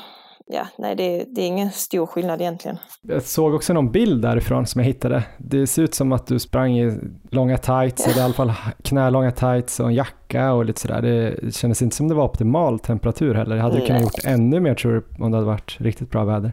ja, 0.52 0.66
nej 0.78 0.96
det, 0.96 1.24
det 1.28 1.40
är 1.40 1.46
ingen 1.46 1.70
stor 1.70 2.06
skillnad 2.06 2.40
egentligen. 2.40 2.78
Jag 3.02 3.22
såg 3.22 3.54
också 3.54 3.72
någon 3.72 3.90
bild 3.90 4.22
därifrån 4.22 4.66
som 4.66 4.80
jag 4.80 4.86
hittade. 4.86 5.24
Det 5.38 5.66
ser 5.66 5.82
ut 5.82 5.94
som 5.94 6.12
att 6.12 6.26
du 6.26 6.38
sprang 6.38 6.78
i 6.78 6.98
långa 7.30 7.58
tights, 7.58 8.06
eller 8.06 8.18
i 8.18 8.24
alla 8.24 8.34
fall 8.34 8.52
knälånga 8.84 9.30
tights 9.30 9.80
och 9.80 9.86
en 9.86 9.94
jacka 9.94 10.52
och 10.52 10.64
lite 10.64 10.80
sådär. 10.80 11.02
Det 11.02 11.54
kändes 11.54 11.82
inte 11.82 11.96
som 11.96 12.08
det 12.08 12.14
var 12.14 12.24
optimal 12.24 12.78
temperatur 12.78 13.34
heller. 13.34 13.56
Jag 13.56 13.62
hade 13.62 13.80
du 13.80 13.86
kunnat 13.86 14.02
Nej. 14.02 14.02
gjort 14.02 14.24
ännu 14.24 14.60
mer 14.60 14.74
tror 14.74 14.92
du 14.92 15.24
om 15.24 15.30
det 15.30 15.36
hade 15.36 15.46
varit 15.46 15.76
riktigt 15.80 16.10
bra 16.10 16.24
väder. 16.24 16.52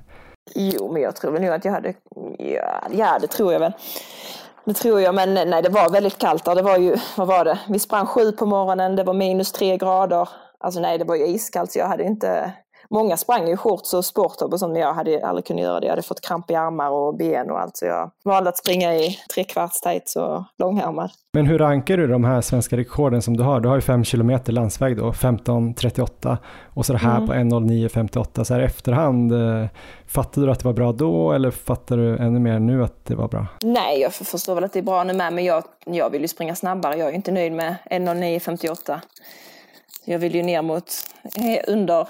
Jo, 0.55 0.93
men 0.93 1.01
jag 1.01 1.15
tror 1.15 1.31
väl 1.31 1.41
nu 1.41 1.53
att 1.53 1.65
jag 1.65 1.71
hade, 1.71 1.93
ja, 2.37 2.87
ja 2.91 3.17
det 3.21 3.27
tror 3.27 3.53
jag 3.53 3.59
väl. 3.59 3.73
Det 4.65 4.73
tror 4.73 5.01
jag, 5.01 5.15
men 5.15 5.33
nej 5.33 5.61
det 5.61 5.69
var 5.69 5.89
väldigt 5.89 6.17
kallt 6.17 6.45
där. 6.45 6.55
Det 6.55 6.61
var 6.61 6.77
ju, 6.77 6.95
vad 7.17 7.27
var 7.27 7.45
det? 7.45 7.59
Vi 7.69 7.79
sprang 7.79 8.05
sju 8.05 8.31
på 8.31 8.45
morgonen, 8.45 8.95
det 8.95 9.03
var 9.03 9.13
minus 9.13 9.51
tre 9.51 9.77
grader. 9.77 10.29
Alltså 10.59 10.79
nej, 10.79 10.97
det 10.97 11.05
var 11.05 11.15
ju 11.15 11.27
iskallt 11.27 11.71
så 11.71 11.79
jag 11.79 11.87
hade 11.87 12.03
inte... 12.03 12.53
Många 12.91 13.17
sprang 13.17 13.47
ju 13.47 13.53
i 13.53 13.57
shorts 13.57 13.93
och 13.93 14.05
sporttopp 14.05 14.53
och 14.53 14.59
sånt, 14.59 14.73
men 14.73 14.81
jag 14.81 14.93
hade 14.93 15.27
aldrig 15.27 15.45
kunnat 15.45 15.63
göra 15.63 15.79
det. 15.79 15.85
Jag 15.85 15.91
hade 15.91 16.01
fått 16.01 16.21
kramp 16.21 16.51
i 16.51 16.55
armar 16.55 16.89
och 16.89 17.17
ben 17.17 17.51
och 17.51 17.59
allt, 17.59 17.77
så 17.77 17.85
jag 17.85 18.11
valde 18.23 18.49
att 18.49 18.57
springa 18.57 18.95
i 18.95 19.17
trekvarts 19.33 19.81
tights 19.81 20.15
och 20.15 20.43
långärmad. 20.57 21.11
Men 21.33 21.45
hur 21.45 21.59
rankar 21.59 21.97
du 21.97 22.07
de 22.07 22.23
här 22.23 22.41
svenska 22.41 22.77
rekorden 22.77 23.21
som 23.21 23.37
du 23.37 23.43
har? 23.43 23.59
Du 23.59 23.69
har 23.69 23.75
ju 23.75 23.81
5 23.81 24.03
kilometer 24.03 24.53
landsväg 24.53 24.97
då, 24.97 25.11
15.38 25.11 26.37
och 26.73 26.85
så 26.85 26.93
det 26.93 26.99
här 26.99 27.27
på 27.27 27.33
1.09.58. 27.33 28.43
Så 28.43 28.53
här 28.53 28.61
efterhand, 28.61 29.31
eh, 29.31 29.67
fattade 30.07 30.45
du 30.45 30.51
att 30.51 30.59
det 30.59 30.65
var 30.65 30.73
bra 30.73 30.91
då 30.91 31.31
eller 31.31 31.51
fattar 31.51 31.97
du 31.97 32.17
ännu 32.17 32.39
mer 32.39 32.59
nu 32.59 32.83
att 32.83 33.05
det 33.05 33.15
var 33.15 33.27
bra? 33.27 33.47
Nej, 33.63 33.99
jag 34.01 34.13
förstår 34.13 34.55
väl 34.55 34.63
att 34.63 34.73
det 34.73 34.79
är 34.79 34.83
bra 34.83 35.03
nu 35.03 35.13
med, 35.13 35.33
men 35.33 35.45
jag, 35.45 35.63
jag 35.85 36.09
vill 36.09 36.21
ju 36.21 36.27
springa 36.27 36.55
snabbare. 36.55 36.95
Jag 36.95 37.09
är 37.09 37.13
inte 37.13 37.31
nöjd 37.31 37.53
med 37.53 37.75
1.09.58. 37.91 38.99
Jag 40.09 40.19
vill 40.19 40.35
ju 40.35 40.43
ner 40.43 40.61
mot 40.61 40.91
eh, 41.23 41.73
under 41.73 42.07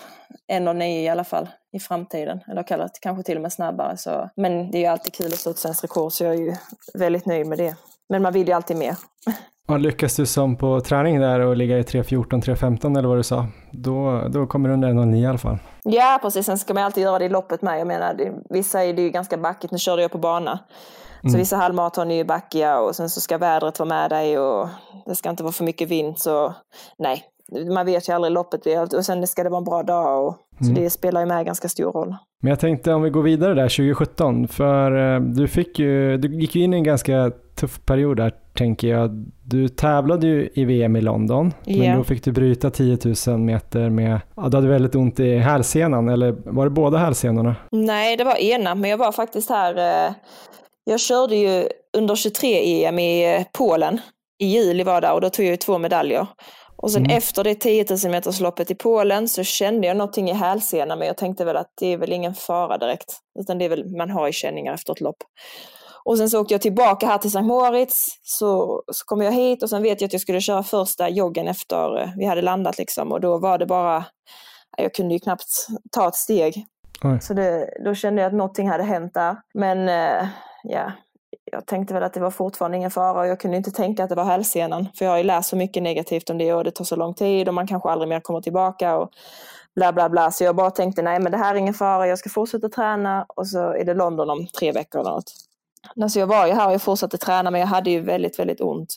1.09 0.52 0.84
i 0.84 1.10
alla 1.10 1.24
fall 1.24 1.50
i 1.74 1.80
framtiden. 1.80 2.40
Eller 2.48 2.64
kallar 2.64 2.90
kanske 3.02 3.24
till 3.24 3.36
och 3.36 3.42
med 3.42 3.54
snabbare. 3.54 3.98
Så. 3.98 4.30
Men 4.36 4.72
det 4.72 4.78
är 4.78 4.80
ju 4.80 4.86
alltid 4.86 5.14
kul 5.14 5.26
att 5.26 5.40
slå 5.40 5.52
ett 5.52 5.58
svenskt 5.58 5.84
rekord 5.84 6.12
så 6.12 6.24
jag 6.24 6.34
är 6.34 6.38
ju 6.38 6.54
väldigt 6.94 7.26
nöjd 7.26 7.48
med 7.48 7.58
det. 7.58 7.76
Men 8.10 8.22
man 8.22 8.34
vill 8.34 8.48
ju 8.48 8.54
alltid 8.54 8.78
mer. 8.78 8.96
Och 9.68 9.80
lyckas 9.80 10.16
du 10.16 10.26
som 10.26 10.56
på 10.56 10.82
träning 10.82 11.20
där 11.20 11.40
och 11.40 11.58
ligga 11.58 11.78
i 11.78 11.82
3.14, 11.82 12.42
3.15 12.42 12.98
eller 12.98 13.10
vad 13.10 13.18
du 13.18 13.24
sa, 13.24 13.48
då, 13.72 14.28
då 14.30 14.48
kommer 14.48 14.70
du 14.70 14.74
under 14.74 14.90
1.09 14.90 15.16
i 15.16 15.26
alla 15.26 15.38
fall. 15.38 15.58
Ja, 15.84 16.20
precis. 16.22 16.46
Sen 16.46 16.58
ska 16.58 16.74
man 16.74 16.84
alltid 16.84 17.04
göra 17.04 17.20
det 17.20 17.26
i 17.26 17.30
loppet 17.30 17.62
med. 17.62 17.80
Jag 17.80 17.88
menar, 17.88 18.14
det, 18.14 18.34
vissa 18.50 18.84
är 18.84 18.94
det 18.94 19.02
ju 19.02 19.10
ganska 19.10 19.38
backigt. 19.38 19.72
Nu 19.72 19.78
körde 19.78 20.02
jag 20.02 20.12
på 20.12 20.18
bana. 20.18 20.60
Så 21.32 21.38
vissa 21.38 21.56
halvmaraton 21.56 22.12
är 22.12 22.16
ju 22.16 22.24
backiga 22.24 22.80
och 22.80 22.96
sen 22.96 23.10
så 23.10 23.22
ska 23.22 23.38
vädret 23.38 23.80
vara 23.80 23.90
med 23.90 24.10
dig 24.10 24.40
och 24.40 24.70
det 25.06 25.16
ska 25.16 25.30
inte 25.30 25.44
vara 25.44 25.54
för 25.54 25.64
mycket 25.64 25.90
vind. 25.90 26.20
Så 26.20 26.54
nej, 26.98 27.24
man 27.74 27.86
vet 27.86 28.10
ju 28.10 28.14
aldrig 28.14 28.32
loppet. 28.34 28.94
Och 28.94 29.06
sen 29.06 29.28
ska 29.28 29.44
det 29.44 29.50
vara 29.50 29.58
en 29.58 29.64
bra 29.64 29.84
dag. 29.84 30.28
Och, 30.28 30.36
Så 30.66 30.72
det 30.72 30.90
spelar 30.90 31.22
ju 31.22 31.28
med 31.28 31.46
ganska 31.46 31.70
stor 31.70 31.92
roll. 31.92 32.16
Men 32.42 32.50
jag 32.50 32.60
tänkte 32.60 32.94
om 32.94 33.02
vi 33.02 33.10
går 33.10 33.22
vidare 33.22 33.54
där 33.54 33.70
2017, 33.70 34.48
för 34.48 35.16
eh, 35.16 35.22
du, 35.22 35.48
fick 35.48 35.80
ju, 35.80 36.18
du 36.18 36.40
gick 36.42 36.56
ju 36.56 36.64
in 36.64 36.74
i 36.74 36.78
en 36.78 36.84
ganska 36.84 37.32
tuff 37.56 37.86
period 37.86 38.18
där 38.18 38.34
tänker 38.58 38.88
jag. 38.88 39.26
Du 39.44 39.68
tävlade 39.68 40.28
ju 40.28 40.50
i 40.54 40.66
VM 40.66 40.96
i 40.96 41.02
London, 41.02 41.54
men 41.66 41.76
Ja. 41.84 41.96
då 41.96 42.04
fick 42.04 42.24
du 42.24 42.32
bryta 42.32 42.70
10 42.70 42.98
000 43.28 43.38
meter 43.40 43.90
med, 43.90 44.20
ja, 44.36 44.50
du 44.50 44.58
hade 44.58 44.68
väldigt 44.68 44.96
ont 44.96 45.20
i 45.20 45.38
hälsenan, 45.38 46.10
eller 46.10 46.36
var 46.46 46.64
det 46.66 46.70
båda 46.70 46.98
hälsenorna? 46.98 47.56
Nej, 47.72 48.18
det 48.18 48.24
var 48.24 48.36
ena, 48.36 48.76
men 48.76 48.90
jag 48.90 48.98
var 48.98 49.12
faktiskt 49.12 49.50
här. 49.50 50.06
Eh, 50.08 50.14
jag 50.84 51.00
körde 51.00 51.36
ju 51.36 51.68
under 51.98 52.16
23-EM 52.16 53.00
i 53.00 53.36
eh, 53.36 53.44
Polen. 53.58 54.00
I 54.42 54.46
juli 54.46 54.84
var 54.84 55.02
där 55.02 55.14
och 55.14 55.22
då 55.22 55.30
tog 55.30 55.46
jag 55.46 55.52
ju 55.52 55.58
två 55.58 55.78
medaljer. 55.78 56.28
Och 56.82 56.92
sen 56.92 57.06
Mm. 57.06 57.18
efter 57.18 57.44
det 57.44 57.56
10 57.56 57.86
000 58.04 58.12
metersloppet 58.12 58.72
i 58.72 58.76
Polen 58.76 59.28
så 59.28 59.44
kände 59.44 59.88
jag 59.88 59.98
någonting 59.98 60.30
i 60.30 60.34
hälsenan 60.34 61.00
men 61.00 61.08
jag 61.08 61.18
tänkte 61.18 61.46
väl 61.46 61.58
att 61.58 61.74
det 61.80 61.94
är 61.94 61.98
väl 61.98 62.12
ingen 62.14 62.34
fara 62.36 62.78
direkt. 62.78 63.20
Utan 63.40 63.58
det 63.58 63.66
är 63.66 63.70
väl, 63.70 63.98
man 63.98 64.10
har 64.10 64.28
ju 64.28 64.34
känningar 64.34 64.74
efter 64.74 64.94
ett 64.94 65.02
lopp. 65.02 65.18
Och 66.04 66.18
sen 66.18 66.30
så 66.30 66.42
åkte 66.42 66.54
jag 66.54 66.62
tillbaka 66.62 67.08
här 67.08 67.18
till 67.18 67.32
Sankt 67.32 67.48
Moritz, 67.48 68.20
så, 68.24 68.82
så 68.92 69.06
kom 69.06 69.22
jag 69.22 69.32
hit 69.32 69.64
och 69.64 69.70
sen 69.70 69.84
vet 69.84 70.02
jag 70.02 70.08
att 70.08 70.14
jag 70.14 70.22
skulle 70.22 70.42
köra 70.42 70.64
första 70.64 71.10
joggen 71.10 71.48
efter 71.48 72.02
eh, 72.02 72.10
vi 72.18 72.26
hade 72.26 72.42
landat 72.42 72.78
liksom 72.78 73.12
och 73.12 73.22
då 73.22 73.38
var 73.38 73.58
det 73.58 73.66
bara, 73.66 74.06
jag 74.78 74.94
kunde 74.94 75.14
ju 75.14 75.20
knappt 75.20 75.68
ta 75.92 76.08
ett 76.08 76.16
steg. 76.16 76.66
Oj. 77.04 77.22
Så 77.22 77.34
det, 77.34 77.70
då 77.86 77.96
kände 77.96 78.22
jag 78.22 78.28
att 78.30 78.38
någonting 78.38 78.70
hade 78.70 78.84
hänt 78.84 79.14
där. 79.14 79.38
Men 79.54 79.90
eh, 79.90 80.28
ja, 80.64 80.92
jag 81.52 81.66
tänkte 81.66 81.94
väl 81.94 82.04
att 82.04 82.14
det 82.14 82.20
var 82.20 82.32
fortfarande 82.32 82.78
ingen 82.78 82.92
fara 82.92 83.20
och 83.20 83.28
jag 83.28 83.40
kunde 83.40 83.58
inte 83.58 83.72
tänka 83.72 84.04
att 84.04 84.10
det 84.10 84.16
var 84.16 84.24
hälsenan. 84.24 84.88
För 84.98 85.06
jag 85.06 85.12
har 85.12 85.18
ju 85.18 85.24
läst 85.24 85.50
så 85.50 85.56
mycket 85.56 85.84
negativt 85.84 86.30
om 86.30 86.38
det 86.38 86.54
och 86.54 86.64
det 86.64 86.72
tar 86.72 86.86
så 86.86 86.96
lång 86.96 87.14
tid 87.14 87.48
och 87.48 87.54
man 87.54 87.68
kanske 87.68 87.90
aldrig 87.90 88.10
mer 88.10 88.20
kommer 88.20 88.42
tillbaka 88.42 88.98
och 88.98 89.10
bla 89.76 89.94
bla 89.94 90.10
bla. 90.10 90.32
Så 90.32 90.44
jag 90.44 90.56
bara 90.56 90.72
tänkte 90.72 91.02
nej 91.02 91.20
men 91.20 91.32
det 91.32 91.38
här 91.38 91.56
är 91.56 91.60
ingen 91.60 91.74
fara, 91.74 92.08
jag 92.08 92.20
ska 92.20 92.30
fortsätta 92.30 92.70
träna 92.70 93.26
och 93.28 93.48
så 93.48 93.60
är 93.74 93.86
det 93.86 93.94
London 93.94 94.30
om 94.30 94.48
tre 94.48 94.72
veckor 94.72 95.02
eller 95.02 95.12
något. 95.12 95.32
Alltså 96.02 96.20
jag 96.20 96.28
var 96.28 96.48
ju 96.48 96.54
här 96.54 96.68
och 96.68 96.74
jag 96.74 96.82
fortsatte 96.82 97.18
träna 97.18 97.52
men 97.52 97.60
jag 97.62 97.68
hade 97.68 97.90
ju 97.90 98.02
väldigt, 98.02 98.40
väldigt 98.40 98.62
ont. 98.62 98.96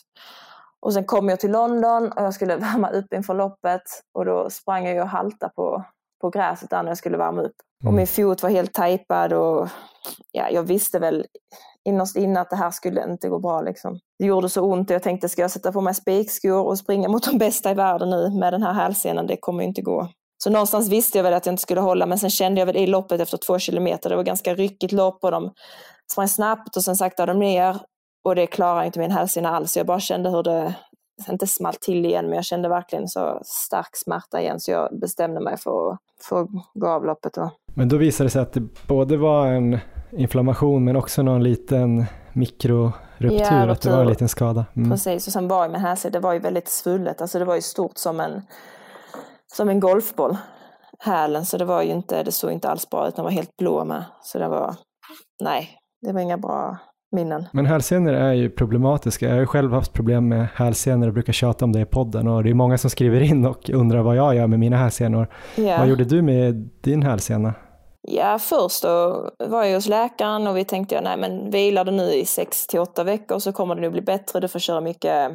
Och 0.79 0.93
sen 0.93 1.05
kom 1.05 1.29
jag 1.29 1.39
till 1.39 1.51
London 1.51 2.11
och 2.11 2.23
jag 2.23 2.33
skulle 2.33 2.55
värma 2.67 2.89
upp 2.89 3.13
inför 3.13 3.33
loppet 3.33 3.81
och 4.13 4.25
då 4.25 4.49
sprang 4.49 4.87
jag 4.87 5.01
och 5.03 5.09
halta 5.09 5.49
på, 5.49 5.83
på 6.21 6.29
gräset 6.29 6.69
där 6.69 6.83
när 6.83 6.89
jag 6.89 6.97
skulle 6.97 7.17
värma 7.17 7.41
upp. 7.41 7.55
Och 7.83 7.89
Mm. 7.89 7.95
min 7.95 8.07
fot 8.07 8.43
var 8.43 8.49
helt 8.49 8.73
tejpad 8.73 9.33
och 9.33 9.67
ja, 10.31 10.49
jag 10.49 10.63
visste 10.63 10.99
väl 10.99 11.25
innerst 11.85 12.15
inne 12.15 12.39
att 12.39 12.49
det 12.49 12.55
här 12.55 12.71
skulle 12.71 13.03
inte 13.03 13.29
gå 13.29 13.39
bra. 13.39 13.61
Liksom. 13.61 13.99
Det 14.19 14.25
gjorde 14.25 14.49
så 14.49 14.61
ont 14.61 14.89
och 14.89 14.95
jag 14.95 15.03
tänkte, 15.03 15.29
ska 15.29 15.41
jag 15.41 15.51
sätta 15.51 15.71
på 15.71 15.81
mig 15.81 15.93
spikskor 15.93 16.67
och 16.67 16.77
springa 16.77 17.09
mot 17.09 17.31
de 17.31 17.37
bästa 17.37 17.71
i 17.71 17.73
världen 17.73 18.09
nu 18.09 18.29
med 18.29 18.53
den 18.53 18.63
här 18.63 18.73
hälsenan? 18.73 19.27
Det 19.27 19.37
kommer 19.37 19.63
ju 19.63 19.67
inte 19.67 19.81
gå. 19.81 20.09
Så 20.43 20.49
någonstans 20.49 20.89
visste 20.89 21.17
jag 21.17 21.23
väl 21.23 21.33
att 21.33 21.45
jag 21.45 21.53
inte 21.53 21.61
skulle 21.61 21.81
hålla, 21.81 22.05
men 22.05 22.19
sen 22.19 22.29
kände 22.29 22.61
jag 22.61 22.65
väl 22.65 22.77
i 22.77 22.87
loppet 22.87 23.21
efter 23.21 23.37
två 23.37 23.59
kilometer, 23.59 24.09
det 24.09 24.15
var 24.15 24.23
ganska 24.23 24.53
ryckigt 24.53 24.93
lopp 24.93 25.23
och 25.23 25.31
de 25.31 25.53
sprang 26.11 26.27
snabbt 26.27 26.77
och 26.77 26.83
sen 26.83 26.95
saktade 26.95 27.31
de 27.31 27.39
ner 27.39 27.79
och 28.25 28.35
det 28.35 28.47
klarade 28.47 28.85
inte 28.85 28.99
min 28.99 29.11
hälsena 29.11 29.49
alls. 29.49 29.77
Jag 29.77 29.85
bara 29.85 29.99
kände 29.99 30.29
hur 30.29 30.43
det, 30.43 30.75
inte 31.29 31.47
smalt 31.47 31.81
till 31.81 32.05
igen, 32.05 32.25
men 32.25 32.35
jag 32.35 32.45
kände 32.45 32.69
verkligen 32.69 33.07
så 33.07 33.41
stark 33.45 33.89
smärta 33.93 34.41
igen 34.41 34.59
så 34.59 34.71
jag 34.71 34.99
bestämde 34.99 35.39
mig 35.39 35.57
för 35.57 35.91
att, 35.91 35.99
för 36.21 36.41
att 36.41 36.49
gå 36.73 36.87
av 36.87 37.05
loppet. 37.05 37.33
Då. 37.33 37.51
Men 37.73 37.89
då 37.89 37.97
visade 37.97 38.25
det 38.25 38.31
sig 38.31 38.41
att 38.41 38.53
det 38.53 38.87
både 38.87 39.17
var 39.17 39.47
en 39.47 39.79
inflammation 40.17 40.83
men 40.83 40.95
också 40.95 41.23
någon 41.23 41.43
liten 41.43 42.05
mikroruptur, 42.33 43.39
Ja, 43.39 43.71
att 43.71 43.81
det 43.81 43.89
var 43.89 44.01
en 44.01 44.07
liten 44.07 44.29
skada. 44.29 44.65
Mm. 44.75 44.91
Precis, 44.91 45.27
och 45.27 45.33
sen 45.33 45.47
var 45.47 45.65
ju 45.65 45.71
min 45.71 45.81
hälsena, 45.81 46.11
det 46.11 46.19
var 46.19 46.33
ju 46.33 46.39
väldigt 46.39 46.67
svullet, 46.67 47.21
alltså 47.21 47.39
det 47.39 47.45
var 47.45 47.55
ju 47.55 47.61
stort 47.61 47.97
som 47.97 48.19
en, 48.19 48.41
som 49.53 49.69
en 49.69 49.79
golfboll, 49.79 50.37
hälen, 50.99 51.45
så 51.45 51.57
det 51.57 51.65
var 51.65 51.81
ju 51.81 51.91
inte, 51.91 52.23
det 52.23 52.31
såg 52.31 52.51
inte 52.51 52.69
alls 52.69 52.89
bra 52.89 53.07
ut, 53.07 53.15
den 53.15 53.23
var 53.23 53.31
helt 53.31 53.57
blå 53.57 53.85
med. 53.85 54.03
Så 54.21 54.39
det 54.39 54.47
var, 54.47 54.75
nej, 55.43 55.69
det 56.01 56.13
var 56.13 56.21
inga 56.21 56.37
bra 56.37 56.77
minnen. 57.11 57.45
Men 57.51 57.65
hälsenor 57.65 58.13
är 58.13 58.33
ju 58.33 58.49
problematiska. 58.49 59.25
Jag 59.25 59.33
har 59.33 59.39
ju 59.39 59.45
själv 59.45 59.73
haft 59.73 59.93
problem 59.93 60.27
med 60.27 60.47
hälsenor 60.55 61.07
och 61.07 61.13
brukar 61.13 61.33
tjata 61.33 61.65
om 61.65 61.71
det 61.71 61.79
i 61.79 61.85
podden 61.85 62.27
och 62.27 62.43
det 62.43 62.49
är 62.49 62.53
många 62.53 62.77
som 62.77 62.89
skriver 62.89 63.21
in 63.21 63.45
och 63.45 63.69
undrar 63.69 64.01
vad 64.01 64.15
jag 64.15 64.35
gör 64.35 64.47
med 64.47 64.59
mina 64.59 64.77
hälsenor. 64.77 65.27
Ja. 65.55 65.77
Vad 65.77 65.87
gjorde 65.87 66.03
du 66.03 66.21
med 66.21 66.69
din 66.81 67.03
hälsena? 67.03 67.53
Ja, 68.07 68.39
först 68.39 68.81
då 68.83 69.29
var 69.39 69.63
jag 69.63 69.75
hos 69.75 69.87
läkaren 69.87 70.47
och 70.47 70.57
vi 70.57 70.65
tänkte, 70.65 70.95
ja, 70.95 71.01
nej 71.01 71.17
men 71.17 71.49
vilar 71.51 71.85
du 71.85 71.91
nu 71.91 72.13
i 72.13 72.25
sex 72.25 72.67
till 72.67 72.79
åtta 72.79 73.03
veckor 73.03 73.39
så 73.39 73.51
kommer 73.53 73.75
det 73.75 73.81
nog 73.81 73.91
bli 73.91 74.01
bättre. 74.01 74.39
Du 74.39 74.47
får 74.47 74.59
köra 74.59 74.81
mycket, 74.81 75.31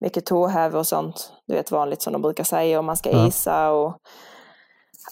mycket 0.00 0.26
tåhäv 0.26 0.76
och 0.76 0.86
sånt. 0.86 1.32
Du 1.46 1.54
vet 1.54 1.70
vanligt 1.70 2.02
som 2.02 2.12
de 2.12 2.22
brukar 2.22 2.44
säga, 2.44 2.78
och 2.78 2.84
man 2.84 2.96
ska 2.96 3.10
Ja. 3.10 3.26
isa 3.26 3.70
och 3.70 3.96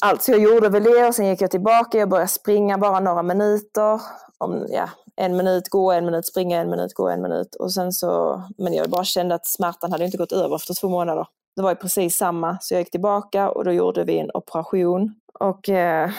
allt. 0.01 0.23
Så 0.23 0.31
jag 0.31 0.41
gjorde 0.41 0.69
väl 0.69 0.85
det 0.85 1.07
och 1.07 1.15
sen 1.15 1.27
gick 1.27 1.41
jag 1.41 1.51
tillbaka. 1.51 1.99
Jag 1.99 2.09
började 2.09 2.29
springa 2.29 2.79
bara 2.79 3.01
några 3.01 3.23
minuter. 3.23 4.01
Om, 4.39 4.67
ja, 4.69 4.89
en 5.17 5.37
minut 5.37 5.69
gå, 5.69 5.93
en 5.93 6.05
minut 6.05 6.27
springa, 6.27 6.61
en 6.61 6.71
minut 6.71 6.95
gå, 6.95 7.09
en 7.09 7.23
minut. 7.23 7.55
Och 7.55 7.73
sen 7.73 7.93
så, 7.93 8.43
men 8.59 8.75
jag 8.75 8.91
bara 8.91 9.05
kände 9.05 9.35
att 9.35 9.47
smärtan 9.47 9.93
hade 9.93 10.05
inte 10.05 10.17
gått 10.17 10.33
över 10.33 10.57
efter 10.57 10.75
två 10.75 10.89
månader. 10.89 11.27
Det 11.57 11.63
var 11.63 11.71
ju 11.71 11.77
precis 11.77 12.17
samma, 12.17 12.59
så 12.61 12.75
jag 12.75 12.81
gick 12.81 12.91
tillbaka 12.91 13.51
och 13.51 13.65
då 13.65 13.73
gjorde 13.73 14.05
vi 14.05 14.19
en 14.19 14.31
operation. 14.35 15.15
Och 15.41 15.69
eh, 15.69 16.11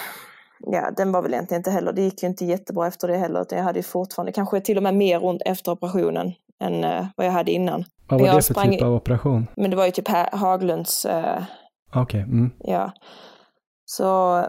ja, 0.71 0.91
den 0.97 1.11
var 1.11 1.21
väl 1.21 1.33
egentligen 1.33 1.59
inte 1.59 1.71
heller, 1.71 1.91
det 1.93 2.01
gick 2.01 2.23
ju 2.23 2.27
inte 2.29 2.45
jättebra 2.45 2.87
efter 2.87 3.07
det 3.07 3.17
heller, 3.17 3.41
utan 3.41 3.57
jag 3.57 3.65
hade 3.65 3.79
ju 3.79 3.83
fortfarande, 3.83 4.31
kanske 4.31 4.59
till 4.61 4.77
och 4.77 4.83
med 4.83 4.93
mer 4.95 5.25
ont 5.25 5.41
efter 5.45 5.71
operationen 5.71 6.33
än 6.63 6.83
eh, 6.83 7.05
vad 7.15 7.27
jag 7.27 7.31
hade 7.31 7.51
innan. 7.51 7.85
Vad 8.09 8.19
var 8.19 8.27
Jag 8.27 8.35
det 8.35 8.41
för 8.41 8.53
sprang- 8.53 8.71
typ 8.71 8.81
av 8.81 8.93
operation? 8.93 9.47
Men 9.55 9.69
det 9.71 9.77
var 9.77 9.85
ju 9.85 9.91
typ 9.91 10.07
Ha- 10.07 10.29
Haglunds, 10.31 11.05
eh, 11.05 11.41
Okej, 11.95 12.21
mm. 12.21 12.51
ja. 12.59 12.91
Så 13.85 14.41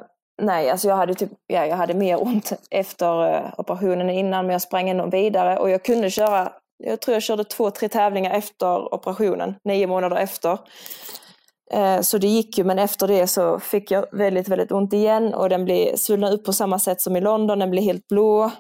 nej, 0.43 0.71
alltså 0.71 0.89
jag 0.89 0.97
hade 0.97 1.15
typ, 1.15 1.31
ja, 1.47 1.67
jag 1.67 1.77
hade 1.77 1.95
mer 1.95 2.23
ont 2.23 2.53
efter 2.71 3.35
eh, 3.35 3.43
operationen 3.59 4.01
än 4.09 4.15
innan, 4.15 4.47
men 4.47 4.53
jag 4.53 4.63
sprang 4.63 4.89
ändå 4.89 5.07
vidare 5.07 5.59
och 5.59 5.71
jag 5.71 5.83
kunde 5.85 6.11
köra, 6.11 6.53
jag 6.85 7.01
tror 7.01 7.15
jag 7.15 7.23
körde 7.23 7.45
två, 7.45 7.71
tre 7.71 7.89
tävlingar 7.89 8.31
efter 8.31 8.95
operationen, 8.95 9.55
nio 9.65 9.87
månader 9.87 10.17
efter. 10.17 10.59
Eh, 11.73 12.01
Så 12.01 12.19
det 12.19 12.27
gick 12.29 12.59
ju, 12.59 12.65
men 12.65 12.79
efter 12.79 13.09
det 13.09 13.27
så 13.27 13.59
fick 13.61 13.91
jag 13.91 14.07
väldigt, 14.13 14.49
väldigt 14.49 14.73
ont 14.73 14.93
igen 14.93 15.35
och 15.35 15.49
den 15.49 15.65
blev 15.65 15.97
svullnade 15.97 16.35
upp 16.35 16.45
på 16.45 16.53
samma 16.53 16.79
sätt 16.79 17.01
som 17.01 17.17
i 17.17 17.21
London, 17.21 17.59
den 17.59 17.71
blev 17.71 17.85
helt 17.85 18.09
blå. 18.09 18.51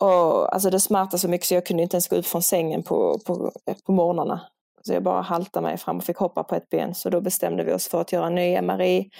Och 0.00 0.54
alltså 0.54 0.70
det 0.70 0.80
smärtade 0.80 1.18
så 1.18 1.28
mycket 1.28 1.46
så 1.46 1.54
jag 1.54 1.66
kunde 1.66 1.82
inte 1.82 1.94
ens 1.96 2.08
gå 2.08 2.16
upp 2.16 2.26
från 2.26 2.42
sängen 2.42 2.82
på, 2.82 3.18
på, 3.26 3.52
på 3.86 3.92
morgnarna. 3.92 4.40
Så 4.82 4.92
jag 4.92 5.02
bara 5.02 5.20
haltade 5.20 5.66
mig 5.66 5.76
fram 5.78 5.96
och 5.96 6.04
fick 6.04 6.16
hoppa 6.16 6.42
på 6.42 6.54
ett 6.54 6.68
ben. 6.70 6.94
Så 6.94 7.10
då 7.10 7.20
bestämde 7.20 7.64
vi 7.64 7.72
oss 7.72 7.88
för 7.88 8.00
att 8.00 8.12
göra 8.12 8.26
en 8.26 8.34
ny 8.34 8.60
MRI. 8.62 9.10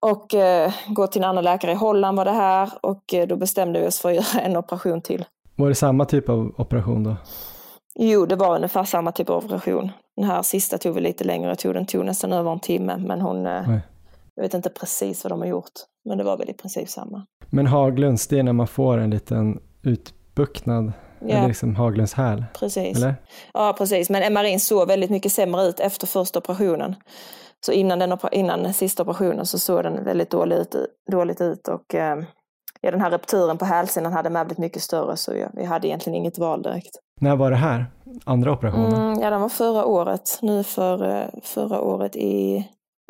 Och 0.00 0.34
eh, 0.34 0.72
gå 0.88 1.06
till 1.06 1.22
en 1.22 1.28
annan 1.28 1.44
läkare 1.44 1.72
i 1.72 1.74
Holland 1.74 2.16
var 2.18 2.24
det 2.24 2.30
här. 2.30 2.70
Och 2.82 3.14
eh, 3.14 3.26
då 3.26 3.36
bestämde 3.36 3.80
vi 3.80 3.86
oss 3.86 3.98
för 4.00 4.08
att 4.08 4.14
göra 4.34 4.44
en 4.44 4.56
operation 4.56 5.00
till. 5.00 5.24
Var 5.56 5.68
det 5.68 5.74
samma 5.74 6.04
typ 6.04 6.28
av 6.28 6.54
operation 6.58 7.04
då? 7.04 7.16
Jo, 7.94 8.26
det 8.26 8.36
var 8.36 8.56
ungefär 8.56 8.84
samma 8.84 9.12
typ 9.12 9.30
av 9.30 9.44
operation. 9.44 9.90
Den 10.16 10.24
här 10.24 10.42
sista 10.42 10.78
tog 10.78 10.94
väl 10.94 11.02
lite 11.02 11.24
längre. 11.24 11.48
Jag 11.48 11.58
tog 11.58 11.74
den 11.74 11.86
tog 11.86 12.04
nästan 12.04 12.32
över 12.32 12.52
en 12.52 12.60
timme. 12.60 12.96
Men 12.96 13.20
hon, 13.20 13.46
eh, 13.46 13.70
Oj. 13.70 13.80
jag 14.34 14.42
vet 14.42 14.54
inte 14.54 14.70
precis 14.70 15.24
vad 15.24 15.32
de 15.32 15.40
har 15.40 15.46
gjort. 15.46 15.72
Men 16.04 16.18
det 16.18 16.24
var 16.24 16.36
väl 16.36 16.50
i 16.50 16.52
princip 16.52 16.88
samma. 16.88 17.26
Men 17.50 17.66
Haglunds, 17.66 18.26
det 18.28 18.38
är 18.38 18.42
när 18.42 18.52
man 18.52 18.66
får 18.66 18.98
en 18.98 19.10
liten 19.10 19.58
utbuktnad, 19.82 20.92
eller 21.20 21.40
Ja, 21.40 21.46
liksom 21.46 21.76
Haglunds 21.76 22.14
häl, 22.14 22.44
precis. 22.58 22.96
eller? 22.96 23.14
Ja, 23.54 23.74
precis. 23.78 24.10
Men 24.10 24.32
MRIn 24.32 24.60
såg 24.60 24.88
väldigt 24.88 25.10
mycket 25.10 25.32
sämre 25.32 25.62
ut 25.62 25.80
efter 25.80 26.06
första 26.06 26.38
operationen. 26.38 26.94
Så 27.66 27.72
innan 27.72 27.98
den, 27.98 28.18
innan 28.32 28.62
den 28.62 28.74
sista 28.74 29.02
operationen 29.02 29.46
så 29.46 29.58
såg 29.58 29.82
den 29.82 30.04
väldigt 30.04 30.30
dåligt 30.30 30.74
ut, 30.74 30.86
dåligt 31.10 31.40
ut 31.40 31.68
och 31.68 31.94
eh, 31.94 32.18
ja, 32.80 32.90
den 32.90 33.00
här 33.00 33.10
rupturen 33.10 33.58
på 33.58 33.64
hälsenan 33.64 34.12
hade 34.12 34.30
med 34.30 34.46
blivit 34.46 34.58
mycket 34.58 34.82
större 34.82 35.16
så 35.16 35.34
ja, 35.34 35.48
vi 35.54 35.64
hade 35.64 35.88
egentligen 35.88 36.14
inget 36.16 36.38
val 36.38 36.62
direkt. 36.62 36.96
När 37.20 37.36
var 37.36 37.50
det 37.50 37.56
här? 37.56 37.86
Andra 38.24 38.52
operationen? 38.52 38.94
Mm, 38.94 39.20
ja, 39.20 39.30
den 39.30 39.40
var 39.40 39.48
förra 39.48 39.84
året. 39.84 40.38
Nu 40.42 40.62
för 40.62 41.10
eh, 41.10 41.28
förra 41.42 41.80
året 41.80 42.16
i 42.16 42.68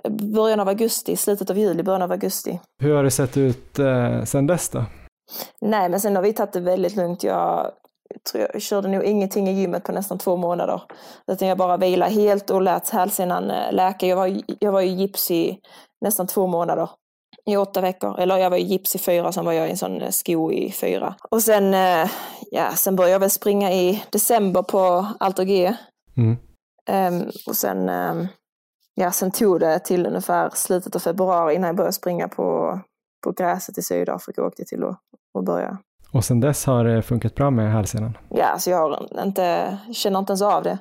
början 0.09 0.61
av 0.61 0.69
augusti, 0.69 1.17
slutet 1.17 1.51
av 1.51 1.59
juli, 1.59 1.83
början 1.83 2.03
av 2.03 2.13
augusti. 2.13 2.61
Hur 2.83 2.95
har 2.95 3.05
det 3.05 3.11
sett 3.11 3.37
ut 3.37 3.79
eh, 3.79 4.23
sen 4.25 4.47
dess 4.47 4.69
då? 4.69 4.85
Nej, 5.61 5.89
men 5.89 6.01
sen 6.01 6.17
har 6.17 6.23
vi 6.23 6.33
tagit 6.33 6.53
det 6.53 6.61
väldigt 6.61 6.97
lugnt. 6.97 7.25
Jag, 7.25 7.71
tror 8.33 8.49
jag 8.53 8.63
körde 8.63 8.89
nog 8.89 9.05
ingenting 9.05 9.49
i 9.49 9.53
gymmet 9.53 9.85
på 9.85 9.93
nästan 9.93 10.19
två 10.19 10.37
månader. 10.37 10.83
Utan 11.27 11.49
jag 11.49 11.59
bara 11.59 11.77
vilade 11.77 12.13
helt 12.13 12.51
och 12.51 12.63
lät 12.63 12.89
hälsenan 12.89 13.51
eh, 13.51 13.73
läka. 13.73 14.07
Jag 14.07 14.17
var, 14.17 14.41
jag 14.61 14.73
var 14.73 14.81
i 14.81 14.89
gips 14.89 15.31
i 15.31 15.59
nästan 16.01 16.27
två 16.27 16.47
månader. 16.47 16.89
I 17.51 17.57
åtta 17.57 17.81
veckor. 17.81 18.21
Eller 18.21 18.37
jag 18.37 18.51
var 18.51 18.57
i 18.57 18.63
gips 18.63 18.95
i 18.95 18.99
fyra, 18.99 19.33
sen 19.33 19.45
var 19.45 19.53
jag 19.53 19.69
i 19.69 19.71
en 19.71 19.77
sån 19.77 20.13
sko 20.13 20.53
i 20.53 20.71
fyra. 20.71 21.15
Och 21.31 21.43
sen, 21.43 21.75
eh, 21.75 22.11
ja, 22.51 22.71
sen 22.71 22.97
började 22.97 23.13
jag 23.13 23.21
väl 23.21 23.31
springa 23.31 23.73
i 23.73 24.05
december 24.13 24.63
på 24.63 25.07
Alter 25.21 25.45
G. 25.45 25.77
Mm. 26.17 26.37
Ehm, 26.89 27.31
och 27.47 27.57
sen, 27.57 27.89
ehm, 27.89 28.27
ja, 28.95 29.11
sen 29.11 29.31
tog 29.31 29.61
det 29.61 29.79
till 29.79 30.07
ungefär 30.07 30.51
slutet 30.55 30.97
av 30.97 31.01
februari 31.01 31.55
innan 31.55 31.67
jag 31.67 31.77
började 31.77 31.93
springa 31.93 32.29
på, 32.29 32.81
på 33.25 33.33
gräset 33.33 33.79
i 33.79 33.83
Sydafrika 33.83 34.41
och 34.41 34.47
åkte 34.47 34.65
till 34.65 34.85
att, 34.85 34.99
att 35.39 35.45
börja. 35.45 35.79
Och 36.13 36.25
sen 36.25 36.41
dess 36.41 36.67
har 36.67 36.85
det 36.85 37.03
funkat 37.03 37.35
bra 37.35 37.51
med 37.51 37.73
hälsenan? 37.73 38.19
Ja, 38.31 38.59
så 38.59 38.71
jag 38.71 38.79
har 38.79 39.23
inte, 39.25 39.79
känner 39.93 40.19
inte 40.19 40.31
ens 40.31 40.43
av 40.43 40.63
det. 40.63 40.79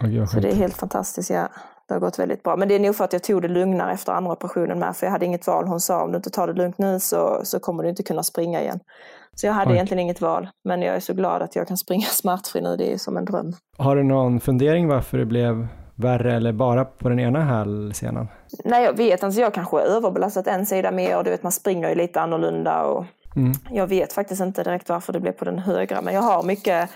Vad 0.00 0.28
Så 0.28 0.40
det 0.40 0.48
är 0.48 0.54
helt 0.54 0.76
fantastiskt. 0.76 1.30
Ja. 1.30 1.48
Det 1.88 1.94
har 1.94 2.00
gått 2.00 2.18
väldigt 2.18 2.42
bra. 2.42 2.56
Men 2.56 2.68
det 2.68 2.74
är 2.74 2.80
nog 2.80 2.96
för 2.96 3.04
att 3.04 3.12
jag 3.12 3.22
tog 3.22 3.42
det 3.42 3.48
lugnare 3.48 3.92
efter 3.92 4.12
andra 4.12 4.32
operationen 4.32 4.78
med. 4.78 4.96
För 4.96 5.06
jag 5.06 5.10
hade 5.12 5.26
inget 5.26 5.46
val. 5.46 5.66
Hon 5.66 5.80
sa 5.80 6.02
om 6.02 6.12
du 6.12 6.16
inte 6.16 6.30
tar 6.30 6.46
det 6.46 6.52
lugnt 6.52 6.78
nu 6.78 7.00
så, 7.00 7.40
så 7.44 7.60
kommer 7.60 7.82
du 7.82 7.88
inte 7.88 8.02
kunna 8.02 8.22
springa 8.22 8.60
igen. 8.62 8.80
Så 9.34 9.46
jag 9.46 9.52
hade 9.52 9.70
Oj. 9.70 9.74
egentligen 9.74 10.00
inget 10.00 10.20
val. 10.20 10.48
Men 10.64 10.82
jag 10.82 10.96
är 10.96 11.00
så 11.00 11.14
glad 11.14 11.42
att 11.42 11.56
jag 11.56 11.68
kan 11.68 11.76
springa 11.76 12.06
smärtfri 12.10 12.60
nu. 12.60 12.76
Det 12.76 12.92
är 12.92 12.98
som 12.98 13.16
en 13.16 13.24
dröm. 13.24 13.52
Har 13.78 13.96
du 13.96 14.02
någon 14.02 14.40
fundering 14.40 14.88
varför 14.88 15.18
det 15.18 15.26
blev 15.26 15.68
värre 15.94 16.36
eller 16.36 16.52
bara 16.52 16.84
på 16.84 17.08
den 17.08 17.20
ena 17.20 17.44
hälsenan? 17.44 18.28
Nej, 18.64 18.84
jag 18.84 18.96
vet. 18.96 19.24
Alltså 19.24 19.40
jag 19.40 19.54
kanske 19.54 19.76
har 19.76 19.82
överbelastat 19.82 20.46
en 20.46 20.66
sida 20.66 20.90
mer. 20.90 21.16
Och 21.16 21.24
du 21.24 21.30
vet, 21.30 21.42
man 21.42 21.52
springer 21.52 21.88
ju 21.88 21.94
lite 21.94 22.20
annorlunda. 22.20 22.84
Och 22.84 23.04
Mm. 23.36 23.52
Jag 23.70 23.86
vet 23.86 24.12
faktiskt 24.12 24.40
inte 24.40 24.62
direkt 24.62 24.88
varför 24.88 25.12
det 25.12 25.20
blev 25.20 25.32
på 25.32 25.44
den 25.44 25.58
högra, 25.58 26.02
men 26.02 26.14
jag 26.14 26.22
har 26.22 26.42
mycket, 26.42 26.90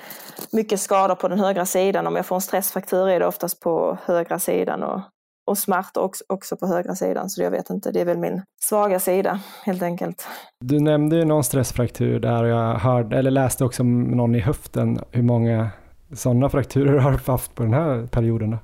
mycket 0.52 0.80
skador 0.80 1.14
på 1.14 1.28
den 1.28 1.38
högra 1.40 1.66
sidan. 1.66 2.06
Om 2.06 2.16
jag 2.16 2.26
får 2.26 2.36
en 2.36 2.40
stressfraktur 2.40 3.08
är 3.08 3.20
det 3.20 3.26
oftast 3.26 3.60
på 3.60 3.98
högra 4.04 4.38
sidan 4.38 4.82
och, 4.82 5.00
och 5.46 5.58
smärta 5.58 6.00
också, 6.00 6.24
också 6.28 6.56
på 6.56 6.66
högra 6.66 6.94
sidan. 6.94 7.30
Så 7.30 7.42
jag 7.42 7.50
vet 7.50 7.70
inte, 7.70 7.90
det 7.90 8.00
är 8.00 8.04
väl 8.04 8.18
min 8.18 8.42
svaga 8.62 9.00
sida 9.00 9.40
helt 9.64 9.82
enkelt. 9.82 10.28
Du 10.64 10.80
nämnde 10.80 11.16
ju 11.16 11.24
någon 11.24 11.44
stressfraktur 11.44 12.20
där 12.20 12.42
och 12.42 12.48
jag 12.48 12.74
hörde, 12.74 13.18
eller 13.18 13.30
läste 13.30 13.64
också 13.64 13.82
om 13.82 14.02
någon 14.02 14.34
i 14.34 14.40
höften. 14.40 15.00
Hur 15.10 15.22
många 15.22 15.70
sådana 16.14 16.48
frakturer 16.48 16.98
har 16.98 17.10
du 17.10 17.18
haft 17.26 17.54
på 17.54 17.62
den 17.62 17.74
här 17.74 18.06
perioden? 18.06 18.50
Då? 18.50 18.58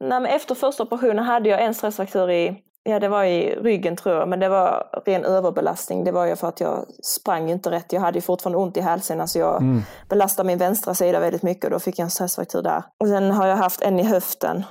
Nej, 0.00 0.34
efter 0.34 0.54
första 0.54 0.82
operationen 0.82 1.24
hade 1.24 1.48
jag 1.48 1.64
en 1.64 1.74
stressfraktur 1.74 2.30
i 2.30 2.62
Ja, 2.88 3.00
det 3.00 3.08
var 3.08 3.24
i 3.24 3.54
ryggen 3.54 3.96
tror 3.96 4.14
jag, 4.14 4.28
men 4.28 4.40
det 4.40 4.48
var 4.48 4.86
ren 5.06 5.24
överbelastning. 5.24 6.04
Det 6.04 6.12
var 6.12 6.26
ju 6.26 6.36
för 6.36 6.48
att 6.48 6.60
jag 6.60 6.86
sprang 7.02 7.50
inte 7.50 7.70
rätt. 7.70 7.92
Jag 7.92 8.00
hade 8.00 8.18
ju 8.18 8.22
fortfarande 8.22 8.58
ont 8.58 8.76
i 8.76 8.80
hälsen, 8.80 9.28
så 9.28 9.38
jag 9.38 9.62
mm. 9.62 9.82
belastade 10.08 10.46
min 10.46 10.58
vänstra 10.58 10.94
sida 10.94 11.20
väldigt 11.20 11.42
mycket 11.42 11.64
och 11.64 11.70
då 11.70 11.78
fick 11.78 11.98
jag 11.98 12.04
en 12.04 12.10
stressfraktur 12.10 12.62
där. 12.62 12.82
Och 13.00 13.08
sen 13.08 13.30
har 13.30 13.46
jag 13.46 13.56
haft 13.56 13.82
en 13.82 14.00
i 14.00 14.02
höften. 14.02 14.64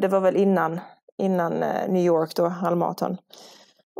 Det 0.00 0.08
var 0.08 0.20
väl 0.20 0.36
innan, 0.36 0.80
innan 1.18 1.62
eh, 1.62 1.88
New 1.88 2.02
York 2.02 2.34
då, 2.36 2.48
halvmaraton. 2.48 3.16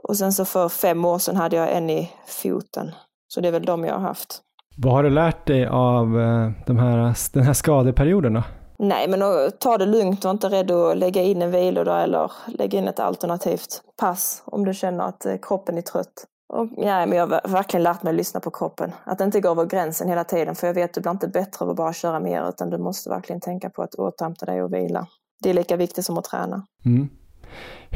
Och 0.09 0.17
sen 0.17 0.33
så 0.33 0.45
för 0.45 0.69
fem 0.69 1.05
år 1.05 1.19
sedan 1.19 1.37
hade 1.37 1.57
jag 1.57 1.73
en 1.73 1.91
i 1.91 2.13
foten. 2.27 2.91
Så 3.29 3.41
det 3.41 3.49
är 3.49 3.53
väl 3.53 3.65
de 3.65 3.85
jag 3.85 3.95
har 3.95 4.01
haft. 4.01 4.41
Vad 4.77 4.93
har 4.93 5.03
du 5.03 5.11
lärt 5.11 5.47
dig 5.47 5.67
av 5.67 6.21
eh, 6.21 6.51
de 6.67 6.79
här, 6.79 7.15
den 7.33 7.43
här 7.43 7.53
skadeperioden 7.53 8.33
då? 8.33 8.43
Nej, 8.79 9.09
men 9.09 9.21
ta 9.59 9.79
det 9.79 9.87
lugnt 9.87 10.25
och 10.25 10.31
inte 10.31 10.49
rädd 10.49 10.71
att 10.71 10.99
lägga 10.99 11.23
in 11.23 11.43
en 11.43 11.51
vilodag 11.51 12.03
eller 12.03 12.33
lägga 12.47 12.79
in 12.79 12.89
ett 12.89 13.01
alternativt 13.01 13.83
pass 13.97 14.43
om 14.45 14.65
du 14.65 14.75
känner 14.75 15.05
att 15.05 15.27
eh, 15.27 15.37
kroppen 15.43 15.79
är 15.79 15.83
trött. 15.83 16.25
Och, 16.53 16.69
ja, 16.77 17.07
men 17.07 17.13
jag 17.13 17.27
har 17.27 17.49
verkligen 17.49 17.83
lärt 17.83 18.03
mig 18.03 18.11
att 18.11 18.17
lyssna 18.17 18.41
på 18.41 18.51
kroppen. 18.51 18.93
Att 19.05 19.21
inte 19.21 19.41
gå 19.41 19.49
över 19.49 19.67
gränsen 19.67 20.09
hela 20.09 20.25
tiden, 20.25 20.55
för 20.55 20.67
jag 20.67 20.75
vet 20.75 20.91
att 20.91 20.95
du 20.95 21.01
blir 21.01 21.11
inte 21.11 21.29
bättre 21.29 21.65
av 21.65 21.71
att 21.71 21.77
bara 21.77 21.93
köra 21.93 22.21
mer, 22.21 22.49
utan 22.49 22.71
du 22.71 22.79
måste 22.79 23.11
verkligen 23.11 23.41
tänka 23.41 23.71
på 23.71 23.83
att 23.83 23.95
återhämta 23.95 24.47
dig 24.47 24.63
och 24.63 24.73
vila. 24.73 25.07
Det 25.43 25.51
är 25.51 25.55
lika 25.55 25.77
viktigt 25.77 26.05
som 26.05 26.19
att 26.19 26.25
träna. 26.25 26.67
Mm. 26.85 27.09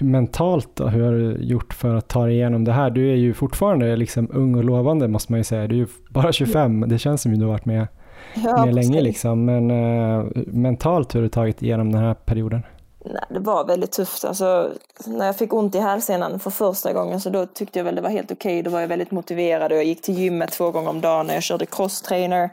Mentalt 0.00 0.76
då, 0.76 0.86
hur 0.86 1.04
har 1.04 1.12
du 1.12 1.36
gjort 1.36 1.74
för 1.74 1.94
att 1.94 2.08
ta 2.08 2.24
dig 2.24 2.34
igenom 2.34 2.64
det 2.64 2.72
här? 2.72 2.90
Du 2.90 3.10
är 3.12 3.16
ju 3.16 3.34
fortfarande 3.34 3.96
liksom 3.96 4.30
ung 4.32 4.54
och 4.54 4.64
lovande 4.64 5.08
måste 5.08 5.32
man 5.32 5.40
ju 5.40 5.44
säga. 5.44 5.66
Du 5.66 5.74
är 5.74 5.78
ju 5.78 5.86
bara 6.10 6.32
25, 6.32 6.88
det 6.88 6.98
känns 6.98 7.22
som 7.22 7.32
att 7.32 7.38
du 7.38 7.44
har 7.44 7.52
varit 7.52 7.64
med 7.64 7.86
ja, 8.34 8.64
med 8.64 8.74
länge 8.74 9.00
liksom. 9.00 9.44
Men 9.44 9.70
uh, 9.70 10.30
mentalt 10.46 11.14
hur 11.14 11.20
har 11.20 11.22
du 11.22 11.28
tagit 11.28 11.62
igenom 11.62 11.92
den 11.92 12.02
här 12.02 12.14
perioden? 12.14 12.62
Nej, 13.04 13.24
det 13.30 13.40
var 13.40 13.64
väldigt 13.64 13.92
tufft. 13.92 14.24
Alltså, 14.24 14.70
när 15.06 15.26
jag 15.26 15.36
fick 15.36 15.52
ont 15.52 15.74
i 15.74 15.78
hälsenan 15.78 16.38
för 16.38 16.50
första 16.50 16.92
gången 16.92 17.20
så 17.20 17.30
då 17.30 17.46
tyckte 17.46 17.78
jag 17.78 17.84
väl 17.84 17.94
det 17.94 18.02
var 18.02 18.10
helt 18.10 18.30
okej. 18.30 18.52
Okay. 18.52 18.62
Då 18.62 18.70
var 18.70 18.80
jag 18.80 18.88
väldigt 18.88 19.10
motiverad 19.10 19.72
och 19.72 19.78
jag 19.78 19.84
gick 19.84 20.02
till 20.02 20.18
gymmet 20.18 20.52
två 20.52 20.70
gånger 20.70 20.90
om 20.90 21.00
dagen 21.00 21.26
och 21.26 21.34
jag 21.34 21.42
körde 21.42 21.66
crosstrainer. 21.66 22.50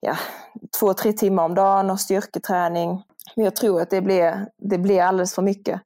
Ja, 0.00 0.16
två, 0.80 0.94
tre 0.94 1.12
timmar 1.12 1.44
om 1.44 1.54
dagen 1.54 1.90
och 1.90 2.00
styrketräning. 2.00 3.02
Men 3.36 3.44
jag 3.44 3.56
tror 3.56 3.82
att 3.82 3.90
det 3.90 4.00
blev, 4.00 4.34
det 4.58 4.78
blev 4.78 5.06
alldeles 5.06 5.34
för 5.34 5.42
mycket. 5.42 5.80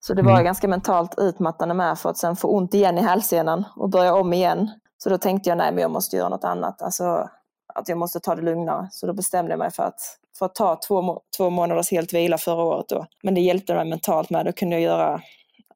Så 0.00 0.14
det 0.14 0.22
var 0.22 0.32
mm. 0.32 0.44
ganska 0.44 0.68
mentalt 0.68 1.14
utmattande 1.18 1.74
med 1.74 1.98
för 1.98 2.10
att 2.10 2.18
sen 2.18 2.36
få 2.36 2.48
ont 2.48 2.74
igen 2.74 2.98
i 2.98 3.02
hälsenan 3.02 3.64
och 3.76 3.90
börja 3.90 4.14
om 4.14 4.32
igen. 4.32 4.70
Så 4.98 5.10
då 5.10 5.18
tänkte 5.18 5.48
jag, 5.48 5.58
nej 5.58 5.72
men 5.72 5.82
jag 5.82 5.90
måste 5.90 6.16
göra 6.16 6.28
något 6.28 6.44
annat. 6.44 6.82
Alltså, 6.82 7.30
att 7.74 7.88
jag 7.88 7.98
måste 7.98 8.20
ta 8.20 8.34
det 8.34 8.42
lugnare. 8.42 8.88
Så 8.92 9.06
då 9.06 9.12
bestämde 9.12 9.52
jag 9.52 9.58
mig 9.58 9.70
för 9.70 9.82
att, 9.82 10.00
för 10.38 10.46
att 10.46 10.54
ta 10.54 10.80
två, 10.88 11.20
två 11.36 11.50
månaders 11.50 11.90
helt 11.90 12.14
vila 12.14 12.38
förra 12.38 12.62
året. 12.62 12.86
Då. 12.88 13.06
Men 13.22 13.34
det 13.34 13.40
hjälpte 13.40 13.74
mig 13.74 13.84
mentalt 13.84 14.30
med. 14.30 14.46
Då 14.46 14.52
kunde 14.52 14.76
jag 14.76 14.82
göra 14.82 15.20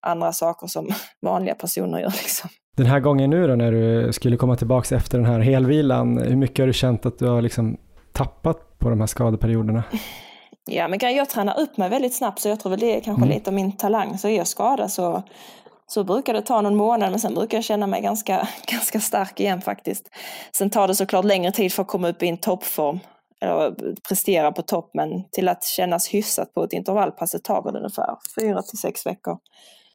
andra 0.01 0.32
saker 0.32 0.66
som 0.66 0.88
vanliga 1.22 1.55
personer 1.55 1.99
gör. 1.99 2.11
Liksom. 2.11 2.51
Den 2.76 2.86
här 2.86 3.01
gången 3.01 3.30
nu 3.30 3.47
då 3.47 3.55
när 3.55 3.72
du 3.72 4.12
skulle 4.12 4.36
komma 4.36 4.57
tillbaka 4.57 4.97
efter 4.97 5.18
den 5.18 5.26
här 5.26 5.40
helvilan, 5.40 6.18
hur 6.18 6.36
mycket 6.36 6.59
har 6.59 6.66
du 6.66 6.72
känt 6.72 7.07
att 7.07 7.18
du 7.18 7.26
har 7.26 7.42
liksom 7.42 7.76
tappat 8.12 8.78
på 8.78 8.90
de 8.90 9.01
här 9.01 9.07
skadeperioderna? 9.07 9.82
Ja, 10.70 10.88
men 10.88 10.99
jag 11.16 11.28
tränar 11.30 11.61
upp 11.61 11.76
mig 11.76 11.90
väldigt 11.90 12.14
snabbt 12.14 12.40
så 12.40 12.49
jag 12.49 12.61
tror 12.61 12.70
väl 12.70 12.80
det 12.80 12.97
är 12.97 13.01
kanske 13.01 13.22
mm. 13.22 13.34
lite 13.34 13.51
av 13.51 13.55
min 13.55 13.72
talang. 13.72 14.18
Så 14.18 14.28
är 14.28 14.36
jag 14.36 14.47
skadad 14.47 14.90
så 14.90 15.22
så 15.87 16.05
brukar 16.05 16.35
det 16.35 16.43
ta 16.43 16.61
någon 16.61 16.76
månad 16.76 17.11
men 17.11 17.20
sen 17.20 17.35
brukar 17.35 17.57
jag 17.57 17.64
känna 17.64 17.87
mig 17.87 18.03
ganska, 18.03 18.49
ganska 18.66 19.01
stark 19.01 19.41
igen 19.41 19.61
faktiskt. 19.61 20.09
Sen 20.57 20.70
tar 20.70 20.89
det 20.89 20.95
såklart 20.95 21.24
längre 21.24 21.53
tid 21.53 21.72
för 21.72 21.82
att 21.82 21.89
komma 21.89 22.09
upp 22.09 22.22
i 22.22 22.28
en 22.28 22.39
toppform 22.39 22.99
eller 23.41 23.74
prestera 24.09 24.53
på 24.53 24.62
topp 24.62 24.91
men 24.95 25.28
till 25.30 25.49
att 25.49 25.64
kännas 25.64 26.09
hyfsat 26.09 26.55
på 26.55 26.64
ett 26.64 26.72
intervallpass 26.72 27.32
det 27.32 27.39
tar 27.39 27.62
väl 27.62 27.76
ungefär 27.76 28.16
fyra 28.41 28.62
till 28.62 28.78
sex 28.78 29.07
veckor. 29.07 29.39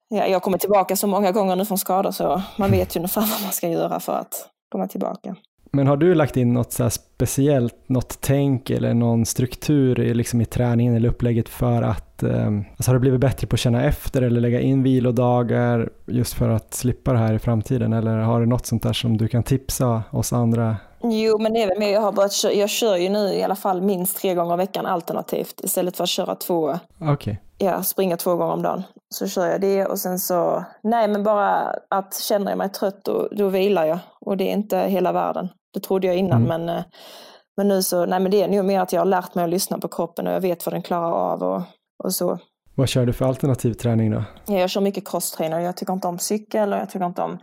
Ja, 0.08 0.28
jag 0.28 0.42
kommer 0.42 0.58
tillbaka 0.58 0.96
så 0.96 1.08
många 1.08 1.32
gånger 1.32 1.56
nu 1.56 1.66
från 1.66 1.78
skador 1.78 2.12
så 2.12 2.42
man 2.58 2.72
vet 2.72 2.96
ju 2.96 3.00
ungefär 3.00 3.22
vad 3.32 3.42
man 3.44 3.52
ska 3.52 3.68
göra 3.68 4.00
för 4.00 4.14
att 4.14 4.50
komma 4.72 4.88
tillbaka. 4.88 5.36
Men 5.72 5.88
har 5.88 5.98
du 5.98 6.16
lagt 6.16 6.38
in 6.38 6.54
något 6.54 6.72
så 6.72 6.90
speciellt, 6.90 7.76
något 7.88 8.18
tänk 8.22 8.70
eller 8.70 8.94
någon 8.94 9.26
struktur 9.26 10.00
i, 10.00 10.14
liksom 10.14 10.42
i 10.42 10.46
träningen 10.46 10.96
eller 10.96 11.10
upplägget 11.10 11.50
för 11.50 11.82
att, 11.82 12.24
eh, 12.24 12.48
alltså 12.48 12.90
har 12.90 12.94
du 12.94 13.00
blivit 13.00 13.20
bättre 13.20 13.48
på 13.48 13.54
att 13.54 13.60
känna 13.60 13.84
efter 13.84 14.22
eller 14.22 14.42
lägga 14.42 14.60
in 14.60 14.84
vilodagar 14.84 15.90
just 16.06 16.34
för 16.34 16.50
att 16.50 16.74
slippa 16.74 17.14
det 17.14 17.20
här 17.20 17.34
i 17.34 17.40
framtiden? 17.40 17.94
Eller 17.94 18.18
har 18.18 18.40
du 18.40 18.46
något 18.46 18.66
sånt 18.66 18.84
där 18.84 18.94
som 18.94 19.18
du 19.18 19.28
kan 19.28 19.44
tipsa 19.44 20.04
oss 20.12 20.34
andra? 20.34 20.78
Jo, 21.04 21.38
men 21.38 21.54
det 21.54 21.64
är 21.64 21.68
väl 21.68 21.80
mer, 21.80 21.94
jag 21.94 22.02
har 22.02 22.12
börjat, 22.12 22.44
jag 22.44 22.70
kör 22.70 22.96
ju 22.98 23.10
nu 23.10 23.34
i 23.34 23.44
alla 23.44 23.56
fall 23.56 23.82
minst 23.82 24.18
tre 24.18 24.34
gånger 24.34 24.54
i 24.54 24.58
veckan 24.58 24.86
alternativt 24.86 25.62
istället 25.64 25.98
för 25.98 26.04
att 26.04 26.10
köra 26.10 26.36
två. 26.36 26.80
Okay. 27.14 27.36
Ja, 27.58 27.84
springa 27.84 28.18
två 28.18 28.36
gånger 28.36 28.54
om 28.54 28.62
dagen. 28.62 28.84
Så 29.10 29.28
kör 29.28 29.46
jag 29.46 29.62
det 29.62 29.86
och 29.86 30.00
sen 30.00 30.20
så, 30.20 30.64
nej 30.84 31.08
men 31.08 31.24
bara 31.24 31.76
att 31.90 32.20
känner 32.20 32.52
jag 32.52 32.58
mig 32.58 32.70
trött 32.70 33.06
då, 33.06 33.28
då 33.32 33.48
vilar 33.48 33.86
jag 33.86 34.00
och 34.22 34.38
det 34.38 34.44
är 34.44 34.54
inte 34.54 34.78
hela 34.78 35.12
världen. 35.12 35.50
Det 35.74 35.80
trodde 35.80 36.08
jag 36.08 36.16
innan 36.16 36.46
mm. 36.46 36.66
men, 36.66 36.78
eh, 36.78 36.84
men 37.58 37.68
nu 37.68 37.84
så, 37.84 38.06
nej 38.06 38.20
men 38.20 38.32
det 38.32 38.44
är 38.44 38.48
nog 38.48 38.66
mer 38.66 38.80
att 38.80 38.94
jag 38.94 39.02
har 39.02 39.06
lärt 39.06 39.36
mig 39.36 39.44
att 39.44 39.50
lyssna 39.50 39.78
på 39.78 39.88
kroppen 39.88 40.28
och 40.28 40.34
jag 40.34 40.42
vet 40.42 40.66
vad 40.66 40.74
den 40.74 40.82
klarar 40.82 41.12
av 41.12 41.44
och, 41.44 41.62
och 42.04 42.14
så. 42.14 42.40
Vad 42.76 42.90
kör 42.90 43.06
du 43.06 43.14
för 43.14 43.26
alternativ 43.26 43.74
träning 43.74 44.12
då? 44.12 44.24
Ja, 44.48 44.54
jag 44.54 44.70
kör 44.70 44.82
mycket 44.82 45.08
crosstrainer. 45.08 45.60
Jag 45.60 45.78
tycker 45.78 45.94
inte 45.94 46.08
om 46.08 46.20
cykel 46.20 46.74
och 46.74 46.80
jag 46.80 46.90
tycker 46.90 47.06
inte 47.06 47.22
om 47.22 47.38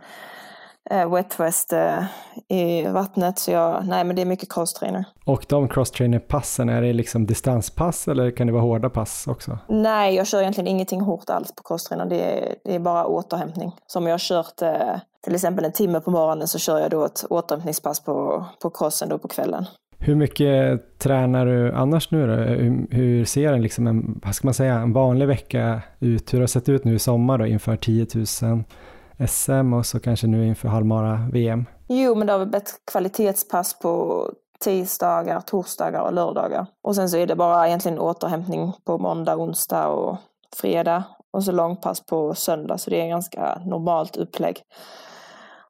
eh, 0.89 1.13
wet 1.13 1.39
west 1.39 1.73
eh, 1.73 2.03
i 2.47 2.87
vattnet. 2.87 3.39
Så 3.39 3.51
jag, 3.51 3.87
nej 3.87 4.03
men 4.03 4.15
det 4.15 4.21
är 4.21 4.25
mycket 4.25 4.53
crosstrainer. 4.53 5.05
Och 5.25 5.45
de 5.49 5.69
crosstrainer-passen, 5.69 6.69
är 6.69 6.81
det 6.81 6.93
liksom 6.93 7.25
distanspass 7.25 8.07
eller 8.07 8.31
kan 8.31 8.47
det 8.47 8.53
vara 8.53 8.63
hårda 8.63 8.89
pass 8.89 9.27
också? 9.27 9.57
Nej, 9.67 10.15
jag 10.15 10.27
kör 10.27 10.41
egentligen 10.41 10.67
ingenting 10.67 11.01
hårt 11.01 11.29
alls 11.29 11.55
på 11.55 11.63
crosstrainer. 11.63 12.05
Det 12.05 12.21
är, 12.21 12.55
det 12.63 12.75
är 12.75 12.79
bara 12.79 13.05
återhämtning. 13.05 13.71
Som 13.87 14.07
jag 14.07 14.13
har 14.13 14.19
kört 14.19 14.61
eh, 14.61 14.99
till 15.23 15.35
exempel 15.35 15.65
en 15.65 15.71
timme 15.71 15.99
på 15.99 16.11
morgonen 16.11 16.47
så 16.47 16.59
kör 16.59 16.79
jag 16.79 16.91
då 16.91 17.05
ett 17.05 17.25
återhämtningspass 17.29 18.03
på, 18.03 18.45
på 18.61 18.69
crossen 18.69 19.09
då 19.09 19.17
på 19.17 19.27
kvällen. 19.27 19.65
Hur 19.99 20.15
mycket 20.15 20.81
tränar 20.99 21.45
du 21.45 21.73
annars 21.73 22.11
nu 22.11 22.27
då? 22.27 22.33
Hur, 22.33 22.87
hur 22.91 23.25
ser 23.25 23.53
en, 23.53 23.61
liksom 23.61 23.87
en, 23.87 24.21
vad 24.25 24.35
ska 24.35 24.47
man 24.47 24.53
säga, 24.53 24.73
en 24.73 24.93
vanlig 24.93 25.27
vecka 25.27 25.81
ut? 25.99 26.33
Hur 26.33 26.37
har 26.37 26.41
det 26.41 26.47
sett 26.47 26.69
ut 26.69 26.83
nu 26.83 26.95
i 26.95 26.99
sommar 26.99 27.37
då 27.37 27.45
inför 27.45 27.75
10 27.75 28.07
000 28.15 28.63
SM 29.27 29.73
och 29.73 29.85
så 29.85 29.99
kanske 29.99 30.27
nu 30.27 30.47
inför 30.47 30.67
halvmara 30.67 31.29
VM? 31.31 31.65
Jo, 31.87 32.15
men 32.15 32.27
det 32.27 32.33
har 32.33 32.45
blivit 32.45 32.81
kvalitetspass 32.91 33.79
på 33.79 34.23
tisdagar, 34.59 35.41
torsdagar 35.41 36.01
och 36.01 36.13
lördagar. 36.13 36.65
Och 36.83 36.95
sen 36.95 37.09
så 37.09 37.17
är 37.17 37.27
det 37.27 37.35
bara 37.35 37.67
egentligen 37.67 37.99
återhämtning 37.99 38.73
på 38.85 38.97
måndag, 38.97 39.37
onsdag 39.37 39.87
och 39.87 40.17
fredag. 40.55 41.03
Och 41.33 41.43
så 41.43 41.51
långpass 41.51 42.05
på 42.05 42.35
söndag, 42.35 42.77
så 42.77 42.89
det 42.89 43.01
är 43.01 43.07
ganska 43.07 43.61
normalt 43.65 44.17
upplägg. 44.17 44.61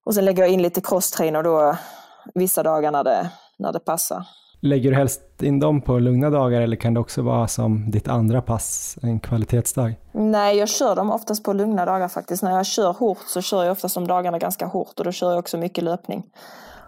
Och 0.04 0.14
sen 0.14 0.26
lägger 0.26 0.44
jag 0.44 0.52
in 0.52 0.62
lite 0.62 0.82
crosstrainer 0.82 1.44
då 1.44 1.78
vissa 2.34 2.64
dagar 2.64 2.92
när 2.92 3.04
det, 3.04 3.32
när 3.60 3.74
det 3.74 3.80
passar. 3.80 4.24
Lägger 4.62 4.90
du 4.90 4.96
helst 4.96 5.22
in 5.42 5.60
dem 5.60 5.82
på 5.82 6.00
lugna 6.00 6.30
dagar 6.30 6.62
eller 6.62 6.76
kan 6.76 6.94
det 6.94 7.00
också 7.00 7.22
vara 7.22 7.48
som 7.48 7.92
ditt 7.92 8.08
andra 8.08 8.42
pass, 8.42 8.98
en 9.02 9.20
kvalitetsdag? 9.20 9.94
Nej, 10.12 10.58
jag 10.58 10.70
kör 10.70 10.96
dem 10.96 11.12
oftast 11.12 11.44
på 11.44 11.54
lugna 11.54 11.86
dagar 11.86 12.08
faktiskt. 12.08 12.44
När 12.44 12.52
jag 12.52 12.66
kör 12.66 12.94
hårt 12.94 13.24
så 13.28 13.42
kör 13.42 13.64
jag 13.64 13.72
oftast 13.72 13.96
de 13.96 14.08
dagarna 14.08 14.38
ganska 14.38 14.66
hårt 14.66 14.94
och 15.00 15.06
då 15.06 15.12
kör 15.12 15.30
jag 15.30 15.40
också 15.40 15.58
mycket 15.58 15.84
löpning. 15.84 16.24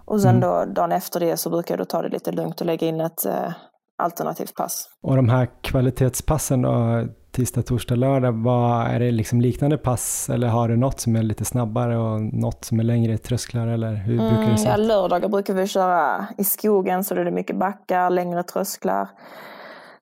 Och 0.05 0.21
sen 0.21 0.35
mm. 0.35 0.41
då 0.41 0.73
dagen 0.73 0.91
efter 0.91 1.19
det 1.19 1.37
så 1.37 1.49
brukar 1.49 1.73
jag 1.73 1.79
då 1.79 1.85
ta 1.85 2.01
det 2.01 2.09
lite 2.09 2.31
lugnt 2.31 2.61
och 2.61 2.67
lägga 2.67 2.87
in 2.87 3.01
ett 3.01 3.25
eh, 3.25 3.53
alternativt 3.97 4.55
pass. 4.55 4.87
Och 5.03 5.15
de 5.15 5.29
här 5.29 5.47
kvalitetspassen 5.61 6.61
då, 6.61 7.05
tisdag, 7.39 7.61
torsdag, 7.61 7.95
lördag, 7.95 8.31
vad, 8.31 8.87
är 8.87 8.99
det 8.99 9.11
liksom 9.11 9.41
liknande 9.41 9.77
pass 9.77 10.29
eller 10.29 10.47
har 10.47 10.67
du 10.67 10.77
något 10.77 10.99
som 10.99 11.15
är 11.15 11.23
lite 11.23 11.45
snabbare 11.45 11.97
och 11.97 12.21
något 12.21 12.65
som 12.65 12.79
är 12.79 12.83
längre 12.83 13.17
trösklar 13.17 13.67
eller 13.67 13.93
hur 13.93 14.19
mm, 14.19 14.35
brukar 14.35 14.51
det 14.51 14.57
se 14.57 14.67
Ja, 14.67 14.77
lördagar 14.77 15.29
brukar 15.29 15.53
vi 15.53 15.67
köra 15.67 16.27
i 16.37 16.43
skogen 16.43 17.03
så 17.03 17.15
då 17.15 17.21
är 17.21 17.25
det 17.25 17.31
mycket 17.31 17.55
backar, 17.55 18.09
längre 18.09 18.43
trösklar. 18.43 19.09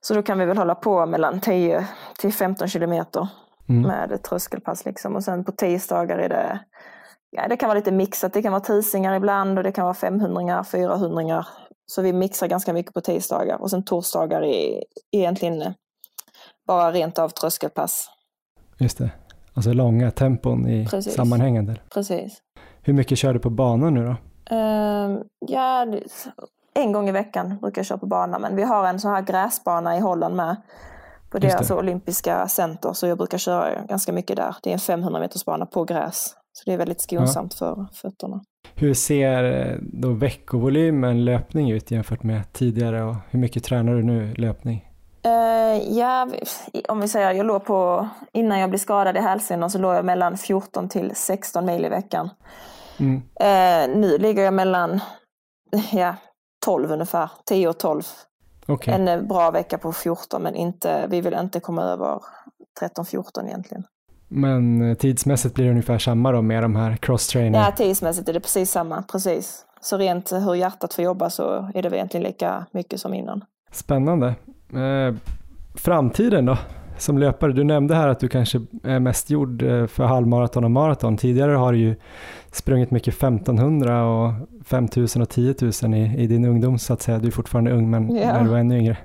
Så 0.01 0.13
då 0.13 0.21
kan 0.21 0.39
vi 0.39 0.45
väl 0.45 0.57
hålla 0.57 0.75
på 0.75 1.05
mellan 1.05 1.41
10 1.41 1.87
till 2.19 2.33
15 2.33 2.67
kilometer 2.67 3.27
mm. 3.69 3.81
med 3.81 4.23
tröskelpass 4.23 4.85
liksom. 4.85 5.15
Och 5.15 5.23
sen 5.23 5.43
på 5.43 5.51
tisdagar 5.51 6.17
är 6.17 6.29
det 6.29 6.59
Ja, 7.29 7.47
det 7.47 7.57
kan 7.57 7.69
vara 7.69 7.79
lite 7.79 7.91
mixat. 7.91 8.33
Det 8.33 8.41
kan 8.41 8.51
vara 8.51 8.63
tusingar 8.63 9.15
ibland 9.15 9.57
och 9.57 9.63
det 9.63 9.71
kan 9.71 9.83
vara 9.83 9.93
500 9.93 10.63
400 10.71 11.45
Så 11.85 12.01
vi 12.01 12.13
mixar 12.13 12.47
ganska 12.47 12.73
mycket 12.73 12.93
på 12.93 13.01
tisdagar 13.01 13.61
och 13.61 13.69
sen 13.69 13.85
torsdagar 13.85 14.41
är 14.41 14.83
egentligen 15.11 15.73
bara 16.67 16.91
rent 16.91 17.19
av 17.19 17.29
tröskelpass. 17.29 18.09
Just 18.77 18.97
det, 18.97 19.11
alltså 19.53 19.73
långa 19.73 20.11
tempon 20.11 20.67
i 20.67 20.87
Precis. 20.87 21.13
sammanhängande. 21.13 21.75
Precis. 21.93 22.37
Hur 22.81 22.93
mycket 22.93 23.17
kör 23.17 23.33
du 23.33 23.39
på 23.39 23.49
banan 23.49 23.93
nu 23.93 24.05
då? 24.05 24.15
Uh, 24.55 25.19
ja, 25.39 25.85
en 26.73 26.91
gång 26.91 27.09
i 27.09 27.11
veckan 27.11 27.57
brukar 27.61 27.79
jag 27.79 27.85
köra 27.85 27.97
på 27.97 28.05
bana, 28.05 28.39
men 28.39 28.55
vi 28.55 28.63
har 28.63 28.87
en 28.87 28.99
sån 28.99 29.11
här 29.11 29.21
gräsbana 29.21 29.97
i 29.97 29.99
Holland 29.99 30.35
med. 30.35 30.55
På 31.29 31.39
deras 31.39 31.71
olympiska 31.71 32.47
center, 32.47 32.93
så 32.93 33.07
jag 33.07 33.17
brukar 33.17 33.37
köra 33.37 33.85
ganska 33.85 34.13
mycket 34.13 34.35
där. 34.37 34.55
Det 34.63 34.69
är 34.69 34.73
en 34.73 34.79
500 34.79 35.19
meters 35.19 35.45
bana 35.45 35.65
på 35.65 35.83
gräs. 35.83 36.35
Så 36.53 36.63
det 36.65 36.73
är 36.73 36.77
väldigt 36.77 37.01
skonsamt 37.01 37.57
ja. 37.59 37.75
för 37.75 37.87
fötterna. 37.93 38.41
Hur 38.75 38.93
ser 38.93 39.43
eh, 39.43 39.77
då 39.81 40.13
veckovolymen 40.13 41.25
löpning 41.25 41.71
ut 41.71 41.91
jämfört 41.91 42.23
med 42.23 42.53
tidigare 42.53 43.03
och 43.03 43.15
hur 43.29 43.39
mycket 43.39 43.63
tränar 43.63 43.93
du 43.93 44.03
nu 44.03 44.33
löpning? 44.33 44.86
Uh, 45.27 45.97
ja, 45.97 46.27
om 46.87 46.99
vi 46.99 47.07
säger 47.07 47.31
jag 47.31 47.45
låg 47.45 47.65
på, 47.65 48.07
innan 48.33 48.59
jag 48.59 48.69
blev 48.69 48.79
skadad 48.79 49.17
i 49.17 49.19
hälsenan 49.19 49.69
så 49.69 49.77
låg 49.77 49.95
jag 49.95 50.05
mellan 50.05 50.37
14 50.37 50.89
till 50.89 51.11
16 51.15 51.65
mil 51.65 51.85
i 51.85 51.89
veckan. 51.89 52.29
Mm. 52.99 53.15
Uh, 53.15 53.97
nu 53.99 54.17
ligger 54.17 54.43
jag 54.43 54.53
mellan 54.53 54.99
ja, 55.91 56.15
12 56.65 56.91
ungefär, 56.91 57.29
10 57.45 57.67
och 57.67 57.77
12. 57.77 58.03
Okay. 58.67 58.93
En 58.93 59.27
bra 59.27 59.51
vecka 59.51 59.77
på 59.77 59.93
14 59.93 60.43
men 60.43 60.55
inte, 60.55 61.07
vi 61.09 61.21
vill 61.21 61.33
inte 61.33 61.59
komma 61.59 61.83
över 61.83 62.21
13-14 62.81 63.47
egentligen. 63.47 63.83
Men 64.27 64.95
tidsmässigt 64.95 65.55
blir 65.55 65.65
det 65.65 65.71
ungefär 65.71 65.97
samma 65.97 66.31
då 66.31 66.41
med 66.41 66.63
de 66.63 66.75
här 66.75 66.95
cross-training? 66.95 67.61
Ja, 67.61 67.71
tidsmässigt 67.71 68.29
är 68.29 68.33
det 68.33 68.39
precis 68.39 68.71
samma, 68.71 69.01
precis. 69.01 69.65
Så 69.81 69.97
rent 69.97 70.31
hur 70.31 70.55
hjärtat 70.55 70.93
får 70.93 71.03
jobba 71.03 71.29
så 71.29 71.71
är 71.73 71.81
det 71.81 71.97
egentligen 71.97 72.23
lika 72.23 72.65
mycket 72.71 72.99
som 72.99 73.13
innan. 73.13 73.43
Spännande. 73.71 74.35
Eh, 74.73 75.15
framtiden 75.75 76.45
då? 76.45 76.57
Som 76.97 77.17
löpare, 77.17 77.51
du 77.51 77.63
nämnde 77.63 77.95
här 77.95 78.07
att 78.07 78.19
du 78.19 78.27
kanske 78.27 78.61
är 78.83 78.99
mest 78.99 79.29
gjord 79.29 79.61
eh, 79.61 79.87
för 79.87 80.03
halvmaraton 80.03 80.63
och 80.63 80.71
maraton. 80.71 81.17
Tidigare 81.17 81.51
har 81.51 81.73
du 81.73 81.79
ju 81.79 81.95
sprungit 82.51 82.91
mycket 82.91 83.13
1500 83.13 84.05
och 84.05 84.33
5000 84.65 85.21
och 85.21 85.29
10 85.29 85.55
000 85.83 85.93
i, 85.93 86.15
i 86.17 86.27
din 86.27 86.45
ungdom 86.45 86.79
så 86.79 86.93
att 86.93 87.01
säga. 87.01 87.19
Du 87.19 87.27
är 87.27 87.31
fortfarande 87.31 87.71
ung 87.71 87.89
men 87.89 88.15
ja. 88.15 88.33
när 88.33 88.43
du 88.43 88.49
var 88.49 88.57
ännu 88.57 88.77
yngre. 88.77 88.97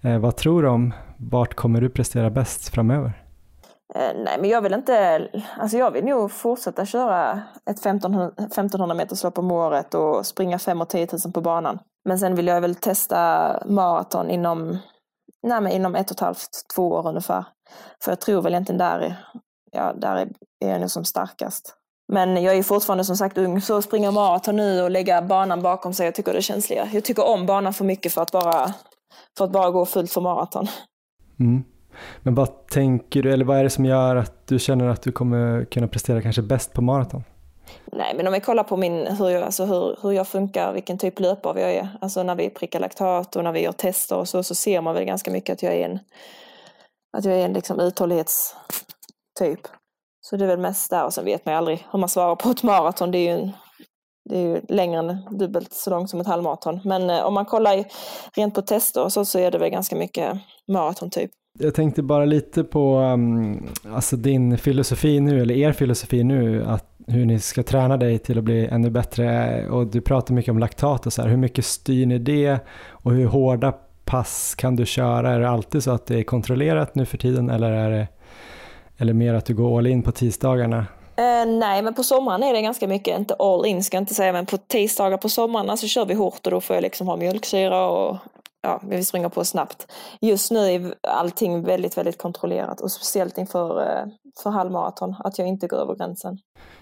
Eh, 0.00 0.18
vad 0.18 0.36
tror 0.36 0.62
du 0.62 0.68
om 0.68 0.94
vart 1.16 1.54
kommer 1.54 1.80
du 1.80 1.88
prestera 1.88 2.30
bäst 2.30 2.68
framöver? 2.68 3.12
Eh, 3.94 4.22
nej, 4.24 4.36
men 4.40 4.50
jag 4.50 4.62
vill 4.62 4.74
inte, 4.74 5.28
alltså 5.58 5.76
jag 5.76 5.90
vill 5.90 6.04
nog 6.04 6.30
fortsätta 6.30 6.86
köra 6.86 7.42
ett 7.70 7.78
1500, 7.78 8.30
1500 8.36 8.94
meters 8.94 9.22
lopp 9.24 9.38
om 9.38 9.50
året 9.50 9.94
och 9.94 10.26
springa 10.26 10.58
5 10.58 10.80
och 10.80 10.88
10 10.88 11.08
000 11.24 11.32
på 11.32 11.40
banan. 11.40 11.78
Men 12.04 12.18
sen 12.18 12.34
vill 12.34 12.46
jag 12.46 12.60
väl 12.60 12.74
testa 12.74 13.52
maraton 13.66 14.30
inom, 14.30 14.78
nej, 15.42 15.60
men 15.60 15.72
inom 15.72 15.94
ett 15.94 16.10
och 16.10 16.16
ett 16.16 16.20
halvt, 16.20 16.50
två 16.74 16.88
år 16.88 17.08
ungefär. 17.08 17.44
För 18.04 18.10
jag 18.12 18.20
tror 18.20 18.42
väl 18.42 18.52
egentligen 18.52 18.78
där, 18.78 19.16
ja, 19.72 19.92
där 19.92 20.16
är 20.64 20.70
jag 20.70 20.80
nog 20.80 20.90
som 20.90 21.04
starkast. 21.04 21.76
Men 22.12 22.42
jag 22.42 22.56
är 22.56 22.62
fortfarande 22.62 23.04
som 23.04 23.16
sagt 23.16 23.38
ung, 23.38 23.60
så 23.60 23.82
springa 23.82 24.10
maraton 24.10 24.56
nu 24.56 24.82
och 24.82 24.90
lägga 24.90 25.22
banan 25.22 25.62
bakom 25.62 25.94
sig, 25.94 26.06
jag 26.06 26.14
tycker 26.14 26.32
det 26.32 26.38
är 26.38 26.42
känsligare. 26.42 26.88
Jag 26.92 27.04
tycker 27.04 27.28
om 27.28 27.46
banan 27.46 27.72
för 27.74 27.84
mycket 27.84 28.12
för 28.12 28.22
att 28.22 28.32
bara, 28.32 28.74
för 29.38 29.44
att 29.44 29.50
bara 29.50 29.70
gå 29.70 29.86
fullt 29.86 30.12
för 30.12 30.20
maraton. 30.20 30.66
Mm. 31.40 31.64
Men 32.22 32.34
vad 32.34 32.66
tänker 32.66 33.22
du, 33.22 33.32
eller 33.32 33.44
vad 33.44 33.58
är 33.58 33.64
det 33.64 33.70
som 33.70 33.84
gör 33.84 34.16
att 34.16 34.46
du 34.46 34.58
känner 34.58 34.88
att 34.88 35.02
du 35.02 35.12
kommer 35.12 35.64
kunna 35.64 35.88
prestera 35.88 36.22
kanske 36.22 36.42
bäst 36.42 36.72
på 36.72 36.82
maraton? 36.82 37.24
Nej, 37.92 38.14
men 38.14 38.26
om 38.26 38.32
vi 38.32 38.40
kollar 38.40 38.64
på 38.64 38.76
min, 38.76 39.06
hur, 39.06 39.28
jag, 39.28 39.42
alltså 39.42 39.64
hur, 39.64 39.96
hur 40.02 40.12
jag 40.12 40.28
funkar, 40.28 40.72
vilken 40.72 40.98
typ 40.98 41.20
löpare 41.20 41.60
jag 41.60 41.74
är. 41.74 41.88
Alltså 42.00 42.22
när 42.22 42.34
vi 42.34 42.50
prickar 42.50 42.80
laktat 42.80 43.36
och 43.36 43.44
när 43.44 43.52
vi 43.52 43.60
gör 43.60 43.72
tester 43.72 44.16
och 44.16 44.28
så, 44.28 44.42
så 44.42 44.54
ser 44.54 44.80
man 44.80 44.94
väl 44.94 45.04
ganska 45.04 45.30
mycket 45.30 45.52
att 45.52 45.62
jag 45.62 45.74
är 45.74 45.84
en, 45.84 45.98
att 47.16 47.24
jag 47.24 47.34
är 47.34 47.44
en 47.44 47.52
liksom 47.52 47.80
uthållighetstyp. 47.80 49.60
Så 50.20 50.36
det 50.36 50.44
är 50.44 50.48
väl 50.48 50.58
mest 50.58 50.90
där 50.90 51.04
och 51.04 51.14
sen 51.14 51.24
vet 51.24 51.44
man 51.44 51.54
ju 51.54 51.58
aldrig 51.58 51.86
hur 51.92 51.98
man 51.98 52.08
svarar 52.08 52.36
på 52.36 52.50
ett 52.50 52.62
maraton. 52.62 53.10
Det 53.10 53.18
är 53.18 53.36
ju, 53.36 53.42
en, 53.42 53.52
det 54.30 54.38
är 54.38 54.42
ju 54.42 54.60
längre 54.68 54.98
än 54.98 55.38
dubbelt 55.38 55.72
så 55.72 55.90
långt 55.90 56.10
som 56.10 56.20
ett 56.20 56.26
halvmaraton. 56.26 56.80
Men 56.84 57.10
eh, 57.10 57.24
om 57.24 57.34
man 57.34 57.44
kollar 57.44 57.84
rent 58.36 58.54
på 58.54 58.62
tester 58.62 59.04
och 59.04 59.12
så, 59.12 59.24
så 59.24 59.38
är 59.38 59.50
det 59.50 59.58
väl 59.58 59.70
ganska 59.70 59.96
mycket 59.96 60.38
maratontyp. 60.68 61.30
Jag 61.58 61.74
tänkte 61.74 62.02
bara 62.02 62.24
lite 62.24 62.64
på 62.64 62.98
um, 62.98 63.68
alltså 63.94 64.16
din 64.16 64.58
filosofi 64.58 65.20
nu, 65.20 65.42
eller 65.42 65.54
er 65.54 65.72
filosofi 65.72 66.24
nu, 66.24 66.64
att 66.64 66.86
hur 67.06 67.24
ni 67.24 67.38
ska 67.38 67.62
träna 67.62 67.96
dig 67.96 68.18
till 68.18 68.38
att 68.38 68.44
bli 68.44 68.66
ännu 68.66 68.90
bättre. 68.90 69.66
Och 69.68 69.86
du 69.86 70.00
pratar 70.00 70.34
mycket 70.34 70.50
om 70.50 70.58
laktat 70.58 71.06
och 71.06 71.12
så 71.12 71.22
här. 71.22 71.28
Hur 71.28 71.36
mycket 71.36 71.64
styr 71.64 72.06
ni 72.06 72.18
det 72.18 72.58
och 72.90 73.12
hur 73.12 73.26
hårda 73.26 73.72
pass 74.04 74.54
kan 74.54 74.76
du 74.76 74.86
köra? 74.86 75.30
Är 75.30 75.40
det 75.40 75.48
alltid 75.48 75.82
så 75.82 75.90
att 75.90 76.06
det 76.06 76.18
är 76.18 76.22
kontrollerat 76.22 76.94
nu 76.94 77.06
för 77.06 77.18
tiden 77.18 77.50
eller 77.50 77.70
är 77.70 77.90
det 77.90 78.08
eller 78.98 79.12
mer 79.12 79.34
att 79.34 79.46
du 79.46 79.54
går 79.54 79.78
all 79.78 79.86
in 79.86 80.02
på 80.02 80.12
tisdagarna? 80.12 80.78
Uh, 80.78 81.58
nej, 81.58 81.82
men 81.82 81.94
på 81.94 82.02
sommaren 82.02 82.42
är 82.42 82.52
det 82.52 82.62
ganska 82.62 82.88
mycket, 82.88 83.18
inte 83.18 83.34
all 83.34 83.66
in 83.66 83.84
ska 83.84 83.96
jag 83.96 84.02
inte 84.02 84.14
säga, 84.14 84.32
men 84.32 84.46
på 84.46 84.56
tisdagar 84.56 85.16
på 85.16 85.28
sommaren 85.28 85.76
så 85.76 85.86
kör 85.86 86.04
vi 86.04 86.14
hårt 86.14 86.46
och 86.46 86.50
då 86.50 86.60
får 86.60 86.76
jag 86.76 86.82
liksom 86.82 87.06
ha 87.06 87.16
mjölksyra 87.16 87.86
och 87.86 88.16
ja, 88.62 88.80
vi 88.84 89.04
springer 89.04 89.28
på 89.28 89.44
snabbt. 89.44 89.92
Just 90.20 90.50
nu 90.50 90.58
är 90.58 90.94
allting 91.08 91.62
väldigt, 91.62 91.98
väldigt 91.98 92.18
kontrollerat 92.18 92.80
och 92.80 92.92
speciellt 92.92 93.38
inför 93.38 93.82
eh, 93.82 94.04
för 94.42 94.50
halvmaraton, 94.50 95.14
att 95.18 95.38
jag 95.38 95.48
inte 95.48 95.66
går 95.66 95.76
över 95.76 95.94
gränsen. 95.94 96.38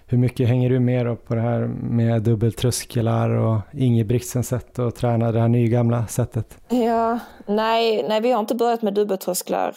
Hur 0.06 0.18
mycket 0.18 0.48
hänger 0.48 0.70
du 0.70 0.80
med 0.80 1.24
på 1.24 1.34
det 1.34 1.40
här 1.40 1.60
med 1.68 2.22
dubbeltrösklar 2.22 3.30
och 3.30 3.60
Ingebrigtsens 3.72 4.48
sätt 4.48 4.78
att 4.78 4.96
träna 4.96 5.32
det 5.32 5.40
här 5.40 5.48
nygamla 5.48 6.06
sättet? 6.06 6.58
Ja, 6.68 7.18
nej, 7.46 8.04
nej, 8.08 8.20
vi 8.20 8.30
har 8.30 8.40
inte 8.40 8.54
börjat 8.54 8.82
med 8.82 8.94
dubbeltrösklar 8.94 9.74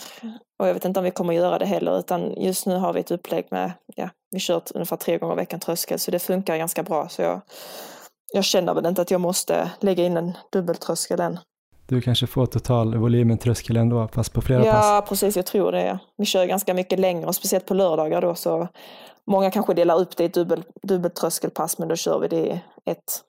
och 0.62 0.68
jag 0.68 0.74
vet 0.74 0.86
inte 0.86 1.00
om 1.00 1.04
vi 1.04 1.12
kommer 1.12 1.34
göra 1.34 1.60
det 1.60 1.66
heller, 1.66 2.00
utan 2.00 2.34
just 2.42 2.66
nu 2.66 2.76
har 2.76 2.94
vi 2.94 3.00
ett 3.00 3.12
upplägg 3.12 3.46
med, 3.52 3.72
ja, 3.96 4.10
vi 4.32 4.40
kör 4.40 4.62
ungefär 4.74 4.98
tre 4.98 5.18
gånger 5.18 5.34
i 5.34 5.36
veckan 5.36 5.60
tröskel, 5.60 6.00
så 6.00 6.12
det 6.12 6.20
funkar 6.20 6.58
ganska 6.58 6.84
bra. 6.84 7.10
Så 7.10 7.22
jag, 7.22 7.42
jag 8.34 8.44
känner 8.44 8.74
väl 8.74 8.86
inte 8.86 9.02
att 9.02 9.12
jag 9.12 9.22
måste 9.22 9.72
lägga 9.80 10.06
in 10.06 10.18
en 10.18 10.38
dubbeltröskel 10.52 11.20
än. 11.20 11.40
Du 11.92 12.02
kanske 12.02 12.28
får 12.28 12.46
totalvolymen 12.46 13.38
tröskel 13.38 13.78
ändå, 13.78 14.08
fast 14.08 14.34
på 14.34 14.42
flera 14.42 14.66
ja, 14.66 14.72
pass? 14.72 14.86
Ja, 14.86 15.06
precis, 15.10 15.36
jag 15.36 15.46
tror 15.46 15.72
det. 15.72 16.00
Vi 16.18 16.26
kör 16.26 16.46
ganska 16.46 16.74
mycket 16.74 17.00
längre, 17.00 17.26
och 17.26 17.36
speciellt 17.36 17.66
på 17.66 17.74
lördagar 17.74 18.22
då, 18.22 18.36
så 18.36 18.68
många 19.28 19.52
kanske 19.52 19.74
delar 19.74 20.00
upp 20.00 20.18
det 20.18 20.24
i 20.24 20.26
ett 20.26 20.34
dubbel, 20.34 20.64
dubbeltröskelpass, 20.84 21.80
men 21.80 21.88
då 21.88 21.96
kör 21.96 22.20
vi 22.20 22.28
det 22.28 22.36
i 22.36 22.62
ett. 22.86 23.22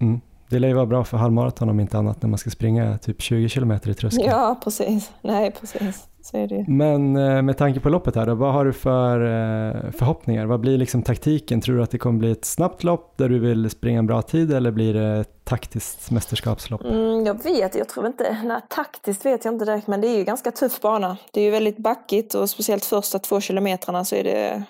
Mm. 0.00 0.20
Det 0.48 0.58
lär 0.58 0.68
ju 0.68 0.74
vara 0.74 0.86
bra 0.86 1.04
för 1.04 1.16
halvmaraton 1.16 1.68
om 1.68 1.80
inte 1.80 1.98
annat 1.98 2.22
när 2.22 2.28
man 2.28 2.38
ska 2.38 2.50
springa 2.50 2.98
typ 2.98 3.22
20 3.22 3.48
kilometer 3.48 3.90
i 3.90 3.94
tröskel. 3.94 4.26
Ja, 4.26 4.60
precis. 4.64 5.12
Nej, 5.22 5.50
precis. 5.60 6.08
Så 6.24 6.36
är 6.36 6.46
det. 6.46 6.64
Men 6.68 7.16
eh, 7.16 7.42
med 7.42 7.58
tanke 7.58 7.80
på 7.80 7.88
loppet 7.88 8.16
här 8.16 8.26
då, 8.26 8.34
vad 8.34 8.52
har 8.52 8.64
du 8.64 8.72
för 8.72 9.20
eh, 9.20 9.90
förhoppningar? 9.90 10.46
Vad 10.46 10.60
blir 10.60 10.78
liksom 10.78 11.02
taktiken? 11.02 11.60
Tror 11.60 11.76
du 11.76 11.82
att 11.82 11.90
det 11.90 11.98
kommer 11.98 12.18
bli 12.18 12.30
ett 12.30 12.44
snabbt 12.44 12.84
lopp 12.84 13.16
där 13.16 13.28
du 13.28 13.38
vill 13.38 13.70
springa 13.70 13.98
en 13.98 14.06
bra 14.06 14.22
tid 14.22 14.52
eller 14.52 14.70
blir 14.70 14.94
det 14.94 15.20
ett 15.20 15.44
taktiskt 15.44 16.10
mästerskapslopp? 16.10 16.84
Mm, 16.84 17.26
jag 17.26 17.42
vet, 17.42 17.74
jag 17.74 17.88
tror 17.88 18.06
inte, 18.06 18.36
nej, 18.44 18.60
taktiskt 18.68 19.26
vet 19.26 19.44
jag 19.44 19.54
inte 19.54 19.64
direkt 19.64 19.86
men 19.86 20.00
det 20.00 20.08
är 20.08 20.18
ju 20.18 20.24
ganska 20.24 20.50
tuff 20.50 20.80
bana. 20.80 21.16
Det 21.32 21.40
är 21.40 21.44
ju 21.44 21.50
väldigt 21.50 21.78
backigt 21.78 22.34
och 22.34 22.50
speciellt 22.50 22.84
första 22.84 23.18
två 23.18 23.40
kilometrarna 23.40 24.04
så 24.04 24.16
är 24.16 24.24
det, 24.24 24.62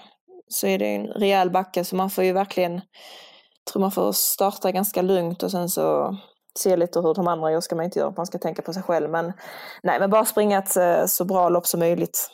så 0.48 0.66
är 0.66 0.78
det 0.78 0.86
en 0.86 1.06
rejäl 1.06 1.50
backe 1.50 1.84
så 1.84 1.96
man 1.96 2.10
får 2.10 2.24
ju 2.24 2.32
verkligen 2.32 2.80
tror 3.72 3.80
man 3.80 3.90
får 3.90 4.12
starta 4.12 4.72
ganska 4.72 5.02
lugnt 5.02 5.42
och 5.42 5.50
sen 5.50 5.68
så 5.68 6.16
se 6.58 6.76
lite 6.76 7.00
hur 7.00 7.14
de 7.14 7.28
andra 7.28 7.52
gör 7.52 7.60
ska 7.60 7.76
man 7.76 7.84
inte 7.84 7.98
göra, 7.98 8.12
man 8.16 8.26
ska 8.26 8.38
tänka 8.38 8.62
på 8.62 8.72
sig 8.72 8.82
själv. 8.82 9.10
Men 9.10 9.32
nej, 9.82 10.00
men 10.00 10.10
bara 10.10 10.24
springa 10.24 10.58
ett 10.58 10.76
eh, 10.76 11.06
så 11.06 11.24
bra 11.24 11.48
lopp 11.48 11.66
som 11.66 11.80
möjligt. 11.80 12.30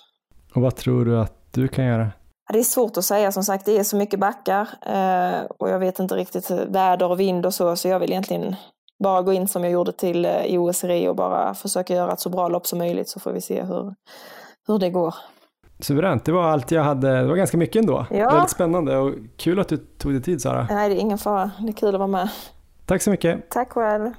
Och 0.54 0.62
vad 0.62 0.76
tror 0.76 1.04
du 1.04 1.18
att 1.18 1.34
du 1.50 1.68
kan 1.68 1.84
göra? 1.84 2.12
Det 2.52 2.58
är 2.58 2.62
svårt 2.62 2.96
att 2.96 3.04
säga, 3.04 3.32
som 3.32 3.44
sagt 3.44 3.64
det 3.64 3.78
är 3.78 3.84
så 3.84 3.96
mycket 3.96 4.20
backar 4.20 4.68
eh, 4.86 5.44
och 5.58 5.70
jag 5.70 5.78
vet 5.78 5.98
inte 5.98 6.14
riktigt 6.14 6.50
väder 6.50 7.10
och 7.10 7.20
vind 7.20 7.46
och 7.46 7.54
så, 7.54 7.76
så 7.76 7.88
jag 7.88 8.00
vill 8.00 8.10
egentligen 8.10 8.56
bara 9.04 9.22
gå 9.22 9.32
in 9.32 9.48
som 9.48 9.64
jag 9.64 9.72
gjorde 9.72 9.92
till 9.92 10.24
eh, 10.24 10.44
i 10.44 10.58
OS 10.58 10.84
och 11.08 11.16
bara 11.16 11.54
försöka 11.54 11.94
göra 11.94 12.12
ett 12.12 12.20
så 12.20 12.28
bra 12.28 12.48
lopp 12.48 12.66
som 12.66 12.78
möjligt 12.78 13.08
så 13.08 13.20
får 13.20 13.32
vi 13.32 13.40
se 13.40 13.62
hur, 13.62 13.94
hur 14.66 14.78
det 14.78 14.90
går. 14.90 15.14
Suveränt, 15.80 16.24
det 16.24 16.32
var 16.32 16.42
allt 16.42 16.70
jag 16.70 16.82
hade. 16.82 17.20
Det 17.20 17.28
var 17.28 17.36
ganska 17.36 17.56
mycket 17.56 17.80
ändå. 17.80 18.06
Ja. 18.10 18.30
Väldigt 18.30 18.50
spännande 18.50 18.96
och 18.96 19.14
kul 19.36 19.60
att 19.60 19.68
du 19.68 19.76
tog 19.76 20.12
dig 20.12 20.22
tid 20.22 20.42
Sara. 20.42 20.66
Nej, 20.70 20.88
det 20.88 20.94
är 20.94 21.00
ingen 21.00 21.18
fara. 21.18 21.50
Det 21.58 21.68
är 21.68 21.72
kul 21.72 21.94
att 21.94 21.98
vara 21.98 22.06
med. 22.06 22.28
Tack 22.90 23.02
så 23.02 23.10
mycket. 23.10 23.50
Tack 23.50 23.72
själv. 23.72 24.10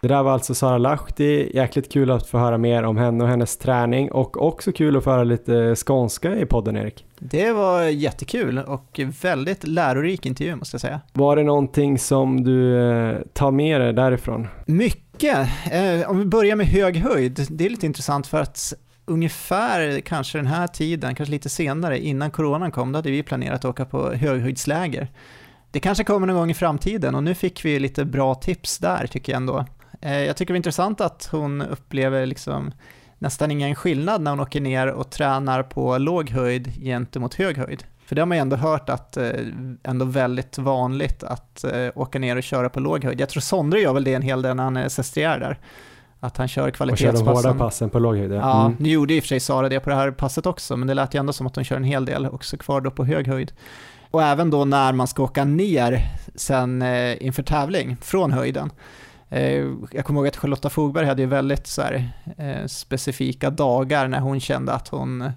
Det 0.00 0.08
där 0.08 0.22
var 0.22 0.32
alltså 0.32 0.54
Sara 0.54 0.78
Lahti. 0.78 1.56
Jäkligt 1.56 1.92
kul 1.92 2.10
att 2.10 2.26
få 2.26 2.38
höra 2.38 2.58
mer 2.58 2.82
om 2.82 2.96
henne 2.96 3.24
och 3.24 3.30
hennes 3.30 3.56
träning 3.56 4.12
och 4.12 4.42
också 4.42 4.72
kul 4.72 4.96
att 4.96 5.04
få 5.04 5.10
höra 5.10 5.24
lite 5.24 5.74
skånska 5.76 6.36
i 6.36 6.46
podden 6.46 6.76
Erik. 6.76 7.06
Det 7.18 7.52
var 7.52 7.82
jättekul 7.82 8.58
och 8.58 9.00
väldigt 9.22 9.66
lärorik 9.66 10.26
intervju 10.26 10.56
måste 10.56 10.74
jag 10.74 10.80
säga. 10.80 11.00
Var 11.12 11.36
det 11.36 11.42
någonting 11.42 11.98
som 11.98 12.44
du 12.44 12.90
eh, 12.90 13.18
tar 13.32 13.50
med 13.50 13.80
dig 13.80 13.92
därifrån? 13.92 14.48
Mycket. 14.66 15.48
Eh, 15.72 16.10
om 16.10 16.18
vi 16.18 16.24
börjar 16.24 16.56
med 16.56 16.66
hög 16.66 16.96
höjd. 16.96 17.46
Det 17.50 17.66
är 17.66 17.70
lite 17.70 17.86
intressant 17.86 18.26
för 18.26 18.40
att 18.40 18.74
ungefär 19.04 20.00
kanske 20.00 20.38
den 20.38 20.46
här 20.46 20.66
tiden, 20.66 21.14
kanske 21.14 21.30
lite 21.30 21.48
senare, 21.48 21.98
innan 21.98 22.30
coronan 22.30 22.70
kom, 22.70 22.92
då 22.92 22.98
hade 22.98 23.10
vi 23.10 23.22
planerat 23.22 23.58
att 23.58 23.64
åka 23.64 23.84
på 23.84 24.12
höghöjdsläger. 24.12 25.08
Det 25.70 25.80
kanske 25.80 26.04
kommer 26.04 26.26
någon 26.26 26.36
gång 26.36 26.50
i 26.50 26.54
framtiden 26.54 27.14
och 27.14 27.22
nu 27.22 27.34
fick 27.34 27.64
vi 27.64 27.78
lite 27.78 28.04
bra 28.04 28.34
tips 28.34 28.78
där 28.78 29.06
tycker 29.06 29.32
jag 29.32 29.36
ändå. 29.36 29.64
Eh, 30.00 30.18
jag 30.18 30.36
tycker 30.36 30.54
det 30.54 30.56
är 30.56 30.58
intressant 30.58 31.00
att 31.00 31.28
hon 31.32 31.62
upplever 31.62 32.26
liksom 32.26 32.72
nästan 33.18 33.50
ingen 33.50 33.74
skillnad 33.74 34.22
när 34.22 34.30
hon 34.30 34.40
åker 34.40 34.60
ner 34.60 34.86
och 34.86 35.10
tränar 35.10 35.62
på 35.62 35.98
låg 35.98 36.30
höjd 36.30 36.72
gentemot 36.82 37.34
hög 37.34 37.58
höjd. 37.58 37.84
För 38.06 38.14
det 38.14 38.20
har 38.20 38.26
man 38.26 38.36
ju 38.36 38.40
ändå 38.40 38.56
hört 38.56 38.88
att 38.88 39.16
eh, 39.16 39.30
ändå 39.82 40.04
väldigt 40.04 40.58
vanligt 40.58 41.24
att 41.24 41.64
eh, 41.64 41.88
åka 41.94 42.18
ner 42.18 42.36
och 42.36 42.42
köra 42.42 42.68
på 42.68 42.80
låg 42.80 43.04
höjd. 43.04 43.20
Jag 43.20 43.28
tror 43.28 43.40
Sondre 43.40 43.80
gör 43.80 43.92
väl 43.92 44.04
det 44.04 44.14
en 44.14 44.22
hel 44.22 44.42
del 44.42 44.56
när 44.56 44.64
han 44.64 44.76
är 44.76 44.88
sestriär 44.88 45.38
där. 45.40 45.58
Att 46.24 46.36
han 46.36 46.48
kör 46.48 46.70
kvalitetspassen. 46.70 47.28
Och 47.28 47.36
kör 47.36 47.42
de 47.42 47.48
hårda 47.48 47.64
passen 47.64 47.90
på 47.90 47.98
låg 47.98 48.16
höjd. 48.16 48.32
Ja, 48.32 48.66
mm. 48.66 48.76
nu 48.80 48.88
gjorde 48.88 49.14
i 49.14 49.18
och 49.18 49.22
för 49.22 49.28
sig 49.28 49.40
Sara 49.40 49.68
det 49.68 49.80
på 49.80 49.90
det 49.90 49.96
här 49.96 50.10
passet 50.10 50.46
också, 50.46 50.76
men 50.76 50.88
det 50.88 50.94
lät 50.94 51.14
ju 51.14 51.18
ändå 51.18 51.32
som 51.32 51.46
att 51.46 51.54
hon 51.56 51.64
kör 51.64 51.76
en 51.76 51.84
hel 51.84 52.04
del 52.04 52.26
också 52.26 52.56
kvar 52.56 52.80
då 52.80 52.90
på 52.90 53.04
hög 53.04 53.28
höjd. 53.28 53.52
Och 54.10 54.22
även 54.22 54.50
då 54.50 54.64
när 54.64 54.92
man 54.92 55.06
ska 55.06 55.22
åka 55.22 55.44
ner 55.44 56.00
sen 56.34 56.82
eh, 56.82 57.26
inför 57.26 57.42
tävling 57.42 57.96
från 58.00 58.32
höjden. 58.32 58.70
Eh, 59.28 59.64
jag 59.90 60.04
kommer 60.04 60.20
ihåg 60.20 60.28
att 60.28 60.36
Charlotta 60.36 60.70
Fogberg 60.70 61.06
hade 61.06 61.22
ju 61.22 61.28
väldigt 61.28 61.66
så 61.66 61.82
här, 61.82 62.10
eh, 62.38 62.66
specifika 62.66 63.50
dagar 63.50 64.08
när 64.08 64.20
hon 64.20 64.40
kände 64.40 64.72
att 64.72 64.88
hon 64.88 65.30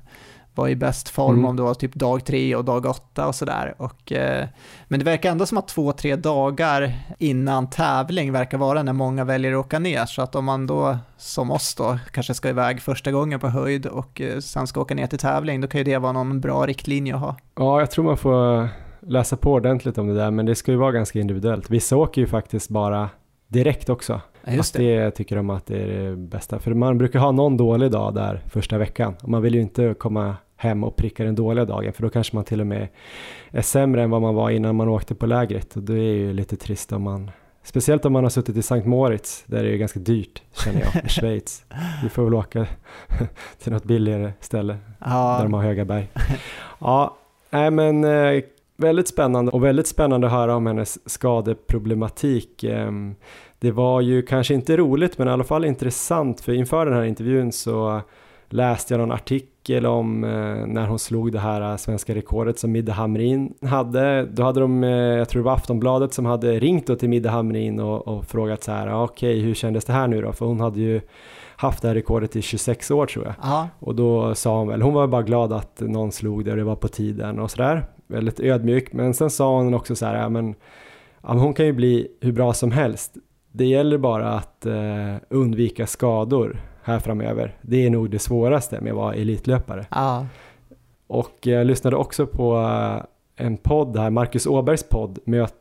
var 0.57 0.67
i 0.67 0.75
bäst 0.75 1.09
form 1.09 1.33
mm. 1.33 1.45
om 1.45 1.55
det 1.55 1.61
var 1.61 1.73
typ 1.73 1.95
dag 1.95 2.25
tre 2.25 2.55
och 2.55 2.65
dag 2.65 2.85
åtta 2.85 3.27
och 3.27 3.35
sådär. 3.35 3.75
Eh, 4.05 4.47
men 4.87 4.99
det 4.99 5.05
verkar 5.05 5.31
ändå 5.31 5.45
som 5.45 5.57
att 5.57 5.67
två, 5.67 5.91
tre 5.91 6.15
dagar 6.15 6.93
innan 7.19 7.69
tävling 7.69 8.31
verkar 8.31 8.57
vara 8.57 8.83
när 8.83 8.93
många 8.93 9.23
väljer 9.23 9.51
att 9.51 9.65
åka 9.65 9.79
ner. 9.79 10.05
Så 10.05 10.21
att 10.21 10.35
om 10.35 10.45
man 10.45 10.67
då, 10.67 10.97
som 11.17 11.51
oss 11.51 11.75
då, 11.75 11.99
kanske 12.11 12.33
ska 12.33 12.49
iväg 12.49 12.81
första 12.81 13.11
gången 13.11 13.39
på 13.39 13.47
höjd 13.47 13.85
och 13.85 14.21
eh, 14.21 14.39
sen 14.39 14.67
ska 14.67 14.81
åka 14.81 14.95
ner 14.95 15.07
till 15.07 15.19
tävling, 15.19 15.61
då 15.61 15.67
kan 15.67 15.79
ju 15.79 15.85
det 15.85 15.97
vara 15.97 16.11
någon 16.11 16.41
bra 16.41 16.65
riktlinje 16.65 17.15
att 17.15 17.21
ha. 17.21 17.35
Ja, 17.55 17.79
jag 17.79 17.91
tror 17.91 18.05
man 18.05 18.17
får 18.17 18.69
läsa 18.99 19.37
på 19.37 19.51
ordentligt 19.51 19.97
om 19.97 20.07
det 20.07 20.15
där, 20.15 20.31
men 20.31 20.45
det 20.45 20.55
ska 20.55 20.71
ju 20.71 20.77
vara 20.77 20.91
ganska 20.91 21.19
individuellt. 21.19 21.69
Vissa 21.69 21.97
åker 21.97 22.21
ju 22.21 22.27
faktiskt 22.27 22.69
bara 22.69 23.09
direkt 23.47 23.89
också. 23.89 24.21
Just 24.47 24.73
det. 24.73 24.99
det 24.99 25.11
tycker 25.11 25.35
de 25.35 25.49
att 25.49 25.65
det 25.65 25.77
är 25.77 26.09
det 26.09 26.15
bästa. 26.15 26.59
För 26.59 26.73
man 26.73 26.97
brukar 26.97 27.19
ha 27.19 27.31
någon 27.31 27.57
dålig 27.57 27.91
dag 27.91 28.13
där 28.13 28.41
första 28.45 28.77
veckan. 28.77 29.15
Och 29.23 29.29
man 29.29 29.41
vill 29.41 29.55
ju 29.55 29.61
inte 29.61 29.95
komma 29.97 30.35
hem 30.57 30.83
och 30.83 30.95
pricka 30.95 31.23
den 31.23 31.35
dåliga 31.35 31.65
dagen 31.65 31.93
för 31.93 32.03
då 32.03 32.09
kanske 32.09 32.35
man 32.35 32.45
till 32.45 32.61
och 32.61 32.67
med 32.67 32.87
är 33.51 33.61
sämre 33.61 34.03
än 34.03 34.09
vad 34.09 34.21
man 34.21 34.35
var 34.35 34.49
innan 34.49 34.75
man 34.75 34.87
åkte 34.87 35.15
på 35.15 35.25
lägret 35.25 35.75
och 35.75 35.83
det 35.83 35.93
är 35.93 36.15
ju 36.15 36.33
lite 36.33 36.57
trist 36.57 36.91
om 36.91 37.01
man 37.03 37.31
Speciellt 37.63 38.05
om 38.05 38.13
man 38.13 38.23
har 38.23 38.29
suttit 38.29 38.57
i 38.57 38.61
Sankt 38.61 38.87
Moritz, 38.87 39.43
där 39.47 39.63
det 39.63 39.73
är 39.73 39.77
ganska 39.77 39.99
dyrt 39.99 40.41
känner 40.63 40.81
jag, 40.81 41.05
i 41.05 41.09
Schweiz. 41.09 41.65
Vi 42.03 42.09
får 42.09 42.23
väl 42.23 42.33
åka 42.33 42.67
till 43.63 43.71
något 43.71 43.83
billigare 43.83 44.33
ställe, 44.39 44.77
ja. 44.99 45.35
där 45.37 45.43
de 45.43 45.53
har 45.53 45.61
höga 45.61 45.85
berg. 45.85 46.09
Ja, 46.79 47.17
nej 47.49 47.71
men 47.71 48.03
eh, 48.03 48.43
väldigt 48.77 49.07
spännande 49.07 49.51
och 49.51 49.63
väldigt 49.63 49.87
spännande 49.87 50.27
att 50.27 50.33
höra 50.33 50.55
om 50.55 50.65
hennes 50.65 51.09
skadeproblematik. 51.09 52.63
Eh, 52.63 52.91
det 53.59 53.71
var 53.71 54.01
ju 54.01 54.21
kanske 54.21 54.53
inte 54.53 54.77
roligt 54.77 55.17
men 55.17 55.27
i 55.27 55.31
alla 55.31 55.43
fall 55.43 55.65
intressant 55.65 56.41
för 56.41 56.53
inför 56.53 56.85
den 56.85 56.95
här 56.95 57.03
intervjun 57.03 57.51
så 57.51 58.01
läste 58.49 58.93
jag 58.93 58.99
någon 58.99 59.11
artikel 59.11 59.56
om 59.89 60.23
eh, 60.23 60.29
när 60.67 60.87
hon 60.87 60.99
slog 60.99 61.31
det 61.31 61.39
här 61.39 61.71
eh, 61.71 61.77
svenska 61.77 62.15
rekordet 62.15 62.59
som 62.59 62.71
Midde 62.71 62.91
Hamrin 62.91 63.53
hade. 63.61 64.25
Då 64.25 64.43
hade 64.43 64.59
de, 64.59 64.83
eh, 64.83 64.89
jag 64.89 65.29
tror 65.29 65.41
det 65.41 65.45
var 65.45 65.53
Aftonbladet 65.53 66.13
som 66.13 66.25
hade 66.25 66.59
ringt 66.59 66.87
då 66.87 66.95
till 66.95 67.09
Midde 67.09 67.29
Hamrin 67.29 67.79
och, 67.79 68.07
och 68.07 68.25
frågat 68.25 68.63
så 68.63 68.71
här, 68.71 69.03
okej 69.03 69.31
okay, 69.31 69.41
hur 69.41 69.53
kändes 69.53 69.85
det 69.85 69.93
här 69.93 70.07
nu 70.07 70.21
då? 70.21 70.33
För 70.33 70.45
hon 70.45 70.59
hade 70.59 70.79
ju 70.79 71.01
haft 71.55 71.81
det 71.81 71.87
här 71.87 71.95
rekordet 71.95 72.35
i 72.35 72.41
26 72.41 72.91
år 72.91 73.05
tror 73.05 73.25
jag. 73.25 73.35
Aha. 73.41 73.67
Och 73.79 73.95
då 73.95 74.35
sa 74.35 74.57
hon 74.59 74.67
väl, 74.67 74.81
hon 74.81 74.93
var 74.93 75.07
bara 75.07 75.23
glad 75.23 75.53
att 75.53 75.79
någon 75.79 76.11
slog 76.11 76.45
det 76.45 76.51
och 76.51 76.57
det 76.57 76.63
var 76.63 76.75
på 76.75 76.87
tiden 76.87 77.39
och 77.39 77.51
sådär. 77.51 77.85
Väldigt 78.07 78.39
ödmjuk, 78.39 78.93
men 78.93 79.13
sen 79.13 79.29
sa 79.29 79.57
hon 79.57 79.73
också 79.73 79.95
så 79.95 80.05
här, 80.05 80.15
ja 80.15 80.29
men, 80.29 80.55
ja, 81.21 81.29
men 81.29 81.39
hon 81.39 81.53
kan 81.53 81.65
ju 81.65 81.73
bli 81.73 82.07
hur 82.21 82.31
bra 82.31 82.53
som 82.53 82.71
helst. 82.71 83.17
Det 83.51 83.65
gäller 83.65 83.97
bara 83.97 84.29
att 84.29 84.65
eh, 84.65 85.15
undvika 85.29 85.87
skador 85.87 86.57
här 86.87 86.99
framöver. 86.99 87.55
Det 87.61 87.85
är 87.85 87.89
nog 87.89 88.09
det 88.09 88.19
svåraste 88.19 88.81
med 88.81 88.91
att 88.91 88.97
vara 88.97 89.13
elitlöpare. 89.13 89.85
Ja. 89.91 90.25
Och 91.07 91.37
jag 91.41 91.67
lyssnade 91.67 91.95
också 91.95 92.27
på 92.27 92.57
eh, 92.57 93.45
en 93.45 93.57
podd 93.57 93.97
här, 93.97 94.09
Marcus 94.09 94.47
Åbergs 94.47 94.83
podd, 94.83 95.19
Möt 95.25 95.53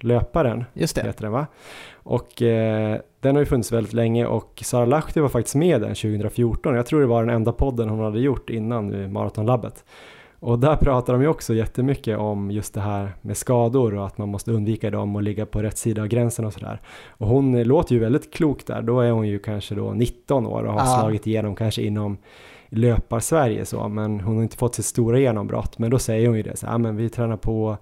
löparen. 0.00 0.64
Just 0.72 0.96
det. 0.96 1.02
Heter 1.02 1.22
den 1.22 1.32
va? 1.32 1.46
Och 1.94 2.42
eh, 2.42 2.98
den 3.20 3.34
har 3.34 3.42
ju 3.42 3.46
funnits 3.46 3.72
väldigt 3.72 3.92
länge 3.92 4.26
och 4.26 4.62
Sara 4.64 4.86
Lahti 4.86 5.20
var 5.20 5.28
faktiskt 5.28 5.54
med 5.54 5.80
den 5.80 5.94
2014. 5.94 6.74
Jag 6.74 6.86
tror 6.86 7.00
det 7.00 7.06
var 7.06 7.24
den 7.24 7.34
enda 7.34 7.52
podden 7.52 7.88
hon 7.88 8.00
hade 8.00 8.20
gjort 8.20 8.50
innan 8.50 9.12
Maratonlabbet. 9.12 9.84
Och 10.46 10.58
där 10.58 10.76
pratar 10.76 11.12
de 11.12 11.22
ju 11.22 11.28
också 11.28 11.54
jättemycket 11.54 12.18
om 12.18 12.50
just 12.50 12.74
det 12.74 12.80
här 12.80 13.12
med 13.22 13.36
skador 13.36 13.94
och 13.94 14.06
att 14.06 14.18
man 14.18 14.28
måste 14.28 14.52
undvika 14.52 14.90
dem 14.90 15.16
och 15.16 15.22
ligga 15.22 15.46
på 15.46 15.62
rätt 15.62 15.78
sida 15.78 16.02
av 16.02 16.08
gränsen 16.08 16.44
och 16.44 16.52
sådär. 16.52 16.80
Och 17.08 17.28
hon 17.28 17.62
låter 17.62 17.94
ju 17.94 18.00
väldigt 18.00 18.34
klok 18.34 18.66
där, 18.66 18.82
då 18.82 19.00
är 19.00 19.10
hon 19.10 19.28
ju 19.28 19.38
kanske 19.38 19.74
då 19.74 19.92
19 19.92 20.46
år 20.46 20.62
och 20.62 20.72
har 20.72 20.80
ja. 20.80 20.98
slagit 21.00 21.26
igenom 21.26 21.56
kanske 21.56 21.82
inom 21.82 22.18
löpar-Sverige 22.68 23.64
så, 23.64 23.88
men 23.88 24.20
hon 24.20 24.36
har 24.36 24.42
inte 24.42 24.56
fått 24.56 24.74
sitt 24.74 24.84
stora 24.84 25.18
genombrott. 25.18 25.78
Men 25.78 25.90
då 25.90 25.98
säger 25.98 26.28
hon 26.28 26.36
ju 26.36 26.42
det, 26.42 26.56
så 26.56 26.66
här, 26.66 26.78
men 26.78 26.96
vi 26.96 27.08
tränar 27.08 27.36
på, 27.36 27.76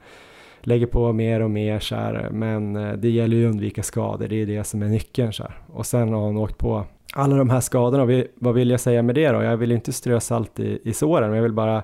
lägger 0.60 0.86
på 0.86 1.12
mer 1.12 1.40
och 1.40 1.50
mer 1.50 1.78
så 1.78 1.94
här, 1.94 2.28
men 2.32 2.76
eh, 2.76 2.92
det 2.92 3.10
gäller 3.10 3.36
ju 3.36 3.46
att 3.46 3.50
undvika 3.50 3.82
skador, 3.82 4.28
det 4.28 4.42
är 4.42 4.46
det 4.46 4.64
som 4.64 4.82
är 4.82 4.88
nyckeln 4.88 5.32
så 5.32 5.42
här. 5.42 5.58
Och 5.66 5.86
sen 5.86 6.12
har 6.12 6.20
hon 6.20 6.36
åkt 6.36 6.58
på 6.58 6.84
alla 7.12 7.36
de 7.36 7.50
här 7.50 7.60
skadorna, 7.60 8.24
vad 8.34 8.54
vill 8.54 8.70
jag 8.70 8.80
säga 8.80 9.02
med 9.02 9.14
det 9.14 9.28
då? 9.28 9.42
Jag 9.42 9.56
vill 9.56 9.72
inte 9.72 9.92
strö 9.92 10.20
salt 10.20 10.60
i, 10.60 10.78
i 10.84 10.92
såren, 10.92 11.28
men 11.28 11.36
jag 11.36 11.42
vill 11.42 11.52
bara 11.52 11.82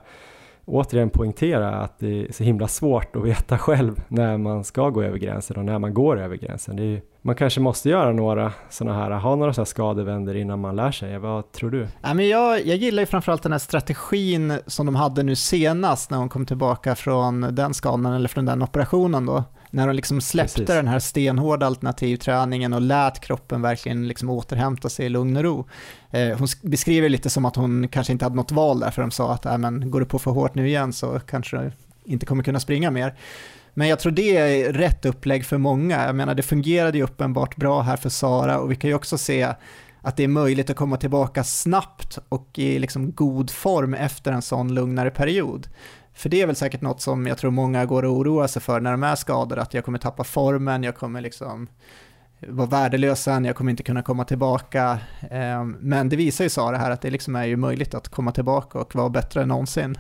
återigen 0.71 1.11
poängtera 1.11 1.71
att 1.71 1.99
det 1.99 2.21
är 2.21 2.33
så 2.33 2.45
himla 2.45 2.69
svårt 2.69 3.17
att 3.17 3.25
veta 3.25 3.59
själv 3.59 4.03
när 4.09 4.39
man 4.39 4.65
ska 4.65 4.89
gå 4.89 5.03
över 5.03 5.19
gränsen 5.19 5.57
och 5.57 5.65
när 5.65 5.79
man 5.79 5.95
går 5.95 6.21
över 6.21 6.37
gränsen. 6.37 6.79
Är, 6.79 7.03
man 7.23 7.35
kanske 7.35 7.61
måste 7.61 7.89
göra 7.89 8.13
några 8.13 8.53
sådana 8.71 8.99
här, 8.99 9.11
ha 9.11 9.37
några 9.37 9.53
sådana 9.53 9.67
skadevänder 9.67 10.35
innan 10.35 10.61
man 10.61 10.77
lär 10.77 10.91
sig. 10.91 11.19
Vad 11.19 11.53
tror 11.53 11.71
du? 11.71 11.89
Ja, 12.03 12.15
men 12.15 12.29
jag, 12.29 12.67
jag 12.67 12.77
gillar 12.77 13.03
ju 13.03 13.07
framförallt 13.07 13.43
den 13.43 13.53
här 13.53 13.59
strategin 13.59 14.59
som 14.67 14.87
de 14.87 14.95
hade 14.95 15.23
nu 15.23 15.37
senast 15.37 16.11
när 16.11 16.19
hon 16.19 16.29
kom 16.29 16.47
tillbaka 16.47 16.95
från 16.95 17.55
den 17.55 17.75
skadan 17.75 18.13
eller 18.13 18.29
från 18.29 18.47
den 18.47 18.63
operationen 18.63 19.27
då 19.27 19.45
när 19.71 19.87
de 19.87 19.97
liksom 19.97 20.21
släppte 20.21 20.55
Precis. 20.55 20.67
den 20.77 20.89
här 20.89 20.99
stenhårda 20.99 21.67
alternativträningen 21.67 22.73
och 22.73 22.81
lät 22.81 23.21
kroppen 23.21 23.63
verkligen 23.63 24.09
liksom 24.09 24.31
återhämta 24.31 24.89
sig 24.89 25.07
i 25.07 25.09
lugn 25.09 25.37
och 25.37 25.43
ro. 25.43 25.69
Eh, 26.11 26.39
hon 26.39 26.49
beskriver 26.63 27.09
lite 27.09 27.31
som 27.31 27.45
att 27.45 27.57
hon 27.57 27.89
kanske 27.89 28.13
inte 28.13 28.25
hade 28.25 28.37
något 28.37 28.53
val 28.53 28.81
där, 28.81 28.91
för 28.91 29.03
de 29.03 29.11
sa 29.11 29.35
att 29.35 29.47
äh, 29.47 29.59
men, 29.59 29.91
går 29.91 30.01
du 30.01 30.07
på 30.07 30.19
för 30.19 30.31
hårt 30.31 30.55
nu 30.55 30.69
igen 30.69 30.93
så 30.93 31.21
kanske 31.21 31.57
du 31.57 31.73
inte 32.05 32.27
kommer 32.27 32.43
kunna 32.43 32.61
springa 32.61 32.91
mer. 32.91 33.15
Men 33.75 33.89
jag 33.89 34.01
tror 34.01 34.13
det 34.13 34.37
är 34.37 34.73
rätt 34.73 35.07
upplägg 35.07 35.45
för 35.45 35.59
många. 35.59 36.07
Jag 36.07 36.15
menar, 36.15 36.35
det 36.35 36.43
fungerade 36.43 36.99
ju 36.99 37.05
uppenbart 37.05 37.57
bra 37.57 37.83
här 37.83 37.97
för 37.97 38.09
Sara 38.09 38.59
och 38.59 38.71
vi 38.71 38.77
kan 38.77 38.91
ju 38.91 38.97
också 38.97 39.19
se 39.19 39.55
att 40.03 40.17
det 40.17 40.25
är 40.25 40.29
möjligt 40.29 40.71
att 40.71 40.77
komma 40.77 40.97
tillbaka 40.97 41.45
snabbt 41.45 42.19
och 42.29 42.59
i 42.59 42.79
liksom 42.79 43.13
god 43.13 43.51
form 43.51 43.95
efter 43.95 44.33
en 44.33 44.43
sån 44.43 44.75
lugnare 44.75 45.11
period. 45.11 45.69
För 46.15 46.29
det 46.29 46.43
är 46.43 46.47
väl 46.47 46.57
säkert 46.57 46.81
något 46.81 47.01
som 47.01 47.27
jag 47.27 47.39
tror 47.39 47.51
många 47.51 47.85
går 47.85 48.05
och 48.05 48.13
oroar 48.13 48.47
sig 48.47 48.63
för 48.63 48.81
när 48.81 48.91
de 48.91 49.03
är 49.03 49.17
skadade, 49.17 49.63
att 49.63 49.75
jag 49.75 49.85
kommer 49.85 49.99
tappa 49.99 50.25
formen, 50.25 50.83
jag 50.83 50.97
kommer 50.97 51.21
liksom 51.21 51.69
vara 52.49 52.67
värdelös 52.67 53.23
sen, 53.23 53.45
jag 53.45 53.57
kommer 53.57 53.71
inte 53.71 53.83
kunna 53.83 54.03
komma 54.03 54.25
tillbaka. 54.25 54.99
Ehm, 55.31 55.77
men 55.81 56.09
det 56.09 56.17
visar 56.17 56.45
ju 56.45 56.51
Sara 56.51 56.79
här 56.79 56.91
att 56.91 57.03
det 57.03 57.11
liksom 57.11 57.37
är 57.37 57.45
ju 57.45 57.57
möjligt 57.57 57.95
att 57.95 58.09
komma 58.09 58.33
tillbaka 58.33 58.79
och 58.79 58.95
vara 58.95 59.09
bättre 59.09 59.43
än 59.43 59.49
någonsin, 59.49 59.99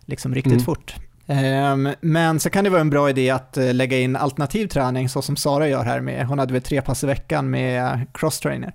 liksom 0.00 0.34
riktigt 0.34 0.52
mm. 0.52 0.64
fort. 0.64 0.94
Ehm, 1.26 1.88
men 2.00 2.40
så 2.40 2.50
kan 2.50 2.64
det 2.64 2.70
vara 2.70 2.80
en 2.80 2.90
bra 2.90 3.10
idé 3.10 3.30
att 3.30 3.56
eh, 3.56 3.74
lägga 3.74 3.98
in 3.98 4.16
alternativ 4.16 4.66
träning 4.66 5.08
så 5.08 5.22
som 5.22 5.36
Sara 5.36 5.68
gör 5.68 5.84
här 5.84 6.00
med, 6.00 6.26
hon 6.26 6.38
hade 6.38 6.52
väl 6.52 6.62
tre 6.62 6.82
pass 6.82 7.04
i 7.04 7.06
veckan 7.06 7.50
med 7.50 8.06
crosstrainer. 8.14 8.74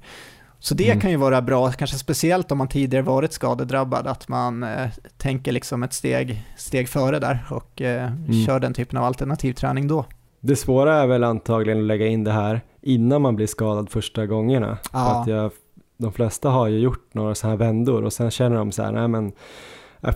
Så 0.65 0.73
det 0.73 0.89
mm. 0.89 0.99
kan 0.99 1.11
ju 1.11 1.17
vara 1.17 1.41
bra, 1.41 1.71
kanske 1.71 1.97
speciellt 1.97 2.51
om 2.51 2.57
man 2.57 2.67
tidigare 2.67 3.03
varit 3.03 3.33
skadedrabbad, 3.33 4.07
att 4.07 4.27
man 4.27 4.63
eh, 4.63 4.89
tänker 5.17 5.51
liksom 5.51 5.83
ett 5.83 5.93
steg, 5.93 6.43
steg 6.57 6.89
före 6.89 7.19
där 7.19 7.45
och 7.49 7.81
eh, 7.81 8.13
mm. 8.13 8.45
kör 8.45 8.59
den 8.59 8.73
typen 8.73 8.97
av 8.97 9.03
alternativträning 9.03 9.87
då. 9.87 10.05
Det 10.39 10.55
svåra 10.55 10.95
är 10.95 11.07
väl 11.07 11.23
antagligen 11.23 11.79
att 11.79 11.85
lägga 11.85 12.07
in 12.07 12.23
det 12.23 12.31
här 12.31 12.61
innan 12.81 13.21
man 13.21 13.35
blir 13.35 13.47
skadad 13.47 13.89
första 13.89 14.25
gångerna. 14.25 14.77
Ja. 14.93 15.21
Att 15.21 15.27
jag, 15.27 15.51
de 15.97 16.11
flesta 16.11 16.49
har 16.49 16.67
ju 16.67 16.79
gjort 16.79 17.13
några 17.13 17.35
sådana 17.35 17.51
här 17.51 17.65
vändor 17.65 18.03
och 18.03 18.13
sen 18.13 18.31
känner 18.31 18.55
de 18.55 18.71
så 18.71 18.83
här, 18.83 18.91
nej 18.91 19.07
men 19.07 19.31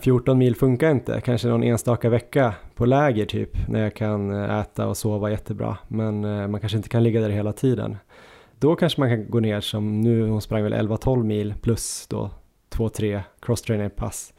14 0.02 0.38
mil 0.38 0.56
funkar 0.56 0.90
inte, 0.90 1.20
kanske 1.20 1.48
någon 1.48 1.62
enstaka 1.62 2.08
vecka 2.08 2.54
på 2.74 2.84
läger 2.84 3.26
typ, 3.26 3.68
när 3.68 3.82
jag 3.82 3.94
kan 3.94 4.44
eh, 4.44 4.58
äta 4.58 4.86
och 4.86 4.96
sova 4.96 5.30
jättebra, 5.30 5.76
men 5.88 6.24
eh, 6.24 6.48
man 6.48 6.60
kanske 6.60 6.76
inte 6.76 6.88
kan 6.88 7.02
ligga 7.02 7.20
där 7.20 7.30
hela 7.30 7.52
tiden. 7.52 7.96
Då 8.60 8.76
kanske 8.76 9.00
man 9.00 9.08
kan 9.08 9.30
gå 9.30 9.40
ner 9.40 9.60
som 9.60 10.00
nu, 10.00 10.28
hon 10.28 10.40
sprang 10.40 10.62
väl 10.62 10.74
11-12 10.74 11.22
mil 11.22 11.54
plus 11.62 12.06
då 12.06 12.30
2-3 12.70 13.20
cross-training 13.40 13.90
pass. 13.90 14.32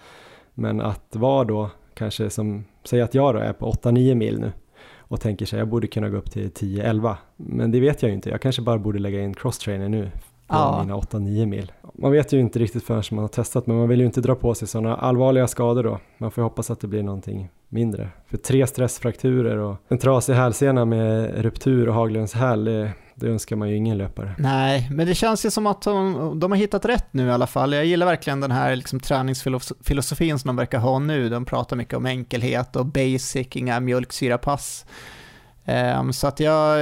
Men 0.53 0.81
att 0.81 1.15
vara 1.15 1.43
då 1.43 1.69
kanske 1.93 2.29
som, 2.29 2.65
säg 2.83 3.01
att 3.01 3.13
jag 3.13 3.35
då 3.35 3.39
är 3.39 3.53
på 3.53 3.71
8-9 3.71 4.15
mil 4.15 4.39
nu 4.39 4.51
och 4.97 5.21
tänker 5.21 5.45
sig 5.45 5.59
jag 5.59 5.67
borde 5.67 5.87
kunna 5.87 6.09
gå 6.09 6.17
upp 6.17 6.31
till 6.31 6.49
10-11. 6.49 7.15
Men 7.35 7.71
det 7.71 7.79
vet 7.79 8.01
jag 8.01 8.09
ju 8.09 8.15
inte, 8.15 8.29
jag 8.29 8.41
kanske 8.41 8.61
bara 8.61 8.77
borde 8.77 8.99
lägga 8.99 9.21
in 9.21 9.33
cross-training 9.33 9.91
nu 9.91 10.11
på 10.47 10.55
ja. 10.55 10.79
mina 10.81 10.97
8-9 10.97 11.45
mil. 11.45 11.71
Man 11.93 12.11
vet 12.11 12.33
ju 12.33 12.39
inte 12.39 12.59
riktigt 12.59 12.83
förrän 12.83 13.03
man 13.11 13.19
har 13.19 13.27
testat 13.27 13.67
men 13.67 13.77
man 13.77 13.89
vill 13.89 13.99
ju 13.99 14.05
inte 14.05 14.21
dra 14.21 14.35
på 14.35 14.53
sig 14.55 14.67
sådana 14.67 14.95
allvarliga 14.95 15.47
skador 15.47 15.83
då. 15.83 15.99
Man 16.17 16.31
får 16.31 16.41
hoppas 16.41 16.71
att 16.71 16.79
det 16.79 16.87
blir 16.87 17.03
någonting 17.03 17.49
mindre. 17.69 18.09
För 18.27 18.37
tre 18.37 18.67
stressfrakturer 18.67 19.57
och 19.57 19.75
en 19.87 19.97
trasig 19.97 20.33
hälsena 20.33 20.85
med 20.85 21.41
ruptur 21.41 21.89
och 21.89 21.95
Haglunds 21.95 22.33
häl, 22.33 22.89
det, 23.15 23.27
önskar 23.27 23.55
man 23.55 23.69
ju 23.69 23.75
ingen 23.75 23.97
löpare. 23.97 24.35
Nej, 24.37 24.87
men 24.91 25.07
det 25.07 25.15
känns 25.15 25.45
ju 25.45 25.51
som 25.51 25.67
att 25.67 25.81
de, 25.81 26.39
de 26.39 26.51
har 26.51 26.57
hittat 26.57 26.85
rätt 26.85 27.13
nu 27.13 27.27
i 27.27 27.31
alla 27.31 27.47
fall. 27.47 27.73
Jag 27.73 27.85
gillar 27.85 28.05
verkligen 28.05 28.39
den 28.39 28.51
här 28.51 28.75
liksom, 28.75 28.99
träningsfilosofin 28.99 30.39
som 30.39 30.47
de 30.47 30.55
verkar 30.55 30.79
ha 30.79 30.99
nu. 30.99 31.29
De 31.29 31.45
pratar 31.45 31.75
mycket 31.75 31.93
om 31.93 32.05
enkelhet 32.05 32.75
och 32.75 32.85
basic, 32.85 33.47
inga 33.51 33.79
mjölksyrapass. 33.79 34.85
Um, 35.65 36.13
så 36.13 36.27
att 36.27 36.39
jag, 36.39 36.77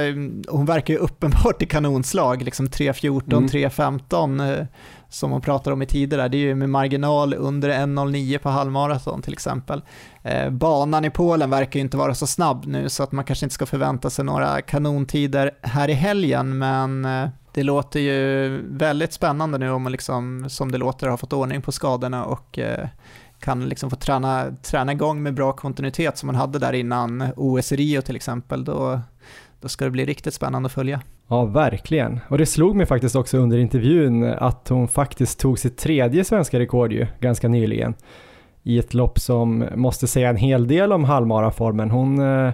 hon 0.48 0.66
verkar 0.66 0.94
ju 0.94 1.00
uppenbart 1.00 1.62
i 1.62 1.66
kanonslag, 1.66 2.42
liksom 2.42 2.66
3.14, 2.68 3.32
mm. 3.32 3.46
3.15 3.46 4.60
uh, 4.60 4.66
som 5.10 5.30
man 5.30 5.40
pratar 5.40 5.72
om 5.72 5.82
i 5.82 5.86
tider 5.86 6.16
där. 6.16 6.28
Det 6.28 6.36
är 6.36 6.38
ju 6.38 6.54
med 6.54 6.70
marginal 6.70 7.34
under 7.34 7.70
1.09 7.70 8.38
på 8.38 8.48
halvmaraton 8.48 9.22
till 9.22 9.32
exempel. 9.32 9.82
Eh, 10.22 10.50
banan 10.50 11.04
i 11.04 11.10
Polen 11.10 11.50
verkar 11.50 11.78
ju 11.78 11.84
inte 11.84 11.96
vara 11.96 12.14
så 12.14 12.26
snabb 12.26 12.66
nu 12.66 12.88
så 12.88 13.02
att 13.02 13.12
man 13.12 13.24
kanske 13.24 13.46
inte 13.46 13.54
ska 13.54 13.66
förvänta 13.66 14.10
sig 14.10 14.24
några 14.24 14.60
kanontider 14.60 15.50
här 15.62 15.88
i 15.88 15.92
helgen 15.92 16.58
men 16.58 17.04
eh, 17.04 17.28
det 17.52 17.62
låter 17.62 18.00
ju 18.00 18.48
väldigt 18.68 19.12
spännande 19.12 19.58
nu 19.58 19.70
om 19.70 19.82
man 19.82 19.92
liksom, 19.92 20.50
som 20.50 20.72
det 20.72 20.78
låter, 20.78 21.08
har 21.08 21.16
fått 21.16 21.32
ordning 21.32 21.62
på 21.62 21.72
skadorna 21.72 22.24
och 22.24 22.58
eh, 22.58 22.88
kan 23.40 23.68
liksom 23.68 23.90
få 23.90 23.96
träna, 23.96 24.56
träna 24.62 24.92
igång 24.92 25.22
med 25.22 25.34
bra 25.34 25.52
kontinuitet 25.52 26.18
som 26.18 26.26
man 26.26 26.36
hade 26.36 26.58
där 26.58 26.72
innan 26.72 27.28
OS 27.36 27.72
Rio 27.72 28.02
till 28.02 28.16
exempel, 28.16 28.64
då, 28.64 29.00
då 29.60 29.68
ska 29.68 29.84
det 29.84 29.90
bli 29.90 30.04
riktigt 30.04 30.34
spännande 30.34 30.66
att 30.66 30.72
följa. 30.72 31.00
Ja, 31.28 31.44
verkligen. 31.44 32.20
Och 32.28 32.38
det 32.38 32.46
slog 32.46 32.76
mig 32.76 32.86
faktiskt 32.86 33.16
också 33.16 33.38
under 33.38 33.58
intervjun 33.58 34.24
att 34.24 34.68
hon 34.68 34.88
faktiskt 34.88 35.40
tog 35.40 35.58
sitt 35.58 35.78
tredje 35.78 36.24
svenska 36.24 36.58
rekord 36.58 36.92
ju, 36.92 37.06
ganska 37.20 37.48
nyligen. 37.48 37.94
I 38.62 38.78
ett 38.78 38.94
lopp 38.94 39.18
som 39.18 39.64
måste 39.74 40.06
säga 40.06 40.28
en 40.28 40.36
hel 40.36 40.68
del 40.68 40.92
om 40.92 41.04
halvmaraformen. 41.04 41.90
Hon 41.90 42.18
eh, 42.18 42.52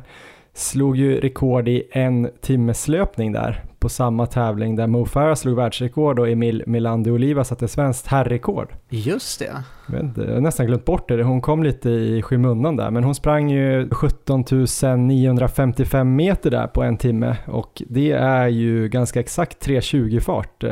slog 0.56 0.96
ju 0.96 1.20
rekord 1.20 1.68
i 1.68 1.88
en 1.92 2.30
timmes 2.40 2.88
löpning 2.88 3.32
där 3.32 3.64
på 3.78 3.88
samma 3.88 4.26
tävling 4.26 4.76
där 4.76 4.86
Mo 4.86 5.06
Farah 5.06 5.34
slog 5.34 5.56
världsrekord 5.56 6.18
och 6.18 6.28
Emil 6.28 6.64
Milan 6.66 7.02
de 7.02 7.10
Oliva 7.10 7.44
satte 7.44 7.68
svenskt 7.68 8.06
herrrekord. 8.06 8.74
Just 8.88 9.38
det. 9.38 9.62
Jag, 9.92 10.00
inte, 10.00 10.20
jag 10.20 10.34
har 10.34 10.40
nästan 10.40 10.66
glömt 10.66 10.84
bort 10.84 11.08
det, 11.08 11.22
hon 11.22 11.40
kom 11.40 11.62
lite 11.62 11.90
i 11.90 12.22
skymundan 12.22 12.76
där, 12.76 12.90
men 12.90 13.04
hon 13.04 13.14
sprang 13.14 13.50
ju 13.50 13.88
17 13.90 14.44
955 15.06 16.16
meter 16.16 16.50
där 16.50 16.66
på 16.66 16.82
en 16.82 16.96
timme 16.96 17.36
och 17.46 17.82
det 17.88 18.12
är 18.12 18.48
ju 18.48 18.88
ganska 18.88 19.20
exakt 19.20 19.66
3.20 19.66 20.20
fart. 20.20 20.64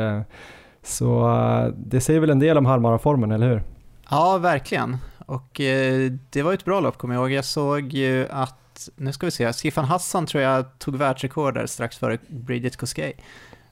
Så 0.83 1.29
eh, 1.29 1.67
det 1.77 2.01
säger 2.01 2.19
väl 2.19 2.29
en 2.29 2.39
del 2.39 2.57
om 2.57 2.65
halvmaraformen, 2.65 3.31
eller 3.31 3.49
hur? 3.49 3.63
Ja, 4.09 4.37
verkligen. 4.37 4.97
Och 5.25 5.61
eh, 5.61 6.11
det 6.29 6.43
var 6.43 6.53
ett 6.53 6.65
bra 6.65 6.79
lopp, 6.79 6.97
kommer 6.97 7.15
jag 7.15 7.21
ihåg. 7.21 7.31
Jag 7.31 7.45
såg 7.45 7.93
ju 7.93 8.27
att 8.29 8.64
nu 8.95 9.13
ska 9.13 9.25
vi 9.25 9.31
se, 9.31 9.53
Sifan 9.53 9.85
Hassan 9.85 10.25
tror 10.25 10.43
jag 10.43 10.79
tog 10.79 10.95
världsrekord 10.95 11.53
där 11.53 11.65
strax 11.65 11.97
före 11.97 12.17
Bridget 12.27 12.77
Koskei. 12.77 13.13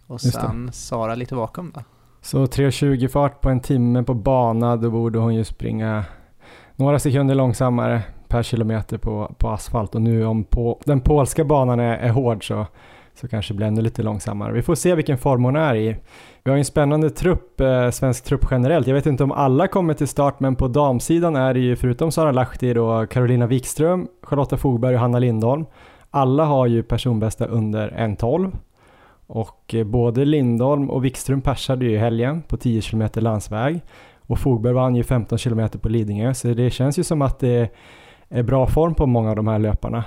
Och 0.08 0.22
sen 0.22 0.70
Sara 0.74 1.16
lite 1.16 1.36
bakom 1.36 1.72
då. 1.76 1.82
Så 2.22 2.46
3.20 2.46 3.08
fart 3.08 3.42
på 3.42 3.50
en 3.50 3.60
timme 3.60 4.04
på 4.04 4.14
bana, 4.14 4.78
då 4.78 4.92
borde 4.92 5.20
hon 5.20 5.36
ju 5.36 5.44
springa 5.44 6.06
några 6.76 7.00
sekunder 7.00 7.36
långsammare 7.36 8.02
per 8.28 8.44
kilometer 8.44 8.98
på, 8.98 9.36
på 9.38 9.50
asfalt 9.50 9.96
och 9.96 10.02
nu 10.02 10.26
om 10.26 10.44
på, 10.44 10.82
den 10.86 11.02
polska 11.02 11.46
banan 11.46 11.80
är, 11.80 11.98
är 11.98 12.10
hård 12.10 12.48
så 12.48 12.68
så 13.15 13.27
kanske 13.27 13.53
det 13.53 13.57
blir 13.57 13.68
ännu 13.68 13.81
lite 13.81 14.03
långsammare. 14.03 14.53
Vi 14.53 14.61
får 14.61 14.76
se 14.76 14.95
vilken 14.95 15.18
form 15.18 15.44
hon 15.44 15.56
är 15.56 15.76
i. 15.76 15.95
Vi 16.44 16.52
har 16.52 16.56
ju 16.56 16.60
en 16.60 16.65
spännande 16.65 17.10
trupp, 17.10 17.61
eh, 17.61 17.90
svensk 17.90 18.23
trupp 18.23 18.45
generellt. 18.52 18.88
Jag 18.88 18.95
vet 18.95 19.06
inte 19.06 19.23
om 19.23 19.31
alla 19.31 19.68
kommer 19.68 19.94
till 19.94 20.07
start, 20.07 20.40
men 20.40 20.56
på 20.56 20.68
damsidan 20.68 21.35
är 21.35 21.53
det 21.53 21.60
ju 21.60 21.76
förutom 21.76 22.11
Sara 22.11 22.31
Lahti 22.31 22.73
då 22.73 23.06
Carolina 23.06 23.48
Wikström, 23.48 24.07
Charlotta 24.23 24.57
Fogberg 24.57 24.95
och 24.95 25.02
Hanna 25.02 25.19
Lindholm. 25.19 25.65
Alla 26.11 26.45
har 26.45 26.68
ju 26.68 26.84
personbästa 26.84 27.45
under 27.45 27.90
1.12 27.90 28.52
och 29.27 29.76
eh, 29.76 29.84
både 29.84 30.26
Lindholm 30.26 30.90
och 30.90 31.06
Wikström 31.06 31.41
persade 31.41 31.85
ju 31.85 31.91
i 31.91 31.98
helgen 31.98 32.41
på 32.41 32.57
10 32.57 32.81
km 32.81 33.10
landsväg 33.15 33.81
och 34.27 34.40
Fogberg 34.40 34.73
vann 34.73 34.95
ju 34.95 35.03
15 35.03 35.38
km 35.38 35.69
på 35.69 35.90
Lidingö, 35.90 36.34
så 36.34 36.48
det 36.48 36.69
känns 36.69 36.99
ju 36.99 37.03
som 37.03 37.22
att 37.22 37.40
det 37.40 37.69
är 38.30 38.44
bra 38.44 38.68
form 38.68 38.95
på 38.95 39.06
många 39.06 39.30
av 39.30 39.35
de 39.35 39.48
här 39.48 39.60
löparna. 39.60 40.03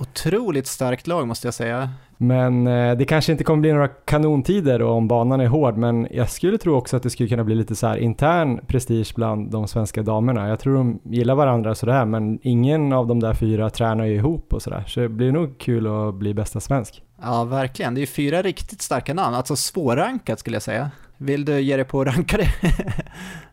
Otroligt 0.00 0.66
starkt 0.66 1.06
lag 1.06 1.28
måste 1.28 1.46
jag 1.46 1.54
säga. 1.54 1.90
Men 2.16 2.66
eh, 2.66 2.96
det 2.96 3.04
kanske 3.04 3.32
inte 3.32 3.44
kommer 3.44 3.60
bli 3.60 3.72
några 3.72 3.88
kanontider 3.88 4.82
om 4.82 5.08
banan 5.08 5.40
är 5.40 5.46
hård, 5.46 5.76
men 5.76 6.08
jag 6.10 6.30
skulle 6.30 6.58
tro 6.58 6.76
också 6.76 6.96
att 6.96 7.02
det 7.02 7.10
skulle 7.10 7.28
kunna 7.28 7.44
bli 7.44 7.54
lite 7.54 7.76
så 7.76 7.86
här 7.86 7.96
intern 7.96 8.60
prestige 8.66 9.12
bland 9.14 9.50
de 9.50 9.68
svenska 9.68 10.02
damerna. 10.02 10.48
Jag 10.48 10.60
tror 10.60 10.74
de 10.74 11.00
gillar 11.04 11.34
varandra 11.34 11.74
sådär, 11.74 12.04
men 12.04 12.38
ingen 12.42 12.92
av 12.92 13.06
de 13.06 13.20
där 13.20 13.34
fyra 13.34 13.70
tränar 13.70 14.04
ju 14.04 14.14
ihop 14.14 14.52
och 14.52 14.62
sådär, 14.62 14.84
så 14.86 15.00
det 15.00 15.08
blir 15.08 15.32
nog 15.32 15.58
kul 15.58 15.86
att 15.86 16.14
bli 16.14 16.34
bästa 16.34 16.60
svensk. 16.60 17.02
Ja, 17.22 17.44
verkligen. 17.44 17.94
Det 17.94 17.98
är 17.98 18.02
ju 18.02 18.06
fyra 18.06 18.42
riktigt 18.42 18.82
starka 18.82 19.14
namn, 19.14 19.34
alltså 19.34 19.56
svårrankat 19.56 20.40
skulle 20.40 20.56
jag 20.56 20.62
säga. 20.62 20.90
Vill 21.22 21.44
du 21.44 21.60
ge 21.60 21.76
dig 21.76 21.84
på 21.84 22.00
att 22.00 22.06
ranka 22.06 22.36
det? 22.36 22.48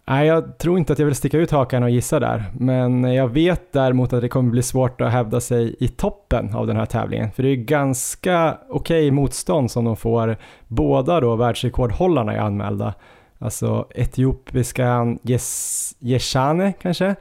Nej, 0.05 0.27
jag 0.27 0.57
tror 0.57 0.77
inte 0.77 0.93
att 0.93 0.99
jag 0.99 1.05
vill 1.05 1.15
sticka 1.15 1.37
ut 1.37 1.51
hakan 1.51 1.83
och 1.83 1.89
gissa 1.89 2.19
där, 2.19 2.43
men 2.53 3.03
jag 3.03 3.27
vet 3.27 3.73
däremot 3.73 4.13
att 4.13 4.21
det 4.21 4.29
kommer 4.29 4.51
bli 4.51 4.63
svårt 4.63 5.01
att 5.01 5.11
hävda 5.11 5.41
sig 5.41 5.75
i 5.79 5.87
toppen 5.87 6.55
av 6.55 6.67
den 6.67 6.75
här 6.75 6.85
tävlingen, 6.85 7.31
för 7.31 7.43
det 7.43 7.49
är 7.49 7.55
ganska 7.55 8.57
okej 8.69 9.07
okay 9.07 9.11
motstånd 9.11 9.71
som 9.71 9.85
de 9.85 9.97
får. 9.97 10.37
Båda 10.67 11.19
då 11.19 11.35
världsrekordhållarna 11.35 12.33
är 12.33 12.39
anmälda, 12.39 12.93
alltså 13.39 13.87
etiopiskan 13.95 15.19
Yeshane 16.01 16.73
kanske, 16.81 17.15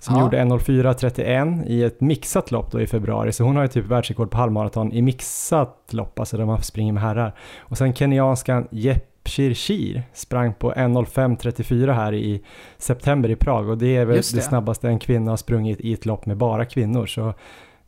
som 0.00 0.16
ja. 0.16 0.22
gjorde 0.22 0.38
1.04.31 0.38 1.66
i 1.66 1.84
ett 1.84 2.00
mixat 2.00 2.50
lopp 2.50 2.72
då 2.72 2.80
i 2.80 2.86
februari, 2.86 3.32
så 3.32 3.44
hon 3.44 3.56
har 3.56 3.62
ju 3.62 3.68
typ 3.68 3.86
världsrekord 3.86 4.30
på 4.30 4.36
halvmaraton 4.36 4.92
i 4.92 5.02
mixat 5.02 5.88
lopp, 5.90 6.18
alltså 6.18 6.36
där 6.36 6.44
man 6.44 6.62
springer 6.62 6.92
med 6.92 7.02
herrar. 7.02 7.34
Och 7.58 7.78
sen 7.78 7.94
kenyanskan 7.94 8.68
Jep 8.70 9.17
Shirshir 9.28 10.02
sprang 10.12 10.54
på 10.54 10.72
1.05.34 10.72 11.92
här 11.92 12.14
i 12.14 12.42
september 12.78 13.28
i 13.28 13.36
Prag 13.36 13.68
och 13.68 13.78
det 13.78 13.96
är 13.96 14.04
väl 14.04 14.16
det. 14.16 14.34
det 14.34 14.42
snabbaste 14.42 14.88
en 14.88 14.98
kvinna 14.98 15.32
har 15.32 15.36
sprungit 15.36 15.80
i 15.80 15.92
ett 15.92 16.06
lopp 16.06 16.26
med 16.26 16.36
bara 16.36 16.64
kvinnor. 16.64 17.06
Så 17.06 17.34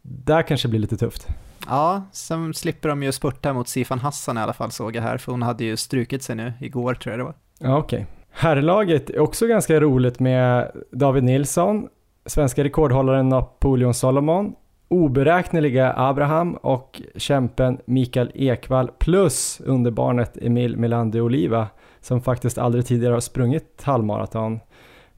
där 0.02 0.42
kanske 0.42 0.68
blir 0.68 0.80
lite 0.80 0.96
tufft. 0.96 1.28
Ja, 1.68 2.02
sen 2.12 2.54
slipper 2.54 2.88
de 2.88 3.02
ju 3.02 3.12
spurta 3.12 3.52
mot 3.52 3.68
Sifan 3.68 3.98
Hassan 3.98 4.38
i 4.38 4.40
alla 4.40 4.52
fall 4.52 4.70
såg 4.70 4.96
jag 4.96 5.02
här, 5.02 5.18
för 5.18 5.32
hon 5.32 5.42
hade 5.42 5.64
ju 5.64 5.76
strukit 5.76 6.22
sig 6.22 6.36
nu 6.36 6.52
igår 6.60 6.94
tror 6.94 7.12
jag 7.12 7.20
det 7.20 7.24
var. 7.24 7.34
Ja, 7.58 7.78
okej. 7.78 7.96
Okay. 7.96 8.06
Herrlaget 8.30 9.10
är 9.10 9.18
också 9.18 9.46
ganska 9.46 9.80
roligt 9.80 10.20
med 10.20 10.70
David 10.92 11.24
Nilsson, 11.24 11.88
svenska 12.26 12.64
rekordhållaren 12.64 13.28
Napoleon 13.28 13.94
Solomon, 13.94 14.54
oberäkneliga 14.90 15.92
Abraham 15.96 16.54
och 16.54 17.02
kämpen 17.16 17.78
Mikael 17.84 18.30
Ekvall 18.34 18.90
plus 18.98 19.60
underbarnet 19.64 20.36
Emil 20.36 20.76
Melande 20.76 21.20
Oliva 21.20 21.68
som 22.00 22.20
faktiskt 22.20 22.58
aldrig 22.58 22.86
tidigare 22.86 23.12
har 23.12 23.20
sprungit 23.20 23.82
halvmaraton. 23.82 24.60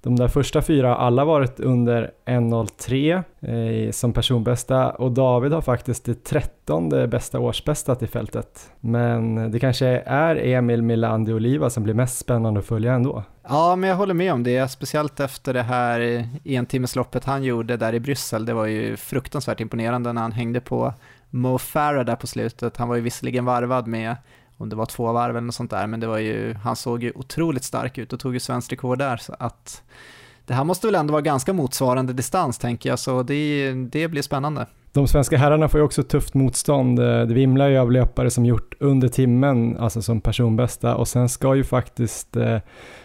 De 0.02 0.16
där 0.16 0.28
första 0.28 0.62
fyra 0.62 0.88
har 0.88 0.94
alla 0.94 1.24
varit 1.24 1.60
under 1.60 2.10
1.03 2.26 3.86
eh, 3.86 3.90
som 3.90 4.12
personbästa 4.12 4.90
och 4.90 5.12
David 5.12 5.52
har 5.52 5.60
faktiskt 5.60 6.04
det 6.04 6.24
trettonde 6.24 7.08
bästa 7.08 7.38
årsbästat 7.38 8.02
i 8.02 8.06
fältet. 8.06 8.70
Men 8.80 9.50
det 9.50 9.60
kanske 9.60 9.86
är 10.06 10.36
Emil 10.36 10.82
Milandi 10.82 11.32
Oliva 11.32 11.70
som 11.70 11.82
blir 11.82 11.94
mest 11.94 12.18
spännande 12.18 12.60
att 12.60 12.66
följa 12.66 12.92
ändå. 12.92 13.22
Ja, 13.48 13.76
men 13.76 13.90
jag 13.90 13.96
håller 13.96 14.14
med 14.14 14.32
om 14.32 14.42
det, 14.42 14.68
speciellt 14.68 15.20
efter 15.20 15.54
det 15.54 15.62
här 15.62 16.28
entimmesloppet 16.44 17.24
han 17.24 17.42
gjorde 17.42 17.76
där 17.76 17.94
i 17.94 18.00
Bryssel. 18.00 18.44
Det 18.44 18.54
var 18.54 18.66
ju 18.66 18.96
fruktansvärt 18.96 19.60
imponerande 19.60 20.12
när 20.12 20.22
han 20.22 20.32
hängde 20.32 20.60
på 20.60 20.94
Mo 21.30 21.58
Farah 21.58 22.04
där 22.04 22.16
på 22.16 22.26
slutet. 22.26 22.76
Han 22.76 22.88
var 22.88 22.96
ju 22.96 23.02
visserligen 23.02 23.44
varvad 23.44 23.86
med 23.86 24.16
om 24.62 24.68
det 24.68 24.76
var 24.76 24.86
två 24.86 25.12
varv 25.12 25.36
eller 25.36 25.46
något 25.46 25.54
sånt 25.54 25.70
där, 25.70 25.86
men 25.86 26.00
det 26.00 26.06
var 26.06 26.18
ju, 26.18 26.54
han 26.54 26.76
såg 26.76 27.02
ju 27.02 27.12
otroligt 27.14 27.64
stark 27.64 27.98
ut 27.98 28.12
och 28.12 28.20
tog 28.20 28.34
ju 28.34 28.40
svenskt 28.40 28.72
rekord 28.72 28.98
där, 28.98 29.16
så 29.16 29.34
att 29.38 29.82
det 30.46 30.54
här 30.54 30.64
måste 30.64 30.86
väl 30.86 30.94
ändå 30.94 31.12
vara 31.12 31.22
ganska 31.22 31.52
motsvarande 31.52 32.12
distans 32.12 32.58
tänker 32.58 32.88
jag, 32.88 32.98
så 32.98 33.22
det, 33.22 33.72
det 33.72 34.08
blir 34.08 34.22
spännande. 34.22 34.66
De 34.92 35.08
svenska 35.08 35.36
herrarna 35.36 35.68
får 35.68 35.80
ju 35.80 35.84
också 35.84 36.02
tufft 36.02 36.34
motstånd. 36.34 36.98
Eh, 36.98 37.04
det 37.04 37.34
vimlar 37.34 37.68
ju 37.68 37.78
av 37.78 37.92
löpare 37.92 38.30
som 38.30 38.46
gjort 38.46 38.74
under 38.80 39.08
timmen, 39.08 39.78
alltså 39.78 40.02
som 40.02 40.20
personbästa, 40.20 40.94
och 40.94 41.08
sen 41.08 41.28
ska 41.28 41.54
ju 41.54 41.64
faktiskt 41.64 42.36
eh, 42.36 42.58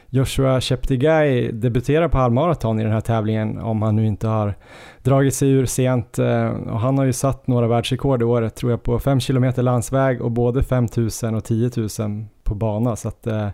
Joshua 0.10 0.62
Cheptegei 0.62 1.52
debuterar 1.52 2.08
på 2.08 2.18
halvmaraton 2.18 2.80
i 2.80 2.84
den 2.84 2.92
här 2.92 3.02
tävlingen 3.02 3.60
om 3.60 3.82
han 3.82 3.96
nu 3.96 4.08
inte 4.08 4.28
har 4.28 4.56
dragit 5.04 5.34
sig 5.34 5.50
ur 5.50 5.66
sent. 5.66 6.20
Eh, 6.20 6.48
och 6.48 6.80
han 6.80 6.98
har 6.98 7.06
ju 7.06 7.14
satt 7.14 7.48
några 7.48 7.68
världsrekord 7.68 8.22
i 8.22 8.26
året 8.26 8.56
tror 8.56 8.72
jag 8.72 8.84
på 8.84 9.00
5 9.00 9.20
km 9.20 9.54
landsväg 9.58 10.22
och 10.22 10.32
både 10.32 10.64
5000 10.64 11.36
och 11.36 11.44
10 11.44 11.72
000 12.00 12.26
på 12.44 12.56
bana. 12.56 12.96
Så 12.96 13.08
att 13.08 13.28
eh, 13.28 13.48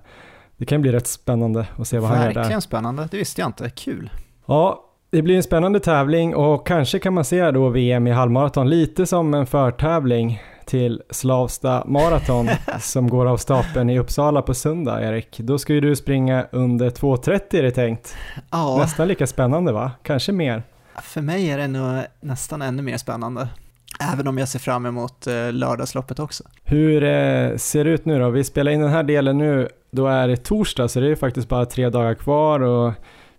det 0.58 0.66
kan 0.66 0.82
bli 0.82 0.92
rätt 0.92 1.08
spännande 1.08 1.68
att 1.78 1.88
se 1.88 2.00
vad 2.00 2.10
Verkligen 2.10 2.18
han 2.18 2.28
gör 2.28 2.34
där. 2.34 2.42
Verkligen 2.42 2.62
spännande, 2.62 3.08
det 3.12 3.18
visste 3.18 3.42
jag 3.42 3.50
inte. 3.50 3.70
Kul. 3.70 4.10
Ja, 4.46 4.90
det 5.10 5.22
blir 5.22 5.36
en 5.36 5.44
spännande 5.44 5.80
tävling 5.80 6.36
och 6.36 6.68
kanske 6.68 7.00
kan 7.00 7.14
man 7.14 7.26
se 7.26 7.52
då 7.52 7.70
VM 7.70 8.08
i 8.08 8.12
halvmaraton 8.12 8.70
lite 8.70 9.06
som 9.06 9.34
en 9.34 9.46
förtävling 9.46 10.42
till 10.66 11.02
Slavsta 11.10 11.84
Marathon 11.86 12.50
som 12.80 13.10
går 13.10 13.26
av 13.26 13.38
stapeln 13.38 13.90
i 13.90 14.00
Uppsala 14.00 14.42
på 14.42 14.54
söndag, 14.54 15.04
Erik. 15.04 15.40
Då 15.40 15.58
ska 15.58 15.74
ju 15.74 15.82
du 15.82 15.96
springa 15.96 16.46
under 16.52 16.90
2.30 16.90 17.56
är 17.58 17.64
det 17.64 17.72
tänkt. 17.72 18.16
Ja. 18.52 18.78
Nästan 18.78 19.08
lika 19.08 19.28
spännande 19.28 19.72
va? 19.72 19.92
Kanske 20.04 20.32
mer? 20.32 20.64
För 21.02 21.22
mig 21.22 21.52
är 21.52 21.58
det 21.58 21.68
nog 21.68 22.04
nästan 22.22 22.62
ännu 22.62 22.82
mer 22.82 22.98
spännande. 22.98 23.48
Även 24.14 24.28
om 24.28 24.38
jag 24.38 24.48
ser 24.48 24.60
fram 24.60 24.86
emot 24.86 25.28
eh, 25.28 25.52
lördagsloppet 25.52 26.20
också. 26.20 26.44
Hur 26.64 27.04
eh, 27.04 27.56
ser 27.58 27.84
det 27.84 27.90
ut 27.90 28.06
nu 28.06 28.20
då? 28.20 28.30
Vi 28.30 28.44
spelar 28.44 28.72
in 28.72 28.82
den 28.82 28.90
här 28.90 29.04
delen 29.04 29.38
nu, 29.38 29.70
då 29.92 30.08
är 30.08 30.28
det 30.28 30.38
torsdag 30.38 30.88
så 30.88 31.00
det 31.00 31.08
är 31.08 31.16
faktiskt 31.16 31.50
bara 31.50 31.66
tre 31.66 31.90
dagar 31.90 32.14
kvar 32.14 32.60
och 32.60 32.94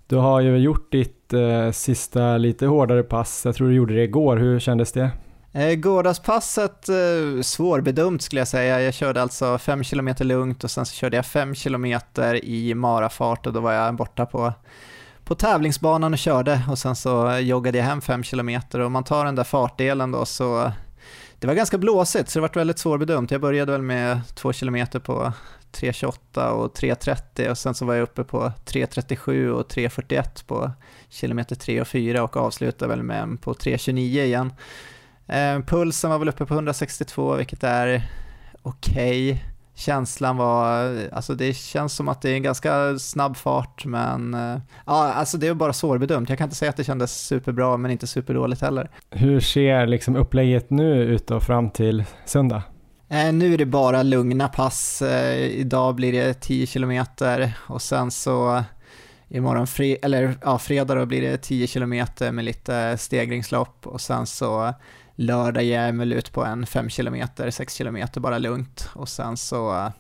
du 0.07 0.17
har 0.17 0.41
ju 0.41 0.57
gjort 0.57 0.93
ditt 0.93 1.33
eh, 1.33 1.71
sista 1.71 2.37
lite 2.37 2.67
hårdare 2.67 3.03
pass. 3.03 3.43
Jag 3.45 3.55
tror 3.55 3.69
du 3.69 3.75
gjorde 3.75 3.95
det 3.95 4.03
igår. 4.03 4.37
Hur 4.37 4.59
kändes 4.59 4.93
det? 4.93 5.11
Eh, 5.57 5.75
Gårdagspasset 5.75 6.89
eh, 6.89 7.43
svårbedömt 7.43 8.23
skulle 8.23 8.41
jag 8.41 8.49
säga. 8.49 8.81
Jag 8.81 8.95
körde 8.95 9.23
alltså 9.23 9.59
5 9.59 9.85
km 9.85 10.15
lugnt 10.21 10.65
och 10.65 10.71
sen 10.71 10.87
så 10.87 10.95
körde 10.95 11.17
jag 11.17 11.27
5 11.27 11.55
km 11.55 11.85
i 12.43 12.75
marafart 12.75 13.47
och 13.47 13.53
då 13.53 13.61
var 13.61 13.73
jag 13.73 13.95
borta 13.95 14.27
på, 14.27 14.53
på 15.25 15.35
tävlingsbanan 15.35 16.13
och 16.13 16.19
körde 16.19 16.63
och 16.71 16.79
sen 16.79 16.97
så 16.97 17.39
joggade 17.39 17.79
jag 17.79 17.85
hem 17.85 18.01
5 18.01 18.23
km 18.23 18.61
och 18.73 18.81
om 18.81 18.93
man 18.93 19.05
tar 19.05 19.25
den 19.25 19.35
där 19.35 19.45
fartdelen 19.45 20.13
då 20.13 20.25
så 20.25 20.73
det 21.39 21.47
var 21.47 21.55
ganska 21.55 21.79
blåsigt 21.79 22.31
så 22.31 22.39
det 22.39 22.41
var 22.41 22.55
väldigt 22.55 22.79
svårbedömt. 22.79 23.31
Jag 23.31 23.41
började 23.41 23.73
väl 23.73 23.83
med 23.83 24.21
2 24.35 24.53
km 24.53 24.87
på 25.05 25.33
3.28 25.73 26.49
och 26.49 26.79
3.30 26.79 27.51
och 27.51 27.59
sen 27.59 27.75
så 27.75 27.85
var 27.85 27.95
jag 27.95 28.03
uppe 28.03 28.25
på 28.25 28.53
3.37 28.65 29.49
och 29.49 29.73
3.41 29.73 30.47
på 30.47 30.71
kilometer 31.09 31.57
3 31.57 31.81
och 31.81 31.89
4 31.89 32.23
och 32.23 32.37
avslutade 32.37 32.89
väl 32.89 33.03
med 33.03 33.41
på 33.43 33.55
3.29 33.55 33.99
igen. 33.99 34.53
Eh, 35.27 35.61
pulsen 35.67 36.11
var 36.11 36.19
väl 36.19 36.29
uppe 36.29 36.47
på 36.47 36.55
162 36.55 37.35
vilket 37.35 37.65
är 37.65 38.03
okej. 38.63 39.33
Okay. 39.33 39.45
Känslan 39.77 40.37
var, 40.37 40.93
alltså 41.13 41.35
det 41.35 41.57
känns 41.57 41.93
som 41.95 42.09
att 42.09 42.23
det 42.23 42.31
är 42.31 42.35
en 42.35 42.43
ganska 42.43 42.99
snabb 42.99 43.37
fart 43.37 43.85
men 43.85 44.35
eh, 44.35 44.59
ja, 44.87 45.13
alltså 45.13 45.39
det 45.39 45.47
är 45.47 45.55
bara 45.55 45.73
svårbedömt. 45.73 46.29
Jag 46.29 46.39
kan 46.39 46.45
inte 46.45 46.57
säga 46.57 46.71
att 46.71 46.77
det 46.77 46.85
kändes 46.85 47.27
superbra 47.27 47.77
men 47.77 47.91
inte 47.91 48.07
superdåligt 48.07 48.63
heller. 48.63 48.91
Hur 49.11 49.41
ser 49.41 49.87
liksom 49.87 50.17
upplägget 50.17 50.71
nu 50.71 51.03
ut 51.03 51.27
då 51.27 51.41
fram 51.41 51.71
till 51.71 52.05
söndag? 52.25 52.63
Eh, 53.09 53.33
nu 53.33 53.55
är 53.55 53.59
det 53.59 53.67
bara 53.67 54.03
lugna 54.03 54.49
pass. 54.49 55.03
Idag 55.51 55.95
blir 55.95 56.13
det 56.13 56.35
10 56.35 56.67
kilometer 56.67 57.53
och 57.61 57.83
sen 57.83 58.11
så 58.11 58.65
imorgon 59.29 59.67
fre 59.67 59.97
eller, 60.03 60.35
ja, 60.43 60.59
fredag 60.59 60.95
då 60.95 61.07
blir 61.07 61.23
det 61.23 61.37
10 61.37 61.67
kilometer 61.67 62.33
med 62.33 62.45
lite 62.45 62.99
stegringslopp 62.99 63.87
och 63.87 64.01
sen 64.01 64.27
så 64.27 64.75
lördag 65.17 65.65
ger 65.65 65.83
jag 65.83 65.95
mig 65.95 66.13
ut 66.13 66.33
på 66.33 66.45
en 66.45 66.67
5 66.67 66.89
km, 66.89 67.27
6 67.51 67.79
km 67.79 67.99
bara 68.17 68.39
lugnt 68.39 68.91
och 68.95 69.09
sen 69.09 69.37
så 69.37 69.93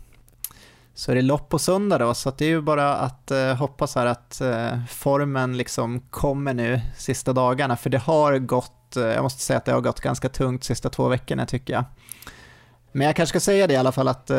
så 0.95 1.11
är 1.11 1.15
det 1.15 1.23
lopp 1.23 1.49
på 1.49 1.59
söndag 1.59 1.99
då, 1.99 2.15
så 2.15 2.31
det 2.31 2.45
är 2.45 2.49
ju 2.49 2.61
bara 2.61 2.95
att 2.95 3.31
eh, 3.31 3.55
hoppas 3.55 3.95
här 3.95 4.07
att 4.07 4.41
eh, 4.41 4.85
formen 4.89 5.57
liksom 5.57 6.01
kommer 6.01 6.55
nu 6.55 6.81
sista 6.97 7.32
dagarna, 7.32 7.77
för 7.77 7.91
det 7.91 7.99
har 7.99 8.39
gått, 8.39 8.97
eh, 8.97 9.03
jag 9.03 9.23
måste 9.23 9.43
säga 9.43 9.57
att 9.57 9.65
det 9.65 9.73
har 9.73 9.81
gått 9.81 10.01
ganska 10.01 10.28
tungt 10.28 10.65
sista 10.65 10.91
två 10.91 11.09
veckorna 11.09 11.47
tycker 11.47 11.73
jag. 11.73 11.85
Men 12.93 13.07
jag 13.07 13.16
kanske 13.16 13.31
ska 13.31 13.41
säga 13.41 13.66
det 13.66 13.74
i 13.74 13.77
alla 13.77 13.93
fall 13.93 14.09
att 14.09 14.31
eh, 14.31 14.39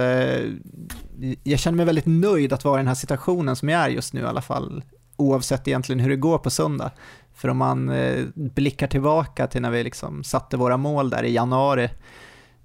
jag 1.44 1.60
känner 1.60 1.76
mig 1.76 1.86
väldigt 1.86 2.06
nöjd 2.06 2.54
att 2.54 2.64
vara 2.64 2.80
i 2.80 2.80
den 2.80 2.88
här 2.88 2.96
situationen 2.96 3.56
som 3.56 3.70
jag 3.70 3.82
är 3.82 3.90
just 3.90 4.14
nu 4.14 4.22
i 4.22 4.26
alla 4.26 4.42
fall, 4.42 4.84
oavsett 5.16 5.68
egentligen 5.68 6.00
hur 6.00 6.10
det 6.10 6.16
går 6.16 6.38
på 6.38 6.50
söndag. 6.50 6.92
För 7.36 7.48
om 7.48 7.58
man 7.58 7.90
eh, 7.90 8.26
blickar 8.36 8.88
tillbaka 8.88 9.48
till 9.48 9.62
när 9.62 9.72
vi 9.72 9.84
liksom 9.84 10.24
satte 10.24 10.58
våra 10.58 10.78
mål 10.78 11.10
där 11.10 11.24
i 11.24 11.34
januari, 11.34 11.90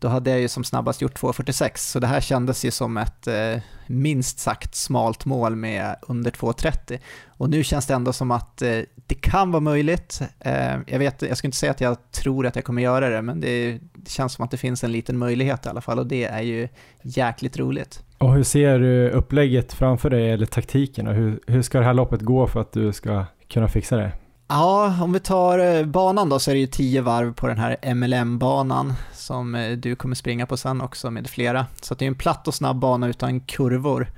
då 0.01 0.09
hade 0.09 0.31
jag 0.31 0.41
ju 0.41 0.49
som 0.49 0.65
snabbast 0.65 1.03
gjort 1.03 1.21
2.46, 1.21 1.71
så 1.77 2.01
det 2.01 2.07
här 2.07 2.21
kändes 2.21 2.65
ju 2.65 2.71
som 2.71 2.97
ett 2.97 3.27
eh, 3.27 3.63
minst 3.87 4.39
sagt 4.39 4.75
smalt 4.75 5.25
mål 5.25 5.57
med 5.57 5.97
under 6.03 6.31
2.30. 6.31 6.99
Och 7.27 7.51
nu 7.51 7.65
känns 7.65 7.87
det 7.87 7.95
ändå 7.95 8.13
som 8.13 8.31
att 8.31 8.63
eh, 8.63 8.79
det 9.07 9.15
kan 9.15 9.51
vara 9.51 9.61
möjligt. 9.61 10.21
Eh, 10.41 10.77
jag, 10.87 10.99
vet, 10.99 11.23
jag 11.23 11.37
ska 11.37 11.47
inte 11.47 11.57
säga 11.57 11.73
att 11.73 11.81
jag 11.81 12.13
tror 12.13 12.47
att 12.47 12.57
jag 12.57 12.65
kommer 12.65 12.83
göra 12.83 13.09
det, 13.09 13.23
men 13.23 13.41
det, 13.41 13.79
det, 13.95 14.11
känns 14.11 14.33
som 14.33 14.45
att 14.45 14.51
det 14.51 14.57
finns 14.57 14.85
en 14.85 14.93
liten 14.93 15.19
möjlighet 15.19 15.67
i 15.67 15.69
alla 15.69 15.81
fall 15.81 15.99
och 15.99 16.07
det 16.07 16.25
är 16.25 16.43
ju 16.43 16.69
jäkligt 17.03 17.59
roligt. 17.59 18.03
Och 18.19 18.35
hur 18.35 18.43
ser 18.43 18.79
du 18.79 19.11
upplägget 19.11 19.73
framför 19.73 20.11
dig, 20.11 20.31
eller 20.31 20.47
taktiken? 20.47 21.07
Och 21.07 21.15
hur, 21.15 21.41
hur 21.47 21.63
ska 21.63 21.79
det 21.79 21.85
här 21.85 21.95
loppet 21.95 22.21
gå 22.21 22.47
för 22.47 22.61
att 22.61 22.73
du 22.73 22.93
ska 22.93 23.25
kunna 23.49 23.69
fixa 23.69 23.97
det? 23.97 24.13
Ja, 24.53 24.95
om 25.03 25.13
vi 25.13 25.21
tar 25.21 25.59
eh, 25.59 25.85
banan 25.85 26.29
då 26.29 26.39
så 26.39 26.51
är 26.51 26.55
det 26.55 26.61
ju 26.61 26.67
tio 26.67 27.01
varv 27.01 27.35
på 27.35 27.47
den 27.47 27.59
här 27.59 27.95
MLM-banan 27.95 28.93
som 29.13 29.55
eh, 29.55 29.77
du 29.77 29.97
kommer 29.97 30.15
springa 30.15 30.47
på 30.47 30.57
sen 30.57 30.81
också 30.81 31.11
med 31.11 31.31
flera. 31.31 31.67
Så 31.83 31.95
det 31.95 32.05
är 32.05 32.07
en 32.07 32.15
platt 32.15 32.49
och 32.49 32.55
snabb 32.55 32.79
bana 32.79 33.09
utan 33.09 33.41
kurvor. 33.41 34.11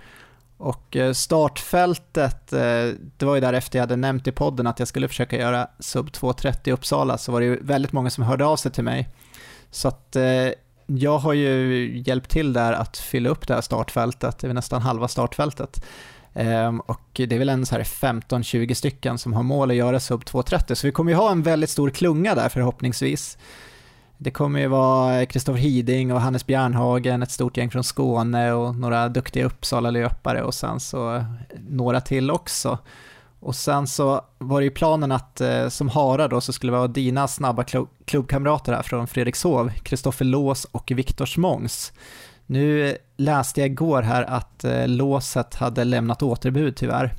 Och 0.56 0.96
eh, 0.96 1.12
startfältet, 1.12 2.50
det 3.16 3.22
var 3.22 3.34
ju 3.34 3.40
därefter 3.40 3.78
jag 3.78 3.82
hade 3.82 3.96
nämnt 3.96 4.26
i 4.26 4.32
podden 4.32 4.66
att 4.66 4.78
jag 4.78 4.88
skulle 4.88 5.08
försöka 5.08 5.36
göra 5.36 5.66
sub 5.78 6.08
2.30 6.08 6.68
i 6.68 6.72
Uppsala, 6.72 7.18
så 7.18 7.32
var 7.32 7.40
det 7.40 7.46
ju 7.46 7.58
väldigt 7.62 7.92
många 7.92 8.10
som 8.10 8.24
hörde 8.24 8.44
av 8.44 8.56
sig 8.56 8.72
till 8.72 8.84
mig. 8.84 9.08
Så 9.70 9.88
att 9.88 10.16
jag 10.86 11.18
har 11.18 11.32
ju 11.32 12.02
hjälpt 12.06 12.30
till 12.30 12.52
där 12.52 12.72
att 12.72 12.96
fylla 12.96 13.30
upp 13.30 13.48
det 13.48 13.54
här 13.54 13.60
startfältet, 13.60 14.38
det 14.38 14.48
är 14.48 14.54
nästan 14.54 14.82
halva 14.82 15.08
startfältet. 15.08 15.84
Ehm, 16.34 16.80
och 16.80 17.00
det 17.12 17.32
är 17.32 17.38
väl 17.38 17.48
en 17.48 17.66
så 17.66 17.74
här 17.74 17.82
15-20 17.82 18.74
stycken 18.74 19.18
som 19.18 19.32
har 19.32 19.42
mål 19.42 19.70
att 19.70 19.76
göra 19.76 20.00
sub 20.00 20.22
2.30, 20.22 20.74
så 20.74 20.86
vi 20.86 20.92
kommer 20.92 21.12
ju 21.12 21.16
ha 21.16 21.30
en 21.30 21.42
väldigt 21.42 21.70
stor 21.70 21.90
klunga 21.90 22.34
där 22.34 22.48
förhoppningsvis. 22.48 23.38
Det 24.18 24.30
kommer 24.30 24.60
ju 24.60 24.66
vara 24.66 25.26
Kristoffer 25.26 25.60
Hiding 25.60 26.12
och 26.12 26.20
Hannes 26.20 26.46
Bjärnhagen, 26.46 27.22
ett 27.22 27.30
stort 27.30 27.56
gäng 27.56 27.70
från 27.70 27.84
Skåne 27.84 28.52
och 28.52 28.76
några 28.76 29.08
duktiga 29.08 29.44
Uppsala-löpare 29.44 30.42
och 30.42 30.54
sen 30.54 30.80
så 30.80 31.14
eh, 31.14 31.24
några 31.68 32.00
till 32.00 32.30
också. 32.30 32.78
Och 33.40 33.54
sen 33.56 33.86
så 33.86 34.24
var 34.38 34.60
det 34.60 34.64
ju 34.64 34.70
planen 34.70 35.12
att 35.12 35.40
eh, 35.40 35.68
som 35.68 35.88
Hara 35.88 36.28
då 36.28 36.40
så 36.40 36.52
skulle 36.52 36.72
det 36.72 36.76
vara 36.76 36.88
dina 36.88 37.28
snabba 37.28 37.64
klubbkamrater 38.04 38.72
här 38.72 38.82
från 38.82 39.06
Fredrikshov, 39.06 39.72
Kristoffer 39.82 40.24
Lås 40.24 40.64
och 40.64 40.92
Viktor 40.94 41.26
Smångs. 41.26 41.92
Nu 42.46 42.96
läste 43.16 43.60
jag 43.60 43.70
igår 43.70 44.02
här 44.02 44.22
att 44.22 44.64
eh, 44.64 44.88
låset 44.88 45.54
hade 45.54 45.84
lämnat 45.84 46.22
återbud 46.22 46.76
tyvärr. 46.76 47.14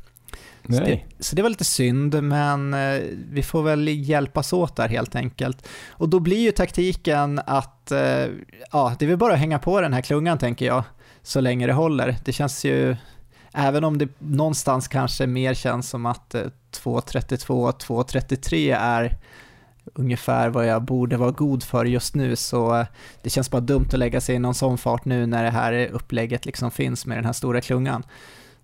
Så 0.69 0.79
det, 0.79 1.01
så 1.19 1.35
det, 1.35 1.41
var 1.41 1.49
lite 1.49 1.63
synd, 1.63 2.23
men 2.23 2.73
eh, 2.73 3.01
vi 3.31 3.43
får 3.43 3.63
väl 3.63 3.87
hjälpas 3.87 4.53
åt 4.53 4.75
där 4.75 4.87
helt 4.87 5.15
enkelt. 5.15 5.67
Och 5.89 6.09
då 6.09 6.19
blir 6.19 6.39
ju 6.39 6.51
taktiken 6.51 7.41
att, 7.45 7.91
eh, 7.91 8.25
ja, 8.71 8.95
det 8.99 9.05
är 9.05 9.07
väl 9.07 9.17
bara 9.17 9.33
att 9.33 9.39
hänga 9.39 9.59
på 9.59 9.81
den 9.81 9.93
här 9.93 10.01
klungan 10.01 10.37
tänker 10.37 10.65
jag, 10.65 10.83
så 11.23 11.41
länge 11.41 11.67
det 11.67 11.73
håller. 11.73 12.15
Det 12.25 12.31
känns 12.31 12.65
ju, 12.65 12.95
även 13.53 13.83
om 13.83 13.97
det 13.97 14.07
någonstans 14.19 14.87
kanske 14.87 15.27
mer 15.27 15.53
känns 15.53 15.89
som 15.89 16.05
att 16.05 16.35
2.32, 16.71 17.71
2.33 17.71 18.77
är 18.79 19.17
ungefär 19.93 20.49
vad 20.49 20.67
jag 20.67 20.81
borde 20.81 21.17
vara 21.17 21.31
god 21.31 21.63
för 21.63 21.85
just 21.85 22.15
nu 22.15 22.35
så 22.35 22.79
eh, 22.79 22.85
det 23.21 23.29
känns 23.29 23.51
bara 23.51 23.61
dumt 23.61 23.87
att 23.87 23.99
lägga 23.99 24.21
sig 24.21 24.35
i 24.35 24.39
någon 24.39 24.53
sån 24.53 24.77
fart 24.77 25.05
nu 25.05 25.25
när 25.25 25.43
det 25.43 25.49
här 25.49 25.89
upplägget 25.91 26.45
liksom 26.45 26.71
finns 26.71 27.05
med 27.05 27.17
den 27.17 27.25
här 27.25 27.33
stora 27.33 27.61
klungan. 27.61 28.03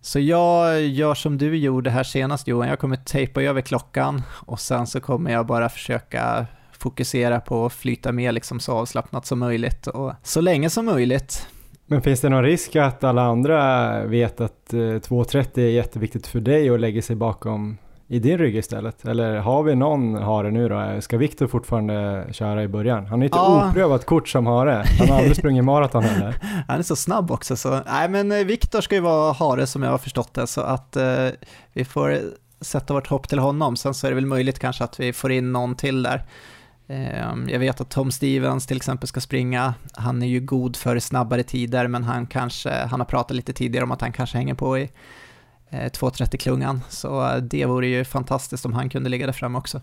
Så 0.01 0.19
jag 0.19 0.81
gör 0.81 1.13
som 1.13 1.37
du 1.37 1.57
gjorde 1.57 1.89
här 1.89 2.03
senast 2.03 2.47
Johan, 2.47 2.69
jag 2.69 2.79
kommer 2.79 2.95
tejpa 2.95 3.41
över 3.41 3.61
klockan 3.61 4.21
och 4.45 4.59
sen 4.59 4.87
så 4.87 4.99
kommer 4.99 5.31
jag 5.31 5.45
bara 5.45 5.69
försöka 5.69 6.45
fokusera 6.71 7.39
på 7.39 7.65
att 7.65 7.73
flyta 7.73 8.11
med 8.11 8.33
liksom 8.33 8.59
så 8.59 8.73
avslappnat 8.73 9.25
som 9.25 9.39
möjligt 9.39 9.87
och 9.87 10.13
så 10.23 10.41
länge 10.41 10.69
som 10.69 10.85
möjligt. 10.85 11.47
Men 11.85 12.01
finns 12.01 12.21
det 12.21 12.29
någon 12.29 12.43
risk 12.43 12.75
att 12.75 13.03
alla 13.03 13.21
andra 13.21 14.05
vet 14.05 14.41
att 14.41 14.73
eh, 14.73 14.77
2.30 14.77 15.59
är 15.59 15.69
jätteviktigt 15.69 16.27
för 16.27 16.39
dig 16.39 16.71
och 16.71 16.79
lägger 16.79 17.01
sig 17.01 17.15
bakom 17.15 17.77
i 18.11 18.19
din 18.19 18.37
rygg 18.37 18.55
istället? 18.55 19.05
Eller 19.05 19.37
har 19.37 19.63
vi 19.63 19.75
någon 19.75 20.15
hare 20.15 20.51
nu 20.51 20.69
då? 20.69 21.01
Ska 21.01 21.17
Viktor 21.17 21.47
fortfarande 21.47 22.27
köra 22.31 22.63
i 22.63 22.67
början? 22.67 23.05
Han 23.05 23.21
är 23.21 23.25
inte 23.25 23.37
ja. 23.37 23.69
oprövat 23.69 24.05
kort 24.05 24.27
som 24.27 24.45
hare. 24.45 24.83
Han 24.99 25.09
har 25.09 25.17
aldrig 25.17 25.35
sprungit 25.35 25.63
maraton 25.63 26.03
heller. 26.03 26.35
Han 26.67 26.79
är 26.79 26.83
så 26.83 26.95
snabb 26.95 27.31
också 27.31 27.55
så, 27.55 27.81
nej 27.85 28.09
men 28.09 28.31
eh, 28.31 28.43
Viktor 28.43 28.81
ska 28.81 28.95
ju 28.95 29.01
vara 29.01 29.33
hare 29.33 29.67
som 29.67 29.83
jag 29.83 29.91
har 29.91 29.97
förstått 29.97 30.33
det 30.33 30.47
så 30.47 30.61
att 30.61 30.95
eh, 30.95 31.27
vi 31.73 31.85
får 31.85 32.19
sätta 32.61 32.93
vårt 32.93 33.07
hopp 33.07 33.29
till 33.29 33.39
honom. 33.39 33.75
Sen 33.75 33.93
så 33.93 34.07
är 34.07 34.11
det 34.11 34.15
väl 34.15 34.25
möjligt 34.25 34.59
kanske 34.59 34.83
att 34.83 34.99
vi 34.99 35.13
får 35.13 35.31
in 35.31 35.51
någon 35.51 35.75
till 35.75 36.03
där. 36.03 36.25
Eh, 36.87 37.33
jag 37.47 37.59
vet 37.59 37.81
att 37.81 37.89
Tom 37.89 38.11
Stevens 38.11 38.67
till 38.67 38.77
exempel 38.77 39.07
ska 39.07 39.21
springa. 39.21 39.73
Han 39.93 40.23
är 40.23 40.27
ju 40.27 40.39
god 40.39 40.75
för 40.75 40.99
snabbare 40.99 41.43
tider 41.43 41.87
men 41.87 42.03
han 42.03 42.27
kanske, 42.27 42.71
han 42.71 42.99
har 42.99 43.05
pratat 43.05 43.35
lite 43.35 43.53
tidigare 43.53 43.83
om 43.83 43.91
att 43.91 44.01
han 44.01 44.11
kanske 44.11 44.37
hänger 44.37 44.53
på 44.53 44.77
i 44.77 44.89
2.30-klungan. 45.71 46.75
Eh, 46.75 46.81
så 46.89 47.39
det 47.41 47.65
vore 47.65 47.87
ju 47.87 48.03
fantastiskt 48.03 48.65
om 48.65 48.73
han 48.73 48.89
kunde 48.89 49.09
ligga 49.09 49.25
där 49.25 49.33
fram 49.33 49.55
också. 49.55 49.81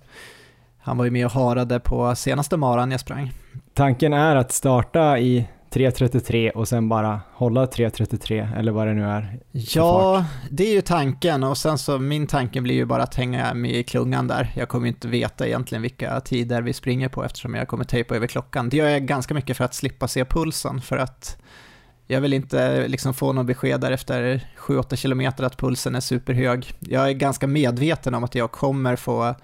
Han 0.79 0.97
var 0.97 1.05
ju 1.05 1.11
med 1.11 1.27
och 1.27 1.33
harade 1.33 1.81
på 1.81 2.17
senaste 2.17 2.57
maran 2.57 2.91
jag 2.91 3.01
sprang. 3.01 3.33
Tanken 3.75 4.13
är 4.13 4.37
att 4.37 4.53
starta 4.53 5.19
i 5.19 5.49
3.33 5.71 6.51
och 6.51 6.69
sen 6.69 6.89
bara 6.89 7.21
hålla 7.33 7.67
3.33 7.67 8.59
eller 8.59 8.73
vad 8.73 8.87
det 8.87 8.95
nu 8.95 9.05
är? 9.05 9.39
Ja, 9.51 10.25
det 10.51 10.69
är 10.69 10.73
ju 10.73 10.81
tanken 10.81 11.45
och 11.45 11.59
sen 11.59 11.79
så 11.79 11.99
min 11.99 12.27
tanke 12.27 12.61
blir 12.61 12.75
ju 12.75 12.85
bara 12.85 13.03
att 13.03 13.15
hänga 13.15 13.55
med 13.55 13.71
i 13.71 13.83
klungan 13.83 14.27
där. 14.27 14.53
Jag 14.57 14.69
kommer 14.69 14.87
ju 14.87 14.93
inte 14.93 15.09
veta 15.09 15.47
egentligen 15.47 15.83
vilka 15.83 16.21
tider 16.21 16.63
vi 16.63 16.73
springer 16.73 17.09
på 17.09 17.25
eftersom 17.25 17.55
jag 17.55 17.69
kommer 17.69 17.85
tejpa 17.85 18.17
över 18.17 18.27
klockan. 18.27 18.69
Det 18.69 18.77
gör 18.77 18.89
jag 18.89 19.07
ganska 19.07 19.35
mycket 19.35 19.57
för 19.57 19.65
att 19.65 19.75
slippa 19.75 20.09
se 20.09 20.25
pulsen 20.25 20.81
för 20.81 20.97
att 20.97 21.39
jag 22.07 22.21
vill 22.21 22.33
inte 22.33 22.89
liksom 22.89 23.15
få 23.15 23.33
något 23.33 23.47
besked 23.47 23.81
där 23.81 23.91
efter 23.91 24.49
7-8 24.59 24.97
kilometer 24.97 25.45
att 25.45 25.57
pulsen 25.57 25.95
är 25.95 26.01
superhög. 26.01 26.73
Jag 26.79 27.09
är 27.09 27.13
ganska 27.13 27.47
medveten 27.47 28.15
om 28.15 28.25
att 28.25 28.35
jag 28.35 28.53
kommer 28.53 28.97
få 28.97 29.35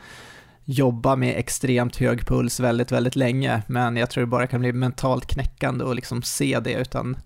jobba 0.64 1.16
med 1.16 1.38
extremt 1.38 1.96
hög 1.96 2.26
puls 2.26 2.60
väldigt, 2.60 2.92
väldigt 2.92 3.16
länge, 3.16 3.62
men 3.66 3.96
jag 3.96 4.10
tror 4.10 4.22
det 4.22 4.26
bara 4.26 4.46
kan 4.46 4.60
bli 4.60 4.72
mentalt 4.72 5.26
knäckande 5.26 5.84
att 5.84 5.96
liksom 5.96 6.22
se 6.22 6.60
det, 6.60 6.72
utan 6.72 7.16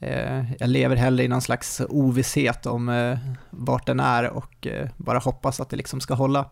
eh, 0.00 0.52
jag 0.52 0.68
lever 0.68 0.96
hellre 0.96 1.24
i 1.24 1.28
någon 1.28 1.42
slags 1.42 1.80
ovisshet 1.88 2.66
om 2.66 2.88
eh, 2.88 3.18
vart 3.50 3.86
den 3.86 4.00
är 4.00 4.30
och 4.30 4.66
eh, 4.66 4.88
bara 4.96 5.18
hoppas 5.18 5.60
att 5.60 5.70
det 5.70 5.76
liksom 5.76 6.00
ska 6.00 6.14
hålla. 6.14 6.50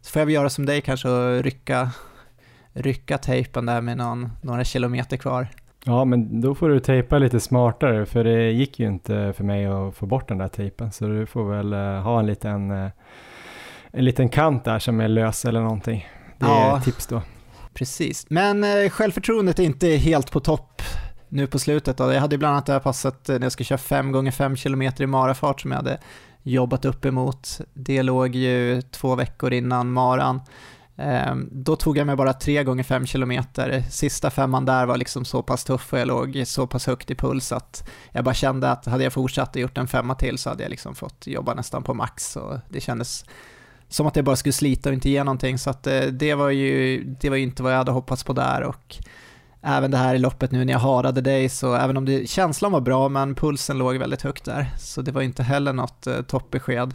Så 0.00 0.10
får 0.10 0.20
jag 0.20 0.26
väl 0.26 0.34
göra 0.34 0.50
som 0.50 0.66
dig 0.66 0.80
kanske 0.80 1.08
och 1.08 1.42
rycka, 1.42 1.90
rycka 2.72 3.18
tejpen 3.18 3.66
där 3.66 3.80
med 3.80 3.96
någon, 3.96 4.30
några 4.42 4.64
kilometer 4.64 5.16
kvar. 5.16 5.48
Ja, 5.84 6.04
men 6.04 6.40
då 6.40 6.54
får 6.54 6.68
du 6.68 6.80
tejpa 6.80 7.18
lite 7.18 7.40
smartare, 7.40 8.06
för 8.06 8.24
det 8.24 8.50
gick 8.50 8.80
ju 8.80 8.86
inte 8.86 9.32
för 9.36 9.44
mig 9.44 9.66
att 9.66 9.96
få 9.96 10.06
bort 10.06 10.28
den 10.28 10.38
där 10.38 10.48
tejpen, 10.48 10.92
så 10.92 11.06
du 11.06 11.26
får 11.26 11.50
väl 11.50 11.74
uh, 11.74 12.00
ha 12.00 12.18
en 12.18 12.26
liten, 12.26 12.70
uh, 12.70 12.90
en 13.90 14.04
liten 14.04 14.28
kant 14.28 14.64
där 14.64 14.78
som 14.78 15.00
är 15.00 15.08
lös 15.08 15.44
eller 15.44 15.60
någonting. 15.60 16.08
Det 16.38 16.46
är 16.46 16.76
ett 16.76 16.84
tips 16.84 17.06
då. 17.06 17.22
Precis, 17.74 18.26
men 18.30 18.64
uh, 18.64 18.88
självförtroendet 18.88 19.58
är 19.58 19.62
inte 19.62 19.86
helt 19.88 20.30
på 20.30 20.40
topp 20.40 20.82
nu 21.28 21.46
på 21.46 21.58
slutet. 21.58 21.96
Då. 21.96 22.12
Jag 22.12 22.20
hade 22.20 22.38
bland 22.38 22.52
annat 22.52 22.66
det 22.66 22.72
här 22.72 22.80
passet 22.80 23.28
när 23.28 23.42
jag 23.42 23.52
skulle 23.52 23.64
köra 23.64 23.78
5 23.78 24.12
gånger 24.12 24.30
5 24.30 24.56
km 24.56 24.82
i 24.82 25.06
marafart 25.06 25.60
som 25.60 25.70
jag 25.70 25.78
hade 25.78 25.98
jobbat 26.42 26.84
upp 26.84 27.04
emot. 27.04 27.60
Det 27.74 28.02
låg 28.02 28.34
ju 28.34 28.82
två 28.82 29.14
veckor 29.14 29.52
innan 29.52 29.92
maran. 29.92 30.40
Ehm, 31.00 31.48
då 31.52 31.76
tog 31.76 31.98
jag 31.98 32.06
mig 32.06 32.16
bara 32.16 32.32
3 32.32 32.64
gånger 32.64 32.82
5 32.82 33.06
km. 33.06 33.42
Sista 33.90 34.30
femman 34.30 34.64
där 34.64 34.86
var 34.86 34.96
liksom 34.96 35.24
så 35.24 35.42
pass 35.42 35.64
tuff 35.64 35.92
och 35.92 35.98
jag 35.98 36.08
låg 36.08 36.42
så 36.46 36.66
pass 36.66 36.86
högt 36.86 37.10
i 37.10 37.14
puls 37.14 37.52
att 37.52 37.88
jag 38.12 38.24
bara 38.24 38.34
kände 38.34 38.70
att 38.70 38.86
hade 38.86 39.04
jag 39.04 39.12
fortsatt 39.12 39.56
och 39.56 39.62
gjort 39.62 39.78
en 39.78 39.88
femma 39.88 40.14
till 40.14 40.38
så 40.38 40.50
hade 40.50 40.62
jag 40.62 40.70
liksom 40.70 40.94
fått 40.94 41.26
jobba 41.26 41.54
nästan 41.54 41.82
på 41.82 41.94
max 41.94 42.36
och 42.36 42.58
det 42.68 42.80
kändes 42.80 43.24
som 43.88 44.06
att 44.06 44.16
jag 44.16 44.24
bara 44.24 44.36
skulle 44.36 44.52
slita 44.52 44.88
och 44.88 44.94
inte 44.94 45.10
ge 45.10 45.24
någonting 45.24 45.58
så 45.58 45.70
att 45.70 45.86
eh, 45.86 46.00
det 46.00 46.34
var 46.34 46.50
ju, 46.50 47.04
det 47.20 47.30
var 47.30 47.36
ju 47.36 47.42
inte 47.42 47.62
vad 47.62 47.72
jag 47.72 47.78
hade 47.78 47.92
hoppats 47.92 48.24
på 48.24 48.32
där 48.32 48.62
och 48.62 48.96
även 49.62 49.90
det 49.90 49.96
här 49.96 50.14
i 50.14 50.18
loppet 50.18 50.50
nu 50.52 50.64
när 50.64 50.72
jag 50.72 50.80
harade 50.80 51.20
dig 51.20 51.48
så 51.48 51.74
även 51.74 51.96
om 51.96 52.04
det, 52.04 52.30
känslan 52.30 52.72
var 52.72 52.80
bra 52.80 53.08
men 53.08 53.34
pulsen 53.34 53.78
låg 53.78 53.96
väldigt 53.96 54.22
högt 54.22 54.44
där 54.44 54.70
så 54.78 55.02
det 55.02 55.12
var 55.12 55.22
inte 55.22 55.42
heller 55.42 55.72
något 55.72 56.06
eh, 56.06 56.22
toppbesked. 56.22 56.94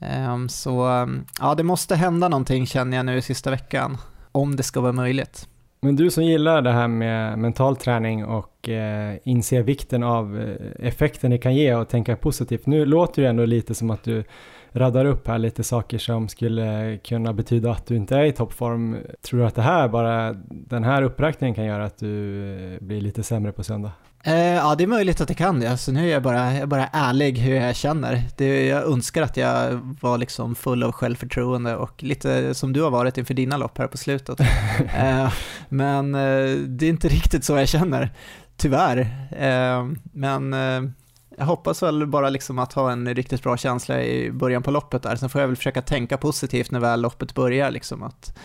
Ehm, 0.00 0.48
så 0.48 0.86
mm, 0.86 1.24
ja, 1.40 1.54
det 1.54 1.62
måste 1.62 1.96
hända 1.96 2.28
någonting 2.28 2.66
känner 2.66 2.96
jag 2.96 3.06
nu 3.06 3.16
i 3.16 3.22
sista 3.22 3.50
veckan 3.50 3.96
om 4.32 4.56
det 4.56 4.62
ska 4.62 4.80
vara 4.80 4.92
möjligt. 4.92 5.48
Men 5.82 5.96
du 5.96 6.10
som 6.10 6.24
gillar 6.24 6.62
det 6.62 6.72
här 6.72 6.88
med 6.88 7.38
mental 7.38 7.76
träning 7.76 8.24
och 8.24 8.68
eh, 8.68 9.16
inser 9.24 9.62
vikten 9.62 10.02
av 10.02 10.40
eh, 10.40 10.86
effekten 10.86 11.30
det 11.30 11.38
kan 11.38 11.54
ge 11.54 11.74
och 11.74 11.88
tänka 11.88 12.16
positivt. 12.16 12.66
Nu 12.66 12.84
låter 12.84 13.22
det 13.22 13.28
ändå 13.28 13.44
lite 13.44 13.74
som 13.74 13.90
att 13.90 14.04
du 14.04 14.24
raddar 14.72 15.04
upp 15.04 15.28
här 15.28 15.38
lite 15.38 15.64
saker 15.64 15.98
som 15.98 16.28
skulle 16.28 16.98
kunna 16.98 17.32
betyda 17.32 17.70
att 17.70 17.86
du 17.86 17.96
inte 17.96 18.16
är 18.16 18.24
i 18.24 18.32
toppform. 18.32 18.96
Tror 19.22 19.40
du 19.40 19.46
att 19.46 19.54
det 19.54 19.62
här 19.62 19.88
bara, 19.88 20.32
den 20.48 20.84
här 20.84 21.02
uppräkningen 21.02 21.54
kan 21.54 21.64
göra 21.64 21.84
att 21.84 21.98
du 21.98 22.44
eh, 22.54 22.80
blir 22.80 23.00
lite 23.00 23.22
sämre 23.22 23.52
på 23.52 23.64
söndag? 23.64 23.92
Eh, 24.24 24.54
ja, 24.54 24.74
det 24.74 24.84
är 24.84 24.88
möjligt 24.88 25.20
att 25.20 25.28
det 25.28 25.34
kan 25.34 25.60
det. 25.60 25.70
Alltså, 25.70 25.92
nu 25.92 26.08
är 26.08 26.12
jag 26.12 26.22
bara, 26.22 26.52
jag 26.52 26.62
är 26.62 26.66
bara 26.66 26.86
ärlig 26.86 27.38
hur 27.38 27.54
jag 27.54 27.76
känner. 27.76 28.22
Det, 28.36 28.66
jag 28.66 28.92
önskar 28.92 29.22
att 29.22 29.36
jag 29.36 29.80
var 30.00 30.18
liksom 30.18 30.54
full 30.54 30.82
av 30.82 30.92
självförtroende 30.92 31.76
och 31.76 32.02
lite 32.02 32.54
som 32.54 32.72
du 32.72 32.82
har 32.82 32.90
varit 32.90 33.18
inför 33.18 33.34
dina 33.34 33.56
lopp 33.56 33.78
här 33.78 33.86
på 33.86 33.96
slutet. 33.96 34.40
eh, 34.96 35.32
men 35.68 36.14
eh, 36.14 36.56
det 36.56 36.86
är 36.86 36.90
inte 36.90 37.08
riktigt 37.08 37.44
så 37.44 37.56
jag 37.56 37.68
känner, 37.68 38.10
tyvärr. 38.56 39.08
Men 40.12 40.52
jag 41.36 41.46
hoppas 41.46 41.82
väl 41.82 42.06
bara 42.06 42.28
liksom 42.30 42.58
att 42.58 42.72
ha 42.72 42.92
en 42.92 43.14
riktigt 43.14 43.42
bra 43.42 43.56
känsla 43.56 44.02
i 44.02 44.30
början 44.30 44.62
på 44.62 44.70
loppet 44.70 45.02
där. 45.02 45.16
Sen 45.16 45.28
får 45.28 45.40
jag 45.40 45.48
väl 45.48 45.56
försöka 45.56 45.82
tänka 45.82 46.16
positivt 46.16 46.70
när 46.70 46.80
väl 46.80 47.00
loppet 47.00 47.34
börjar. 47.34 47.70
Liksom 47.70 48.02
att, 48.02 48.38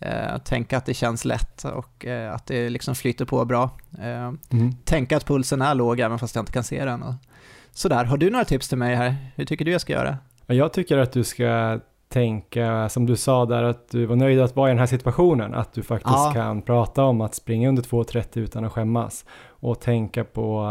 eh, 0.00 0.38
tänka 0.38 0.76
att 0.76 0.86
det 0.86 0.94
känns 0.94 1.24
lätt 1.24 1.64
och 1.64 2.06
eh, 2.06 2.34
att 2.34 2.46
det 2.46 2.70
liksom 2.70 2.94
flyter 2.94 3.24
på 3.24 3.44
bra. 3.44 3.70
Eh, 3.98 4.32
mm. 4.50 4.72
Tänka 4.84 5.16
att 5.16 5.26
pulsen 5.26 5.62
är 5.62 5.74
låg 5.74 6.00
även 6.00 6.18
fast 6.18 6.34
jag 6.34 6.42
inte 6.42 6.52
kan 6.52 6.64
se 6.64 6.84
den. 6.84 7.02
Och 7.02 7.14
sådär. 7.70 8.04
Har 8.04 8.16
du 8.16 8.30
några 8.30 8.44
tips 8.44 8.68
till 8.68 8.78
mig 8.78 8.94
här? 8.94 9.16
Hur 9.36 9.44
tycker 9.44 9.64
du 9.64 9.70
jag 9.70 9.80
ska 9.80 9.92
göra? 9.92 10.18
Jag 10.46 10.72
tycker 10.72 10.98
att 10.98 11.12
du 11.12 11.24
ska 11.24 11.80
tänka, 12.08 12.88
som 12.88 13.06
du 13.06 13.16
sa 13.16 13.46
där, 13.46 13.62
att 13.62 13.90
du 13.90 14.06
var 14.06 14.16
nöjd 14.16 14.40
att 14.40 14.56
vara 14.56 14.68
i 14.68 14.72
den 14.72 14.78
här 14.78 14.86
situationen, 14.86 15.54
att 15.54 15.72
du 15.72 15.82
faktiskt 15.82 16.14
ja. 16.14 16.32
kan 16.34 16.62
prata 16.62 17.04
om 17.04 17.20
att 17.20 17.34
springa 17.34 17.68
under 17.68 17.82
2.30 17.82 18.38
utan 18.38 18.64
att 18.64 18.72
skämmas 18.72 19.24
och 19.48 19.80
tänka 19.80 20.24
på 20.24 20.64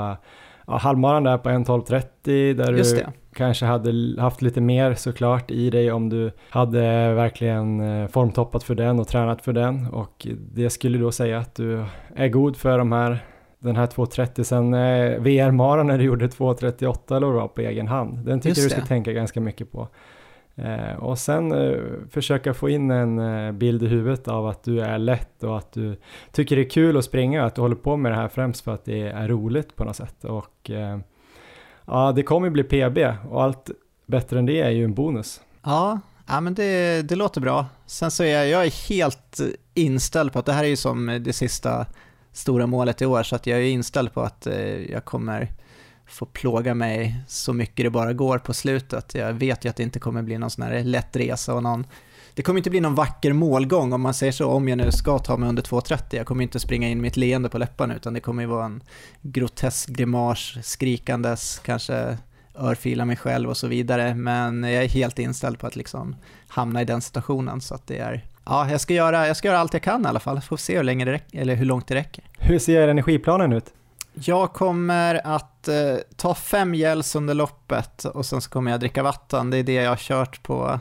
ja, 0.68 0.78
halvmaran 0.78 1.24
där 1.24 1.38
på 1.38 1.50
1.12.30 1.50 2.54
där 2.54 2.74
Just 2.74 2.96
du 2.96 3.02
det. 3.02 3.12
Kanske 3.38 3.66
hade 3.66 4.22
haft 4.22 4.42
lite 4.42 4.62
mer 4.62 4.94
såklart 4.94 5.52
i 5.52 5.70
dig 5.70 5.92
om 5.92 6.10
du 6.10 6.32
hade 6.50 7.14
verkligen 7.14 7.80
eh, 7.80 8.08
formtoppat 8.08 8.64
för 8.64 8.76
den 8.76 9.00
och 9.00 9.08
tränat 9.08 9.42
för 9.42 9.54
den 9.54 9.88
och 9.88 10.28
det 10.54 10.70
skulle 10.70 10.98
då 10.98 11.12
säga 11.12 11.40
att 11.40 11.56
du 11.56 11.86
är 12.16 12.28
god 12.28 12.58
för 12.58 12.78
de 12.78 12.92
här 12.92 13.20
den 13.60 13.76
här 13.76 13.88
2.30 13.88 14.44
sen 14.44 14.74
eh, 14.74 15.20
VR-maran 15.20 15.88
när 15.88 15.98
du 15.98 16.04
gjorde 16.04 16.28
2.38 16.28 17.18
eller 17.18 17.28
vad 17.28 17.54
på 17.54 17.62
egen 17.62 17.88
hand. 17.88 18.18
Den 18.18 18.40
tycker 18.40 18.62
du 18.62 18.70
ska 18.70 18.82
tänka 18.82 19.14
ganska 19.14 19.42
mycket 19.42 19.72
på. 19.72 19.88
Eh, 20.56 20.96
och 20.96 21.20
sen 21.20 21.52
eh, 21.52 21.78
försöka 22.10 22.54
få 22.54 22.70
in 22.70 22.92
en 22.92 23.20
eh, 23.20 23.52
bild 23.52 23.84
i 23.84 23.88
huvudet 23.88 24.28
av 24.28 24.48
att 24.48 24.64
du 24.64 24.82
är 24.82 24.98
lätt 24.98 25.44
och 25.44 25.58
att 25.58 25.72
du 25.72 25.96
tycker 26.32 26.56
det 26.56 26.62
är 26.62 26.70
kul 26.70 26.98
att 26.98 27.06
springa, 27.06 27.46
att 27.46 27.56
du 27.56 27.62
håller 27.62 27.76
på 27.76 27.98
med 27.98 28.12
det 28.12 28.16
här 28.16 28.28
främst 28.28 28.64
för 28.64 28.74
att 28.74 28.86
det 28.86 29.02
är 29.02 29.28
roligt 29.28 29.76
på 29.76 29.84
något 29.84 29.96
sätt. 29.96 30.24
Och 30.24 30.72
eh, 30.72 31.00
ja, 31.88 32.12
det 32.12 32.24
kommer 32.24 32.50
bli 32.50 32.64
PB 32.64 32.98
och 33.30 33.44
allt 33.44 33.70
bättre 34.06 34.40
än 34.40 34.46
det 34.46 34.62
är 34.62 34.70
ju 34.70 34.84
en 34.84 34.94
bonus. 34.94 35.42
Ja, 35.64 36.00
ja 36.28 36.42
men 36.42 36.54
det, 36.54 37.02
det 37.02 37.16
låter 37.16 37.42
bra. 37.42 37.66
Sen 37.86 38.12
så 38.12 38.24
är 38.24 38.36
jag, 38.36 38.48
jag 38.48 38.66
är 38.66 38.90
helt 38.90 39.40
inställd 39.74 40.34
på 40.34 40.40
att 40.40 40.46
det 40.46 40.54
här 40.54 40.64
är 40.64 40.68
ju 40.68 40.76
som 40.76 41.20
det 41.22 41.34
sista 41.34 41.86
stora 42.32 42.68
målet 42.68 43.02
i 43.02 43.06
år, 43.06 43.24
så 43.24 43.36
att 43.36 43.48
jag 43.48 43.60
är 43.60 43.64
inställd 43.64 44.14
på 44.14 44.22
att 44.22 44.48
eh, 44.48 44.92
jag 44.92 45.06
kommer 45.06 45.52
få 46.08 46.26
plåga 46.26 46.74
mig 46.74 47.16
så 47.28 47.54
mycket 47.54 47.86
det 47.86 47.90
bara 47.90 48.14
går 48.14 48.38
på 48.38 48.54
slutet. 48.54 49.16
Jag 49.16 49.34
vet 49.34 49.66
ju 49.66 49.70
att 49.70 49.76
det 49.76 49.84
inte 49.84 50.00
kommer 50.00 50.22
bli 50.22 50.38
någon 50.38 50.50
sån 50.50 50.64
här 50.64 50.84
lätt 50.84 51.16
resa 51.16 51.54
och 51.54 51.64
någon 51.64 51.88
det 52.38 52.44
kommer 52.44 52.58
inte 52.58 52.70
bli 52.70 52.80
någon 52.80 52.96
vacker 52.96 53.34
målgång 53.34 53.94
om 53.94 54.02
man 54.02 54.14
säger 54.14 54.32
så, 54.32 54.50
om 54.50 54.68
jag 54.68 54.78
nu 54.78 54.92
ska 54.92 55.20
ta 55.20 55.38
mig 55.38 55.50
under 55.50 55.64
2.30. 55.64 56.02
Jag 56.10 56.26
kommer 56.26 56.44
inte 56.44 56.60
springa 56.60 56.90
in 56.90 57.02
med 57.02 57.08
ett 57.08 57.18
leende 57.18 57.50
på 57.50 57.58
läpparna 57.58 57.96
utan 57.96 58.14
det 58.14 58.20
kommer 58.20 58.44
ju 58.44 58.48
vara 58.48 58.66
en 58.66 58.84
grotesk 59.22 59.90
grimas, 59.90 60.58
skrikandes, 60.64 61.62
kanske 61.66 62.18
örfila 62.56 63.06
mig 63.06 63.16
själv 63.16 63.50
och 63.50 63.58
så 63.58 63.68
vidare. 63.68 64.16
Men 64.16 64.64
jag 64.64 64.84
är 64.84 64.88
helt 64.88 65.20
inställd 65.20 65.60
på 65.60 65.68
att 65.68 65.76
liksom 65.76 66.16
hamna 66.48 66.82
i 66.82 66.86
den 66.86 67.02
situationen 67.02 67.62
så 67.62 67.76
att 67.76 67.88
det 67.88 67.98
är 67.98 68.26
Ja, 68.46 68.70
jag 68.72 68.82
ska, 68.82 68.94
göra, 68.94 69.28
jag 69.28 69.38
ska 69.38 69.48
göra 69.48 69.60
allt 69.60 69.74
jag 69.74 69.84
kan 69.84 70.06
i 70.06 70.08
alla 70.08 70.20
fall. 70.20 70.42
Får 70.42 70.58
se 70.58 70.78
hur, 70.78 70.84
länge 70.84 71.06
det 71.06 71.12
räcker, 71.12 71.42
eller 71.42 71.56
hur 71.56 71.66
långt 71.66 71.88
det 71.88 71.96
räcker. 71.96 72.24
Hur 72.40 72.60
ser 72.60 72.88
energiplanen 72.88 73.54
ut? 73.54 73.66
Jag 74.14 74.54
kommer 74.54 75.22
att 75.28 75.68
eh, 75.68 75.76
ta 76.16 76.36
fem 76.36 76.74
gels 76.76 77.16
under 77.16 77.34
loppet 77.34 78.06
och 78.06 78.26
sen 78.26 78.42
så 78.42 78.50
kommer 78.50 78.72
jag 78.72 78.80
dricka 78.80 79.04
vatten. 79.04 79.50
Det 79.50 79.58
är 79.58 79.64
det 79.64 79.74
jag 79.74 79.90
har 79.90 79.98
kört 79.98 80.44
på 80.44 80.80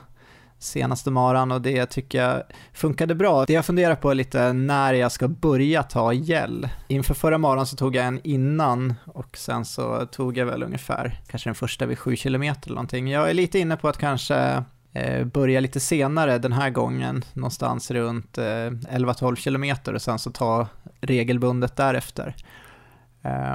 senaste 0.66 1.10
maran 1.10 1.52
och 1.52 1.62
det 1.62 1.86
tycker 1.86 2.22
jag 2.22 2.42
funkade 2.72 3.14
bra. 3.14 3.44
Det 3.44 3.52
jag 3.52 3.66
funderar 3.66 3.94
på 3.94 4.10
är 4.10 4.14
lite 4.14 4.52
när 4.52 4.94
jag 4.94 5.12
ska 5.12 5.28
börja 5.28 5.82
ta 5.82 6.12
gel. 6.12 6.68
Inför 6.88 7.14
förra 7.14 7.38
maran 7.38 7.66
så 7.66 7.76
tog 7.76 7.96
jag 7.96 8.06
en 8.06 8.20
innan 8.24 8.94
och 9.04 9.36
sen 9.36 9.64
så 9.64 10.06
tog 10.06 10.36
jag 10.36 10.46
väl 10.46 10.62
ungefär 10.62 11.20
kanske 11.26 11.48
den 11.48 11.54
första 11.54 11.86
vid 11.86 11.98
7 11.98 12.16
km 12.16 12.42
eller 12.42 12.68
någonting. 12.68 13.10
Jag 13.10 13.30
är 13.30 13.34
lite 13.34 13.58
inne 13.58 13.76
på 13.76 13.88
att 13.88 13.98
kanske 13.98 14.64
eh, 14.92 15.24
börja 15.24 15.60
lite 15.60 15.80
senare 15.80 16.38
den 16.38 16.52
här 16.52 16.70
gången, 16.70 17.24
någonstans 17.32 17.90
runt 17.90 18.38
eh, 18.38 18.42
11-12 18.42 19.36
km 19.36 19.94
och 19.94 20.02
sen 20.02 20.18
så 20.18 20.30
ta 20.30 20.68
regelbundet 21.00 21.76
därefter. 21.76 22.34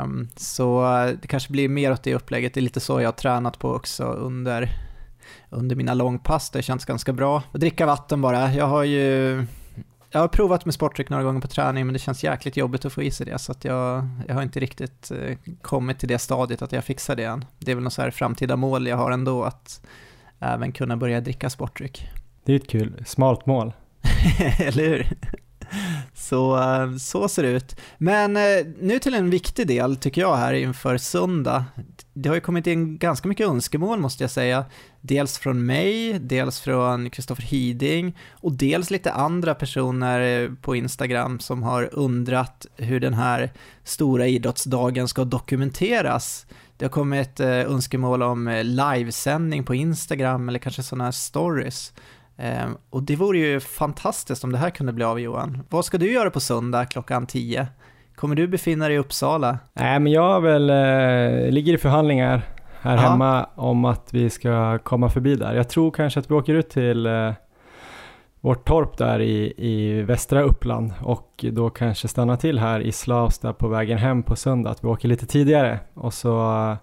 Um, 0.04 0.30
så 0.36 0.82
det 1.22 1.28
kanske 1.28 1.52
blir 1.52 1.70
mer 1.70 1.92
åt 1.92 2.04
det 2.04 2.16
upplägget, 2.16 2.54
det 2.54 2.60
är 2.60 2.62
lite 2.62 2.80
så 2.80 3.02
jag 3.02 3.08
har 3.08 3.14
tränat 3.14 3.60
på 3.60 3.74
också 3.74 4.04
under, 4.04 4.70
under 5.52 5.76
mina 5.76 5.94
långpass, 5.94 6.50
det 6.50 6.62
känns 6.62 6.86
ganska 6.86 7.14
bra. 7.14 7.44
Att 7.52 7.60
dricka 7.60 7.86
vatten 7.86 8.22
bara, 8.22 8.54
jag 8.54 8.68
har 8.68 8.84
ju 8.84 9.46
jag 10.14 10.20
har 10.20 10.28
provat 10.28 10.66
med 10.66 10.74
sportdryck 10.74 11.10
några 11.10 11.24
gånger 11.24 11.42
på 11.42 11.48
träning 11.48 11.86
men 11.86 11.94
det 11.94 12.00
känns 12.00 12.24
jäkligt 12.24 12.58
jobbigt 12.58 12.86
att 12.86 12.94
få 12.94 13.04
i 13.04 13.12
sig 13.12 13.26
det 13.26 13.40
så 13.40 13.52
att 13.52 13.66
jag, 13.66 14.08
jag 14.28 14.36
har 14.36 14.42
inte 14.42 14.60
riktigt 14.60 15.12
eh, 15.12 15.38
kommit 15.62 16.00
till 16.00 16.10
det 16.10 16.20
stadiet 16.20 16.62
att 16.62 16.72
jag 16.72 16.84
fixar 16.84 17.16
det 17.16 17.24
än. 17.24 17.46
Det 17.60 17.72
är 17.72 17.76
väl 17.76 17.84
något 17.84 17.94
så 17.94 18.02
här 18.02 18.12
framtida 18.12 18.56
mål 18.56 18.88
jag 18.88 18.98
har 18.98 19.12
ändå 19.12 19.44
att 19.44 19.82
även 20.40 20.72
kunna 20.72 20.98
börja 20.98 21.22
dricka 21.22 21.50
sportdryck. 21.50 22.10
Det 22.46 22.54
är 22.54 22.56
ett 22.56 22.70
kul, 22.70 23.04
smalt 23.06 23.46
mål. 23.46 23.74
Eller 24.60 24.84
hur? 24.84 25.08
Så, 26.14 26.58
eh, 26.58 26.96
så 26.98 27.28
ser 27.28 27.44
det 27.44 27.50
ut. 27.50 27.76
Men 27.98 28.38
eh, 28.38 28.66
nu 28.80 29.00
till 29.00 29.14
en 29.14 29.30
viktig 29.30 29.68
del 29.68 29.96
tycker 29.96 30.22
jag 30.22 30.36
här 30.36 30.54
inför 30.54 30.98
söndag. 30.98 31.66
Det 32.14 32.30
har 32.30 32.36
ju 32.36 32.42
kommit 32.42 32.68
in 32.68 32.98
ganska 32.98 33.28
mycket 33.28 33.48
önskemål 33.48 34.00
måste 34.00 34.24
jag 34.24 34.32
säga. 34.32 34.66
Dels 35.02 35.38
från 35.38 35.66
mig, 35.66 36.20
dels 36.20 36.60
från 36.60 37.10
Kristoffer 37.10 37.44
Hiding 37.44 38.18
och 38.32 38.52
dels 38.52 38.92
lite 38.92 39.12
andra 39.12 39.56
personer 39.56 40.44
eh, 40.44 40.50
på 40.62 40.76
Instagram 40.76 41.40
som 41.40 41.64
har 41.64 41.90
undrat 41.92 42.66
hur 42.76 43.00
den 43.00 43.14
här 43.14 43.52
stora 43.84 44.28
idrottsdagen 44.28 45.08
ska 45.08 45.24
dokumenteras. 45.24 46.46
Det 46.78 46.86
har 46.86 46.90
kommit 46.90 47.40
önskemål 47.40 48.24
om 48.24 48.62
livesändning 48.64 49.64
på 49.64 49.76
Instagram 49.76 50.50
eller 50.50 50.60
kanske 50.60 50.84
sådana 50.84 51.04
här 51.04 51.12
stories. 51.12 51.94
Ehm, 52.38 52.78
och 52.90 53.04
det 53.04 53.16
vore 53.16 53.38
ju 53.38 53.60
fantastiskt 53.60 54.44
om 54.44 54.52
det 54.52 54.58
här 54.58 54.70
kunde 54.70 54.94
bli 54.94 55.04
av 55.04 55.20
Johan. 55.20 55.64
Vad 55.70 55.86
ska 55.86 55.98
du 55.98 56.12
göra 56.12 56.30
på 56.30 56.40
söndag 56.40 56.86
klockan 56.86 57.26
10? 57.28 57.68
Kommer 58.16 58.36
du 58.36 58.48
befinna 58.48 58.86
dig 58.88 58.96
i 58.96 59.00
Uppsala? 59.00 59.58
Nej, 59.74 60.00
men 60.00 60.12
jag 60.12 60.42
väl, 60.42 60.70
eh, 60.70 61.52
ligger 61.52 61.74
i 61.74 61.78
förhandlingar 61.78 62.42
här 62.82 62.96
Ja. 62.96 63.02
hemma 63.02 63.44
om 63.56 63.86
att 63.86 64.14
vi 64.14 64.30
ska 64.30 64.78
komma 64.78 65.10
förbi 65.10 65.36
där. 65.36 65.54
Jag 65.54 65.70
tror 65.70 65.92
kanske 65.92 66.20
att 66.20 66.32
vi 66.32 66.36
åker 66.36 66.54
ut 66.54 66.70
till 66.70 67.06
eh, 67.06 67.32
vårt 68.42 68.68
torp 68.68 68.98
där 68.98 69.20
i, 69.22 69.54
i 69.58 70.02
västra 70.02 70.42
Uppland 70.42 70.94
och 71.02 71.46
då 71.52 71.70
kanske 71.70 72.08
stanna 72.08 72.38
till 72.38 72.60
här 72.60 72.80
i 72.80 72.92
Slavsta 72.92 73.54
på 73.54 73.68
vägen 73.68 73.98
hem 73.98 74.24
på 74.24 74.36
söndag. 74.36 74.70
Att 74.70 74.84
vi 74.84 74.88
åker 74.88 75.08
lite 75.08 75.26
tidigare 75.26 75.80
och 75.94 76.14
så 76.14 76.52
eh, 76.72 76.76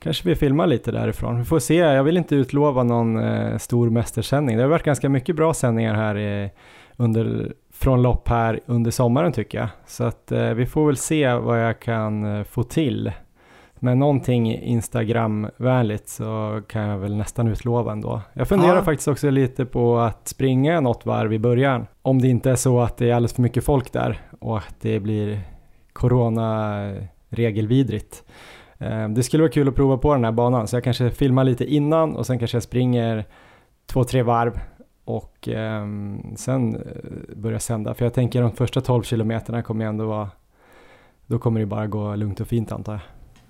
kanske 0.00 0.28
vi 0.28 0.34
filmar 0.34 0.66
lite 0.66 0.92
därifrån. 0.92 1.38
Vi 1.38 1.44
får 1.44 1.58
se, 1.58 1.74
jag 1.76 2.04
vill 2.04 2.16
inte 2.16 2.34
utlova 2.34 2.82
någon 2.82 3.18
eh, 3.24 3.56
stor 3.58 3.90
mästersändning. 3.90 4.56
Det 4.56 4.62
har 4.62 4.70
varit 4.70 4.82
ganska 4.84 5.08
mycket 5.08 5.36
bra 5.36 5.54
sändningar 5.54 5.94
här 5.94 6.18
i, 6.18 6.50
under, 6.96 7.52
från 7.72 8.02
lopp 8.02 8.28
här 8.28 8.60
under 8.66 8.90
sommaren 8.90 9.32
tycker 9.32 9.58
jag. 9.58 9.68
Så 9.86 10.04
att 10.04 10.32
eh, 10.32 10.50
vi 10.50 10.66
får 10.66 10.86
väl 10.86 10.96
se 10.96 11.32
vad 11.34 11.64
jag 11.64 11.80
kan 11.80 12.36
eh, 12.38 12.44
få 12.44 12.62
till. 12.62 13.12
Men 13.82 13.98
någonting 13.98 14.54
Instagram-vänligt 14.54 16.08
så 16.08 16.62
kan 16.68 16.82
jag 16.82 16.98
väl 16.98 17.16
nästan 17.16 17.48
utlova 17.48 17.92
ändå. 17.92 18.20
Jag 18.32 18.48
funderar 18.48 18.76
Ja. 18.76 18.84
faktiskt 18.84 19.08
också 19.08 19.30
lite 19.30 19.64
på 19.64 19.98
att 19.98 20.28
springa 20.28 20.80
något 20.80 21.06
varv 21.06 21.32
i 21.32 21.38
början. 21.38 21.86
Om 22.02 22.20
det 22.20 22.28
inte 22.28 22.50
är 22.50 22.54
så 22.56 22.80
att 22.80 22.96
det 22.96 23.10
är 23.10 23.14
alldeles 23.14 23.32
för 23.32 23.42
mycket 23.42 23.64
folk 23.64 23.92
där 23.92 24.20
och 24.40 24.58
att 24.58 24.74
det 24.80 25.00
blir 25.00 25.40
corona-regelvidrigt. 25.92 28.22
Eh, 28.26 28.30
Det 29.14 29.22
skulle 29.22 29.42
vara 29.42 29.52
kul 29.52 29.68
att 29.68 29.74
prova 29.74 29.98
på 29.98 30.14
den 30.14 30.24
här 30.24 30.32
banan 30.32 30.68
så 30.68 30.76
jag 30.76 30.84
kanske 30.84 31.10
filmar 31.10 31.44
lite 31.44 31.64
innan 31.64 32.16
och 32.16 32.26
sen 32.26 32.38
kanske 32.38 32.56
jag 32.56 32.62
springer 32.62 33.24
två, 33.86 34.04
tre 34.04 34.22
varv 34.22 34.60
och 35.04 35.48
ehm, 35.48 36.36
sen 36.36 36.74
eh, 36.74 37.36
börja 37.36 37.60
sända. 37.60 37.94
För 37.94 38.04
jag 38.04 38.14
tänker 38.14 38.42
de 38.42 38.52
första 38.52 38.80
12 38.80 39.02
kilometerna 39.02 39.62
kommer 39.62 39.84
ändå 39.84 40.06
vara, 40.06 40.30
då 41.26 41.38
kommer 41.38 41.60
det 41.60 41.66
bara 41.66 41.86
gå 41.86 42.14
lugnt 42.14 42.40
och 42.40 42.48
fint 42.48 42.72
antar 42.72 42.92
jag. 42.92 43.02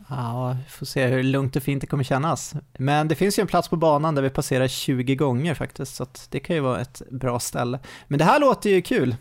Ja, 0.09 0.57
vi 0.65 0.71
får 0.71 0.87
se 0.87 1.07
hur 1.07 1.23
lugnt 1.23 1.57
och 1.57 1.63
fint 1.63 1.81
det 1.81 1.87
kommer 1.87 2.05
kännas. 2.05 2.55
Men 2.79 3.09
det 3.09 3.15
finns 3.15 3.39
ju 3.39 3.41
en 3.41 3.47
plats 3.47 3.69
på 3.69 3.77
banan 3.77 4.15
där 4.15 4.23
vi 4.23 4.31
passerar 4.31 4.69
20 4.69 5.15
gånger 5.15 5.55
faktiskt, 5.55 5.95
så 5.95 6.07
det 6.31 6.41
kan 6.41 6.57
ju 6.57 6.63
vara 6.63 6.81
ett 6.81 7.03
bra 7.11 7.41
ställe. 7.41 7.79
Men 8.09 8.19
det 8.19 8.25
här 8.25 8.41
låter 8.41 8.71
ju 8.71 8.83
kul. 8.83 9.17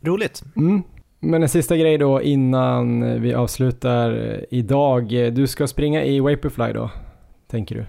Roligt. 0.00 0.44
Mm. 0.56 0.82
Men 1.24 1.42
en 1.42 1.48
sista 1.48 1.76
grej 1.76 1.98
då 1.98 2.22
innan 2.22 3.20
vi 3.20 3.34
avslutar 3.34 4.40
idag. 4.50 5.08
Du 5.08 5.46
ska 5.46 5.66
springa 5.66 6.04
i 6.04 6.20
Vaporfly 6.20 6.72
då, 6.72 6.90
tänker 7.46 7.74
du? 7.74 7.86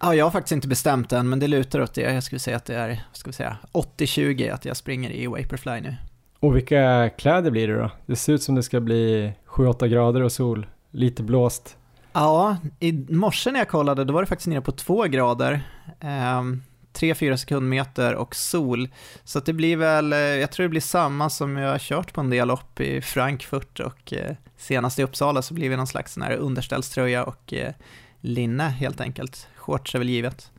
Ja, 0.00 0.14
jag 0.14 0.24
har 0.24 0.30
faktiskt 0.30 0.52
inte 0.52 0.68
bestämt 0.68 1.12
än, 1.12 1.28
men 1.28 1.38
det 1.38 1.46
lutar 1.46 1.80
åt 1.80 1.94
det. 1.94 2.00
Jag 2.00 2.22
skulle 2.22 2.38
säga 2.38 2.56
att 2.56 2.64
det 2.64 2.74
är, 2.74 2.88
vad 2.88 3.16
ska 3.16 3.28
vi 3.28 3.34
säga, 3.34 3.56
80-20 3.72 4.54
att 4.54 4.64
jag 4.64 4.76
springer 4.76 5.10
i 5.10 5.26
Vaporfly 5.26 5.80
nu. 5.80 5.96
Och 6.40 6.56
vilka 6.56 7.10
kläder 7.18 7.50
blir 7.50 7.68
det 7.68 7.78
då? 7.78 7.90
Det 8.06 8.16
ser 8.16 8.32
ut 8.32 8.42
som 8.42 8.54
det 8.54 8.62
ska 8.62 8.80
bli 8.80 9.32
7-8 9.46 9.86
grader 9.86 10.22
och 10.22 10.32
sol, 10.32 10.66
lite 10.90 11.22
blåst. 11.22 11.76
Ja, 12.12 12.56
i 12.80 12.92
morse 13.08 13.50
när 13.50 13.58
jag 13.58 13.68
kollade 13.68 14.04
då 14.04 14.12
var 14.12 14.20
det 14.20 14.26
faktiskt 14.26 14.48
nere 14.48 14.60
på 14.60 14.72
två 14.72 15.02
grader. 15.02 15.60
Ehm, 16.00 16.62
3-4 17.00 17.36
sekundmeter 17.36 18.14
och 18.14 18.34
sol. 18.36 18.88
Så 19.24 19.40
det 19.40 19.52
blir 19.52 19.76
väl, 19.76 20.12
eh, 20.12 20.18
jag 20.18 20.50
tror 20.52 20.64
det 20.64 20.68
blir 20.70 20.80
samma 20.80 21.30
som 21.30 21.56
jag 21.56 21.70
har 21.70 21.78
kört 21.78 22.12
på 22.12 22.20
en 22.20 22.30
del 22.30 22.48
lopp 22.48 22.80
i 22.80 23.00
Frankfurt 23.00 23.80
och 23.80 24.12
eh, 24.12 24.34
senast 24.56 24.98
i 24.98 25.02
Uppsala 25.02 25.42
så 25.42 25.54
blir 25.54 25.70
det 25.70 25.76
någon 25.76 25.86
slags 25.86 26.12
sån 26.12 26.22
här 26.22 26.32
underställströja 26.36 27.24
och 27.24 27.52
eh, 27.54 27.72
linne 28.20 28.64
helt 28.68 29.00
enkelt. 29.00 29.48
Shorts 29.56 29.94
är 29.94 29.98
väl 29.98 30.08
givet. 30.08 30.50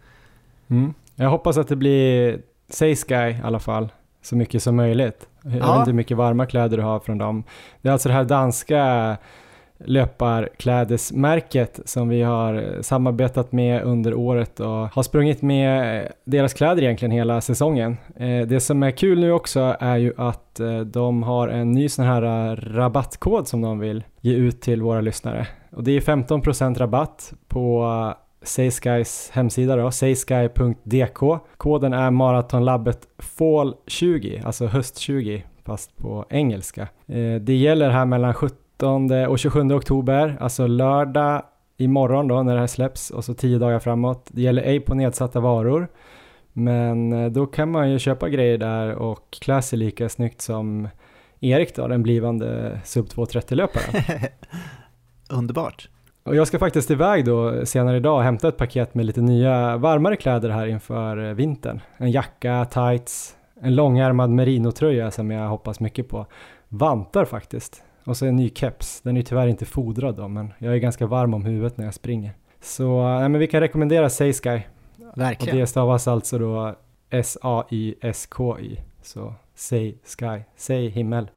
Mm. 0.70 0.94
Jag 1.16 1.30
hoppas 1.30 1.58
att 1.58 1.68
det 1.68 1.76
blir 1.76 2.42
Say 2.70 2.96
Sky 2.96 3.14
i 3.16 3.38
alla 3.44 3.60
fall, 3.60 3.90
så 4.22 4.36
mycket 4.36 4.64
som 4.64 4.76
möjligt. 4.76 5.28
Jag 5.42 5.52
vet 5.52 5.60
Ja. 5.60 5.80
inte 5.80 5.90
hur 5.92 5.96
mycket 5.96 6.18
varma 6.18 6.46
kläder 6.46 6.78
du 6.78 6.84
har 6.84 7.00
från 7.00 7.18
dem. 7.18 7.44
Det 7.82 7.90
är 7.90 7.94
alltså 7.94 8.10
det 8.10 8.16
här 8.16 8.24
danska 8.24 9.18
löparklädesmärket 9.86 11.80
som 11.86 12.10
vi 12.10 12.22
har 12.22 12.82
samarbetat 12.82 13.52
med 13.52 13.84
under 13.84 14.14
året 14.14 14.60
och 14.60 14.68
har 14.68 15.04
sprungit 15.04 15.42
med 15.42 16.08
deras 16.24 16.54
kläder 16.54 16.84
egentligen 16.84 17.12
hela 17.12 17.42
säsongen. 17.42 17.98
Eh, 18.16 18.48
det 18.48 18.60
som 18.60 18.84
är 18.84 18.92
kul 18.92 19.20
nu 19.20 19.32
också 19.32 19.76
är 19.80 19.98
ju 19.98 20.14
att 20.18 20.60
eh, 20.60 20.80
de 20.80 21.24
har 21.24 21.48
en 21.48 21.72
ny 21.72 21.90
sån 21.90 22.06
här 22.06 22.52
eh, 22.52 22.56
rabattkod 22.56 23.48
som 23.48 23.62
de 23.62 23.80
vill 23.80 24.04
ge 24.22 24.34
ut 24.34 24.62
till 24.62 24.82
våra 24.82 25.02
lyssnare. 25.02 25.48
Och 25.72 25.84
det 25.84 25.92
är 25.92 26.02
15% 26.02 26.78
rabatt 26.78 27.34
på 27.48 28.14
Sayskys 28.42 29.30
hemsida 29.34 29.76
då, 29.76 29.92
saysky.dk. 29.92 31.20
Koden 31.58 31.94
är 31.94 32.12
maratonlabbet 32.12 33.00
fall 33.18 33.76
20, 33.88 34.42
alltså 34.46 34.66
höst 34.66 34.98
20 34.98 35.44
fast 35.66 35.98
på 35.98 36.26
engelska. 36.30 36.88
Det 37.42 37.56
gäller 37.56 37.90
här 37.90 38.06
mellan 38.06 38.34
17 38.34 38.58
och 39.30 39.40
27 39.40 39.72
oktober, 39.74 40.38
alltså 40.40 40.68
lördag 40.68 41.44
imorgon 41.78 42.28
då 42.28 42.44
när 42.44 42.54
det 42.54 42.60
här 42.60 42.68
släpps 42.68 43.10
och 43.10 43.26
så 43.26 43.34
10 43.34 43.60
dagar 43.60 43.80
framåt. 43.80 44.28
Det 44.32 44.42
gäller 44.42 44.62
ej 44.62 44.80
på 44.80 44.96
nedsatta 44.96 45.40
varor. 45.40 45.88
Men 46.54 47.14
eh, 47.14 47.32
då 47.32 47.46
kan 47.46 47.72
man 47.72 47.92
ju 47.92 48.00
köpa 48.00 48.30
grejer 48.30 48.58
där 48.58 48.96
och 48.96 49.38
klä 49.42 49.62
sig 49.62 49.80
lika 49.80 50.10
snyggt 50.10 50.42
som 50.42 50.88
Erik 51.40 51.76
då, 51.76 51.88
den 51.88 52.04
blivande 52.04 52.80
sub 52.84 53.06
230-löparen. 53.06 54.04
Underbart. 55.30 55.90
Och 56.24 56.36
jag 56.36 56.48
ska 56.48 56.60
faktiskt 56.60 56.92
iväg 56.92 57.26
då 57.26 57.66
senare 57.66 57.98
idag 57.98 58.16
och 58.16 58.24
hämta 58.24 58.48
ett 58.48 58.58
paket 58.58 58.96
med 58.96 59.06
lite 59.06 59.22
nya 59.22 59.78
varmare 59.78 60.16
kläder 60.16 60.50
här 60.50 60.68
inför 60.68 61.30
eh, 61.30 61.34
vintern. 61.34 61.80
En 61.98 62.12
jacka, 62.12 62.66
tights, 62.66 63.36
en 63.62 63.76
långärmad 63.76 64.30
merinotröja 64.30 65.12
som 65.12 65.32
jag 65.32 65.50
hoppas 65.50 65.80
mycket 65.80 66.10
på. 66.10 66.26
Vantar 66.70 67.26
faktiskt. 67.26 67.84
Och 68.10 68.18
så 68.18 68.26
en 68.26 68.36
ny 68.36 68.50
keps. 68.56 69.02
Den 69.02 69.18
är 69.18 69.22
tyvärr 69.22 69.48
inte 69.48 69.66
fodrad 69.66 70.16
då, 70.16 70.28
men 70.28 70.54
jag 70.60 70.74
är 70.74 70.78
ganska 70.78 71.08
varm 71.08 71.34
om 71.34 71.46
huvudet 71.46 71.78
när 71.78 71.86
jag 71.86 71.94
springer. 71.94 72.32
Så 72.62 73.04
nej, 73.04 73.30
men 73.30 73.40
vi 73.40 73.48
kan 73.48 73.60
rekommendera 73.60 74.10
Saysky. 74.10 74.60
Och 75.12 75.22
Verkligen. 75.22 75.58
det 75.58 75.68
stavas 75.68 76.08
alltså 76.08 76.38
då 76.40 76.76
S-A-Y-S-K-Y. 77.10 78.78
Så 79.02 79.34
Say 79.56 79.96
Sky, 80.04 80.42
Say 80.56 80.90
himmel. 80.90 81.30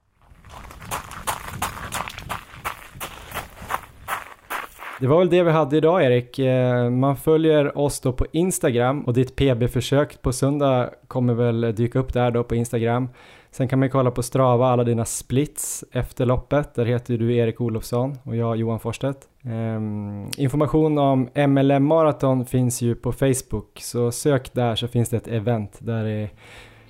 Det 5.01 5.07
var 5.07 5.19
väl 5.19 5.31
det 5.31 5.43
vi 5.43 5.51
hade 5.51 5.77
idag 5.77 6.05
Erik. 6.05 6.39
Eh, 6.39 6.91
Man 6.91 7.17
följer 7.17 7.79
oss 7.79 8.01
då 8.01 8.13
på 8.13 8.27
Instagram 8.33 9.01
och 9.05 9.15
ditt 9.15 9.37
PB-försök 9.37 10.23
på 10.23 10.33
söndag 10.33 10.91
kommer 11.09 11.35
väl 11.35 11.75
dyka 11.75 11.99
upp 11.99 12.13
där 12.13 12.31
då 12.31 12.45
på 12.45 12.55
Instagram. 12.55 13.09
Sen 13.53 13.69
kan 13.69 13.79
man 13.79 13.91
kolla 13.91 14.11
på 14.11 14.23
Strava 14.23 14.67
alla 14.67 14.85
dina 14.85 15.05
splits 15.05 15.85
efter 15.93 16.27
loppet. 16.27 16.75
Där 16.75 16.85
heter 16.85 17.19
du 17.19 17.37
Erik 17.37 17.61
Olofsson 17.61 18.19
och 18.23 18.37
jag 18.37 18.57
Johan 18.57 18.81
Forstedt. 18.81 19.19
Um, 19.45 19.53
ehm, 19.53 20.29
information 20.37 20.99
om 20.99 21.29
MLM 21.35 21.85
Marathon 21.85 22.47
finns 22.47 22.83
ju 22.83 22.95
på 22.95 23.13
Facebook 23.13 23.81
så 23.81 24.13
sök 24.13 24.53
där 24.53 24.75
så 24.75 24.89
finns 24.89 25.09
det 25.09 25.17
ett 25.17 25.29
event 25.29 25.79
där 25.79 26.05
det 26.05 26.31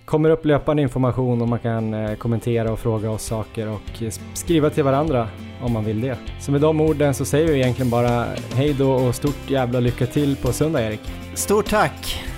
kommer 0.05 0.31
upp 0.31 0.45
löpande 0.45 0.83
information 0.83 1.43
och 1.43 1.49
man 1.49 1.59
kan 1.59 1.95
eh, 1.95 2.15
kommentera 2.15 2.73
och 2.73 2.79
fråga 2.79 3.11
oss 3.11 3.23
saker 3.23 3.69
och 3.69 4.03
skriva 4.35 4.71
till 4.71 4.85
varandra 4.85 5.29
om 5.63 5.73
man 5.73 5.85
vill 5.85 6.01
det. 6.01 6.19
Så 6.41 6.53
med 6.53 6.61
de 6.61 6.81
orden 6.81 7.15
så 7.15 7.25
säger 7.25 7.47
vi 7.47 7.61
egentligen 7.61 7.91
bara 7.91 8.27
hej 8.55 8.75
då 8.79 8.93
och 8.93 9.15
stort 9.15 9.51
jävla 9.51 9.81
lycka 9.81 10.07
till 10.07 10.37
på 10.37 10.53
söndag 10.53 10.83
Erik. 10.83 11.01
Stort 11.35 11.67
tack! 11.67 12.32